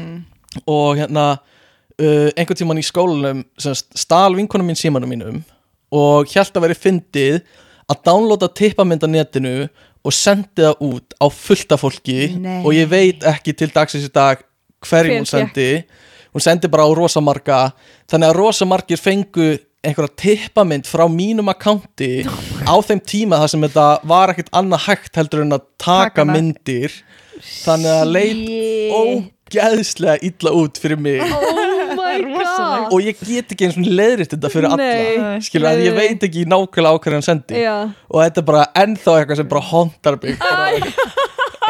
Og 0.67 0.97
hérna 1.01 1.27
uh, 1.37 2.31
einhvern 2.37 2.61
tíman 2.61 2.81
í 2.81 2.87
skólanum 2.87 3.45
stál 3.61 4.37
vinkonum 4.37 4.69
mín 4.69 4.79
símanum 4.79 5.13
mínum 5.13 5.43
og 5.97 6.29
hjælt 6.33 6.57
að 6.57 6.67
veri 6.67 6.79
fyndið 6.79 7.39
að 7.87 8.03
downloada 8.09 8.49
tippamynd 8.51 9.07
á 9.07 9.09
netinu 9.09 9.55
og 10.07 10.15
sendi 10.15 10.63
það 10.63 10.83
út 10.87 11.17
á 11.19 11.27
fullta 11.33 11.79
fólki. 11.81 12.21
Nei. 12.39 12.61
og 12.65 12.75
ég 12.75 12.91
veit 12.91 13.25
ekki 13.27 13.55
til 13.57 13.71
dagsins 13.75 14.07
í 14.07 14.13
dag 14.13 14.43
hverjum 14.87 15.23
Hver 15.23 15.23
hún 15.23 15.31
sendi 15.31 15.71
hún 16.35 16.45
sendi 16.45 16.71
bara 16.73 16.87
á 16.87 16.91
rosa 16.97 17.23
marga 17.25 17.61
þannig 18.11 18.31
að 18.31 18.39
rosa 18.41 18.69
margir 18.69 19.01
fengu 19.01 19.49
einhverja 19.87 20.17
tippamynd 20.23 20.89
frá 20.89 21.05
mínum 21.11 21.51
akkánti 21.53 22.25
á 22.67 22.75
þeim 22.83 23.03
tíma 23.07 23.39
þar 23.43 23.53
sem 23.53 23.67
þetta 23.69 23.87
var 24.09 24.33
ekkert 24.35 24.51
annað 24.57 24.87
hægt 24.89 25.21
heldur 25.21 25.45
en 25.45 25.57
að 25.59 25.67
taka 25.79 26.11
Taka 26.11 26.25
hana. 26.25 26.37
myndir. 26.37 26.97
Þannig 27.63 27.93
að 27.93 28.13
leit 28.17 28.39
ógeðslega 28.97 30.17
illa 30.27 30.55
út 30.57 30.81
fyrir 30.83 30.99
mig. 30.99 31.21
Oh 31.23 31.67
og 32.91 33.03
ég 33.05 33.19
get 33.21 33.53
ekki 33.53 33.67
eins 33.67 33.77
og 33.79 33.89
leiðrist 33.99 34.33
þetta 34.35 34.51
fyrir 34.53 34.69
alla. 34.71 35.35
Skilur 35.45 35.69
að 35.71 35.83
ég 35.85 35.97
veit 35.97 36.25
ekki 36.27 36.47
nákvæmlega 36.49 36.93
á 36.93 37.01
hverju 37.03 37.19
hann 37.19 37.27
sendi. 37.27 37.61
Já. 37.61 37.75
Og 38.11 38.23
þetta 38.23 38.43
er 38.43 38.49
bara 38.51 38.65
ennþá 38.83 39.17
eitthvað 39.21 39.41
sem 39.43 39.51
bara 39.51 39.65
hóndar 39.71 40.19
mig. 40.23 40.39
Bara, 40.41 40.91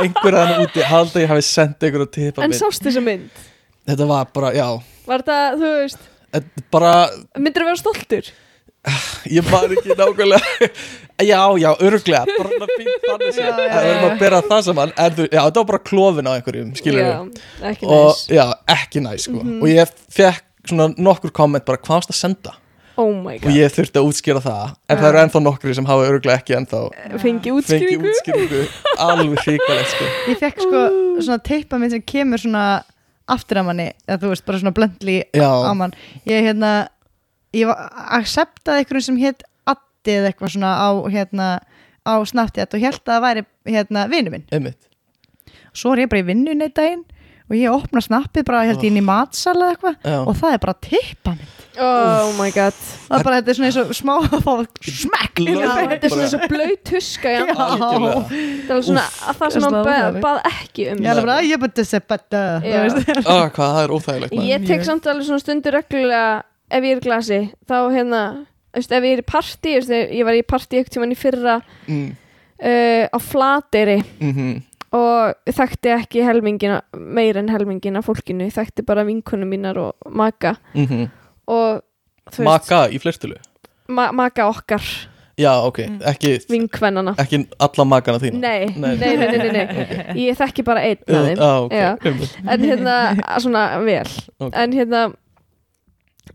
einhver 0.02 0.38
að 0.38 0.46
hann 0.52 0.64
úti 0.66 0.86
halda 0.86 1.18
að 1.18 1.24
ég 1.24 1.32
hafi 1.34 1.46
sendið 1.48 1.88
einhverja 1.88 2.06
En 2.06 2.16
tippamynd 2.18 2.58
sástu 2.60 2.88
þessa 2.90 3.04
mynd? 3.04 3.44
Þetta 3.86 4.06
var 4.10 4.26
bara, 4.34 4.52
já. 4.56 4.68
Var 5.06 5.22
þetta, 5.22 5.38
þú 5.60 5.70
veist 5.82 6.02
þetta 6.36 6.66
bara, 6.74 6.92
Myndir 7.38 7.64
að 7.64 7.70
vera 7.72 7.80
stoltur? 7.82 8.32
ég 9.26 9.42
var 9.50 9.64
ekki 9.74 9.94
nákvæmlega. 9.98 10.68
Já, 11.26 11.40
já, 11.58 11.70
örglega 11.82 12.26
bara 12.36 12.50
svona 12.52 12.66
fínt 12.76 13.06
þannig 13.06 13.32
séð. 13.34 13.46
Já, 13.46 13.56
já, 13.56 13.70
það 13.72 13.86
verður 13.86 13.96
já. 13.96 14.10
að 14.10 14.18
bera 14.20 14.40
það 14.46 14.60
saman. 14.68 14.92
En 15.00 15.16
þú, 15.16 15.24
já, 15.32 15.40
þetta 15.40 15.62
var 15.62 15.68
bara 15.72 15.80
klofin 15.90 16.28
á 16.28 16.32
einhverjum 16.36 16.68
skilur 16.78 17.02
Já, 17.02 17.16
ekki 17.72 17.88
og 17.88 18.04
næs. 18.12 18.20
já, 18.36 18.44
ekki 18.76 19.02
næ 19.06 19.10
sko. 19.24 19.40
Mhm. 19.40 19.56
og 19.62 19.72
ég 19.72 19.96
fekk 20.18 20.44
svona 20.70 20.86
nokkur 20.98 21.32
komment 21.34 21.66
bara 21.66 21.78
hvað 21.82 21.96
varst 21.98 22.12
að 22.14 22.18
senda? 22.20 22.54
Oh 22.96 23.10
my 23.12 23.34
og 23.36 23.42
god. 23.44 23.52
ég 23.58 23.72
þurfti 23.74 24.00
að 24.00 24.06
útskýra 24.08 24.40
það. 24.44 24.70
En 24.88 24.96
það 25.00 25.08
eru 25.10 25.18
ennþá 25.24 25.40
nokkri 25.44 25.74
sem 25.76 25.84
hafa 25.90 26.06
öruglega 26.08 26.38
ekki 26.40 26.54
ennþá 26.56 26.80
Fengi 26.94 27.22
fengi 27.24 27.50
útskýringu? 27.58 28.12
útskýringu. 28.12 28.62
Alveg 29.04 29.42
hrikalegt 29.42 29.90
sko. 29.96 30.04
ég 30.30 30.38
fekk 30.40 30.62
sko 30.64 30.84
svona 31.26 31.40
tippamynd 31.44 31.92
sem 31.96 32.04
kemur 32.06 32.40
svona 32.40 32.62
aftur 33.26 33.60
að 33.60 33.68
manni, 33.70 33.86
eða 34.06 34.20
þú 34.22 34.32
veist, 34.32 34.44
bara 34.46 34.60
svona 34.62 34.74
blöndli 34.76 35.16
á 35.34 35.72
mann. 35.74 35.94
Ég 36.28 36.46
hérna 36.46 36.72
ég 37.56 37.70
acceptaði 38.18 38.84
einhverjum 38.84 39.06
sem 39.08 39.20
hétt 39.22 39.46
Addi 39.66 40.14
eða 40.20 40.30
eitthvað 40.30 40.54
svona 40.54 40.72
á 40.78 40.90
hérna 41.10 41.48
á 42.06 42.14
Snapchat 42.22 42.76
og 42.76 42.84
held 42.86 43.02
að 43.02 43.10
það 43.10 43.24
væri 43.26 43.44
hérna 43.74 44.06
vinnu 44.12 44.34
minn. 44.34 44.46
Einmitt. 44.54 44.90
Svo 45.76 45.92
er 45.94 46.04
ég 46.04 46.12
bara 46.12 46.22
í 46.22 46.28
vinnun 46.30 46.62
eitt 46.64 46.76
daginn 46.78 47.02
og 47.46 47.54
ég 47.58 47.70
opna 47.70 48.02
snappið 48.02 48.48
bara 48.48 48.64
held 48.66 48.82
ég 48.82 48.90
inn 48.90 49.00
í 49.00 49.04
matsal 49.06 49.56
eða 49.56 49.74
eitthvað. 49.74 50.10
Og 50.26 50.34
það 50.40 50.56
er 50.56 50.64
bara 50.66 50.76
tippamynd 50.88 51.56
Oh 51.76 52.32
my 52.38 52.48
god. 52.54 52.72
Það 53.06 53.18
er 53.18 53.24
bara, 53.26 53.38
þetta 53.40 53.50
er 53.52 53.56
svona 53.58 53.68
eins 53.68 53.78
og 53.80 53.90
smá 53.96 54.12
það. 54.32 54.62
Þetta 54.86 56.08
er 56.08 56.12
svona 56.12 56.24
eins 56.24 56.36
og 56.38 56.44
blöyt 56.48 56.82
tuska 56.88 57.32
já. 57.34 57.42
Það 57.52 58.72
var 58.72 58.84
svona 58.86 59.04
að 59.04 59.40
það 59.40 59.54
sem 59.54 59.66
hann 59.66 59.78
er 59.82 60.18
bað, 60.24 60.40
ekki 60.50 60.86
um 60.92 61.02
ég 61.04 61.10
er 61.12 61.20
bara, 61.20 61.38
ég 61.44 61.62
bara 61.62 61.76
þessi 61.76 62.00
hvað 62.06 63.56
það 63.60 63.80
er 63.82 63.96
óþægilegt. 63.96 64.36
Ég 64.48 64.68
tek 64.70 64.86
samt 64.88 65.08
alveg 65.12 65.28
svona 65.28 65.44
stundur 65.44 65.76
reglulega 65.76 66.28
ef 66.72 66.86
ég 66.88 66.96
er 66.96 67.02
glasi 67.04 67.40
þá 67.68 67.76
hérna, 67.94 68.22
ef 68.76 68.88
ég 68.96 69.10
er 69.12 69.22
í 69.22 69.26
partí 69.26 69.76
veist, 69.76 69.92
ég 69.92 70.24
var 70.26 70.38
í 70.38 70.46
partí 70.46 70.80
ekkert 70.80 70.96
tímann 70.96 71.14
í 71.14 71.18
fyrra 71.18 71.60
mm, 71.86 72.08
uh, 72.58 73.04
á 73.12 73.18
flateri 73.22 74.00
mm 74.00 74.32
og 74.92 75.34
þekkti 75.50 75.90
ekki 75.96 76.22
helmingina 76.26 76.80
meir 76.96 77.36
en 77.40 77.48
helmingina 77.50 78.02
fólkinu, 78.06 78.46
þekkti 78.54 78.84
bara 78.86 79.04
vinkunum 79.04 79.48
mínar 79.50 79.78
og 79.78 79.92
maka 80.10 80.56
-hmm. 80.74 81.08
og 81.46 81.82
maka 82.38 82.88
í 82.90 82.98
flertulu 82.98 83.36
ma 83.88 84.12
maka 84.12 84.48
okkar 84.48 84.82
já, 85.38 85.52
ok, 85.66 85.78
ekki, 86.00 86.38
vinkvennana 86.48 87.14
ekki 87.18 87.46
alla 87.58 87.84
makana 87.84 88.18
þína 88.18 88.40
nei, 88.40 88.66
Nei. 88.76 88.96
nei, 88.96 89.16
nei, 89.16 89.28
nei, 89.28 89.38
nei, 89.38 89.52
nei. 89.52 90.14
ég 90.28 90.36
þekki 90.38 90.64
bara 90.64 90.80
einn 90.80 90.98
af 91.06 91.26
þeim 91.26 91.38
ah, 91.40 91.58
ok, 91.64 91.72
Já. 91.72 91.96
einmitt. 92.04 92.38
en 92.48 92.60
hérna, 92.60 92.94
svona 93.38 93.78
vel 93.84 94.08
Ok. 94.38 94.52
en 94.56 94.72
hérna 94.72 95.12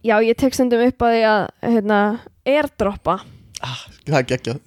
já, 0.04 0.16
ég 0.22 0.36
tek 0.38 0.54
stundum 0.54 0.86
upp 0.88 1.02
að 1.02 1.16
því 1.18 1.24
að 1.32 1.42
hérna, 1.74 2.20
airdroppa 2.46 3.20
ah, 3.64 3.82
það 4.08 4.20
er 4.22 4.28
geggjað 4.32 4.58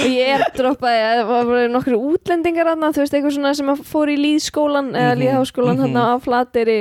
og 0.00 0.06
ég 0.06 0.26
airdroppaði 0.36 1.00
að 1.04 1.16
það 1.20 1.28
voru 1.50 1.68
nokkru 1.74 1.96
útlendingar 2.12 2.70
aðna, 2.74 2.92
þú 2.94 3.00
veist, 3.04 3.14
eitthvað 3.16 3.36
svona 3.36 3.52
sem 3.58 3.70
að 3.72 3.78
fór 3.90 4.06
í 4.12 4.16
líðskólan 4.20 4.88
eða 4.94 5.12
Mhm, 5.14 5.20
líðháskólan 5.24 5.76
mhm. 5.76 5.82
hann 5.86 5.96
á 5.96 5.98
flateri 6.24 6.80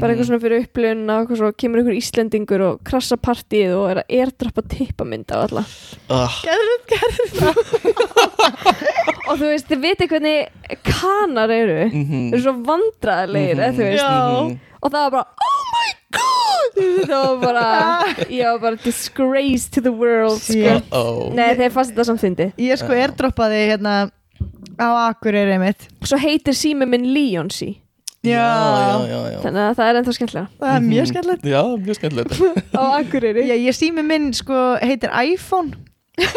bara 0.00 0.10
eitthvað 0.10 0.24
Mhm. 0.24 0.28
svona 0.30 0.42
fyrir 0.42 0.62
upplifun 0.64 1.10
og 1.12 1.28
svo 1.38 1.48
kemur 1.60 1.78
einhver 1.82 1.98
Íslendingur 1.98 2.60
og 2.66 2.74
krassa 2.88 3.16
partíið 3.20 3.70
og 3.76 3.84
er 3.92 3.98
að 4.02 4.10
airdroppa 4.18 4.62
tippamynd 4.74 5.28
á 5.30 5.32
alla 5.44 5.62
ah, 6.10 6.34
og 9.28 9.34
þú 9.40 9.46
veist, 9.50 9.68
þið 9.70 9.80
viti 9.84 10.06
hvernig 10.10 10.38
kanar 10.88 11.50
eru 11.54 11.80
mhm. 11.90 12.20
þeir 12.32 12.36
eru 12.38 12.44
svo 12.46 12.54
vandræðilegir, 12.70 13.56
Mhm. 13.56 13.64
mm 13.64 13.68
þú 13.76 13.82
veist 13.88 14.04
Mhm. 14.04 14.08
og 14.84 14.88
það 14.92 15.02
var 15.04 15.10
bara, 15.10 15.26
oh 15.48 15.53
það 16.14 17.12
var 17.14 17.38
bara, 17.42 17.66
ég 18.32 18.48
var 18.48 18.58
bara 18.64 18.80
disgrace 18.82 19.68
to 19.70 19.80
the 19.84 19.92
world 19.94 20.40
sko. 20.40 20.56
Shit. 20.58 20.90
Uh-oh. 20.90 21.30
nei, 21.36 21.52
þeir 21.58 21.72
fannst 21.74 21.92
þetta 21.94 22.06
samt 22.10 22.22
fyndi 22.24 22.48
ég 22.60 22.80
sko 22.80 22.96
airdroppaði 22.96 23.60
hérna 23.70 23.94
á 24.80 24.88
Akureyri 25.10 25.58
mitt 25.62 25.88
svo 26.02 26.18
heitir 26.18 26.56
sími 26.58 26.88
minn 26.90 27.06
Leonsi 27.14 27.70
já, 28.24 28.40
já, 28.40 28.94
já, 29.06 29.18
já. 29.34 29.38
þannig 29.44 29.62
að 29.68 29.74
það 29.78 29.88
er 29.92 29.98
ennþá 30.00 30.14
skemmtilega 30.16 30.46
það 30.64 30.74
er 30.74 30.84
mjög 30.88 31.04
Mhm. 31.04 31.10
skemmtilegt 31.12 31.48
já, 31.52 31.60
mjög 31.84 31.98
skemmtilegt 32.00 32.32
á 32.80 32.82
Akureyri 32.98 33.46
ég, 33.52 33.64
ég 33.68 33.76
sími 33.76 34.02
minn 34.06 34.30
sko 34.34 34.60
heitir 34.82 35.12
iPhone 35.22 35.76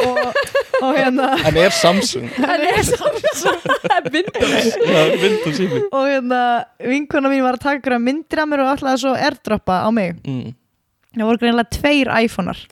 og, 0.03 0.17
og 0.27 0.56
hérna 0.81 1.27
en 1.47 1.59
er 1.61 1.73
Samsung. 1.75 2.29
Það 2.35 2.63
er 2.69 2.79
Samsung. 2.85 3.59
Það 3.83 4.09
Windows. 4.13 4.71
Já, 4.77 5.01
Windows 5.23 5.59
sími 5.59 5.81
og 5.89 6.07
hérna 6.07 6.41
vinkona 6.93 7.31
mín 7.31 7.43
var 7.45 7.57
að 7.57 7.65
taka 7.65 7.77
einhverja 7.77 8.01
myndir 8.03 8.41
af 8.43 8.49
mér 8.49 8.63
og 8.63 8.71
ætlaði 8.75 9.03
svo 9.03 9.13
airdroppa 9.17 9.81
á 9.83 9.89
mig. 9.93 10.17
Mm, 10.23 10.55
það 11.17 11.29
voru 11.29 11.41
greinlega 11.43 11.77
tveir 11.77 12.11
iPhonear. 12.23 12.63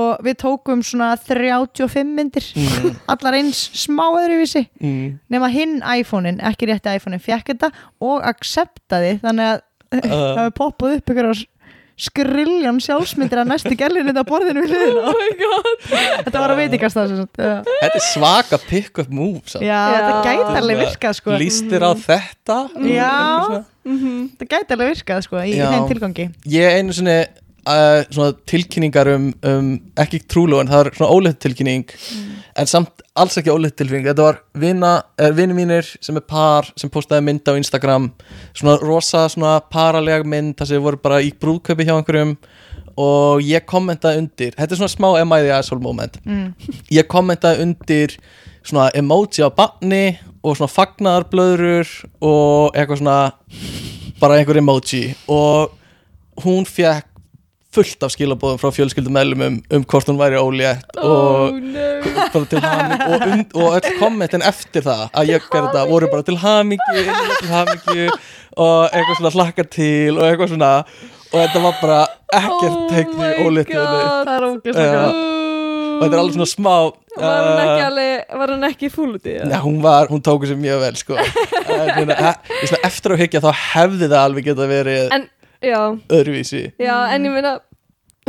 Og 0.00 0.20
við 0.22 0.36
tókum 0.38 0.84
svona 0.86 1.12
35 1.18 2.12
myndir. 2.14 2.46
Mm. 2.54 2.98
allar 3.10 3.38
eins 3.40 3.62
smá 3.74 4.04
öðruvísi. 4.06 4.66
Mm. 4.80 5.18
nema 5.32 5.50
hinn 5.50 5.80
iPhone-in, 5.82 6.38
ekki 6.40 6.70
rétti 6.70 6.94
iPhone-in 6.94 7.22
fekk 7.22 7.54
þetta 7.54 7.72
og 8.06 8.22
acceptaði 8.30 9.18
þannig 9.24 9.54
að 9.54 9.66
það 9.90 10.12
uh, 10.14 10.36
hefur 10.38 10.52
poppað 10.54 11.00
upp 11.00 11.10
ykkur 11.10 11.30
skriljan 12.00 12.78
sjálfsmyndir 12.82 13.40
að 13.42 13.50
næstu 13.52 13.74
gælinu 13.78 14.06
þetta 14.10 14.24
borðinu 14.28 14.62
við 14.64 14.72
hliðina 14.74 15.02
Oh 15.10 15.18
my 15.20 15.28
god 15.40 15.68
þetta 16.26 16.42
var 16.44 16.54
að 16.54 16.60
veitingast 16.62 16.98
það 17.00 17.12
Þetta 17.40 17.90
er 18.00 18.04
svaka 18.06 18.60
pick-up 18.68 19.10
move 19.12 19.42
samt. 19.50 19.64
já, 19.66 19.76
Já. 19.76 19.98
þetta 19.98 20.22
gæti 20.30 20.56
alveg 20.62 20.80
virkað 20.84 21.18
sko 21.20 21.36
Líst 21.40 21.68
þér 21.70 21.86
á 21.86 21.92
þetta? 22.06 22.58
Já. 22.88 23.10
Eitthvað 23.10 23.46
svona? 23.50 23.64
þetta 24.40 24.50
gæti 24.54 24.76
alveg 24.76 24.92
virkað 24.94 25.22
sko 25.28 25.44
í 25.44 25.54
þeim 25.60 25.86
tilgangi 25.92 26.28
Ég 26.56 26.78
einu 26.80 26.96
sinni 26.96 27.18
uh, 27.68 28.02
svona 28.08 28.32
tilkynningar 28.48 29.10
um, 29.14 29.30
um 29.46 29.70
ekki 30.00 30.22
trúlu 30.30 30.60
en 30.60 30.70
það 30.70 30.86
er 30.86 30.98
svona 30.98 31.12
óleitt 31.16 31.40
tilkynning 31.42 31.84
en 32.60 32.70
samt 32.70 33.04
alls 33.20 33.36
ekki 33.40 33.52
óleitt 33.52 33.76
tilkynning. 33.78 34.08
Þetta 34.08 34.26
var 34.26 34.40
er 35.20 35.36
vini 35.36 35.56
mínir 35.56 35.88
sem 36.00 36.16
er 36.18 36.26
par 36.26 36.70
sem 36.80 36.92
postaði 36.92 37.26
mynd 37.26 37.48
á 37.48 37.56
Instagram 37.58 38.10
svona 38.56 38.78
rosa 38.82 39.26
svona 39.32 39.58
paraleg 39.72 40.26
mynd 40.28 40.56
þar 40.58 40.70
sem 40.70 40.84
voru 40.84 41.00
bara 41.02 41.22
í 41.24 41.32
brúðköpi 41.32 41.88
hjá 41.88 41.96
einhverjum 41.96 42.36
og 43.00 43.42
ég 43.46 43.64
kommentaði 43.68 44.24
undir 44.24 44.56
þetta 44.56 44.74
er 44.74 44.80
svona 44.80 44.92
smá 44.92 45.08
am 45.20 45.34
I 45.34 45.42
the 45.44 45.52
asshole 45.56 45.82
moment. 45.82 46.20
Mm. 46.24 46.54
ég 46.90 47.08
kommentaði 47.10 47.64
undir 47.64 48.16
svona 48.62 48.90
emoji 48.96 49.44
á 49.44 49.50
banni 49.52 50.18
og 50.44 50.56
svona 50.56 50.72
fagnaðarblöðrur 50.72 51.92
og 52.24 52.76
eitthvað 52.76 53.02
svona 53.02 53.18
bara 54.20 54.36
einhver 54.38 54.60
emoji 54.60 55.04
og 55.28 55.76
hún 56.44 56.66
fekk 56.68 57.09
fullt 57.74 58.02
af 58.02 58.10
skilabóðum 58.14 58.58
frá 58.58 58.72
fjölskyldum 58.74 59.14
meðlumum 59.14 59.60
um 59.70 59.84
hvort 59.86 60.08
hún 60.10 60.18
væri 60.18 60.40
ólétt 60.40 60.98
Oh 60.98 61.50
og 61.50 61.60
og, 63.06 63.22
und, 63.30 63.54
og 63.54 63.76
öll 63.78 63.96
kommentin 64.00 64.42
eftir 64.46 64.82
það 64.86 65.04
að 65.14 65.30
ég 65.36 65.46
gerði 65.52 65.70
þetta 65.70 65.84
voru 65.90 66.10
bara 66.10 66.26
til 66.26 66.36
innilega 66.40 67.38
til 67.38 67.52
hamingju 67.54 68.06
og 68.10 68.90
eitthvað 68.90 69.20
svona 69.20 69.34
hlakkar 69.36 69.70
til 69.70 70.18
og 70.18 70.24
eitthvað 70.26 70.54
svona 70.54 70.72
og 71.30 71.36
þetta 71.38 71.62
var 71.66 71.78
bara 71.80 72.00
ekkert 72.40 72.74
Oh 72.74 72.88
teikt 72.90 73.14
í 73.14 73.44
God. 73.70 74.26
það 74.26 74.34
er 74.34 74.48
ógeðslega 74.50 74.90
Já. 74.90 75.04
gott. 75.04 75.20
og 75.90 76.02
þetta 76.02 76.14
er 76.14 76.22
alveg 76.24 76.38
svona 76.38 76.50
smá 76.54 76.74
Var 77.20 77.26
hann 77.26 77.60
ekki 77.60 77.80
uh, 77.80 77.86
alveg, 77.88 78.36
var 78.40 78.52
hann 78.54 78.66
ekki 78.68 78.88
fúl 78.94 79.10
út 79.16 79.24
í 79.26 79.32
það? 79.34 79.48
Nei, 79.50 79.58
hún 79.64 79.80
var, 79.82 80.06
hún 80.12 80.22
tók 80.24 80.44
þessu 80.44 80.54
mjög 80.60 80.78
vel 80.84 80.92
sko. 81.00 81.16
En, 81.18 81.88
hérna, 81.96 82.30
svona, 82.62 82.78
eftir 82.86 83.14
að 83.14 83.22
hyggja 83.24 83.42
þá 83.42 83.50
hefði 83.64 84.06
það 84.06 84.20
alveg 84.22 84.46
geta 84.46 84.68
verið 84.70 85.14
En, 85.16 85.26
já, 85.62 85.80
öðruvísi 86.08 86.62
já, 86.80 86.94
en 87.14 87.26
ég 87.28 87.34
meina 87.34 87.58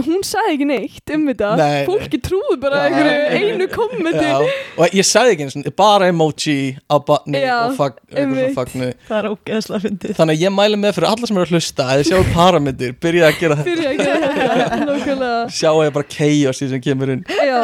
hún 0.01 0.23
sagði 0.25 0.53
ekki 0.55 0.65
neitt 0.65 1.11
um 1.13 1.25
þetta 1.27 1.49
Nei, 1.59 1.71
nei. 1.75 1.81
fólki 1.85 2.17
trúði 2.23 2.55
bara 2.63 2.79
Já. 2.79 2.85
einhverju 2.87 3.49
einu 3.51 3.65
kommenti 3.69 4.23
Já, 4.23 4.37
og 4.81 4.95
ég 4.97 5.05
sagði 5.05 5.33
ekki 5.35 5.45
eins 5.45 5.57
og 5.59 5.75
bara 5.77 6.07
emoji 6.09 6.55
á 6.89 6.95
batni 7.05 7.41
Já, 7.43 7.57
og 7.67 7.75
fag, 7.77 7.99
einmitt. 8.15 8.55
fagnu 8.55 8.87
það 9.09 9.17
er 9.19 9.27
ógeðslega 9.35 9.83
fyndið 9.83 10.15
þannig 10.17 10.39
að 10.39 10.45
ég 10.47 10.55
mæli 10.55 10.79
með 10.81 10.95
fyrir 10.97 11.09
alla 11.11 11.29
sem 11.29 11.37
eru 11.37 11.45
að 11.45 11.53
hlusta 11.53 11.85
að 11.91 12.01
þið 12.01 12.09
sjáu 12.09 12.31
parametir, 12.33 12.95
byrja 13.03 13.27
að 13.27 13.37
gera 13.43 13.59
þetta 13.59 13.69
fyrir 13.69 13.91
að 13.91 14.01
gera 14.01 14.31
þetta 14.31 14.79
nákvæmlega 14.87 15.43
sjáu 15.59 15.83
ég 15.85 15.93
bara 15.99 16.09
chaos 16.17 16.63
í 16.65 16.71
sem 16.71 16.83
kemur 16.87 17.13
inn 17.17 17.23
já, 17.27 17.61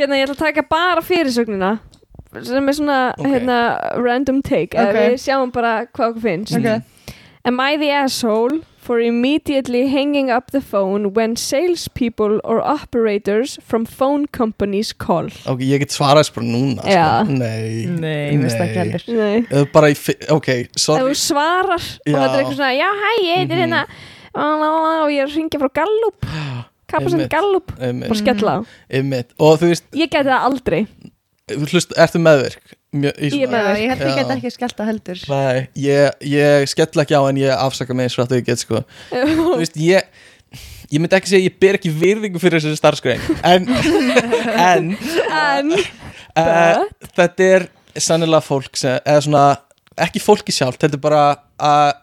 hérna 0.00 0.18
ég 0.18 0.26
ætla 0.26 0.38
að 0.40 0.42
taka 0.48 0.66
bara 0.74 1.04
fyrirsögnina 1.04 1.74
sem 2.42 2.66
er 2.72 2.74
svona 2.80 2.98
Ok. 3.14 3.28
hérna 3.30 3.60
random 4.00 4.40
take 4.42 4.74
Ok. 4.74 4.88
okay. 4.90 5.12
við 5.12 5.22
sjáum 5.28 5.52
bara 5.54 5.76
hvað 5.92 6.14
okkur 6.16 6.24
finnst 6.24 6.56
Ok. 6.58 6.90
Am 7.44 7.58
I 7.60 7.76
the 7.76 7.90
asshole 7.92 8.62
for 8.84 9.00
immediately 9.00 9.86
hanging 9.88 10.28
up 10.30 10.50
the 10.52 10.60
phone 10.60 11.12
when 11.16 11.34
salespeople 11.40 12.38
or 12.44 12.60
operators 12.60 13.56
from 13.64 13.86
phone 13.88 14.26
companies 14.28 14.92
call? 14.92 15.28
ok, 15.48 15.60
ég 15.64 15.80
get 15.84 15.94
svarað 15.94 16.24
þess 16.26 16.34
bara 16.36 16.46
núna 16.52 16.84
Já. 16.84 17.06
sko. 17.24 17.32
nei, 17.40 17.86
nei, 17.88 18.36
heldur 18.76 19.06
Nei 19.08 19.38
Eða 19.48 19.64
bara 19.72 19.90
í, 19.94 19.96
ok, 20.36 20.50
sorry 20.76 21.06
þú 21.08 21.16
svarar 21.24 21.80
og 21.80 22.04
Já. 22.04 22.18
þetta 22.18 22.34
er 22.34 22.42
eitthvað 22.42 22.58
svona 22.60 22.74
já 22.76 22.90
hæ 23.00 23.10
ég 23.24 23.40
heitir 23.40 23.56
Mhm. 23.56 23.62
hérna 23.64 23.82
og 24.34 25.10
ég 25.14 25.22
er 25.22 25.28
að 25.30 25.36
ringja 25.38 25.60
frá 25.62 25.70
Gallup 25.80 26.26
Einmitt. 26.94 27.30
Gallup 27.32 27.72
bara 27.78 28.14
skella 28.20 28.52
á 28.60 28.60
og 29.40 29.58
þú 29.60 29.70
veist, 29.72 29.84
ég 29.94 30.10
geti 30.10 30.28
það 30.28 30.46
aldrei 30.50 30.86
þú 31.50 31.66
hlust, 31.72 31.92
ertu 31.96 32.20
meðvirk 32.22 32.74
Mjö, 32.94 33.10
Ég 33.18 33.48
meðvirk. 33.50 33.74
Já, 33.74 33.80
ég 33.82 33.90
held 33.90 34.02
ég 34.04 34.12
Já. 34.12 34.18
get 34.20 34.32
ekki 34.36 34.50
skellt 34.54 34.78
að 34.84 34.90
heldur 34.92 35.22
Nei, 35.32 35.64
ég, 35.82 36.20
ég 36.30 36.68
skell 36.70 37.02
ekki 37.02 37.16
á 37.18 37.22
en 37.26 37.40
ég 37.40 37.50
afsaka 37.56 37.96
mig 37.96 38.06
eins 38.06 38.14
og 38.18 38.28
þetta 38.28 38.38
ég 38.38 38.46
get 38.46 38.62
sko 38.62 38.84
Þú 39.10 39.56
veist, 39.58 39.78
ég 39.82 40.06
ég 40.92 41.00
myndi 41.02 41.16
ekki 41.18 41.32
segja 41.32 41.42
að 41.42 41.48
ég 41.48 41.56
ber 41.64 41.78
ekki 41.80 41.90
virðingu 41.98 42.38
fyrir 42.42 42.62
þessu 42.62 42.78
starfskrein 42.78 43.22
en, 43.42 43.66
en 44.54 44.92
en 45.34 45.72
uh, 45.74 46.84
þetta 47.16 47.48
er 47.56 47.66
sannilega 47.98 48.44
fólk 48.44 48.78
sem, 48.78 49.00
eða 49.02 49.24
svona 49.26 49.44
ekki 49.96 50.18
fólki 50.18 50.50
sjálft, 50.50 50.80
þetta 50.82 50.96
er 50.98 51.02
bara 51.04 51.22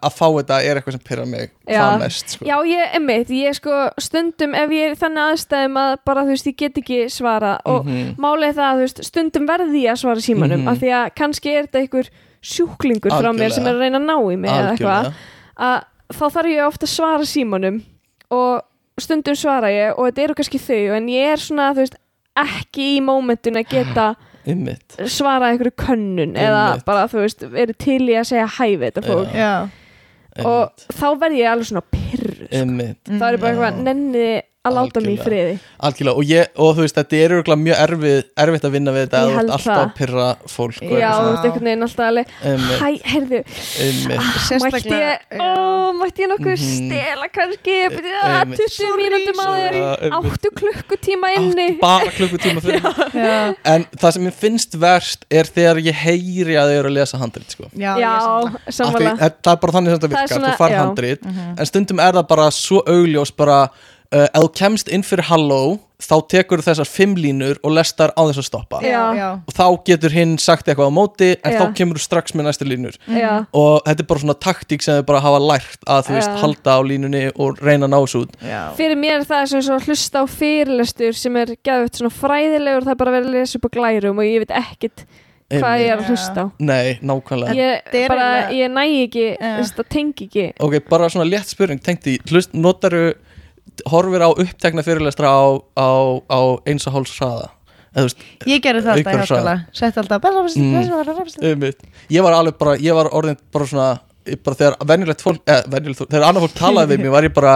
að 0.01 0.13
fá 0.15 0.27
þetta 0.31 0.57
er 0.63 0.77
eitthvað 0.79 0.95
sem 0.95 1.01
pyrra 1.03 1.25
mig 1.27 1.49
hvað 1.67 1.97
mest 1.99 2.29
sko. 2.37 2.45
já 2.47 2.55
ég 2.63 2.95
emmitt 2.95 3.29
ég 3.35 3.53
sko 3.57 3.89
stundum 3.99 4.53
ef 4.55 4.69
ég 4.71 4.91
er 4.91 4.95
þannig 4.95 5.25
aðstæðum 5.33 5.79
að 5.81 5.95
bara 6.07 6.23
þú 6.23 6.31
veist 6.35 6.47
ég 6.47 6.55
get 6.57 6.77
ekki 6.79 6.99
svara 7.11 7.57
og 7.65 7.85
Mhm. 7.85 8.15
málið 8.17 8.47
er 8.47 8.53
það 8.53 8.69
að 8.71 8.77
þú 8.79 8.85
veist 8.85 9.03
stundum 9.03 9.47
verði 9.47 9.81
ég 9.83 9.91
að 9.91 10.01
svara 10.05 10.21
símanum 10.23 10.59
Mhm. 10.63 10.67
af 10.71 10.77
því 10.79 10.89
að 11.01 11.15
kannski 11.15 11.49
er 11.57 11.67
þetta 11.67 11.81
einhver 11.81 12.09
sjúklingur 12.41 13.11
frá 13.11 13.29
mér 13.31 13.51
Algjörlega. 13.51 13.53
sem 13.53 13.67
er 13.67 13.73
að 13.75 13.79
reyna 13.79 13.99
að 13.99 14.07
ná 14.07 14.17
í 14.33 14.37
mig 14.39 14.51
eða 14.51 14.71
eitthvað 14.71 14.97
Algjörlega. 14.97 15.13
að 15.59 15.83
þá 16.15 16.25
þarf 16.31 16.49
ég 16.55 16.67
ofta 16.67 16.85
að 16.85 16.95
svara 16.95 17.25
símanum 17.27 17.81
og 18.31 18.61
stundum 18.97 19.35
svara 19.35 19.67
ég 19.67 19.97
og 19.99 20.07
þetta 20.07 20.23
eru 20.23 20.33
kannski 20.35 20.59
þau 20.59 20.95
en 20.97 21.07
ég 21.07 21.33
er 21.33 21.37
svona 21.37 21.73
þú 21.73 21.83
veist 21.83 21.95
ekki 22.37 22.97
í 22.97 23.01
mómentun 23.03 23.59
að 23.59 23.67
geta 23.69 24.15
Einmitt. 24.47 24.95
svara 25.05 25.51
einhverju 25.51 25.73
könnun 25.77 26.33
eða 26.35 26.61
Einmitt. 26.71 26.85
bara 26.85 27.07
þú 27.11 27.21
veist 27.25 27.43
eru 27.43 27.73
til 27.77 28.01
í 28.09 28.15
að 28.17 28.29
segja 28.31 28.47
hæfi 28.57 28.79
þetta 28.87 29.03
fólk 29.05 29.35
já, 29.37 29.51
og 30.41 30.61
Einmitt. 30.63 30.85
þá 30.97 31.07
verð 31.21 31.37
ég 31.41 31.51
alveg 31.51 31.69
svona 31.69 31.83
pyrr 31.91 32.31
sko. 32.37 32.47
Einmitt. 32.61 33.03
það 33.05 33.27
er 33.33 33.37
bara 33.37 33.51
eitthvað 33.53 33.83
nenni 33.85 34.25
að 34.61 34.75
láta 34.77 35.01
mig 35.01 35.15
í 35.15 35.21
friði. 35.25 35.53
Algjörlega. 35.81 36.13
Og, 36.21 36.25
ég, 36.29 36.49
og 36.61 36.75
þú 36.77 36.83
veist 36.85 36.97
þetta 36.99 37.17
er 37.17 37.31
mjög 37.57 37.79
erfið, 37.81 38.17
erfitt 38.43 38.65
að 38.67 38.73
vinna 38.75 38.91
við 38.93 39.05
þetta 39.07 39.21
Ég 39.21 39.23
að 39.23 39.31
þú 39.31 39.39
ert 39.41 39.53
alltaf 39.55 39.79
að 39.81 39.93
pyrra 39.97 40.25
fólk 40.53 40.81
já, 40.85 41.07
þú 41.17 41.29
veist 41.31 41.45
einhvern 41.47 41.65
veginn 41.69 41.85
alltaf 41.87 42.03
alveg 42.05 42.27
hæ, 42.81 42.89
heyrðu, 43.09 43.39
einmitt. 43.81 44.61
mætti 44.61 44.93
ég 44.93 45.39
ó, 45.41 45.49
mætti 45.97 46.21
ég 46.21 46.29
nokkuð 46.29 46.53
Mhm. 46.61 46.75
stela 46.77 47.29
kannski? 47.33 47.77
Byrja 47.95 48.19
að 48.21 48.35
Einmitt. 48.37 48.61
20 48.61 48.93
mínútum 49.01 49.41
einmitt. 49.41 50.13
áttu 50.19 50.51
klukkutíma 50.61 51.31
inni? 51.39 51.67
Bara 51.81 52.11
klukkutíma 52.13 52.61
fyrir 52.65 52.85
já, 53.17 53.55
En 53.65 53.85
það 53.97 54.11
sem 54.13 54.23
mér 54.29 54.37
finnst 54.43 54.77
verst 54.77 55.25
er 55.31 55.49
þegar 55.49 55.81
ég 55.81 55.97
heyri 56.05 56.53
að 56.61 56.69
þau 56.69 56.77
eru 56.83 56.89
að 56.93 56.97
lesa 57.01 57.17
handrit 57.17 57.49
sko. 57.49 57.65
já, 57.73 57.97
ég 57.97 58.69
sammála. 58.69 59.17
Það 59.17 59.55
er 59.55 59.61
bara 59.65 59.73
þannig 59.73 59.89
sem 59.89 59.97
þetta 59.97 60.13
virkar 60.13 60.45
Þú 60.45 60.57
far 60.61 60.77
handrit 60.77 61.25
Mhm. 61.25 61.57
En 61.57 61.65
stundum 61.65 61.99
er 61.99 62.13
það 62.13 62.27
bara 62.29 62.51
svo 62.53 62.83
augljós 62.85 63.31
bara 63.35 63.69
uh, 64.11 64.27
ef 64.27 64.43
þú 64.43 64.51
kemst 64.59 64.91
inn 64.91 65.05
fyrir 65.05 65.27
halló 65.29 65.79
þá 66.01 66.15
tekur 66.33 66.63
þessar 66.65 66.89
fimm 66.89 67.13
línur 67.19 67.59
og 67.61 67.75
lestar 67.75 68.13
á 68.17 68.21
þess 68.25 68.41
að 68.41 68.47
stoppa. 68.47 68.79
Já. 68.81 69.37
og 69.37 69.53
þá 69.53 69.65
getur 69.85 70.15
hinn 70.15 70.33
sagt 70.41 70.67
eitthvað 70.67 70.89
á 70.89 70.97
móti 70.97 71.29
en 71.35 71.53
Já. 71.53 71.59
þá 71.61 71.77
kemur 71.77 71.99
þú 71.99 72.05
strax 72.07 72.35
með 72.35 72.47
næstu 72.49 72.67
línur. 72.67 72.97
Já, 73.05 73.45
og 73.53 73.85
þetta 73.85 74.03
er 74.03 74.09
bara 74.09 74.23
svona 74.23 74.37
taktík 74.47 74.85
sem 74.85 74.97
þau 74.97 75.07
bara 75.11 75.23
hafa 75.27 75.41
lært 75.45 75.85
að 75.85 76.05
þú 76.09 76.17
veist 76.17 76.37
halda 76.43 76.77
á 76.77 76.79
línunni 76.89 77.23
og 77.35 77.61
reyna 77.61 77.85
að 77.87 77.93
ná 77.93 77.99
þessu 77.99 78.23
út. 78.25 78.37
Já. 78.41 78.61
fyrir 78.79 79.01
mér 79.01 79.19
er 79.19 79.27
það 79.29 79.49
sem 79.53 79.65
svo 79.67 79.77
að 79.77 79.89
hlusta 79.91 80.23
á 80.23 80.25
fyrirlestur 80.41 81.17
sem 81.21 81.41
er 81.41 81.57
gæðvett 81.61 82.01
svona 82.01 82.15
fræðilegur 82.17 82.87
það 82.87 82.95
er 82.95 83.01
bara 83.03 83.17
verið 83.19 83.29
að 83.29 83.37
lesa 83.37 83.59
upp 83.59 83.69
á 83.69 83.75
glærum 83.77 84.23
og 84.23 84.31
ég 84.31 84.45
veit 84.45 84.55
ekkit 84.61 85.05
hvað 85.51 85.81
ég 85.83 85.89
er 85.91 85.99
að 85.99 86.11
hlusta 86.11 86.45
á. 86.45 86.45
Nei, 86.63 86.99
nákvæmlega. 87.03 87.55
Ég, 87.57 87.81
Þetta 87.91 88.11
bara, 88.13 88.27
ég 88.55 88.71
næ 88.71 88.83
ekki 89.03 89.25
það 89.41 89.89
tengi 89.91 90.27
ekki. 90.29 90.45
Ok, 90.63 90.77
bara 90.87 91.09
svona 91.11 91.27
létt 91.27 91.51
spurning, 91.51 91.81
tengt 91.83 92.07
í 92.07 92.17
hlust, 92.31 92.55
notaru 92.55 93.11
horfir 93.91 94.21
á 94.25 94.29
upptekna 94.31 94.83
fyrirlestra 94.85 95.27
á, 95.31 95.41
á, 95.77 95.89
á 96.29 96.39
eins 96.67 96.87
og 96.87 96.93
háls 96.97 97.13
hraða. 97.19 97.49
Ég 98.47 98.61
gerði 98.63 98.81
það 98.85 98.93
alltaf 98.93 99.13
í 99.13 99.19
háskóla. 99.19 99.55
sett 99.75 99.97
alltaf 99.99 100.21
Mm. 100.55 101.71
ég 102.09 102.23
var 102.23 102.33
alveg 102.37 102.57
bara, 102.57 102.75
ég 102.79 102.93
var 102.95 103.09
orðin 103.11 103.37
bara 103.51 103.65
svona, 103.67 103.87
bara 104.45 104.55
þegar 104.55 104.75
venjulegt 104.87 105.21
fólk, 105.25 105.41
eða 105.45 105.65
venjulegt 105.73 106.05
þegar 106.07 106.27
annar 106.29 106.41
fólk 106.45 106.55
talaði 106.55 106.93
við 106.93 107.01
mig 107.03 107.11
var 107.11 107.23
ég 107.27 107.33
bara, 107.35 107.55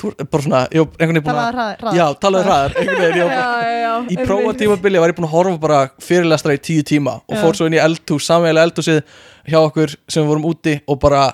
bara 0.00 0.42
svona 0.44 0.60
ég 0.68 0.84
var 0.84 1.00
einhvern 1.00 1.16
veginn 1.16 1.24
búin 1.24 1.32
talaði 1.32 1.48
að, 1.48 1.54
hraðar 1.54 1.80
hraðar. 1.80 1.96
já, 1.96 2.06
talaði 2.20 2.44
hraðar 2.50 2.76
einhvern 2.76 3.00
veginn, 3.00 3.16
ég 3.16 3.24
var 3.24 3.36
bara 3.40 3.70
já, 3.70 3.80
já, 3.80 3.94
í 4.10 4.16
prófatímabili 4.28 5.00
var 5.00 5.08
ég 5.14 5.16
búin 5.16 5.28
að 5.30 5.34
horfa 5.38 5.58
bara 5.64 5.80
fyrirlestra 6.10 6.56
í 6.56 6.60
tíu 6.68 6.84
tíma 6.92 7.16
og 7.24 7.36
fór 7.40 7.56
svo 7.56 7.68
inn 7.70 7.78
í 7.78 7.80
eldhús, 7.80 8.26
samveglega 8.28 8.68
eldhúsið 8.68 9.00
hjá 9.48 9.58
okkur 9.64 9.96
sem 10.08 10.22
við 10.24 10.28
vorum 10.34 10.48
úti 10.52 10.76
og 10.86 11.00
bara 11.00 11.24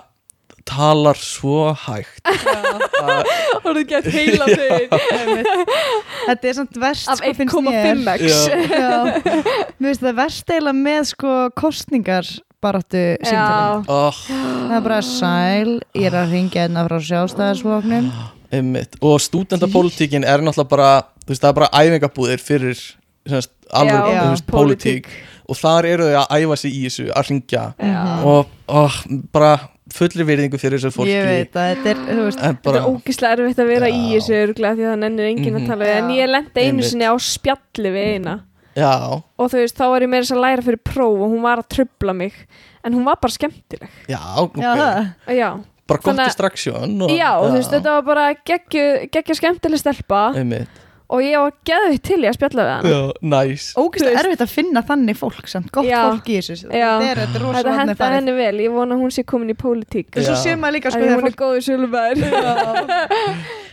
talar 0.66 1.18
svo 1.20 1.70
hægt. 1.86 2.20
Hóruðu 3.64 3.84
gett 3.90 4.08
heila 4.12 4.48
þau 4.50 4.78
þetta 6.26 6.50
er 6.50 6.56
samt 6.58 6.80
verst 6.80 7.10
af 7.10 7.20
sko, 7.20 7.32
finnst 7.38 7.60
mér. 7.66 7.92
1,5x 7.94 8.26
Já. 8.26 8.58
Já. 8.66 8.96
mér 9.78 9.88
finnst 9.90 10.04
það 10.04 10.18
verst 10.20 10.52
eiginlega 10.52 10.78
með 10.80 11.08
sko 11.12 11.34
kostningar 11.58 12.30
baráttu 12.64 13.02
símtölum 13.20 13.84
Já, 13.86 13.92
oh, 13.92 14.22
það 14.30 14.76
er 14.78 14.86
bara 14.88 15.00
sæl, 15.04 15.76
ég 15.94 16.08
er 16.10 16.18
að 16.22 16.34
ringja 16.34 16.64
hérna 16.64 16.86
frá 16.88 16.98
sjálfstæðarsfloknum 17.10 18.10
einmitt. 18.54 18.98
og 19.02 19.20
stúdendapolítikin 19.22 20.26
er 20.26 20.44
náttúrulega 20.44 20.70
bara 20.72 20.90
þú 21.24 21.32
veist, 21.32 21.42
það 21.42 21.50
er 21.50 21.58
bara 21.60 21.70
æfingabúðir 21.82 22.42
fyrir 22.42 22.82
semst, 23.26 23.52
alveg, 23.70 23.96
Já, 24.14 24.20
þú 24.22 24.34
veist, 24.34 24.50
pólitík. 24.50 25.08
og 25.46 25.60
þar 25.60 25.90
eru 25.92 26.10
þau 26.10 26.20
að 26.22 26.36
æfa 26.40 26.60
sig 26.62 26.76
í 26.76 26.84
þessu 26.86 27.08
að 27.10 27.32
ringja 27.32 27.64
og 28.26 28.52
oh, 28.66 29.00
bara 29.34 29.56
fullri 29.96 30.26
virðingu 30.28 30.58
fyrir 30.60 30.78
þessu 30.80 30.92
fólki. 30.94 31.12
Ég 31.14 31.24
veit 31.30 31.56
að 31.56 31.70
þetta 31.72 31.90
er, 31.92 32.00
þú 32.08 32.24
veist 32.26 32.40
en 32.42 32.50
Þetta 32.56 32.62
bara, 32.68 32.80
er 32.82 32.90
ógislega 32.90 33.36
erfitt 33.38 33.62
að 33.64 33.70
vera 33.72 33.88
í 33.90 34.00
Já. 34.02 34.12
þessu 34.16 34.36
örgulega 34.42 34.76
því 34.76 34.84
að 34.86 34.92
það 34.92 35.00
nennir 35.04 35.30
enginn 35.30 35.54
Mhm. 35.54 35.62
að 35.62 35.66
tala 35.72 35.84
við 35.88 35.96
en 35.96 36.10
ég 36.16 36.30
lendi 36.30 36.66
einu 36.66 36.82
sinni 36.90 37.04
á 37.08 37.14
spjalli 37.18 37.90
við 37.96 38.06
eina. 38.16 38.34
Já, 38.76 38.92
og 39.40 39.46
þú 39.50 39.56
veist, 39.62 39.76
þá 39.78 39.84
var 39.88 40.00
ég 40.04 40.08
meira 40.12 40.26
að 40.36 40.42
læra 40.44 40.62
fyrir 40.62 40.82
próf 40.84 41.20
og 41.24 41.30
hún 41.32 41.40
var 41.42 41.58
að 41.62 41.68
trubla 41.72 42.12
mig. 42.14 42.34
En 42.84 42.92
hún 42.92 43.04
var 43.04 43.16
bara 43.16 43.32
skemmtileg. 43.32 43.88
Já, 44.06 44.20
ok. 44.36 44.56
Já, 45.32 45.50
bara 45.88 46.00
gott 46.02 46.16
distraction 46.18 47.02
og, 47.02 47.08
já 47.10 47.30
og 47.40 47.50
þú 47.50 47.56
veist, 47.56 47.70
þetta 47.72 47.94
var 47.96 48.02
bara 48.02 48.34
geggja 48.44 49.34
skemmtileg 49.38 49.78
stelpa. 49.80 50.34
Einmitt, 50.36 50.68
og 51.08 51.20
ég 51.22 51.38
var 51.38 51.52
geðvitt 51.64 52.02
til 52.02 52.18
í 52.18 52.26
að 52.26 52.34
spjalla 52.34 52.62
við 52.66 52.72
hann 52.74 52.86
já, 52.90 53.00
nice. 53.22 53.66
Ógæslega 53.78 54.10
Þú 54.10 54.14
veist- 54.16 54.24
erfitt 54.26 54.40
að 54.46 54.50
finna 54.56 54.82
þannig 54.82 55.16
fólk 55.20 55.46
samt, 55.48 55.70
gott 55.72 55.86
Já. 55.86 56.00
fólk 56.10 56.26
í 56.26 56.38
þessu. 56.40 56.56
Já. 56.72 56.90
þetta 56.98 57.10
er, 57.10 57.18
er 57.22 57.40
rosa 57.42 57.58
Þetta 57.58 57.68
vatnið 57.70 57.78
henda 57.78 57.94
farið. 58.00 58.14
henni 58.16 58.32
vel, 58.40 58.56
ég 58.66 58.72
vona 58.74 58.94
að 58.96 59.00
hún 59.04 59.12
sé 59.14 59.22
komin 59.24 59.50
í 59.50 59.54
pólitík. 59.54 60.10
Svo 60.18 60.34
Já. 60.34 60.42
sé 60.42 60.56
maður 60.56 60.74
líka 60.80 60.90
sko, 60.90 60.98
Æ, 60.98 61.02
þegar 61.06 61.16
hún 61.16 61.22
er 61.22 61.30
fólk, 61.30 61.38
góður 61.42 61.62
sölubær 61.68 62.14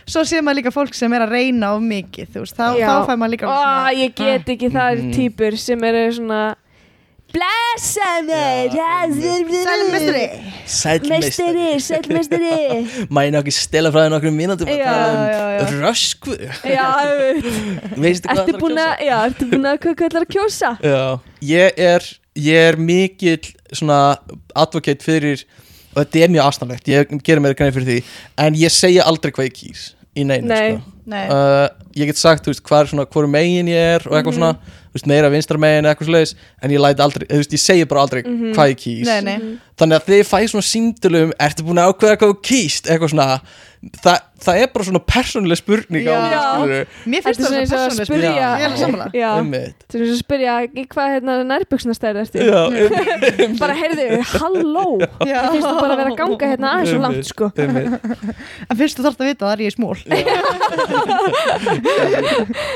svo 0.06 0.22
sé 0.28 0.40
maður 0.44 0.58
líka 0.60 0.72
fólk 0.74 0.94
sem 0.94 1.12
er 1.16 1.24
að 1.26 1.32
reyna 1.34 1.72
of 1.74 1.82
mikið 1.82 2.28
þú 2.34 2.42
veist, 2.44 2.56
þá, 2.58 2.66
þá 2.76 3.06
fær 3.08 3.18
maður 3.20 3.32
líka 3.34 3.48
Ó, 3.48 3.88
ég 3.96 4.14
get 4.14 4.50
ekki 4.54 4.70
það 4.74 4.98
Mhm. 5.00 5.12
týpur 5.16 5.56
sem 5.58 5.84
eru 5.84 6.12
svona 6.12 6.40
Blessa 7.34 8.10
mig 8.28 8.74
Sælmestari 10.66 11.18
Mestari, 11.20 11.80
sælmestari 11.80 13.06
mæna 13.10 13.40
ekki 13.42 13.54
stela 13.54 13.90
frá 13.92 14.04
þér 14.04 14.12
nokkrum 14.14 14.36
mínútum 14.38 14.70
að 14.70 14.84
tala 14.86 15.64
um 15.64 15.80
rösku? 15.82 16.36
Já, 16.62 16.84
auðvitað. 17.02 17.96
veistu 18.04 18.30
hvað 18.30 18.42
ertu 18.44 18.54
það 18.54 18.62
búin 18.62 18.80
að 18.84 19.02
Já, 19.08 19.16
ertu 19.26 19.48
búin 19.50 19.66
að 19.72 19.80
hvað 19.82 19.98
kallar 20.04 20.26
að 20.28 20.32
kjósa? 20.36 20.70
Já, 20.84 21.02
ég 21.50 21.82
er 21.90 22.08
ég 22.34 22.70
er 22.70 22.78
mikill 22.80 23.50
svona 23.74 23.98
advocate 24.54 25.02
fyrir 25.04 25.42
og 25.94 26.00
þetta 26.04 26.24
er 26.24 26.32
mjög 26.34 26.46
aðstæðanlegt, 26.48 26.88
ég 26.90 27.12
gerir 27.26 27.42
mér 27.42 27.58
grein 27.58 27.74
fyrir 27.74 27.90
því 27.90 27.98
en 28.46 28.56
ég 28.58 28.72
segja 28.74 29.04
aldrei 29.10 29.34
hvað 29.34 29.50
ég 29.50 29.58
kýs 29.58 29.84
í 30.14 30.22
neinu, 30.26 30.46
Nei. 30.50 30.76
sko. 30.78 30.94
Nei. 31.10 31.26
uh, 31.28 31.66
ég 31.98 32.08
get 32.10 32.18
sagt, 32.18 32.46
þú 32.46 32.52
veist, 32.54 32.62
hvað 32.66 32.80
er 32.84 32.90
svona 32.92 33.04
hvoru 33.10 33.28
megin 33.30 33.68
ég 33.70 33.94
er 33.98 34.06
og 34.08 34.14
eitthvað 34.16 34.38
svona, 34.38 34.52
þú 34.54 34.83
veist, 34.94 35.06
meira 35.10 35.30
vinstra 35.32 35.58
megin 35.58 35.88
eitthvað 35.90 36.08
svoleiðis, 36.10 36.34
en 36.62 36.70
ég 36.74 36.80
læti 36.84 37.02
aldrei, 37.04 37.26
þú 37.28 37.36
veist, 37.42 37.52
ég 37.58 37.62
segi 37.64 37.84
bara 37.90 38.04
aldrei 38.06 38.22
Mhm. 38.24 38.52
hvað 38.54 38.70
ég 38.72 38.78
kýs. 38.84 39.06
Nei, 39.10 39.20
nei. 39.26 39.38
þannig 39.76 39.96
að 39.98 40.06
þið 40.08 40.24
fæði 40.30 40.48
svona 40.54 40.68
síndulum 40.70 41.30
ertu 41.42 41.62
búin 41.66 41.80
að 41.82 41.88
ákveða 41.92 42.16
hvað 42.20 42.30
þú 42.30 42.36
kýst? 42.46 42.84
Eitthvað 42.86 43.10
svona, 43.10 43.40
það, 44.04 44.18
það 44.44 44.54
er 44.62 44.68
bara 44.72 44.84
svona 44.86 45.02
persónuleg 45.10 45.58
spurning 45.58 46.06
á 46.06 46.14
Já. 46.14 46.18
því, 46.22 46.36
skilurðu. 46.44 46.84
mér 47.10 47.20
finnst 47.24 47.40
það 47.40 47.48
svona 47.48 47.58
að 47.58 47.74
persónuleg 47.74 48.06
spyrja 48.06 48.30
ég 48.30 48.38
er 48.38 48.70
og 48.70 48.78
að 50.14 50.22
spyrja 50.22 50.52
hvað 50.94 51.06
hérna 51.14 51.32
nærbuksnastæri 51.50 52.18
ertu? 52.22 52.38
Bara 53.64 53.74
heyrðu, 53.74 54.06
halló. 54.30 54.86
Það 55.18 55.50
finnst 55.50 55.66
þú 55.66 55.74
bara 55.80 55.90
að 55.90 55.98
vera 55.98 56.10
að 56.14 56.18
ganga 56.22 56.46
hérna 56.54 56.66
aðeins 56.70 56.94
og 56.94 57.02
langt 57.02 57.26
sko. 57.26 57.50
en 58.70 58.76
fyrst 58.78 58.94
þú 58.98 59.02
þarft 59.08 59.20
að 59.20 59.28
vita 59.32 59.42
það 59.42 59.54
er 59.54 59.58
ég 59.58 59.66
í 59.66 59.74
smól 59.74 59.98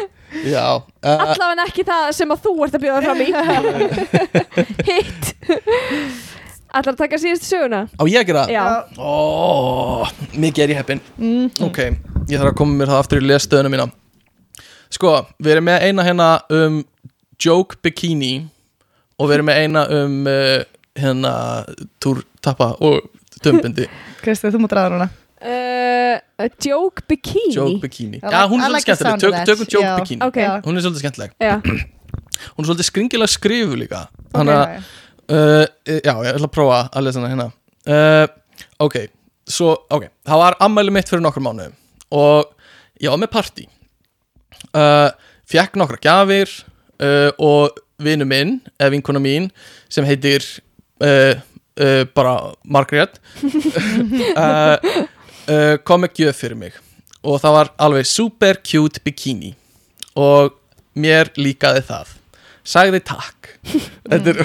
uh, 0.29 0.81
Allavega 1.03 1.65
ekki 1.69 1.85
það 1.89 2.09
sem 2.17 2.35
að 2.35 2.43
þú 2.47 2.55
ert 2.67 2.77
að 2.79 2.85
bjóða 2.85 3.03
fram 3.07 3.23
í. 3.25 3.29
Hitt. 4.89 5.31
Allar 6.69 6.93
að 6.93 6.99
taka 7.01 7.21
síðustu 7.21 7.49
söguna? 7.49 7.81
Á 7.97 8.03
ég 8.11 8.21
að 8.21 8.29
gera? 8.29 8.43
Já, 8.53 8.65
Ó, 9.01 10.05
mikið 10.37 10.65
er 10.67 10.75
ég 10.75 10.81
heppin 10.83 11.01
Mm. 11.17 11.49
Ok, 11.65 11.79
ég 12.29 12.37
þarf 12.37 12.53
að 12.53 12.59
koma 12.61 12.77
mér 12.77 12.93
það 12.93 13.03
aftur 13.03 13.23
í 13.23 13.29
lestöðuna 13.31 13.73
mína. 13.73 13.89
Sko, 14.93 15.15
við 15.41 15.55
erum 15.57 15.69
með 15.69 15.87
eina 15.89 16.05
hérna 16.05 16.29
um 16.53 16.83
Joke 17.41 17.81
Bikini 17.85 18.35
og 19.19 19.29
við 19.31 19.39
erum 19.39 19.49
með 19.49 19.63
eina 19.65 19.87
um 19.97 20.19
uh, 20.29 20.61
hérna 20.99 21.33
túrtappa 22.03 22.73
og 22.85 23.05
tömbindi 23.45 23.87
Kristi, 24.23 24.51
þú 24.51 24.63
mútt 24.65 24.75
ræða 24.75 24.93
núna 24.95 25.09
uh, 25.43 26.49
Joke 26.65 27.05
Bikini. 27.09 27.55
Joke 27.55 27.81
Bikini. 27.85 28.21
Já, 28.23 28.41
hún 28.51 28.63
er 28.63 28.73
svolítið 28.73 28.99
skemmtileg, 29.03 29.21
Tök, 29.21 29.47
tökum 29.53 29.71
Joke 29.75 29.85
Já. 29.87 29.95
Bikini. 30.01 30.21
Ok. 30.27 30.37
Já. 30.43 30.51
Hún 30.65 30.77
er 30.77 30.87
svolítið 30.87 31.05
skemmtileg. 31.05 31.37
Hún 32.55 32.63
er 32.63 32.69
svolítið 32.69 32.87
skringilega 32.87 33.31
skrifu 33.33 33.75
líka. 33.79 34.05
Þannig 34.35 34.55
að 34.55 34.75
uh, 35.35 35.65
Já, 35.87 36.13
ég 36.13 36.29
ætla 36.37 36.47
að 36.47 36.53
prófa 36.55 36.77
að 36.95 37.09
lesa 37.09 37.23
hana 37.23 37.33
hérna. 37.33 37.49
Uh, 37.89 38.27
Ok, 38.83 38.95
svo, 39.47 39.73
ok 39.91 40.09
Það 40.27 40.41
var 40.43 40.57
ammæli 40.63 40.93
mitt 40.95 41.11
fyrir 41.11 41.23
nokkur 41.25 41.43
mánuðum 41.43 41.75
Og 42.15 42.49
ég 43.03 43.11
var 43.13 43.21
með 43.23 43.31
partí. 43.35 43.67
Uh, 44.75 45.11
Fjekk 45.51 45.77
nokkra 45.79 45.99
gjafir 46.03 46.51
uh, 47.03 47.31
Og 47.43 47.79
vinu 48.03 48.27
minn 48.29 48.59
Eða 48.79 48.93
vinkona 48.95 49.23
mín 49.23 49.51
Sem 49.91 50.07
heitir 50.09 50.47
uh, 51.03 51.35
uh, 51.79 52.03
Bara 52.15 52.39
Margrét. 52.65 53.19
Uh, 54.39 54.79
uh, 55.49 55.75
Kom 55.85 56.05
með 56.05 56.23
gjöf 56.23 56.45
fyrir 56.45 56.59
mig. 56.59 56.79
Og 57.27 57.41
það 57.43 57.57
var 57.57 57.73
alveg 57.89 58.07
super 58.09 58.61
cute 58.63 59.03
bikini. 59.05 59.55
Og 60.19 60.55
mér 60.99 61.33
líkaði 61.39 61.83
það. 61.89 62.15
Sagði 62.69 63.01
takk. 63.07 63.49
Þetta 64.09 64.33
er 64.33 64.41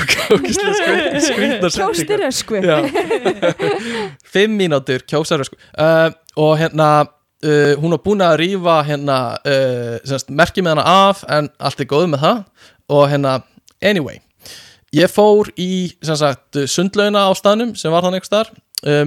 öskvi 2.30 2.62
Já. 2.64 2.78
Fimm 4.34 4.56
mínútur 4.60 5.04
kjósarösku 5.08 5.58
uh, 5.60 6.10
Og 6.40 6.56
hérna 6.60 6.88
uh, 7.04 7.74
Hún 7.80 7.94
var 7.96 8.02
búin 8.04 8.24
að 8.26 8.38
rífa 8.42 8.78
hérna 8.88 9.18
uh, 9.44 10.18
Merki 10.32 10.64
með 10.64 10.78
hana 10.78 10.86
af 11.10 11.24
En 11.28 11.52
allt 11.60 11.84
er 11.84 11.90
góð 11.90 12.10
með 12.14 12.24
það. 12.26 12.44
Og 12.94 13.06
hérna, 13.12 13.38
anyway. 13.84 14.20
Ég 14.94 15.10
fór 15.12 15.50
í 15.60 15.94
sundlauna 16.04 17.28
á 17.28 17.32
staðnum 17.36 17.76
Sem 17.80 17.92
var 17.94 18.06
þannig 18.08 18.28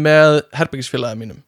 Með 0.01 0.41
herbyggisfélagið 0.57 1.21
mínum 1.21 1.43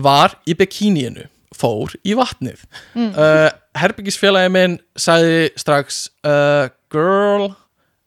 Var 0.00 0.36
í 0.48 0.56
bikiníinu 0.58 1.28
Fór 1.60 1.92
í 2.06 2.14
vatnið. 2.16 2.62
Mm. 2.94 3.10
uh, 3.10 3.48
Herbyggisfélagið 3.76 4.52
minn 4.54 4.76
Sagði 4.98 5.48
strax 5.60 6.06
uh, 6.24 6.70
Girl 6.92 7.50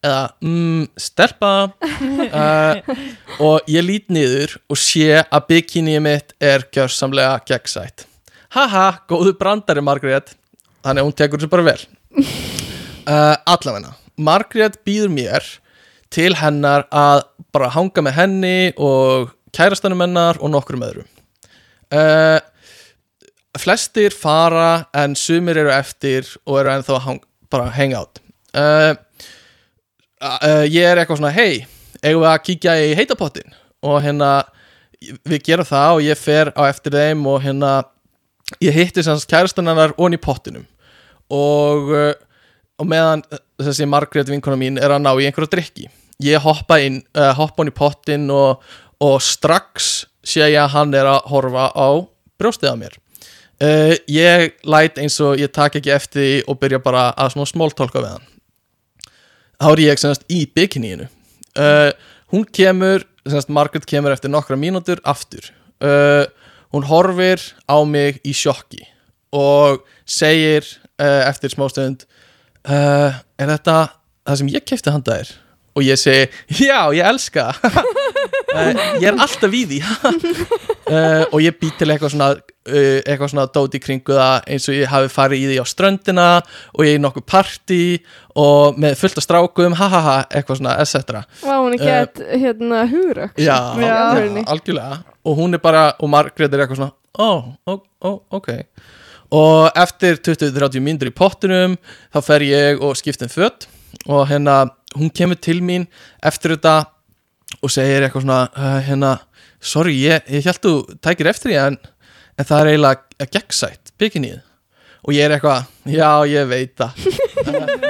eða 0.04 0.24
mm, 0.44 0.88
stelpa 1.00 1.52
uh, 2.40 2.96
og 3.44 3.70
ég 3.72 3.86
lít 3.86 4.10
niður 4.12 4.58
og 4.68 4.80
sé 4.80 5.22
að 5.22 5.46
bikinið 5.52 6.02
mitt 6.04 6.34
er 6.44 6.66
gjörsamlega 6.74 7.38
gegnsætt. 7.48 8.08
Haha, 8.54 8.90
góðu 9.10 9.36
brandari 9.40 9.84
Margrét. 9.86 10.36
Þannig 10.84 11.04
að 11.04 11.08
hún 11.08 11.16
tekur 11.18 11.40
þessu 11.42 11.54
bara 11.54 11.70
vel. 11.72 11.80
Uh, 13.04 13.36
allavegna 13.52 13.90
Margrét 14.16 14.78
býður 14.88 15.10
mér 15.12 15.48
til 16.14 16.30
hennar 16.40 16.86
að 16.88 17.26
bara 17.52 17.68
hanga 17.74 18.04
með 18.06 18.14
henni 18.16 18.60
og 18.80 19.34
kærastanum 19.52 20.06
hennar 20.06 20.40
og 20.40 20.54
nokkrum 20.54 20.86
öðrum 20.88 21.10
uh, 21.94 22.40
flestir 23.60 24.16
fara 24.16 24.86
en 24.98 25.16
sumir 25.18 25.60
eru 25.62 25.72
eftir 25.74 26.28
og 26.48 26.60
eru 26.62 26.74
ennþá 26.74 27.00
hang, 27.06 27.22
bara 27.54 27.70
hang 27.76 27.96
out. 27.98 28.22
Uh, 28.54 28.94
uh, 30.22 30.66
ég 30.66 30.84
er 30.84 31.02
eitthvað 31.02 31.22
svona 31.22 31.34
hei, 31.36 31.64
eigum 32.02 32.26
við 32.26 32.32
að 32.34 32.44
kíkja 32.50 32.76
í 32.82 32.92
heitapottin? 32.98 33.56
Og 33.84 34.00
hérna 34.04 34.34
við 35.28 35.42
gerum 35.50 35.68
það 35.68 35.98
og 35.98 36.06
ég 36.06 36.20
fer 36.20 36.54
á 36.56 36.62
eftir 36.70 36.96
þeim 36.96 37.26
og 37.28 37.42
hérna 37.44 37.74
ég 38.64 38.76
hitti 38.76 39.04
sem 39.04 39.26
kærastan 39.30 39.68
hennar 39.68 39.96
onni 39.98 40.20
í 40.20 40.24
pottinum. 40.24 40.68
Og, 41.34 41.90
og 42.80 42.88
meðan 42.88 43.24
þessi 43.62 43.88
Margrét 43.90 44.30
vinkona 44.30 44.60
mín 44.60 44.78
er 44.80 44.94
að 44.94 45.04
ná 45.04 45.12
í 45.16 45.28
einhverja 45.28 45.52
drikki 45.56 45.90
ég 46.24 46.44
hoppa 46.44 46.80
inn, 46.84 47.02
hoppa 47.14 47.64
onni 47.64 47.74
í 47.74 47.78
pottin 47.78 48.28
og, 48.34 48.64
og 49.04 49.22
strax 49.24 50.06
sé 50.24 50.46
ég 50.48 50.60
að 50.62 50.74
hann 50.76 50.94
er 50.98 51.10
að 51.10 51.26
horfa 51.32 51.70
á 51.76 51.90
brjóstið 52.40 52.74
á 52.74 52.78
mér. 52.80 52.98
Uh, 53.64 53.94
ég 54.10 54.56
læt 54.66 54.98
eins 55.00 55.20
og 55.24 55.40
ég 55.40 55.52
tak 55.54 55.78
ekki 55.80 55.94
eftir 55.94 56.48
og 56.50 56.58
byrja 56.60 56.82
bara 56.84 57.12
að 57.14 57.36
svona 57.36 57.52
smóltólka 57.52 58.02
við 58.02 58.16
hann. 58.16 58.30
Þá 59.62 59.70
er 59.70 59.84
ég 59.86 60.02
semast 60.02 60.26
í 60.32 60.44
bikiníinu. 60.50 61.08
Uh, 61.54 61.92
hún 62.34 62.48
kemur 62.50 63.06
semast 63.28 63.52
Margaret 63.54 63.86
kemur 63.88 64.16
eftir 64.16 64.34
nokkra 64.34 64.58
mínútur 64.60 65.00
aftur. 65.08 65.52
Uh, 65.84 66.26
hún 66.74 66.88
horfir 66.90 67.44
á 67.70 67.78
mig 67.86 68.20
í 68.26 68.34
sjokki 68.36 68.82
og 69.34 69.84
segir 70.06 70.66
eftir 71.04 71.52
smástund 71.52 72.04
uh, 72.70 73.18
er 73.42 73.50
þetta 73.50 73.78
það 74.24 74.40
sem 74.40 74.52
ég 74.54 74.66
kefti 74.68 74.94
handa 74.94 75.18
þér 75.20 75.32
og 75.74 75.82
ég 75.86 75.98
segi, 75.98 76.28
já, 76.68 76.80
ég 76.94 77.06
elska 77.10 77.48
uh, 77.54 77.78
ég 79.02 79.08
er 79.10 79.16
alltaf 79.18 79.54
í 79.58 79.64
því. 79.70 79.80
Uh, 80.86 81.24
og 81.34 81.40
ég 81.42 81.56
bý 81.58 81.72
til 81.80 81.90
eitthvað 81.90 82.14
svona 82.14 82.28
uh, 82.38 83.00
eitthvað 83.02 83.32
svona 83.34 83.46
dót 83.56 83.78
í 83.78 83.82
kringu 83.82 84.14
það 84.18 84.50
eins 84.54 84.68
og 84.70 84.78
ég 84.78 84.92
hafi 84.92 85.10
farið 85.14 85.42
í 85.42 85.48
því 85.52 85.58
á 85.60 85.66
ströndina 85.72 86.28
og 86.44 86.86
ég 86.86 86.94
er 86.96 87.00
í 87.00 87.04
nokkuð 87.04 87.26
partí 87.34 87.82
og 88.40 88.78
með 88.82 88.98
fullt 89.02 89.20
af 89.22 89.26
strákum, 89.28 89.76
ha 89.78 89.88
ha 89.94 90.02
ha 90.08 90.16
eitthvað 90.30 90.62
svona, 90.62 90.76
etc. 90.82 91.24
Var 91.44 91.62
hún 91.62 91.78
ekki 91.78 91.90
Eh, 91.94 92.02
að 92.02 92.42
hérna 92.46 92.84
hugra 92.90 93.30
Já, 93.38 93.58
Já. 93.82 94.44
algjörlega 94.46 95.02
og 95.24 95.38
hún 95.40 95.54
er 95.58 95.62
bara, 95.64 95.94
og 96.00 96.10
Margrét 96.12 96.54
er 96.54 96.64
eitthvað 96.66 96.82
svona 96.84 96.94
ó, 97.18 97.54
ó, 97.70 97.74
ó, 98.02 98.12
ok. 98.34 98.50
Og 99.34 99.70
eftir 99.82 100.18
20-30 100.22 100.82
mínútur 100.84 101.10
í 101.10 101.14
pottunum 101.16 101.78
þá 102.14 102.20
fer 102.26 102.46
ég 102.46 102.82
og 102.86 102.98
skiptum 103.00 103.30
fött 103.34 103.66
og 104.10 104.26
hérna 104.30 104.64
hún 104.98 105.12
kemur 105.14 105.40
til 105.42 105.62
mín 105.66 105.88
eftir 106.24 106.56
þetta 106.56 106.76
og 107.62 107.72
segir 107.72 108.06
eitthvað 108.06 108.26
svona 108.26 108.40
uh, 108.50 108.80
hérna, 108.86 109.12
sorry, 109.62 109.96
ég, 110.02 110.26
ég 110.32 110.48
held 110.48 110.64
þú 110.64 110.74
tækir 111.04 111.30
eftir 111.32 111.54
ég 111.54 111.74
en, 111.74 111.78
en 112.38 112.50
það 112.50 112.64
er 112.64 112.72
eiginlega 112.74 113.30
gegnsætt 113.36 113.94
bikinnið 114.02 114.42
og 115.04 115.16
ég 115.16 115.28
er 115.28 115.36
eitthvað, 115.36 115.66
já 115.92 116.10
ég 116.32 116.46
veit 116.48 116.78
það. 116.80 117.08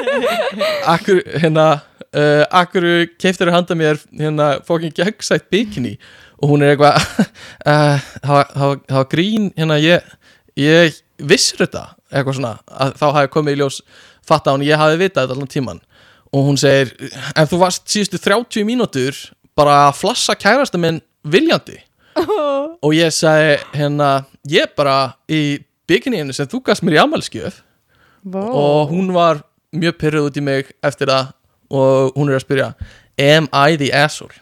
Akkur 0.93 1.19
hérna 1.43 1.67
uh, 2.13 2.43
akkur 2.49 2.87
keiftur 3.21 3.51
handa 3.53 3.77
mér 3.77 4.01
hérna 4.09 4.57
fókin 4.65 4.93
gegnsætt 4.95 5.49
bikini? 5.53 5.97
Og 6.41 6.49
hún 6.51 6.65
er 6.65 6.73
eitthvað 6.73 6.97
uh, 7.69 8.09
það 8.25 8.83
var 8.97 9.09
grín 9.11 9.51
hérna 9.57 9.77
ég, 9.81 10.01
ég 10.59 10.97
vissur 11.21 11.63
þetta. 11.63 11.91
Eitthvað 12.13 12.39
svona, 12.39 12.55
að 12.67 12.97
þá 12.99 13.07
hafi 13.19 13.33
komið 13.33 13.55
í 13.55 13.61
ljós 13.61 13.79
fatta 14.27 14.53
hún, 14.53 14.65
ég 14.65 14.79
hafi 14.79 14.99
vitað 15.01 15.33
allan 15.33 15.51
tíman 15.51 15.81
og 16.33 16.47
hún 16.47 16.57
segir, 16.57 16.93
en 17.37 17.49
þú 17.49 17.59
varst 17.61 17.85
síðustu 17.93 18.19
30 18.21 18.65
mínútur 18.67 19.17
bara 19.57 19.87
að 19.87 19.99
flassa 20.01 20.35
kærasta 20.35 20.79
minn 20.81 21.01
viljandi. 21.23 21.77
Og 22.83 22.91
ég 22.93 23.13
sagði 23.15 23.55
hérna, 23.73 24.25
ég 24.49 24.73
bara 24.77 25.13
í 25.31 25.61
byggininu 25.89 26.33
sem 26.35 26.49
þú 26.49 26.59
gafst 26.67 26.83
mér 26.85 26.97
í 26.97 27.01
amalskjöf 27.03 27.61
og 28.23 28.91
hún 28.91 29.09
var 29.11 29.41
mjög 29.75 29.97
pyrruð 29.99 30.29
út 30.29 30.37
í 30.39 30.43
mig 30.43 30.69
eftir 30.85 31.09
það 31.11 31.33
og 31.73 32.13
hún 32.15 32.29
er 32.31 32.37
að 32.37 32.45
spyrja 32.45 32.67
Am 33.19 33.49
I 33.51 33.75
the 33.77 33.89
asshole? 33.93 34.33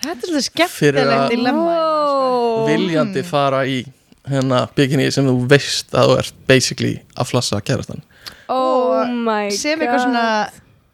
Þetta 0.00 0.26
er 0.30 0.36
að- 0.38 0.46
skemmtilegt 0.46 1.34
dilemma 1.34 1.74
hérna, 1.74 2.06
sko. 2.08 2.64
Viljandi 2.70 3.22
fara 3.28 3.60
í 3.68 3.82
hérna 4.30 4.62
bygginni 4.74 5.10
sem 5.12 5.26
þú 5.28 5.36
veist 5.50 5.92
að 5.92 6.08
þú 6.08 6.16
ert 6.22 6.34
basically 6.48 6.94
að 7.16 7.30
flassa 7.30 7.60
kærastan. 7.60 8.02
Oh 8.48 9.04
sem 9.52 9.78
eitthvað 9.78 10.02
svona 10.06 10.26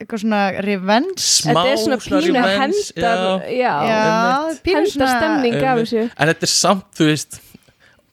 eitthvað 0.00 0.22
svona 0.22 0.40
revenge? 0.66 1.16
Smá 1.22 1.50
Þetta 1.56 1.72
er 1.72 1.80
svona 1.82 1.98
pínu 2.04 2.20
revenge, 2.26 2.84
hendar 2.96 3.44
já. 3.48 3.50
Já, 3.56 3.74
já, 3.88 3.98
hendar 4.68 5.10
stemning 5.16 5.58
af 5.62 5.82
þessu. 5.82 6.06
En 6.16 6.30
þetta 6.32 6.48
er 6.48 6.52
samt, 6.52 6.88
þú 6.98 7.10
veist 7.12 7.42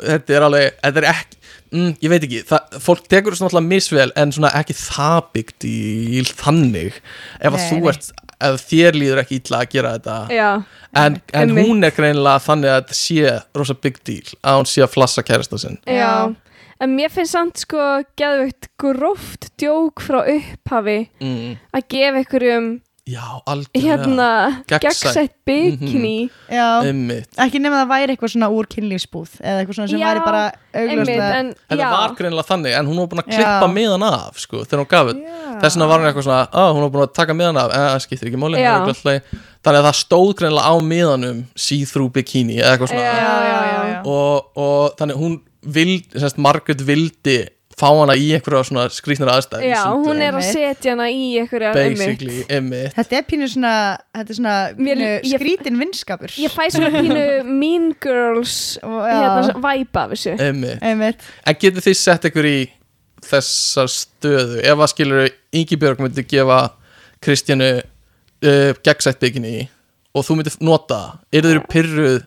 Þetta 0.03 0.33
er 0.35 0.43
alveg, 0.47 0.73
þetta 0.83 1.01
er 1.03 1.07
ekki 1.11 1.37
mm, 1.71 1.91
Ég 2.03 2.11
veit 2.11 2.23
ekki, 2.27 2.39
það, 2.49 2.77
fólk 2.83 3.03
tekur 3.11 3.35
þessu 3.35 3.45
náttúrulega 3.45 3.69
misvel 3.69 4.13
En 4.19 4.33
svona 4.35 4.49
ekki 4.59 4.75
það 4.79 5.19
byggt 5.37 5.67
í 5.69 6.23
þannig. 6.33 6.97
Ef 7.39 7.51
að 7.53 7.59
Nei, 7.61 7.67
þú 7.69 7.79
nei. 7.79 7.89
ert 7.93 8.11
Ef 8.43 8.63
þér 8.67 8.97
líður 8.99 9.19
ekki 9.21 9.37
illa 9.39 9.59
að 9.63 9.69
gera 9.71 9.91
þetta. 9.95 10.15
Já, 10.35 10.49
En, 10.99 11.15
en 11.39 11.53
hún 11.55 11.85
er 11.87 11.93
greinilega 11.95 12.41
þannig 12.43 12.69
að 12.73 12.81
þetta 12.81 12.97
sé 12.97 13.35
rosa 13.55 13.75
big 13.85 13.95
deal 14.05 14.33
Að 14.43 14.57
hún 14.59 14.67
sé 14.69 14.83
að 14.83 14.91
flassa 14.97 15.23
kærasta 15.25 15.57
sinn. 15.61 15.77
Já, 15.87 15.95
Já. 15.95 16.52
En 16.81 16.95
mér 16.97 17.11
finnst 17.13 17.35
samt 17.35 17.61
sko 17.61 17.81
geðvögt 18.19 18.71
gróft 18.81 19.51
djók 19.61 20.01
frá 20.03 20.23
upphafi 20.23 21.03
mm. 21.21 21.53
að 21.73 21.87
gefa 21.93 22.23
einhverjum 22.23 22.73
Já, 23.03 23.43
algjörlega 23.45 23.97
hérna 23.97 24.27
Gegnsætt. 24.65 25.33
bikini 25.43 26.29
já, 26.47 26.87
Einmitt. 26.87 27.27
ekki 27.35 27.59
nema 27.59 27.81
það 27.81 27.89
væri 27.89 28.13
eitthvað 28.13 28.31
svona 28.31 28.47
úr 28.55 28.69
kynlífsbúð 28.71 29.33
eða 29.41 29.57
eitthvað 29.59 29.75
svona 29.75 29.91
sem 29.91 29.99
Já, 29.99 30.05
væri 30.07 30.21
bara 30.23 30.43
einmitt, 30.47 30.93
augljóslega 30.93 31.27
en 31.41 31.49
já 31.81 31.89
var 31.91 32.15
greinilega 32.15 32.47
þannig 32.47 32.77
En 32.79 32.87
hún 32.87 33.01
var 33.01 33.09
búin 33.11 33.23
að 33.25 33.33
Já. 33.33 33.35
klippa 33.41 33.69
miðan 33.75 34.07
af 34.07 34.39
sko, 34.39 34.63
Þegar 34.63 34.83
hún 34.85 34.89
gaf 34.93 35.11
Þess 35.11 35.75
vegna 35.75 35.89
var 35.91 35.99
hún 35.99 36.07
eitthvað 36.13 36.27
svona 36.29 36.47
Á, 36.47 36.63
hún 36.71 36.81
var 36.85 36.93
búin 36.95 37.03
að 37.03 37.13
taka 37.19 37.35
miðan 37.35 37.59
af 37.59 37.75
En 37.75 37.87
það 37.89 37.99
skiptir 38.05 38.31
ekki 38.31 38.39
máli 38.39 38.63
Já. 38.63 38.71
það. 38.87 39.19
Þannig 39.67 39.81
að 39.81 39.87
það 39.89 39.99
stóð 39.99 40.31
greinilega 40.39 40.71
á 40.71 40.75
miðanum 40.79 41.43
See-through 41.59 42.15
bikini 42.15 42.61
eða 42.61 42.77
eitthvað 42.77 42.93
svona 42.93 43.03
Já, 43.03 43.19
já, 43.19 43.59
já, 43.67 43.83
já. 43.91 43.99
og, 44.07 44.63
og 44.63 44.95
þannig 44.95 45.19
hún 45.19 45.41
vild, 45.65 46.07
semst, 46.19 46.37
Margaret 46.41 46.81
vildi 46.87 47.37
fá 47.73 47.87
hana 47.89 48.13
í 48.13 48.27
einhverja 48.35 48.67
svona 48.69 48.83
skrýtnir 48.93 49.31
aðstæður 49.33 49.63
Já, 49.65 49.79
hún 49.89 50.19
er 50.21 50.35
að 50.37 50.43
setja 50.45 50.91
hana 50.93 51.07
í 51.09 51.31
einhverja 51.41 51.71
basically, 51.73 52.43
einmitt. 52.53 52.93
Þetta 52.93 53.17
er 53.17 53.23
pínu 53.31 53.47
svona, 53.49 53.71
þetta 54.13 54.29
er 54.35 54.37
svona 54.37 54.57
Mér- 54.77 55.01
pínu 55.01 55.07
ég- 55.31 55.41
skrítin 55.41 55.79
vinskapur. 55.81 56.35
Ég 56.37 56.53
fæ 56.53 56.67
svona 56.75 56.91
pínu 56.93 57.23
Mean 57.63 57.89
Girls 58.03 58.77
hérna, 58.83 59.47
já. 59.49 59.57
væpa 59.65 60.03
af 60.05 60.13
þessu. 60.13 60.35
Einmitt, 60.37 60.77
Einmitt. 60.85 61.25
en 61.49 61.57
getur 61.65 61.81
þið 61.87 61.97
sett 62.03 62.29
ykkur 62.29 62.45
í 62.51 62.57
þessa 63.25 63.87
stöðu? 63.89 64.61
Ef 64.61 64.77
að 64.85 64.91
skilur 64.93 65.29
Ingi 65.57 65.79
Björg 65.81 66.01
myndi 66.03 66.25
gefa 66.29 66.59
Kristjánu 67.23 67.71
uh, 67.79 68.73
gegnsætt 68.85 69.17
bygginni 69.23 69.69
og 70.13 70.25
þú 70.27 70.35
myndir 70.37 70.59
nota 70.61 71.01
er 71.33 71.41
þeir 71.47 71.63
pyrruð 71.71 72.19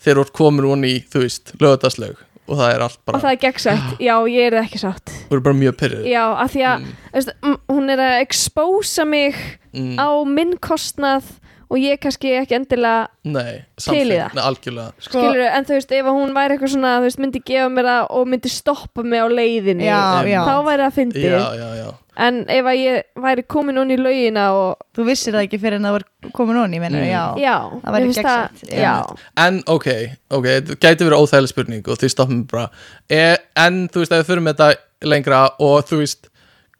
þegar 0.00 0.18
þú 0.20 0.24
ert 0.26 0.32
komin 0.36 0.66
hún 0.68 0.84
í, 0.88 0.94
þú 1.08 1.22
veist, 1.24 1.52
lögðarslaug 1.60 2.20
og 2.50 2.58
það 2.58 2.72
er 2.74 2.84
allt 2.86 2.98
og 2.98 3.04
bara, 3.06 3.20
það 3.22 3.34
er 3.36 3.40
gegnsætt, 3.44 3.90
já. 4.02 4.14
Ég 4.30 4.46
er 4.50 4.56
ekki 4.64 4.80
sátt. 4.82 5.12
Þú 5.30 5.36
eru 5.36 5.44
bara 5.46 5.58
mjög 5.60 5.76
pyrruð 5.80 6.08
Já, 6.10 6.24
af 6.44 6.50
því 6.54 6.64
að 6.66 6.80
Mm. 6.80 6.96
veist, 7.14 7.30
hún 7.70 7.90
er 7.94 8.02
að 8.06 8.16
expósa 8.24 9.06
mig 9.06 9.36
mm, 9.74 9.94
á 10.02 10.08
minn 10.26 10.56
kostnað 10.58 11.24
og 11.70 11.78
ég 11.78 12.00
kannski 12.02 12.32
ekki 12.34 12.56
endilega 12.58 13.06
nei, 13.30 13.62
til 13.78 14.10
í 14.10 14.16
það. 14.18 14.34
nei, 14.34 14.42
algjörlega. 14.42 14.92
Sko, 14.98 15.20
skilur, 15.22 15.46
en 15.46 15.64
þú 15.68 15.76
veist, 15.76 15.92
ef 15.94 16.08
að 16.10 16.16
hún 16.18 16.32
væri 16.34 16.56
eitthvað 16.56 16.72
svona 16.74 16.94
þú 16.98 17.06
veist, 17.06 17.20
myndi 17.22 17.42
gefa 17.46 17.68
mér 17.70 17.90
það 17.92 18.06
og 18.18 18.30
myndi 18.32 18.50
stoppa 18.50 19.04
mig 19.06 19.22
á 19.22 19.28
leiðinni 19.30 19.86
já, 19.86 20.00
já. 20.26 20.40
þá 20.48 20.56
væri 20.66 20.88
það 20.88 20.98
já, 21.14 21.68
já 21.78 21.90
en 22.20 22.38
ef 22.52 22.66
að 22.68 22.78
ég 22.80 23.02
væri 23.24 23.42
komin 23.48 23.78
hún 23.80 23.90
í 23.94 23.96
laugina 24.00 24.48
og 24.56 24.76
Þú 24.96 25.04
vissir 25.06 25.32
það 25.36 25.44
ekki 25.46 25.58
fyrir 25.62 25.78
en 25.78 25.86
það 25.86 25.94
var 25.96 26.04
komin 26.36 26.56
onni, 26.60 26.80
meina, 26.82 26.98
Mm. 26.98 27.08
já. 27.08 27.24
já, 27.40 27.54
Það 27.84 27.94
væri 27.94 28.14
það- 28.16 28.64
já, 28.80 28.94
En 29.36 29.62
ok, 29.66 29.86
ok, 30.30 30.44
þetta 30.44 30.76
gæti 30.82 31.06
verið 31.06 31.20
óþægileg 31.22 31.48
spurning 31.54 31.88
og 31.88 31.98
þið 31.98 32.10
stoppum 32.14 32.42
bara 32.50 32.70
e, 33.08 33.36
En 33.56 33.88
þú 33.88 34.02
veist, 34.04 34.12
ef 34.12 34.26
við 34.28 34.42
með 34.42 34.54
þetta 34.56 34.74
lengra 35.08 35.50
og 35.60 35.84
þú 35.88 35.98
veist, 36.02 36.26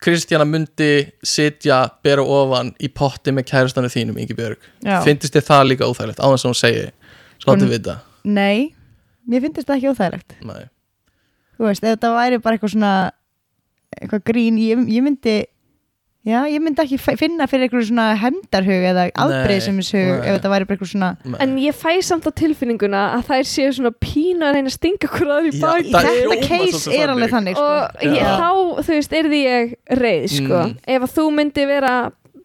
Kristjana 0.00 0.44
myndi 0.48 1.10
sitja, 1.22 1.90
bera 2.02 2.22
ofan 2.24 2.74
í 2.80 2.88
potti 2.88 3.30
með 3.36 3.44
kærastanu 3.50 3.88
þínum, 3.92 4.16
Ingi 4.18 4.34
Björg 4.34 4.56
Já. 4.82 5.02
Fyndist 5.04 5.34
þið 5.34 5.44
það 5.44 5.66
líka 5.68 5.84
óþægilegt, 5.88 6.20
á 6.20 6.26
þess 6.32 6.44
að 6.44 6.50
hún 6.50 6.60
segi 6.60 6.90
Svo 7.38 7.52
Hún- 7.54 7.60
áttu 7.60 7.68
vita 7.68 8.00
Nei, 8.24 8.74
mér 9.28 9.40
finnst 9.44 9.56
þetta 9.60 9.76
ekki 9.76 9.90
óþægilegt. 9.94 10.32
Nei. 10.44 10.64
Þú 11.58 11.66
veist, 11.68 11.84
ef 11.84 11.98
þetta 11.98 12.10
væri 12.16 12.38
bara 12.42 12.56
eitthvað 12.56 12.72
svona, 12.74 13.10
eitthvað 13.98 14.22
grín, 14.30 14.58
ég, 14.60 14.78
ég 14.88 15.02
myndi, 15.02 15.34
já, 16.26 16.44
ég 16.46 16.60
myndi 16.62 16.82
ekki 16.84 16.98
fi- 17.00 17.16
finna 17.18 17.46
fyrir 17.50 17.66
eitthvað 17.68 17.88
svona 17.88 18.06
hendarhug 18.20 18.84
eða 18.92 19.06
afbreyðsumishug 19.18 20.20
ef 20.20 20.36
þetta 20.36 20.52
væri 20.52 20.68
bara 20.68 20.76
eitthvað 20.76 20.92
svona, 20.92 21.08
Nei. 21.24 21.38
en 21.40 21.56
ég 21.58 21.74
fæ 21.74 21.96
samt 22.06 22.28
á 22.28 22.32
tilfinninguna 22.36 23.00
að 23.16 23.24
þær 23.32 23.48
séu 23.50 23.72
svona 23.74 23.90
pínu 24.04 24.46
að 24.46 24.54
reyna 24.58 24.70
að 24.70 24.76
stinga 24.78 25.10
hverju 25.10 25.34
aðri 25.36 25.50
í 25.50 25.58
Já, 25.58 25.66
baki 25.66 25.92
það 25.96 26.08
þetta 26.20 26.48
case 26.48 26.94
er 27.00 27.08
alveg 27.16 27.30
þannig, 27.34 27.58
sko. 27.58 27.66
og 27.66 28.06
ég, 28.06 28.16
Já. 28.20 28.30
þá, 28.38 28.50
þú 28.86 28.94
veist, 28.94 29.12
yrði 29.22 29.42
ég 29.48 29.74
reið, 30.04 30.24
sko, 30.38 30.62
Mm. 30.68 30.76
ef 30.86 31.02
að 31.02 31.14
þú 31.18 31.26
myndi 31.40 31.66
vera 31.66 31.94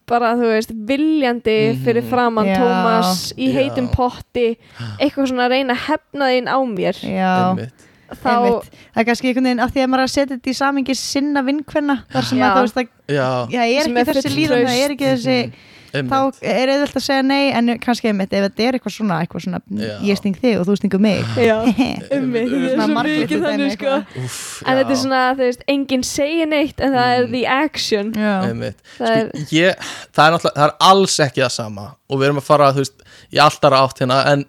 bara, 0.08 0.36
þú 0.38 0.50
veist, 0.54 0.70
viljandi 0.86 1.58
Mhm. 1.74 1.84
fyrir 1.84 2.04
framann 2.10 2.46
Já. 2.46 2.58
Tómas 2.62 3.34
í 3.38 3.48
Já. 3.50 3.54
heitum 3.58 3.88
potti 3.90 4.58
eitthvað 5.02 5.28
svona 5.32 5.46
að 5.48 5.50
reyna 5.50 5.74
að 5.74 5.84
hefna 5.90 6.26
þín 6.30 6.46
á 6.46 6.58
mér 6.62 6.96
Já, 7.02 7.50
Einmitt. 7.50 7.74
Þá, 8.10 8.32
einmitt. 8.36 8.72
Það 8.96 9.02
er 9.02 9.08
kannski 9.10 9.28
einhvern 9.32 9.50
veginn 9.50 9.64
af 9.66 9.72
því 9.76 9.84
að 9.86 9.92
maður 9.94 10.04
er 10.06 10.10
að 10.10 10.16
setja 10.16 10.36
þetta 10.36 10.50
í 10.52 10.58
samingi 10.62 10.96
sinna 11.00 11.42
vinkvenna, 11.48 11.96
þar 12.14 12.28
sem 12.30 12.38
Já. 12.42 12.48
að 12.50 12.58
þú 12.58 12.66
veist 12.68 12.82
að, 12.84 12.92
Já, 13.06 13.30
já, 13.54 13.62
ég 13.70 13.80
er 13.80 13.84
Sem 13.90 13.98
ekki 13.98 14.10
er 14.10 14.20
þessi 14.22 14.36
líðan, 14.36 14.66
það 14.66 14.84
er 14.86 14.94
ekki 14.96 15.10
þessi, 15.14 15.38
einmitt 15.46 15.72
þá 15.96 16.18
er 16.44 16.70
auðvitað 16.74 16.98
að 17.00 17.04
segja 17.06 17.24
nei, 17.24 17.44
en 17.56 17.70
kannski 17.80 18.10
einmitt, 18.10 18.34
ef 18.36 18.44
þetta 18.50 18.64
er 18.66 18.76
eitthvað 18.76 18.94
svona, 18.98 19.20
eitthvað 19.24 19.44
svona, 19.46 19.60
ég 20.04 20.18
sting 20.20 20.36
þig 20.42 20.58
og 20.60 20.66
þú 20.68 20.74
stingur 20.82 21.00
mig. 21.06 21.22
Einmitt. 21.40 22.50
það 22.52 22.82
er 22.82 22.82
svo 22.82 23.04
mikið 23.06 23.46
þannig, 23.46 23.76
sko. 23.78 23.94
Úff, 24.24 24.40
en 24.66 24.80
þetta 24.82 24.92
er 24.96 25.00
svona, 25.00 25.22
þú 25.38 25.46
veist, 25.46 25.64
enginn 25.72 26.04
segir 26.04 26.50
neitt 26.52 26.84
en 26.84 26.98
það 26.98 27.14
er 27.14 27.24
Mm. 27.26 27.32
the 27.32 27.46
action 27.48 28.12
Einmitt. 28.18 28.78
það 28.98 29.16
er, 29.16 29.30
Sko, 29.32 29.56
ég, 29.56 29.88
það 30.12 30.26
er 30.28 30.36
náttúrulega, 30.36 30.56
það 30.60 30.68
er 30.68 30.76
alls 30.92 31.16
ekki 31.30 31.42
það 31.46 31.54
sama 31.56 31.88
og 32.10 32.20
við 32.20 32.26
erum 32.28 32.42
að 32.44 32.48
fara, 32.50 32.72
þú 32.76 32.84
veist, 32.84 33.06
í 33.32 33.40
alltaf 33.46 33.78
átt 33.80 34.04
hérna, 34.04 34.20
en 34.34 34.46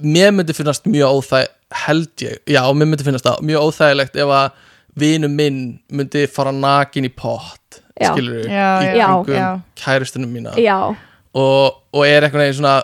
mér 0.00 0.32
myndi 0.34 0.56
finnast 0.56 0.88
mjög 0.88 1.20
óþæg, 1.20 1.52
held 1.74 2.24
ég 2.24 2.54
já, 2.54 2.62
mér 2.72 2.90
myndi 2.90 3.06
finnast 3.06 3.26
það 3.26 3.42
mjög 3.48 3.66
óþægilegt 3.68 4.20
ef 4.22 4.32
að 4.38 4.62
vinu 5.00 5.30
minn 5.30 5.60
myndi 5.90 6.24
fara 6.30 6.52
nakin 6.54 7.08
í 7.08 7.10
pott 7.10 7.80
Já. 7.94 8.10
skilur 8.10 8.40
við, 8.40 8.46
í 8.50 8.94
kringum 9.26 9.60
kærustunum 9.78 10.32
mína. 10.34 10.54
Já, 10.58 10.78
og, 10.90 11.76
og 11.94 12.06
er 12.06 12.26
eitthvað 12.26 12.42
neginn 12.42 12.58
svona 12.58 12.78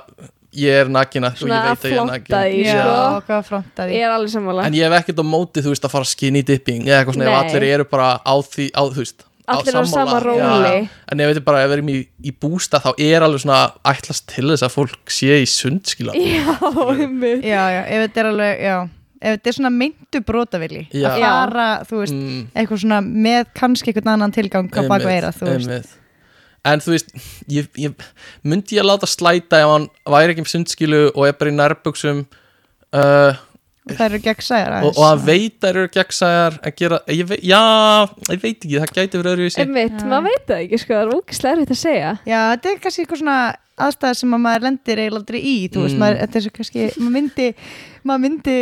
ég 0.55 0.83
er 0.83 0.91
nakin 0.91 1.27
og 1.27 1.39
Svona 1.39 1.59
ég 1.59 1.67
veit 1.67 1.85
að 1.85 1.91
ég 1.91 1.95
er 1.95 2.01
að 2.01 2.11
nakin 2.11 3.45
sko. 3.47 3.89
ég 3.91 4.05
er 4.07 4.15
alveg 4.15 4.33
sammála. 4.35 4.67
En 4.67 4.77
ég 4.79 4.87
hef 4.87 4.97
ekkert 5.01 5.23
á 5.23 5.27
móti, 5.27 5.63
þú 5.63 5.75
veist, 5.75 5.87
að 5.87 5.95
fara 5.95 6.11
skinny 6.11 6.43
dipping 6.47 6.87
eða 6.89 7.01
eitthvað 7.01 7.19
svona, 7.19 7.31
ef 7.31 7.41
allir 7.41 7.67
eru 7.71 7.87
bara 7.91 8.09
á 8.19 8.35
því, 8.43 8.71
á, 8.75 8.83
þú 8.91 9.03
veist 9.05 9.27
allir 9.55 9.77
á 9.77 9.83
sama 9.89 10.21
róli. 10.23 10.77
Já. 10.87 11.03
en 11.13 11.23
ef 11.25 11.33
við 11.33 11.43
bara 11.47 11.65
ef 11.65 11.71
við 11.71 11.77
erum 11.79 11.91
í, 11.93 11.99
í 12.25 12.33
bústa 12.33 12.81
þá 12.83 12.91
er 12.97 13.27
alveg 13.27 13.45
svona 13.45 13.61
ætlast 13.93 14.27
til 14.31 14.47
þess 14.51 14.67
að 14.67 14.75
fólk 14.77 15.13
sé 15.13 15.41
í 15.43 15.49
sund 15.51 15.91
skilja 15.91 16.15
já, 16.17 16.55
ummi 16.95 17.35
Já, 17.45 17.63
já, 17.75 17.83
ef 17.85 18.05
þetta 18.07 18.23
er 18.23 18.31
alveg, 18.31 18.65
já, 18.67 18.77
ef 19.21 19.37
þetta 19.37 19.53
er 19.53 19.59
svona 19.59 19.73
myndu 19.77 20.23
brotavili, 20.31 20.83
að 21.01 21.17
fara, 21.25 21.69
þú 21.89 22.03
veist, 22.03 22.19
mm, 22.19 22.43
eitthvað 22.55 22.83
svona 22.85 23.01
með 23.07 23.55
kannski 23.63 23.93
eitthvað 23.93 24.13
annan 24.15 24.37
tilgang 24.37 24.71
á 24.71 24.83
bak 24.85 25.07
og 25.07 25.13
eira, 25.13 25.35
þú 25.37 25.51
veist. 25.51 25.69
einmitt. 25.69 25.95
en 26.71 26.85
þú 26.85 26.97
veist 26.97 27.15
ég, 27.51 27.71
ég, 27.81 28.09
myndi 28.47 28.79
ég 28.79 28.85
að 28.85 28.93
láta 28.93 29.11
slæta 29.11 29.63
ef 29.65 29.75
hann 29.75 29.89
væri 30.17 30.35
ekki 30.35 30.47
um 30.47 30.51
sundskilu 30.55 31.07
og 31.15 31.25
er 31.29 31.39
bara 31.41 31.53
í 31.53 31.57
nærbuxum 31.59 32.27
uh, 32.95 33.33
og 33.89 33.95
það 33.97 34.05
eru 34.11 34.19
gegnsæjar 34.27 34.75
og, 34.85 34.91
og 34.93 35.07
að 35.09 35.23
veita 35.31 35.71
eru 35.73 35.87
gegnsæjar 35.95 36.59
að 36.69 36.75
gera, 36.83 36.99
ég 37.17 37.27
veit, 37.31 37.41
já, 37.49 37.61
ég 38.29 38.43
veit 38.43 38.59
ekki 38.67 38.77
það 38.83 38.93
gæti 38.99 39.21
verið 39.23 39.33
öðruvísi 39.33 39.63
Einmitt, 39.65 39.97
Já. 39.97 40.07
maður 40.11 40.27
veit 40.29 40.45
það 40.51 40.63
ekki 40.67 40.79
sko, 40.83 40.93
það 40.99 41.03
er 41.07 41.15
ógislega 41.17 41.55
erfitt 41.57 41.73
að 41.75 41.81
segja 41.81 42.13
Já, 42.29 42.41
þetta 42.53 42.71
er 42.75 42.79
kannski 42.85 43.05
eitthvað 43.07 43.23
svona 43.23 43.39
aðstæða 43.81 44.17
sem 44.21 44.35
að 44.37 44.43
maður 44.45 44.65
lendir 44.67 45.01
eiginlega 45.01 45.21
aldrei 45.23 45.41
í, 45.41 45.55
þú 45.73 45.85
veist, 45.87 45.95
Mm. 45.97 46.03
maður, 46.05 46.19
þetta 46.21 46.37
er 46.37 46.45
svo 46.45 46.53
kannski, 46.59 46.83
maður 47.01 47.15
myndi, 47.17 47.47
maður 48.05 48.23
myndi 48.27 48.57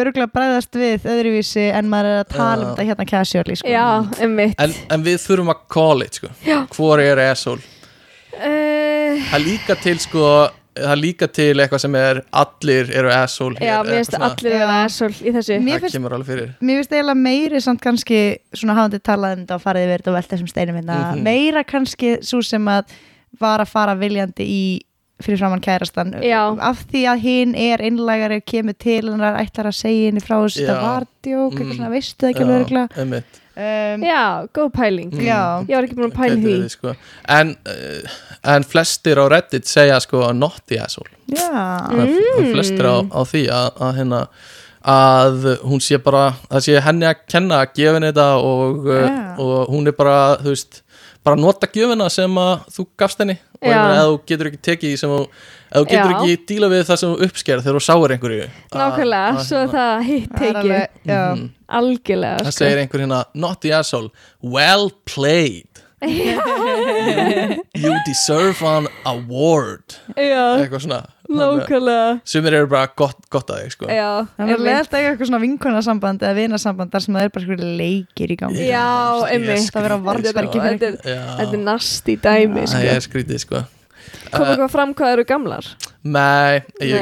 örgulega 0.00 0.30
bræðast 0.30 0.78
við 0.78 1.08
öðruvísi 1.10 1.64
en 1.74 1.88
maður 1.90 2.10
er 2.12 2.20
að 2.22 2.28
tala 2.36 2.54
um 2.54 2.62
Já. 2.62 2.70
þetta 2.70 2.86
hérna 2.92 3.06
casually, 3.10 3.56
sko. 3.58 3.68
Já, 3.74 3.86
einmitt 4.22 4.54
en, 4.62 4.76
en 4.94 5.02
við 5.08 5.18
þurfum 5.26 5.50
að 5.50 5.64
call 5.74 6.06
it 6.06 6.20
sko. 6.20 6.30
Já. 6.46 6.60
hvor 6.76 7.02
er 7.02 7.18
asshole 7.26 7.60
uh, 8.38 9.18
það 9.32 9.44
líka 9.48 9.76
til 9.82 9.98
sko 10.00 10.24
það 10.76 10.92
er 10.94 11.00
líka 11.02 11.26
til 11.32 11.54
eitthvað 11.58 11.80
sem 11.82 11.94
er 11.98 12.20
allir 12.32 12.90
eru 12.96 13.10
asshole 13.10 13.56
Já, 13.60 13.80
hér, 13.80 13.86
mér 13.88 13.96
finnst 14.00 14.12
svona. 14.14 14.28
allir 14.30 14.52
Já. 14.54 14.68
asshole 14.84 15.14
í 15.18 15.32
þessu 15.34 15.58
Mér 15.60 15.74
það 15.78 15.80
finnst- 15.86 15.96
kemur 15.98 16.12
alveg 16.16 16.26
fyrir 16.30 16.52
Mér 16.60 16.76
finnst 16.80 16.92
eiginlega 16.92 17.22
meiri 17.24 17.60
samt 17.60 17.80
kannski 17.80 18.20
svona 18.54 18.74
hafandi 18.78 19.00
talað 19.00 19.36
um 19.38 19.46
þetta 19.46 19.54
og 19.58 19.62
farið 19.64 19.90
þetta 19.96 20.08
og 20.08 20.14
velt 20.20 20.28
þessum 20.34 20.48
steinum 20.52 20.76
hérna, 20.80 20.98
Mhm. 21.14 21.22
meira 21.22 21.64
kannski 21.64 22.18
svo 22.22 22.42
sem 22.44 22.64
að 22.66 22.84
var 23.40 23.58
að 23.60 23.68
fara 23.68 23.94
viljandi 23.96 24.46
í 24.46 24.80
fyrir 25.20 25.36
framann 25.38 25.60
kærastan 25.60 26.14
Já. 26.22 26.56
af 26.60 26.86
því 26.90 27.02
að 27.12 27.18
hinn 27.20 27.54
er 27.54 27.78
innlægari 27.78 28.40
kemur 28.40 28.72
til 28.78 29.02
hennar 29.10 29.36
ætlar 29.36 29.66
að 29.68 29.76
segja 29.76 30.06
henni 30.08 30.20
frá 30.24 30.38
þessu 30.40 30.64
þetta 30.64 30.78
Já. 30.78 30.80
var 30.80 31.04
djók, 31.22 31.52
eitthvað 31.52 31.66
Mm. 31.66 31.76
svona, 31.76 31.90
veistu 31.90 32.16
það 32.24 32.30
ekki 32.30 32.44
alveg 32.46 32.64
örugglega? 32.64 32.88
einmitt. 32.96 33.39
Um, 33.56 34.04
Já, 34.06 34.46
góð 34.54 34.70
pæling 34.76 35.10
Já, 35.20 35.40
Ég 35.68 35.74
var 35.76 35.84
ekki 35.88 35.98
búin 35.98 36.10
að 36.12 36.16
pæla 36.18 36.38
því 36.44 36.70
sko. 36.70 36.94
en, 37.28 37.56
uh, 37.66 38.10
en 38.54 38.64
flestir 38.64 39.16
á 39.20 39.24
Reddit 39.30 39.66
segja 39.68 40.00
sko 40.00 40.32
not 40.32 40.60
the 40.66 40.78
asshole 40.82 41.10
Mm. 41.30 42.52
flestir 42.52 42.82
á, 42.90 42.96
á 43.06 43.20
því 43.22 43.42
að, 43.54 43.68
að 43.86 43.92
hérna 44.00 44.20
að 44.80 45.44
hún 45.68 45.80
sé 45.84 45.98
bara 46.02 46.32
það 46.50 46.64
sé 46.64 46.80
henni 46.80 47.06
að 47.06 47.20
kenna 47.28 47.58
að 47.62 47.74
henni 47.94 48.08
þetta 48.10 48.28
og, 48.42 48.86
Já. 48.88 49.36
og 49.38 49.68
hún 49.70 49.86
er 49.86 49.92
bara 49.98 50.16
þú 50.40 50.54
veist, 50.54 50.80
bara 51.22 51.36
nota 51.36 51.68
gjöfina 51.68 52.08
sem 52.10 52.34
að 52.40 52.64
þú 52.72 52.86
gafst 52.98 53.18
henni 53.22 53.36
og 53.60 53.70
ef 53.70 54.00
þú 54.00 54.20
getur 54.30 54.46
ekki 54.50 54.60
tekið 54.68 54.96
sem 55.00 55.10
þú 55.10 55.20
ef 55.20 55.76
þú 55.76 55.84
getur 55.90 56.10
Já. 56.10 56.18
ekki 56.20 56.36
díla 56.50 56.68
við 56.72 56.84
það 56.88 56.96
sem 57.02 57.10
þú 57.14 57.26
uppsker 57.28 57.60
þegar 57.64 57.76
þú 57.78 57.82
sáir 57.86 58.14
einhverju. 58.16 58.46
Nákvæmlega, 58.72 59.28
að- 59.34 59.44
svo 59.48 59.58
er 59.62 59.68
það 59.74 60.02
hitt 60.10 60.32
tekið. 60.40 60.86
Mhm. 61.04 61.44
Algjörlega 61.80 62.38
það 62.40 62.50
sko. 62.52 62.64
segir 62.64 62.78
einhver 62.82 63.00
hérna 63.04 63.24
not 63.34 63.60
the 63.60 63.72
asshole, 63.72 64.10
well 64.42 64.90
played. 65.04 65.66
You 67.80 67.92
deserve 68.06 68.62
an 68.62 68.88
award. 69.06 69.96
Já, 70.16 70.56
eitthvað 70.60 70.80
svona 70.86 71.00
Nákvæmlega. 71.38 72.20
sumir 72.24 72.54
eru 72.58 72.66
bara 72.72 72.88
gott, 72.96 73.18
gott 73.30 73.50
að 73.54 73.60
þig 73.64 73.72
sko. 73.76 73.86
Já, 73.86 74.26
það 74.36 74.50
er 74.54 74.62
leðalt 74.66 74.90
að 74.94 74.98
eiga 75.00 75.10
eitthvað 75.12 75.28
svona 75.30 75.40
vinkonasamband 75.44 76.24
eða 76.26 76.34
vinasamband 76.40 76.90
þar 76.94 77.04
sem 77.06 77.14
það 77.14 77.22
er 77.28 77.32
bara 77.36 77.44
svona 77.46 77.68
leikir 77.80 78.30
í 78.34 78.36
gangi. 78.40 78.66
Já, 78.68 78.86
einmitt. 79.30 79.70
það 79.70 79.86
vera 79.86 79.98
skrítið, 79.98 80.06
varðsbergi 80.08 80.62
fyrir 80.64 80.78
Þetta 80.80 81.52
er- 81.52 81.64
nasti 81.70 82.16
dæmi 82.16 82.64
það 82.64 82.72
sko. 82.74 82.94
er 82.96 83.00
skrítið 83.08 83.38
sko. 83.46 83.64
Kom 84.32 84.42
Uh, 84.42 84.48
eitthvað 84.50 84.70
fram 84.70 84.94
hvað 84.94 85.12
eru 85.12 85.24
gamlar? 85.24 85.66
Nei, 86.02 86.62
ég 86.80 86.94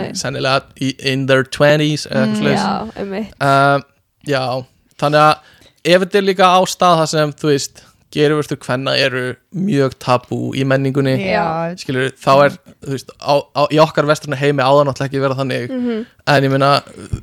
í, 0.80 0.94
in 1.00 1.26
their 1.26 1.44
20s 1.44 2.06
eða 2.10 2.26
eitthvað 2.26 2.36
Mm, 2.36 2.58
Já, 2.58 2.92
einmitt. 3.00 3.32
Uh, 3.40 3.80
Já, 4.28 4.64
þannig 4.98 5.20
að 5.22 5.36
ef 5.84 6.00
þetta 6.02 6.18
er 6.18 6.26
líka 6.26 6.44
á 6.52 6.60
stað 6.68 6.98
það 7.00 7.06
sem 7.08 7.32
þú 7.32 7.48
veist, 7.52 7.82
gerurvörstu 8.14 8.56
hvenna 8.64 8.94
eru 8.96 9.34
mjög 9.54 9.92
tabú 10.00 10.54
í 10.56 10.62
menningunni 10.64 11.12
já, 11.20 11.74
skilur, 11.76 12.08
þá 12.16 12.30
er 12.46 12.54
þú 12.80 12.94
veist, 12.94 13.10
á, 13.20 13.34
á, 13.52 13.62
í 13.68 13.78
okkar 13.84 14.06
vestrana 14.08 14.38
heimi 14.40 14.64
áðan 14.64 14.88
náttúrulega 14.88 15.10
ekki 15.10 15.20
vera 15.20 15.36
þannig 15.36 15.66
Mhm. 15.70 16.06
en 16.28 16.44
ég 16.46 16.50
meina, 16.50 16.70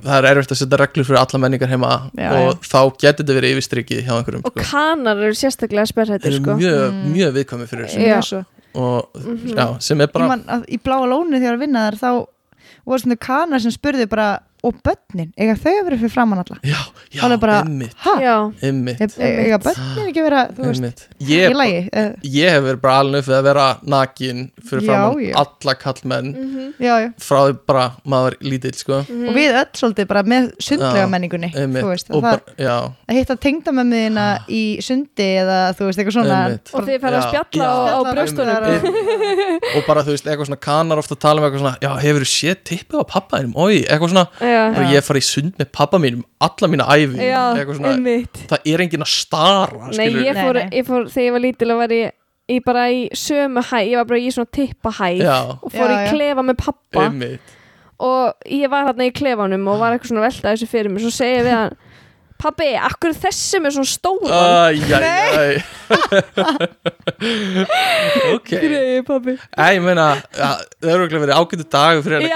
það 0.05 0.17
er 0.19 0.27
erfitt 0.35 0.51
að 0.53 0.59
setja 0.61 0.77
reglur 0.83 1.05
fyrir 1.09 1.21
alla 1.23 1.39
menningar 1.41 1.69
heima 1.73 2.11
Já, 2.17 2.29
og 2.37 2.61
þá 2.61 2.79
getur 3.01 3.25
þetta 3.25 3.37
verið 3.39 3.55
yfirstrykið 3.55 4.03
hjá 4.05 4.13
einhverjum 4.19 4.45
Og 4.45 4.51
sko. 4.53 4.67
kanar 4.71 5.17
eru 5.17 5.33
sérstaklega 5.33 5.87
sperrhættir 5.89 6.31
eru 6.33 6.43
sko. 6.43 6.57
mjög, 6.61 7.01
mjög 7.15 7.33
viðkvæmi 7.39 7.67
fyrir 7.67 7.89
þessu 7.89 8.45
og 8.75 9.09
Mhm. 9.15 9.55
já, 9.55 9.81
sem 9.81 10.01
er 10.01 10.07
bara 10.07 10.27
man 10.27 10.43
að 10.43 10.65
í 10.69 10.77
bláa 10.79 11.05
lónu 11.07 11.33
þegar 11.39 11.41
ég 11.41 11.49
var 11.49 11.57
að 11.57 11.65
vinna 11.65 11.91
þar 11.91 11.97
þá 11.99 12.27
voru 12.85 12.99
svona 13.01 13.17
kanar 13.17 13.59
sem 13.61 13.71
spurði 13.71 14.05
bara 14.09 14.39
og 14.65 14.79
börnin, 14.85 15.31
eiga 15.37 15.55
þau 15.59 15.71
að 15.71 15.83
vera 15.87 15.99
fyrir 16.01 16.13
framann 16.13 16.41
alla? 16.41 16.57
Já, 16.65 16.79
já, 17.13 17.25
ymmit, 17.65 17.95
ymmit, 18.65 19.01
Eiga 19.25 19.59
börnin 19.61 20.09
ekki 20.09 20.23
vera, 20.25 20.45
þú 20.55 20.65
veist, 20.67 20.81
ymmit 20.81 21.03
í 21.21 21.29
ég, 21.31 21.55
lagi 21.55 21.79
ég 22.35 22.55
hef 22.55 22.65
verið 22.65 22.81
bara 22.83 22.95
alveg 23.03 23.27
við 23.27 23.37
að 23.37 23.45
vera 23.49 23.67
nakin 23.95 24.41
fyrir 24.65 24.85
Já, 24.85 24.89
framann 24.89 25.21
já. 25.23 25.33
alla 25.43 25.75
kallmenn. 25.81 26.31
Já, 26.81 26.93
já. 27.05 27.09
Frá 27.21 27.37
því 27.45 27.57
bara 27.69 27.85
maður 28.09 28.37
lítill 28.43 28.73
sko. 28.75 29.01
Og 29.05 29.37
við 29.37 29.59
öll 29.61 29.69
svolítið 29.79 30.09
bara 30.09 30.23
með 30.27 30.49
sundlega 30.63 31.05
menningunni 31.11 31.51
þú 31.55 31.85
veist, 31.91 32.11
og 32.11 32.25
það, 32.25 32.41
að 32.59 33.19
hitta 33.19 33.37
tengdamömmuðina 33.45 34.25
í 34.51 34.63
sundi 34.83 35.29
eða 35.43 35.59
þú 35.77 35.89
veist, 35.89 36.01
eitthvað 36.01 36.17
svona. 36.17 36.41
Einmitt. 36.45 36.73
Og 36.75 36.87
þið 36.89 36.99
fara 37.05 37.21
að 37.21 37.27
spjalla 37.29 37.69
já, 37.69 37.71
á, 37.71 37.95
á 37.95 37.99
brjóstunum. 38.11 38.61
og 39.75 39.87
bara 39.87 40.05
þú 40.05 40.15
veist, 40.15 40.27
eitthvað 40.27 40.49
svona 40.49 40.61
kanar 40.65 41.01
ofta 41.01 41.19
tala 41.19 41.41
um 41.41 41.47
eitthvað 41.47 41.63
svona, 41.63 41.75
já, 41.83 41.91
hefur 42.05 42.25
þú 42.25 42.31
séð 42.33 42.61
tippið 42.71 43.01
á 43.01 43.05
pappa 43.15 43.41
þínum, 43.41 43.55
oi, 43.65 43.83
eitthvað 43.83 44.13
svona 44.13 44.25
og 44.65 44.93
ég 44.93 45.05
farið 45.05 45.23
í 45.23 45.27
sund 45.29 45.57
með 45.59 45.69
pappa 45.75 45.99
mínum 46.01 46.21
alla 46.47 46.69
mína 46.71 46.85
æfi, 46.91 47.19
já 47.29 47.41
það 47.55 48.69
er 48.73 48.83
enginn 48.85 49.05
að 49.05 49.11
stara, 49.13 49.89
Nei, 49.95 50.07
ég 50.25 50.39
fór, 50.39 50.59
ég 50.65 50.87
fór 50.87 51.09
þegar 51.11 51.27
ég 51.27 51.35
var 51.37 51.43
lítil 51.45 51.69
að 51.75 51.81
vera 51.83 51.99
í, 51.99 52.05
í 52.55 52.59
bara 52.65 52.85
í 52.93 53.03
sömu 53.17 53.63
hæ, 53.69 53.77
ég 53.89 53.99
var 54.01 54.09
bara 54.11 54.21
í 54.21 54.31
svona 54.35 54.51
tippa 54.59 54.93
hæ 54.99 55.07
já, 55.19 55.37
og 55.59 55.71
fór 55.73 55.89
Já, 55.89 55.95
í 55.95 55.99
já. 56.05 56.09
klefa 56.13 56.45
með 56.45 56.59
pappa 56.63 57.07
einmitt. 57.09 57.53
Og 58.05 58.49
ég 58.51 58.67
var 58.67 58.89
hérna 58.89 59.05
í 59.07 59.11
klefanum 59.15 59.67
og 59.71 59.77
var 59.79 59.93
eitthvað 59.95 60.11
svona 60.11 60.25
að 60.25 60.27
velta 60.27 60.51
þessu 60.51 60.67
fyrir 60.67 60.91
mig 60.91 61.03
svo 61.05 61.13
segi 61.15 61.37
ég 61.37 61.45
við 61.47 61.53
hann 61.55 61.77
Pabbi, 62.41 62.67
akkur 62.77 63.09
er 63.13 63.17
þessi 63.25 63.57
með 63.63 63.71
svona 63.77 63.89
stóran? 63.89 64.31
Æjæjæj. 64.75 65.55
Ok. 68.35 68.49
Greið, 68.51 68.99
pabbi. 69.07 69.33
Æ, 69.55 69.57
ég 69.77 69.81
meina, 69.85 70.05
það 70.35 70.91
eru 70.93 71.03
ekki 71.07 71.21
verið 71.23 71.37
ágættu 71.39 71.65
fyrir 72.05 72.19
Já, 72.25 72.29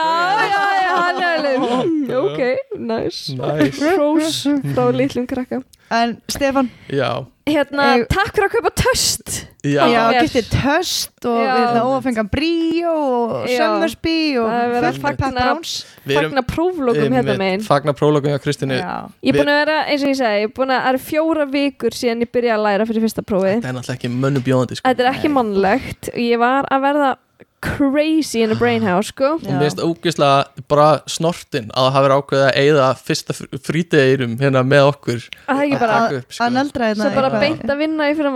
já, 0.45 0.63
já, 0.79 0.93
hann 1.03 1.17
er 1.19 1.25
alveg 1.33 1.57
Ok, 2.23 2.39
nice. 2.79 3.21
Nice. 3.37 3.79
Rós 3.99 4.37
frá 4.73 4.83
litlum 4.95 5.25
krakka. 5.29 5.57
En 5.93 6.09
Stefan, 6.29 6.67
Já, 6.93 7.11
Hérna, 7.49 7.85
Ég- 7.97 8.07
takk 8.11 8.31
fyrir 8.35 8.47
að 8.49 8.53
kaupa 8.57 8.71
töst. 8.79 9.45
Já, 9.59 9.83
já, 9.91 10.03
getið 10.23 10.45
töst 10.53 11.25
og 11.27 11.35
Já. 11.43 11.55
við 11.59 11.79
óafengan 11.83 12.29
bríó 12.31 12.93
og 12.95 13.47
Já. 13.49 13.57
Summersby 13.59 14.37
og 14.39 14.47
Það 14.47 14.59
er 14.63 14.69
verið 14.71 14.87
að 14.87 14.99
fullt 14.99 15.05
af 15.09 15.17
fagna- 15.19 15.41
pepperóns 15.41 15.73
Við 16.07 16.15
erum 16.15 16.29
Fagna 16.31 16.43
próflókum 16.53 17.15
hérna 17.17 17.35
megin. 17.41 17.65
Fagna 17.67 17.93
prólogum 17.93 18.31
hjá 18.31 18.39
Kristínu. 18.39 18.77
Ég 18.79 19.33
er 19.33 19.39
búin 19.39 19.51
að 19.51 19.59
vera, 19.65 19.77
eins 19.91 20.01
og 20.03 20.09
ég 20.13 20.19
segi, 20.21 20.39
ég 20.39 20.47
er 20.47 20.53
búin 20.55 20.71
að 20.71 20.79
það 20.79 20.89
eru 20.93 21.01
fjóra 21.09 21.45
vikur 21.51 21.91
síðan 21.99 22.21
ég 22.23 22.31
byrja 22.31 22.55
að 22.55 22.63
læra 22.69 22.85
fyrir 22.87 23.03
fyrsta 23.03 23.21
prófið. 23.27 23.59
Það 23.59 23.69
er 23.69 23.75
náttúrulega 23.79 23.99
ekki 23.99 24.13
mönnum 24.15 24.43
bjóðandi 24.47 24.77
sko. 24.79 24.87
Þetta 24.89 24.99
er 25.05 25.11
ekki 25.13 25.29
mannlegt. 25.35 26.09
Ég 26.15 26.37
var 26.39 26.63
að 26.71 26.81
verða 26.87 27.09
crazy 27.61 28.43
in 28.43 28.51
a 28.51 28.57
brain 28.59 28.83
house, 28.85 29.11
sko. 29.13 29.33
Og 29.37 29.45
mér 29.45 29.65
finnst 29.65 29.81
ógeðslega 29.83 30.65
bara 30.71 30.87
snortin 31.09 31.71
að 31.73 31.87
það 31.87 31.95
hafi 31.95 32.05
verið 32.07 32.21
ákveðið 32.21 32.45
að 32.45 32.59
eigða 32.61 32.89
fyrsta 33.07 33.35
frítegirum 33.69 34.37
hérna 34.39 34.63
með 34.67 34.91
okkur. 34.93 35.25
Að 35.45 35.59
það 35.59 35.63
ekki 35.65 35.81
bara, 35.83 35.97
taka 36.03 36.21
upp, 36.21 36.29
sko. 36.35 36.45
að 36.45 36.55
nöldra 36.57 36.91
hérna 36.91 37.09
svo 37.09 37.15
bara 37.17 37.43
beint 37.43 37.65
að 37.65 37.83
vinna 37.83 38.09
í 38.09 38.17
það? 38.19 38.29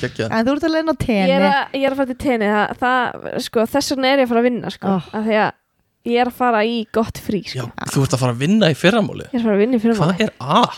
Geggjað. 0.00 0.28
En 0.30 0.46
þú 0.46 0.56
ert 0.56 0.68
að 0.68 0.76
leina 0.76 0.92
á 0.92 0.96
ég 0.96 1.06
tenni 1.06 1.36
er, 1.36 1.46
að, 1.48 1.78
ég 1.80 1.86
er 1.88 1.94
að 1.94 2.02
fara 2.02 2.12
til 2.12 2.20
tenni. 2.26 2.50
Það, 2.50 2.76
það, 2.84 3.40
sko, 3.46 3.66
þess 3.74 3.94
vegna 3.94 4.12
er 4.12 4.22
ég 4.22 4.28
að 4.28 4.32
fara 4.34 4.44
að 4.44 4.48
vinna, 4.50 4.74
sko. 4.76 4.94
Oh. 4.94 5.10
af 5.16 5.26
því 5.26 5.40
að 5.40 5.50
ég 6.08 6.20
er 6.22 6.30
að 6.30 6.36
fara 6.38 6.62
í 6.64 6.78
gott 6.96 7.20
frí, 7.20 7.42
Já, 7.44 7.66
sko 7.66 7.90
þú 7.92 8.04
ert 8.06 8.14
að 8.16 8.22
fara 8.22 8.32
að 8.32 8.40
vinna 8.40 8.70
í 8.72 8.76
fyrramáli 8.78 9.26
ég 9.26 9.34
er 9.34 9.42
að 9.42 9.44
fara 9.44 9.56
að 9.56 9.60
vinna 9.60 9.76
í 9.76 9.82
Hvað 9.82 9.90
fyrramáli 9.90 10.24
er 10.24 10.32
að? 10.40 10.70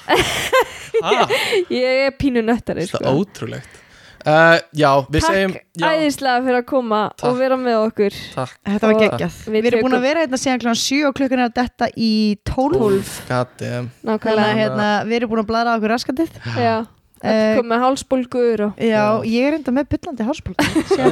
Ég 1.73 2.01
er 2.09 2.17
pínu 2.19 2.43
nöttari, 2.45 2.85
Það 2.91 2.99
er 2.99 3.07
sko. 3.07 3.15
ótrúlegt 3.23 3.79
uh, 4.27 4.57
Já, 4.77 4.91
við 5.13 5.27
segjum 5.27 5.53
Takk 5.57 5.83
já, 5.83 5.87
æðislega 5.99 6.45
fyrir 6.47 6.59
að 6.61 6.67
koma 6.73 7.01
Takk. 7.17 7.27
og 7.31 7.37
vera 7.41 7.59
með 7.61 7.79
okkur. 7.89 8.17
Takk, 8.37 8.57
Þetta 8.69 8.91
var 8.91 8.99
geggjað. 9.03 9.37
við 9.47 9.59
Við 9.59 9.71
erum 9.73 9.85
búin 9.87 9.99
að 9.99 10.07
vera 10.09 10.25
hérna 10.25 10.41
síðan 10.43 10.63
klokkan 10.65 10.81
7 10.83 11.05
og 11.09 11.15
klukkan 11.19 11.43
er 11.43 11.49
að 11.51 11.55
detta 11.61 11.89
í 11.97 12.13
12 12.49 13.13
goddamn. 13.29 13.93
Þannig 13.93 14.03
að 14.03 14.11
nákvæmlega, 14.13 14.59
hérna, 14.63 14.89
við 15.09 15.19
erum 15.21 15.33
búin 15.33 15.43
að 15.45 15.49
bladra 15.53 15.73
á 15.73 15.77
okkur 15.79 15.95
raskatið. 15.97 16.37
Já. 16.57 16.75
Eh, 17.23 17.31
Þetta 17.31 17.59
kom 17.61 17.69
með 17.71 17.83
hálsbólgur 17.85 18.61
og 18.67 18.81
Já, 18.83 19.03
ég 19.31 19.45
er 19.47 19.55
enda 19.55 19.71
með 19.71 19.85
byllandi 19.93 20.25
hálsbólk 20.27 20.59
Ég 20.59 21.05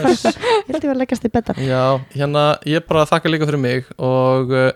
held 0.67 0.83
ég 0.83 0.89
var 0.91 0.97
að 0.97 1.03
leggast 1.05 1.27
í 1.29 1.31
betta? 1.31 1.55
Já, 1.63 1.85
hérna, 2.17 2.43
ég 2.67 2.83
bara 2.89 3.05
þakka 3.07 3.31
líka 3.31 3.47
fyrir 3.47 3.63
mig 3.63 3.87
og 3.95 4.51
uh, 4.51 4.73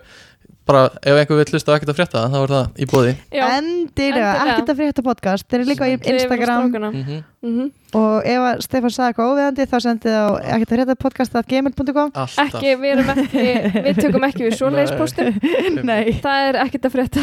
bara 0.65 0.83
ef 1.01 1.19
einhver 1.19 1.39
vill 1.39 1.53
hlusta 1.53 1.75
ekkert 1.75 1.93
að 1.93 1.99
frétta 1.99 2.25
þá 2.31 2.37
er 2.41 2.53
það 2.55 2.65
í 2.81 2.87
bóði 2.89 3.13
Endilega, 3.31 4.29
ekkert 4.45 4.71
að 4.73 4.79
frétta 4.81 5.05
podcast 5.05 5.47
Þeir 5.49 5.59
eru 5.59 5.69
líka 5.69 5.85
á 5.85 5.89
Instagram. 5.93 6.69
mm 6.71 7.03
-hmm. 7.03 7.23
mm 7.41 7.71
og 7.95 8.25
ef 8.27 8.41
að 8.43 8.61
Stefán 8.65 8.91
sagði 8.91 9.07
eitthvað 9.09 9.29
óviðandi 9.31 9.65
þá 9.71 9.77
sendið 9.85 10.15
á 10.19 10.27
ekkert 10.55 10.71
að 10.71 10.75
frétta 10.75 10.95
podcast 10.99 11.35
að 11.35 11.45
gmail.com 11.51 12.09
ekki, 12.43 12.69
við 12.81 12.89
erum 12.91 13.09
ekki 13.13 13.43
við 13.85 14.01
tökum 14.01 14.25
ekki 14.27 14.43
við 14.49 14.57
Nei, 15.85 16.19
það 16.19 16.47
er 16.47 16.55
ekkert 16.65 16.85
að 16.85 16.91
frétta 16.91 17.19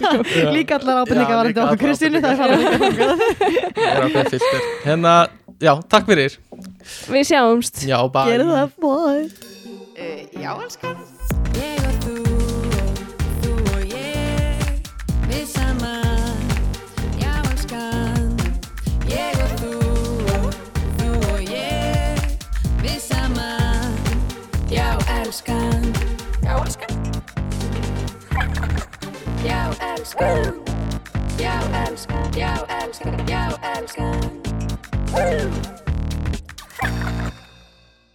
Já. 0.00 0.50
líka 0.56 0.78
allar 0.78 1.02
ábendingar 1.02 1.34
Já, 1.34 1.36
varandi 1.36 1.60
okkur 1.60 1.78
Kristínu 1.84 2.22
Það 2.24 2.30
er 2.30 2.38
fara 2.40 2.56
líka 2.56 4.30
Hérna, 4.84 5.28
já, 5.60 5.74
takk 5.88 6.08
fyrir. 6.08 6.38
Við 7.10 7.28
sjáumst. 7.32 7.84
Já, 7.88 7.98
það, 8.08 8.74
bye. 8.80 9.28
Uh, 10.00 10.24
já, 10.40 10.54
elskan 10.56 11.79
elskan. 25.30 25.92
Já, 26.42 26.58
elskan. 26.58 26.88
Já, 29.44 29.70
elskan. 29.80 30.54
Já, 31.38 31.60
elskan. 31.86 32.30
Já, 32.36 32.66
elskan. 32.68 33.28
Já, 33.28 33.48
elskan 33.62 35.79